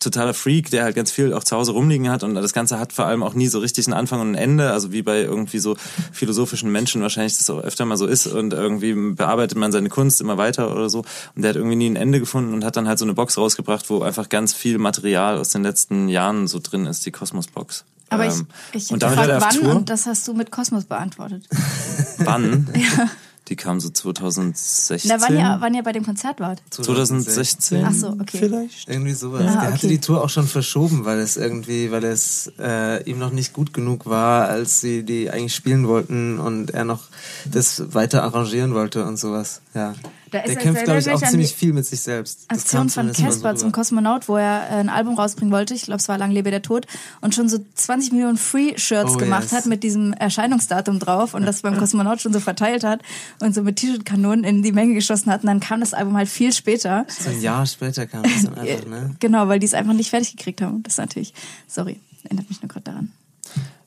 totaler 0.00 0.34
Freak, 0.34 0.70
der 0.70 0.84
halt 0.84 0.96
ganz 0.96 1.10
viel 1.10 1.32
auch 1.32 1.44
zu 1.44 1.56
Hause 1.56 1.72
rumliegen 1.72 2.08
hat 2.10 2.22
und 2.22 2.34
das 2.34 2.52
Ganze 2.52 2.78
hat 2.78 2.92
vor 2.92 3.06
allem 3.06 3.22
auch 3.22 3.34
nie 3.34 3.48
so 3.48 3.58
richtig 3.58 3.86
einen 3.86 3.94
Anfang 3.94 4.20
und 4.20 4.32
ein 4.32 4.34
Ende, 4.34 4.70
also 4.70 4.92
wie 4.92 5.02
bei 5.02 5.22
irgendwie 5.22 5.58
so 5.58 5.76
philosophischen 6.12 6.70
Menschen 6.70 7.02
wahrscheinlich 7.02 7.36
das 7.36 7.50
auch 7.50 7.62
öfter 7.62 7.84
mal 7.84 7.96
so 7.96 8.06
ist 8.06 8.26
und 8.26 8.52
irgendwie 8.52 8.94
bearbeitet 8.94 9.58
man 9.58 9.72
seine 9.72 9.88
Kunst 9.88 10.20
immer 10.20 10.38
weiter 10.38 10.72
oder 10.72 10.88
so 10.88 11.00
und 11.34 11.42
der 11.42 11.50
hat 11.50 11.56
irgendwie 11.56 11.76
nie 11.76 11.90
ein 11.90 11.96
Ende 11.96 12.20
gefunden 12.20 12.54
und 12.54 12.64
hat 12.64 12.76
dann 12.76 12.88
halt 12.88 12.98
so 12.98 13.04
eine 13.04 13.14
Box 13.14 13.36
rausgebracht, 13.36 13.90
wo 13.90 14.02
einfach 14.02 14.28
ganz 14.28 14.54
viel 14.54 14.78
Material 14.78 15.38
aus 15.38 15.50
den 15.50 15.62
letzten 15.62 16.08
Jahren 16.08 16.46
so 16.46 16.60
drin 16.62 16.86
ist, 16.86 17.04
die 17.06 17.10
Kosmos-Box. 17.10 17.84
Aber 18.08 18.24
Ähm, 18.24 18.46
ich, 18.72 18.86
ich 18.86 18.92
und 18.92 19.00
gefragt, 19.00 19.30
wann 19.40 19.56
Tour. 19.56 19.76
und 19.76 19.90
das 19.90 20.06
hast 20.06 20.26
du 20.28 20.34
mit 20.34 20.50
Kosmos 20.50 20.84
beantwortet. 20.84 21.48
Wann? 22.18 22.68
Die 23.48 23.54
kam 23.54 23.78
so 23.78 23.90
2016. 23.90 25.08
Da 25.08 25.20
waren 25.20 25.38
ja, 25.38 25.58
wann 25.60 25.72
ihr 25.72 25.84
bei 25.84 25.92
dem 25.92 26.04
Konzert 26.04 26.40
wart. 26.40 26.60
2016. 26.70 27.84
Ach 27.84 27.92
so, 27.92 28.08
okay. 28.08 28.38
Vielleicht. 28.38 28.88
Irgendwie 28.88 29.12
sowas. 29.12 29.42
Ah, 29.42 29.44
Der 29.44 29.62
okay. 29.62 29.72
hatte 29.72 29.86
die 29.86 30.00
Tour 30.00 30.24
auch 30.24 30.30
schon 30.30 30.48
verschoben, 30.48 31.04
weil 31.04 31.20
es 31.20 31.36
irgendwie, 31.36 31.92
weil 31.92 32.02
es 32.02 32.50
äh, 32.58 33.08
ihm 33.08 33.20
noch 33.20 33.30
nicht 33.30 33.52
gut 33.52 33.72
genug 33.72 34.06
war, 34.06 34.48
als 34.48 34.80
sie 34.80 35.04
die 35.04 35.30
eigentlich 35.30 35.54
spielen 35.54 35.86
wollten 35.86 36.40
und 36.40 36.72
er 36.72 36.84
noch 36.84 37.04
das 37.44 37.94
weiter 37.94 38.24
arrangieren 38.24 38.74
wollte 38.74 39.04
und 39.04 39.16
sowas. 39.16 39.60
Ja. 39.74 39.94
Da 40.30 40.38
ist 40.40 40.48
Der 40.48 40.56
er 40.56 40.62
kämpft, 40.62 40.84
glaube 40.84 40.98
ich, 41.00 41.10
auch 41.10 41.22
ziemlich 41.22 41.54
viel 41.54 41.72
mit 41.72 41.86
sich 41.86 42.00
selbst. 42.00 42.46
Das 42.48 42.60
Aktion 42.60 42.88
von 42.88 43.06
mal 43.06 43.14
so 43.14 43.22
Casper 43.22 43.54
zum. 43.54 43.72
Kosmonaut, 43.72 44.28
wo 44.28 44.36
er 44.36 44.68
äh, 44.70 44.74
ein 44.74 44.88
Album 44.88 45.14
rausbringen 45.14 45.52
wollte. 45.52 45.74
Ich 45.74 45.82
glaube, 45.82 46.00
es 46.00 46.08
war 46.08 46.18
Lang 46.18 46.32
lebe 46.32 46.50
der 46.50 46.62
Tod. 46.62 46.86
Und 47.20 47.34
schon 47.34 47.48
so 47.48 47.58
20 47.74 48.12
Millionen 48.12 48.36
Free-Shirts 48.36 49.12
Oh, 49.14 49.18
gemacht 49.18 49.44
yes. 49.44 49.52
hat 49.52 49.66
mit 49.66 49.82
diesem 49.84 50.12
Erscheinungsdatum 50.14 50.98
drauf 50.98 51.34
und 51.34 51.46
das 51.46 51.62
beim 51.62 51.76
Kosmonaut 51.78 52.20
schon 52.20 52.32
so 52.32 52.40
verteilt 52.40 52.82
hat 52.82 53.02
und 53.40 53.54
so 53.54 53.62
mit 53.62 53.76
T-Shirt-Kanonen 53.76 54.44
in 54.44 54.62
die 54.62 54.72
Menge 54.72 54.94
geschossen 54.94 55.30
hat. 55.30 55.42
Und 55.42 55.46
dann 55.46 55.60
kam 55.60 55.80
das 55.80 55.94
Album 55.94 56.16
halt 56.16 56.28
viel 56.28 56.52
später. 56.52 57.06
So 57.08 57.30
ein 57.30 57.40
Jahr 57.40 57.64
später 57.66 58.06
kam 58.06 58.22
das 58.24 58.42
dann 58.44 58.54
einfach, 58.58 58.86
ne? 58.86 59.14
Genau, 59.20 59.46
weil 59.48 59.60
die 59.60 59.66
es 59.66 59.74
einfach 59.74 59.94
nicht 59.94 60.10
fertig 60.10 60.36
gekriegt 60.36 60.60
haben. 60.60 60.82
Das 60.82 60.94
ist 60.94 60.98
natürlich, 60.98 61.34
sorry, 61.68 62.00
erinnert 62.24 62.48
mich 62.48 62.60
nur 62.62 62.68
gerade 62.68 62.84
daran. 62.84 63.12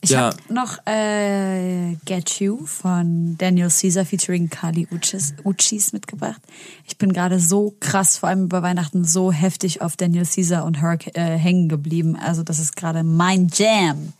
Ich 0.02 0.11
Ja. 0.11 0.31
habe 0.31 0.38
noch 0.53 0.77
äh, 0.88 1.95
Get 2.06 2.40
You 2.40 2.65
von 2.65 3.38
Daniel 3.38 3.68
Caesar 3.69 4.06
featuring 4.06 4.49
Kali 4.49 4.88
Uchis, 4.91 5.34
Uchis 5.44 5.91
mitgebracht. 5.91 6.41
Ich 6.88 6.98
bin 6.98 7.11
gerade 7.11 7.38
so 7.40 7.76
krass, 7.81 8.18
vor 8.18 8.30
allem 8.30 8.45
über 8.45 8.61
Weihnachten, 8.61 9.03
so 9.03 9.31
heftig 9.34 9.81
auf 9.81 9.98
Daniel 9.98 10.26
Caesar 10.26 10.64
und 10.64 10.81
Her 10.81 10.98
äh, 11.15 11.38
hängen 11.38 11.68
geblieben. 11.68 12.15
Also 12.15 12.44
das 12.44 12.60
ist 12.60 12.77
gerade 12.77 13.03
mein 13.03 13.49
Jam. 13.53 14.14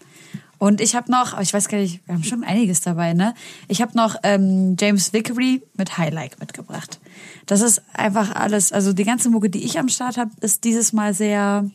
Und 0.57 0.82
ich 0.82 0.94
habe 0.95 1.10
noch, 1.10 1.40
ich 1.40 1.53
weiß 1.53 1.70
gar 1.70 1.78
nicht, 1.78 2.06
wir 2.06 2.16
haben 2.16 2.24
schon 2.26 2.44
einiges 2.44 2.82
dabei, 2.82 3.14
ne? 3.14 3.34
Ich 3.70 3.82
habe 3.82 3.95
noch 3.95 4.18
ähm, 4.24 4.76
James 4.78 5.14
Vickery 5.14 5.64
mit 5.78 5.98
Highlight 5.98 6.38
mitgebracht. 6.41 6.99
Das 7.45 7.61
ist 7.61 7.82
einfach 7.94 8.36
alles, 8.36 8.74
also 8.74 8.91
die 8.91 9.06
ganze 9.06 9.30
Mucke, 9.30 9.49
die 9.49 9.64
ich 9.64 9.80
am 9.80 9.88
Start 9.88 10.18
habe, 10.18 10.32
ist 10.41 10.66
dieses 10.66 10.91
Mal 10.91 11.14
sehr 11.14 11.72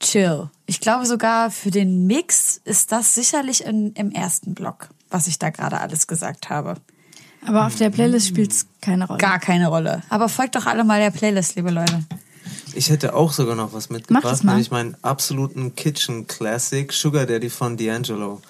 chill. 0.00 0.50
Ich 0.72 0.80
glaube 0.80 1.04
sogar 1.04 1.50
für 1.50 1.70
den 1.70 2.06
Mix 2.06 2.58
ist 2.64 2.92
das 2.92 3.14
sicherlich 3.14 3.62
in, 3.62 3.92
im 3.92 4.10
ersten 4.10 4.54
Block, 4.54 4.88
was 5.10 5.26
ich 5.26 5.38
da 5.38 5.50
gerade 5.50 5.78
alles 5.78 6.06
gesagt 6.06 6.48
habe. 6.48 6.76
Aber 7.46 7.66
auf 7.66 7.74
der 7.74 7.90
Playlist 7.90 8.28
spielt 8.28 8.52
es 8.52 8.66
keine 8.80 9.06
Rolle. 9.06 9.18
Gar 9.18 9.38
keine 9.38 9.68
Rolle. 9.68 10.02
Aber 10.08 10.30
folgt 10.30 10.54
doch 10.56 10.64
alle 10.64 10.82
mal 10.82 10.98
der 10.98 11.10
Playlist, 11.10 11.56
liebe 11.56 11.70
Leute. 11.70 12.02
Ich 12.72 12.88
hätte 12.88 13.14
auch 13.14 13.34
sogar 13.34 13.54
noch 13.54 13.74
was 13.74 13.90
Mach 13.90 13.98
mitgebracht, 13.98 14.24
das 14.24 14.44
mal. 14.44 14.52
nämlich 14.52 14.70
meinen 14.70 14.96
absoluten 15.02 15.76
Kitchen 15.76 16.26
Classic 16.26 16.90
Sugar 16.90 17.26
Daddy 17.26 17.50
von 17.50 17.76
D'Angelo. 17.76 18.40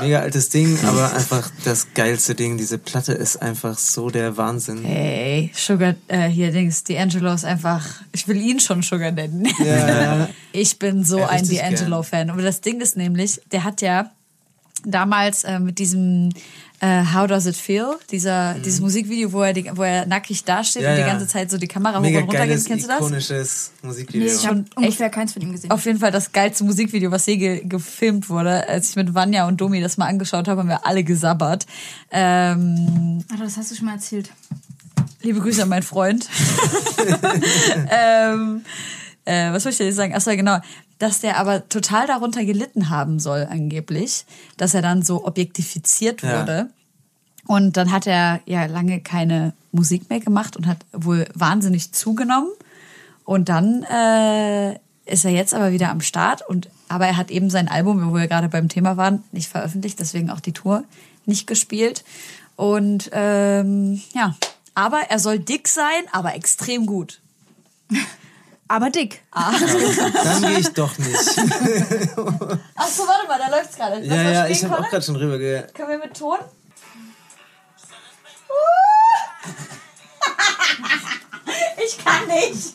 Mega 0.00 0.20
altes 0.20 0.48
Ding, 0.48 0.78
aber 0.84 1.12
einfach 1.14 1.50
das 1.64 1.88
geilste 1.94 2.34
Ding. 2.34 2.56
Diese 2.56 2.78
Platte 2.78 3.12
ist 3.12 3.36
einfach 3.42 3.76
so 3.76 4.08
der 4.10 4.36
Wahnsinn. 4.36 4.84
Ey, 4.84 5.50
Sugar, 5.54 5.94
äh, 6.08 6.28
hier 6.28 6.50
Dings, 6.50 6.84
D'Angelo 6.86 7.34
ist 7.34 7.44
einfach, 7.44 7.84
ich 8.12 8.26
will 8.26 8.38
ihn 8.38 8.58
schon 8.58 8.82
Sugar 8.82 9.10
nennen. 9.12 9.46
Ja, 9.64 10.28
Ich 10.52 10.78
bin 10.78 11.04
so 11.04 11.18
Ja, 11.18 11.28
ein 11.28 11.44
D'Angelo-Fan. 11.44 12.30
Aber 12.30 12.42
das 12.42 12.60
Ding 12.62 12.80
ist 12.80 12.96
nämlich, 12.96 13.40
der 13.52 13.64
hat 13.64 13.82
ja 13.82 14.10
damals 14.84 15.44
äh, 15.44 15.60
mit 15.60 15.78
diesem 15.78 16.30
äh, 16.82 17.04
How 17.14 17.28
Does 17.28 17.46
It 17.46 17.56
Feel, 17.56 17.94
dieser, 18.10 18.54
dieses 18.54 18.80
Musikvideo, 18.80 19.32
wo 19.32 19.42
er, 19.42 19.52
die, 19.52 19.70
wo 19.72 19.84
er 19.84 20.04
nackig 20.04 20.44
dasteht 20.44 20.82
Mhm. 20.82 20.86
Ja, 20.86 20.90
und 20.90 20.96
die 20.96 21.00
ja. 21.02 21.06
ganze 21.06 21.26
Zeit 21.28 21.48
so 21.48 21.56
die 21.56 21.68
Kamera 21.68 21.96
hoch 21.98 22.02
Mega 22.02 22.18
und 22.18 22.24
runter 22.24 22.40
geht. 22.40 22.48
geiles, 22.48 22.64
Kennst 22.64 22.84
du 22.84 22.88
das? 22.88 22.98
ikonisches 22.98 23.72
Musikvideo. 23.82 24.26
Nee, 24.26 24.34
ich 24.34 24.46
habe 24.46 24.64
ungefähr 24.74 25.08
keins 25.08 25.32
von 25.32 25.42
ihm 25.42 25.52
gesehen. 25.52 25.70
Auf 25.70 25.84
jeden 25.84 26.00
Fall 26.00 26.10
das 26.10 26.32
geilste 26.32 26.64
Musikvideo, 26.64 27.12
was 27.12 27.24
je 27.26 27.36
ge 27.36 27.62
gefilmt 27.64 28.28
wurde. 28.28 28.68
Als 28.68 28.90
ich 28.90 28.96
mit 28.96 29.14
Vanya 29.14 29.46
und 29.46 29.60
Domi 29.60 29.80
das 29.80 29.96
mal 29.96 30.06
angeschaut 30.06 30.48
habe, 30.48 30.60
haben 30.60 30.68
wir 30.68 30.84
alle 30.84 31.04
gesabbert. 31.04 31.66
Ähm, 32.10 33.22
Ach, 33.32 33.38
das 33.38 33.56
hast 33.56 33.70
du 33.70 33.76
schon 33.76 33.86
mal 33.86 33.94
erzählt. 33.94 34.30
liebe 35.22 35.38
Grüße 35.40 35.62
an 35.62 35.68
meinen 35.68 35.84
Freund. 35.84 36.28
ähm, 37.90 38.62
äh, 39.24 39.52
was 39.52 39.62
soll 39.62 39.70
ich 39.72 39.78
denn 39.78 39.86
jetzt 39.86 39.96
sagen? 39.96 40.14
Achso, 40.14 40.30
genau. 40.32 40.58
Dass 41.02 41.18
der 41.18 41.36
aber 41.38 41.68
total 41.68 42.06
darunter 42.06 42.44
gelitten 42.44 42.88
haben 42.88 43.18
soll, 43.18 43.48
angeblich. 43.50 44.24
Dass 44.56 44.72
er 44.72 44.82
dann 44.82 45.02
so 45.02 45.24
objektifiziert 45.26 46.22
Ja. 46.22 46.38
wurde. 46.40 46.70
Und 47.48 47.76
dann 47.76 47.90
hat 47.90 48.06
er 48.06 48.38
ja 48.46 48.66
lange 48.66 49.00
keine 49.00 49.52
Musik 49.72 50.08
mehr 50.10 50.20
gemacht 50.20 50.56
und 50.56 50.68
hat 50.68 50.78
wohl 50.92 51.26
wahnsinnig 51.34 51.90
zugenommen. 51.90 52.50
Und 53.24 53.48
dann 53.48 53.82
äh, 53.82 54.74
ist 55.04 55.24
er 55.24 55.32
jetzt 55.32 55.54
aber 55.54 55.72
wieder 55.72 55.90
am 55.90 56.00
Start. 56.02 56.48
Und 56.48 56.68
aber 56.88 57.08
er 57.08 57.16
hat 57.16 57.32
eben 57.32 57.50
sein 57.50 57.66
Album, 57.66 58.08
wo 58.08 58.14
wir 58.14 58.28
gerade 58.28 58.48
beim 58.48 58.68
Thema 58.68 58.96
waren, 58.96 59.24
nicht 59.32 59.48
veröffentlicht, 59.48 59.98
deswegen 59.98 60.30
auch 60.30 60.38
die 60.38 60.52
Tour 60.52 60.84
nicht 61.26 61.48
gespielt. 61.48 62.04
Und 62.54 63.10
ähm, 63.12 64.00
ja, 64.14 64.36
aber 64.76 65.00
er 65.08 65.18
soll 65.18 65.40
dick 65.40 65.66
sein, 65.66 66.04
aber 66.12 66.36
extrem 66.36 66.86
gut. 66.86 67.20
Aber 68.68 68.90
dick. 68.90 69.22
Dann 69.32 70.42
gehe 70.42 70.58
ich 70.60 70.72
doch 70.72 70.96
nicht. 70.98 71.12
Ach 72.76 72.88
so, 72.88 73.02
warte 73.06 73.26
mal, 73.28 73.38
da 73.38 73.48
läuft's 73.50 73.76
gerade. 73.76 74.04
Ja, 74.04 74.30
ja, 74.30 74.46
ich 74.46 74.64
habe 74.64 74.78
auch 74.78 74.88
gerade 74.88 75.04
schon 75.04 75.16
rüber 75.16 75.38
ge 75.38 75.64
Können 75.74 75.88
wir 75.90 75.98
mit 75.98 76.16
Ton? 76.16 76.38
Ich 81.84 81.98
kann 82.04 82.26
nicht. 82.28 82.74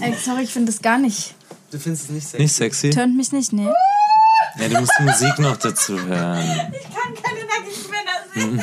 Ey, 0.00 0.14
sorry, 0.24 0.42
ich 0.44 0.52
finde 0.52 0.72
das 0.72 0.80
gar 0.80 0.98
nicht. 0.98 1.34
Du 1.70 1.78
findest 1.78 2.04
es 2.04 2.10
nicht 2.10 2.26
sexy? 2.26 2.42
Nicht 2.42 2.54
sexy? 2.54 2.90
Turnt 2.90 3.16
mich 3.16 3.32
nicht, 3.32 3.52
nee. 3.52 3.68
Ja, 4.58 4.68
du 4.68 4.80
musst 4.80 4.92
die 4.98 5.02
Musik 5.02 5.38
noch 5.38 5.56
dazu 5.56 6.00
hören. 6.00 6.72
Ich 6.72 6.82
kann 6.94 7.14
keine 7.22 7.44
nackigen 7.44 7.90
Männer 7.90 8.62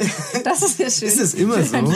Das 0.44 0.62
ist 0.62 0.78
ja 0.78 0.90
schön. 0.90 1.08
Ist 1.08 1.20
es 1.20 1.34
immer 1.34 1.62
so? 1.62 1.76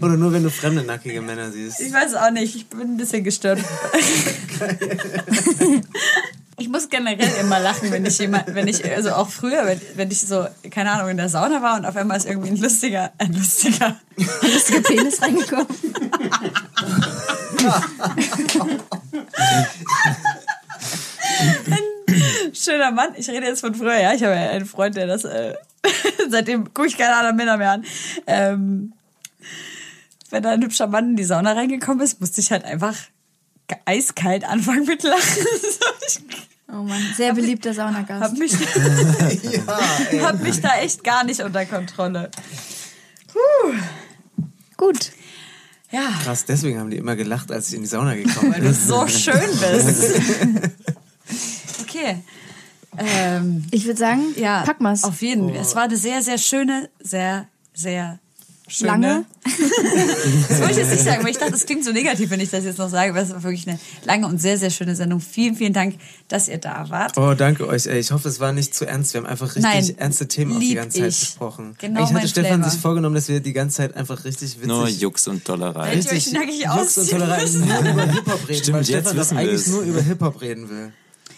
Oder 0.00 0.16
nur 0.16 0.32
wenn 0.32 0.42
du 0.42 0.50
fremde 0.50 0.82
nackige 0.82 1.20
Männer 1.20 1.50
siehst? 1.50 1.80
Ich 1.80 1.92
weiß 1.92 2.14
auch 2.14 2.30
nicht, 2.30 2.54
ich 2.54 2.66
bin 2.66 2.80
ein 2.80 2.96
bisschen 2.96 3.24
gestört. 3.24 3.60
Ich 6.56 6.68
muss 6.68 6.88
generell 6.88 7.32
immer 7.40 7.58
lachen, 7.58 7.90
wenn 7.90 8.06
ich 8.06 8.16
jemand, 8.18 8.54
wenn 8.54 8.68
ich, 8.68 8.84
also 8.88 9.10
auch 9.10 9.28
früher, 9.28 9.66
wenn, 9.66 9.80
wenn 9.96 10.10
ich 10.12 10.20
so, 10.20 10.46
keine 10.70 10.92
Ahnung, 10.92 11.10
in 11.10 11.16
der 11.16 11.28
Sauna 11.28 11.60
war 11.62 11.76
und 11.76 11.84
auf 11.84 11.96
einmal 11.96 12.16
ist 12.16 12.26
irgendwie 12.26 12.50
ein 12.50 12.56
lustiger, 12.56 13.12
ein 13.18 13.32
lustiger, 13.32 13.96
Lustiger 14.16 14.80
Penis 14.82 15.20
reingekommen. 15.20 15.66
schöner 22.54 22.90
Mann. 22.90 23.10
Ich 23.16 23.28
rede 23.28 23.46
jetzt 23.46 23.60
von 23.60 23.74
früher, 23.74 23.98
ja. 23.98 24.12
Ich 24.12 24.22
habe 24.22 24.34
ja 24.34 24.50
einen 24.50 24.66
Freund, 24.66 24.96
der 24.96 25.06
das, 25.06 25.24
äh, 25.24 25.54
seitdem 26.30 26.72
gucke 26.74 26.88
ich 26.88 26.96
keine 26.98 27.16
anderen 27.16 27.36
Männer 27.36 27.56
mehr 27.56 27.72
an. 27.72 27.84
Ähm, 28.26 28.92
wenn 30.30 30.42
da 30.42 30.50
ein 30.50 30.62
hübscher 30.62 30.86
Mann 30.86 31.10
in 31.10 31.16
die 31.16 31.24
Sauna 31.24 31.52
reingekommen 31.52 32.00
ist, 32.04 32.20
musste 32.20 32.40
ich 32.40 32.50
halt 32.50 32.64
einfach 32.64 32.96
eiskalt 33.84 34.44
anfangen 34.44 34.84
mit 34.86 35.02
Lachen. 35.02 35.46
Oh 36.66 36.82
Mann, 36.82 37.00
sehr 37.16 37.32
beliebter 37.34 37.72
Saunagast. 37.72 38.22
hab 38.24 38.32
mich, 38.32 38.52
hab 40.22 40.40
mich 40.42 40.60
da 40.60 40.78
echt 40.78 41.04
gar 41.04 41.22
nicht 41.22 41.40
unter 41.40 41.66
Kontrolle. 41.66 42.30
Gut. 44.76 45.12
Ja, 45.92 46.08
Krass, 46.24 46.46
deswegen 46.46 46.80
haben 46.80 46.90
die 46.90 46.96
immer 46.96 47.14
gelacht, 47.14 47.52
als 47.52 47.68
ich 47.68 47.74
in 47.74 47.82
die 47.82 47.86
Sauna 47.86 48.16
gekommen 48.16 48.52
weil 48.52 48.60
du 48.60 48.66
bin. 48.66 48.74
so 48.74 49.06
schön 49.06 49.34
bist. 49.60 50.14
Okay. 51.82 52.16
Ähm, 52.98 53.64
Ich 53.70 53.84
würde 53.86 53.98
sagen, 53.98 54.22
ja, 54.36 54.62
pack 54.62 54.80
mal's. 54.80 55.04
Auf 55.04 55.20
jeden 55.22 55.50
Fall. 55.50 55.60
Es 55.60 55.74
war 55.74 55.84
eine 55.84 55.96
sehr, 55.96 56.22
sehr 56.22 56.38
schöne, 56.38 56.88
sehr, 57.02 57.48
sehr 57.74 58.18
schöne. 58.68 58.90
Lange? 58.92 59.24
Das 60.48 60.58
wollte 60.60 60.72
ich 60.72 60.78
jetzt 60.78 60.90
nicht 60.92 61.04
sagen, 61.04 61.20
aber 61.20 61.28
ich 61.28 61.36
dachte, 61.38 61.54
es 61.54 61.66
klingt 61.66 61.84
so 61.84 61.92
negativ, 61.92 62.30
wenn 62.30 62.40
ich 62.40 62.50
das 62.50 62.64
jetzt 62.64 62.78
noch 62.78 62.88
sage. 62.88 63.10
Aber 63.10 63.20
es 63.20 63.30
war 63.30 63.42
wirklich 63.42 63.66
eine 63.68 63.78
lange 64.04 64.26
und 64.26 64.40
sehr, 64.40 64.56
sehr 64.58 64.70
schöne 64.70 64.94
Sendung. 64.96 65.20
Vielen, 65.20 65.54
vielen 65.56 65.72
Dank, 65.72 65.96
dass 66.28 66.48
ihr 66.48 66.58
da 66.58 66.88
wart. 66.88 67.16
Oh, 67.18 67.34
danke 67.34 67.66
euch. 67.66 67.86
Ey. 67.86 67.98
Ich 67.98 68.10
hoffe, 68.12 68.28
es 68.28 68.40
war 68.40 68.52
nicht 68.52 68.74
zu 68.74 68.86
ernst. 68.86 69.12
Wir 69.14 69.20
haben 69.20 69.26
einfach 69.26 69.48
richtig 69.54 69.62
Nein, 69.62 69.94
ernste 69.98 70.28
Themen 70.28 70.56
auch 70.56 70.60
die 70.60 70.74
ganze 70.74 71.00
Zeit 71.00 71.08
ich. 71.10 71.20
besprochen. 71.20 71.74
Genau 71.78 72.00
Eigentlich 72.00 72.10
mein 72.12 72.22
hatte 72.22 72.28
Stefan 72.28 72.52
Flavor. 72.54 72.70
sich 72.70 72.80
vorgenommen, 72.80 73.14
dass 73.14 73.28
wir 73.28 73.40
die 73.40 73.52
ganze 73.52 73.76
Zeit 73.78 73.96
einfach 73.96 74.24
richtig 74.24 74.56
witzig... 74.56 74.66
Nur 74.68 74.88
Jux 74.88 75.28
und 75.28 75.48
Dollerei. 75.48 75.94
Ich 75.98 76.32
nackig 76.32 76.64
Jux 76.64 76.98
und 76.98 77.12
müssen. 77.18 77.66
nur 77.66 77.78
über 77.80 78.06
Hip-Hop 78.06 78.48
reden, 78.48 78.62
Stimmt, 78.62 78.76
weil 78.78 78.84
jetzt 78.84 79.08
Stefan 79.10 79.16
wir 79.36 79.38
eigentlich 79.38 79.54
es. 79.60 79.66
nur 79.68 79.82
über 79.82 80.00
Hip-Hop 80.00 80.40
reden 80.40 80.70
will. 80.70 80.92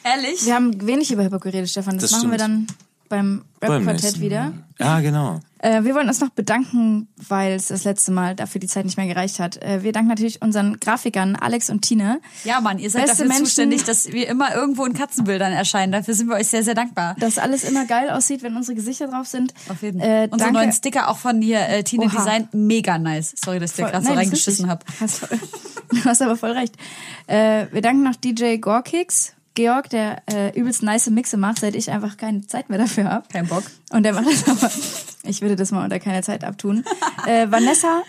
Ehrlich? 0.07 0.47
Wir 0.47 0.55
haben 0.55 0.87
wenig 0.87 1.11
über 1.11 1.23
Hip-Hop 1.23 1.43
geredet, 1.43 1.69
Stefan. 1.69 1.99
Das, 1.99 2.11
Das 2.11 2.13
machen 2.23 2.31
wir 2.31 2.39
stimmt. 2.39 2.71
dann 2.71 2.77
beim 3.09 3.45
Rap-Quartett 3.63 4.21
wieder. 4.21 4.53
Ja, 4.79 5.01
genau. 5.01 5.41
Äh, 5.59 5.85
wir 5.85 5.95
wollen 5.95 6.09
uns 6.09 6.21
noch 6.21 6.31
bedanken, 6.31 7.09
weil 7.29 7.53
es 7.55 7.69
das 7.69 7.85
letzte 7.85 8.11
Mal 8.13 8.35
dafür 8.35 8.61
die 8.61 8.67
Zeit 8.67 8.85
nicht 8.85 8.97
mehr 8.97 9.07
gereicht 9.07 9.39
hat. 9.39 9.63
Äh, 9.63 9.83
wir 9.85 9.93
danken 9.93 10.09
natürlich 10.09 10.43
unseren 10.43 10.79
Grafikern 10.81 11.35
Alex 11.37 11.71
und 11.71 11.83
Tine. 11.83 12.21
Ja, 12.45 12.61
Mann, 12.61 12.79
ihr 12.79 12.91
seid 12.91 13.03
Beste 13.07 13.17
dafür 13.19 13.29
Menschen. 13.29 13.45
zuständig, 13.47 13.85
dass 13.85 14.13
wir 14.13 14.29
immer 14.29 14.55
irgendwo 14.55 14.85
in 14.85 14.93
Katzenbildern 14.93 15.53
erscheinen. 15.53 15.93
Dafür 15.93 16.15
sind 16.15 16.29
wir 16.29 16.35
euch 16.37 16.49
sehr, 16.49 16.63
sehr 16.65 16.75
dankbar. 16.75 17.17
Dass 17.19 17.39
alles 17.39 17.65
immer 17.65 17.87
geil 17.87 18.11
aussieht, 18.11 18.43
wenn 18.43 18.57
unsere 18.57 18.75
Gesichter 18.75 19.09
drauf 19.09 19.27
sind. 19.27 19.55
Auf 19.69 19.83
jeden 19.83 20.01
Fall. 20.01 20.25
Äh, 20.25 20.29
Unsere 20.31 20.53
neuen 20.53 20.73
Sticker 20.73 21.09
auch 21.09 21.17
von 21.19 21.41
hier, 21.41 21.61
äh, 21.69 21.83
Tine 21.85 22.07
Oha. 22.07 22.17
Design, 22.17 22.49
mega 22.53 22.99
nice. 22.99 23.35
Sorry, 23.43 23.59
dass 23.61 23.71
ich 23.71 23.77
dir 23.77 23.91
gerade 23.91 24.05
so 24.05 24.13
reingeschissen 24.13 24.69
habe. 24.69 24.85
Du 25.89 26.05
hast 26.05 26.21
aber 26.21 26.37
voll 26.37 26.51
recht. 26.51 26.75
Äh, 27.29 27.67
wir 27.71 27.81
danken 27.81 28.03
noch 28.03 28.17
DJ 28.17 28.57
Gorkix, 28.57 29.35
Georg, 29.57 29.91
der 29.91 30.23
äh, 30.33 30.57
übelst 30.57 30.85
nice 30.85 31.11
Mixe 31.11 31.37
macht, 31.37 31.59
seit 31.59 31.75
ich 31.75 31.91
einfach 31.91 32.17
keine 32.17 32.47
Zeit 32.47 32.69
mehr 32.71 32.79
dafür 32.79 33.11
habe. 33.11 33.27
Kein 33.33 33.49
Bock. 33.49 33.65
Und 33.91 34.05
der 34.05 34.13
macht 34.13 34.27
das 34.27 34.49
aber. 34.49 34.71
Ich 35.25 35.43
würde 35.43 35.57
das 35.57 35.73
mal 35.73 35.83
unter 35.83 35.99
keine 35.99 36.23
Zeit 36.23 36.45
abtun. 36.45 36.85
Äh, 37.27 37.51
Vanessa, 37.51 38.05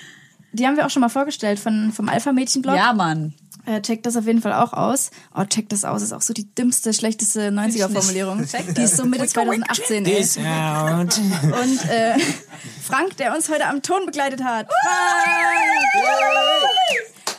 die 0.52 0.68
haben 0.68 0.78
wir 0.78 0.86
auch 0.86 0.92
schon 0.92 1.02
mal 1.02 1.10
vorgestellt 1.10 1.60
von, 1.60 1.92
vom 1.92 2.08
Alpha-Mädchen-Blog. 2.08 2.76
Ja, 2.76 2.94
Mann. 2.94 3.34
Äh, 3.66 3.82
checkt 3.82 4.06
das 4.06 4.16
auf 4.16 4.28
jeden 4.28 4.44
Fall 4.44 4.54
auch 4.54 4.74
aus. 4.74 5.10
Oh, 5.36 5.44
checkt 5.44 5.72
das 5.72 5.84
aus, 5.86 6.04
ist 6.04 6.14
auch 6.14 6.22
so 6.22 6.34
die 6.34 6.54
dümmste, 6.54 6.94
schlechteste 6.94 7.50
90er-Formulierung. 7.50 8.46
Die 8.78 8.82
ist 8.82 8.96
so 8.96 9.06
Mitte 9.06 9.26
2018, 9.26 10.06
ey. 10.06 10.22
Und 10.22 11.90
äh, 11.90 12.16
Frank, 12.84 13.18
der 13.18 13.36
uns 13.36 13.50
heute 13.50 13.66
am 13.66 13.82
Ton 13.82 14.06
begleitet 14.06 14.44
hat. 14.44 14.68
Frank! 14.70 15.58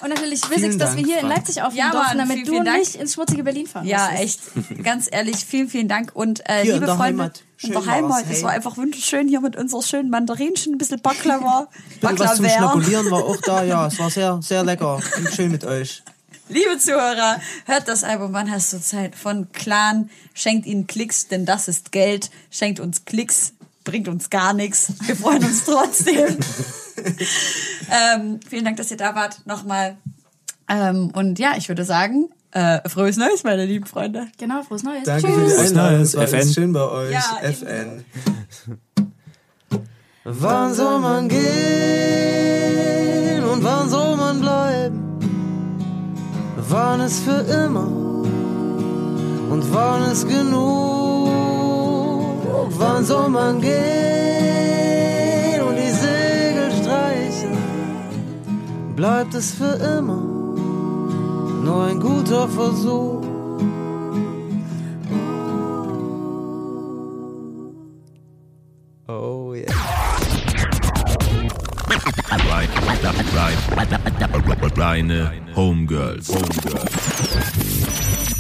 Und 0.00 0.10
natürlich 0.10 0.48
Wissix, 0.50 0.76
dass 0.76 0.96
wir 0.96 1.04
hier 1.04 1.16
in 1.16 1.26
Frank. 1.26 1.36
Leipzig 1.36 1.62
aufnehmen 1.62 1.90
Ja, 1.92 1.98
Mann, 1.98 2.18
damit 2.18 2.34
vielen, 2.36 2.44
du 2.46 2.52
vielen 2.52 2.64
Dank. 2.64 2.78
nicht 2.78 2.94
ins 2.96 3.14
schmutzige 3.14 3.42
Berlin 3.44 3.66
fahren 3.66 3.86
Ja, 3.86 4.10
musstest. 4.10 4.50
echt. 4.56 4.84
Ganz 4.84 5.08
ehrlich, 5.10 5.36
vielen, 5.36 5.68
vielen 5.68 5.88
Dank. 5.88 6.12
Und 6.14 6.40
äh, 6.48 6.62
Hier 6.62 6.74
in 6.74 6.74
liebe 6.74 6.86
der 6.86 6.96
Freunde, 6.96 7.22
Heimat. 7.22 7.42
Schön 7.56 7.72
in 7.72 7.82
der 7.82 7.86
Heimat, 7.92 8.24
hey. 8.26 8.36
es 8.36 8.42
war 8.42 8.50
einfach 8.50 8.76
wunderschön 8.76 9.26
hier 9.28 9.40
mit 9.40 9.56
unserer 9.56 9.82
schönen 9.82 10.10
Mandarinchen, 10.10 10.74
ein 10.74 10.78
bisschen 10.78 11.00
Baklava. 11.00 11.68
Bisschen 12.00 12.18
was 12.18 12.36
zum 12.36 12.44
Baklava. 12.44 12.72
Schnabulieren 12.72 13.10
war 13.10 13.24
auch 13.24 13.36
da, 13.44 13.64
ja. 13.64 13.86
Es 13.88 13.98
war 13.98 14.10
sehr, 14.10 14.38
sehr 14.42 14.62
lecker 14.64 15.00
und 15.16 15.34
schön 15.34 15.50
mit 15.50 15.64
euch. 15.64 16.02
Liebe 16.50 16.78
Zuhörer, 16.78 17.40
hört 17.66 17.88
das 17.88 18.04
Album 18.04 18.32
Wann 18.32 18.50
hast 18.50 18.72
du 18.72 18.80
Zeit 18.80 19.14
von 19.16 19.52
Clan. 19.52 20.08
Schenkt 20.32 20.64
ihnen 20.66 20.86
Klicks, 20.86 21.28
denn 21.28 21.44
das 21.44 21.68
ist 21.68 21.92
Geld. 21.92 22.30
Schenkt 22.50 22.80
uns 22.80 23.04
Klicks, 23.04 23.52
bringt 23.88 24.06
uns 24.06 24.28
gar 24.28 24.52
nichts. 24.52 24.92
Wir 25.06 25.16
freuen 25.16 25.42
uns 25.42 25.64
trotzdem. 25.64 26.16
ähm, 27.90 28.38
vielen 28.48 28.64
Dank, 28.66 28.76
dass 28.76 28.90
ihr 28.90 28.98
da 28.98 29.14
wart. 29.14 29.46
Nochmal. 29.46 29.96
Ähm, 30.68 31.10
und 31.14 31.38
ja, 31.38 31.54
ich 31.56 31.68
würde 31.70 31.84
sagen, 31.84 32.28
äh, 32.50 32.86
frohes 32.86 33.16
Neues, 33.16 33.44
meine 33.44 33.64
lieben 33.64 33.86
Freunde. 33.86 34.26
Genau, 34.38 34.62
frohes 34.62 34.82
Neues. 34.82 35.04
Danke 35.04 35.28
Tschüss. 35.28 35.34
für 35.34 35.46
die 35.46 35.54
Einladung. 35.68 35.96
Neues, 35.98 36.08
Es 36.10 36.16
war 36.16 36.24
FN. 36.24 36.52
schön 36.52 36.72
bei 36.74 36.82
euch. 36.82 37.12
Ja, 37.12 37.38
FN. 37.42 38.04
Wann 40.24 40.74
soll 40.74 40.98
man 41.00 41.28
gehen 41.30 41.44
und 43.44 43.64
wann 43.64 43.88
soll 43.88 44.16
man 44.16 44.40
bleiben? 44.40 45.18
Wann 46.56 47.00
ist 47.00 47.20
für 47.20 47.40
immer 47.64 47.86
und 49.50 49.72
wann 49.72 50.10
ist 50.12 50.28
genug? 50.28 51.07
Wann 52.76 53.04
soll 53.04 53.28
man 53.28 53.60
gehen 53.60 55.62
und 55.62 55.76
die 55.76 55.90
Segel 55.90 56.72
streichen? 56.82 57.56
Bleibt 58.96 59.34
es 59.34 59.52
für 59.52 59.74
immer 59.96 60.22
nur 61.64 61.86
ein 61.86 62.00
guter 62.00 62.48
Versuch? 62.48 63.22
Oh 69.08 69.54
yeah. 69.54 69.88
Reine 74.78 75.32
Homegirls. 75.56 76.28
Homegirls. 76.28 78.37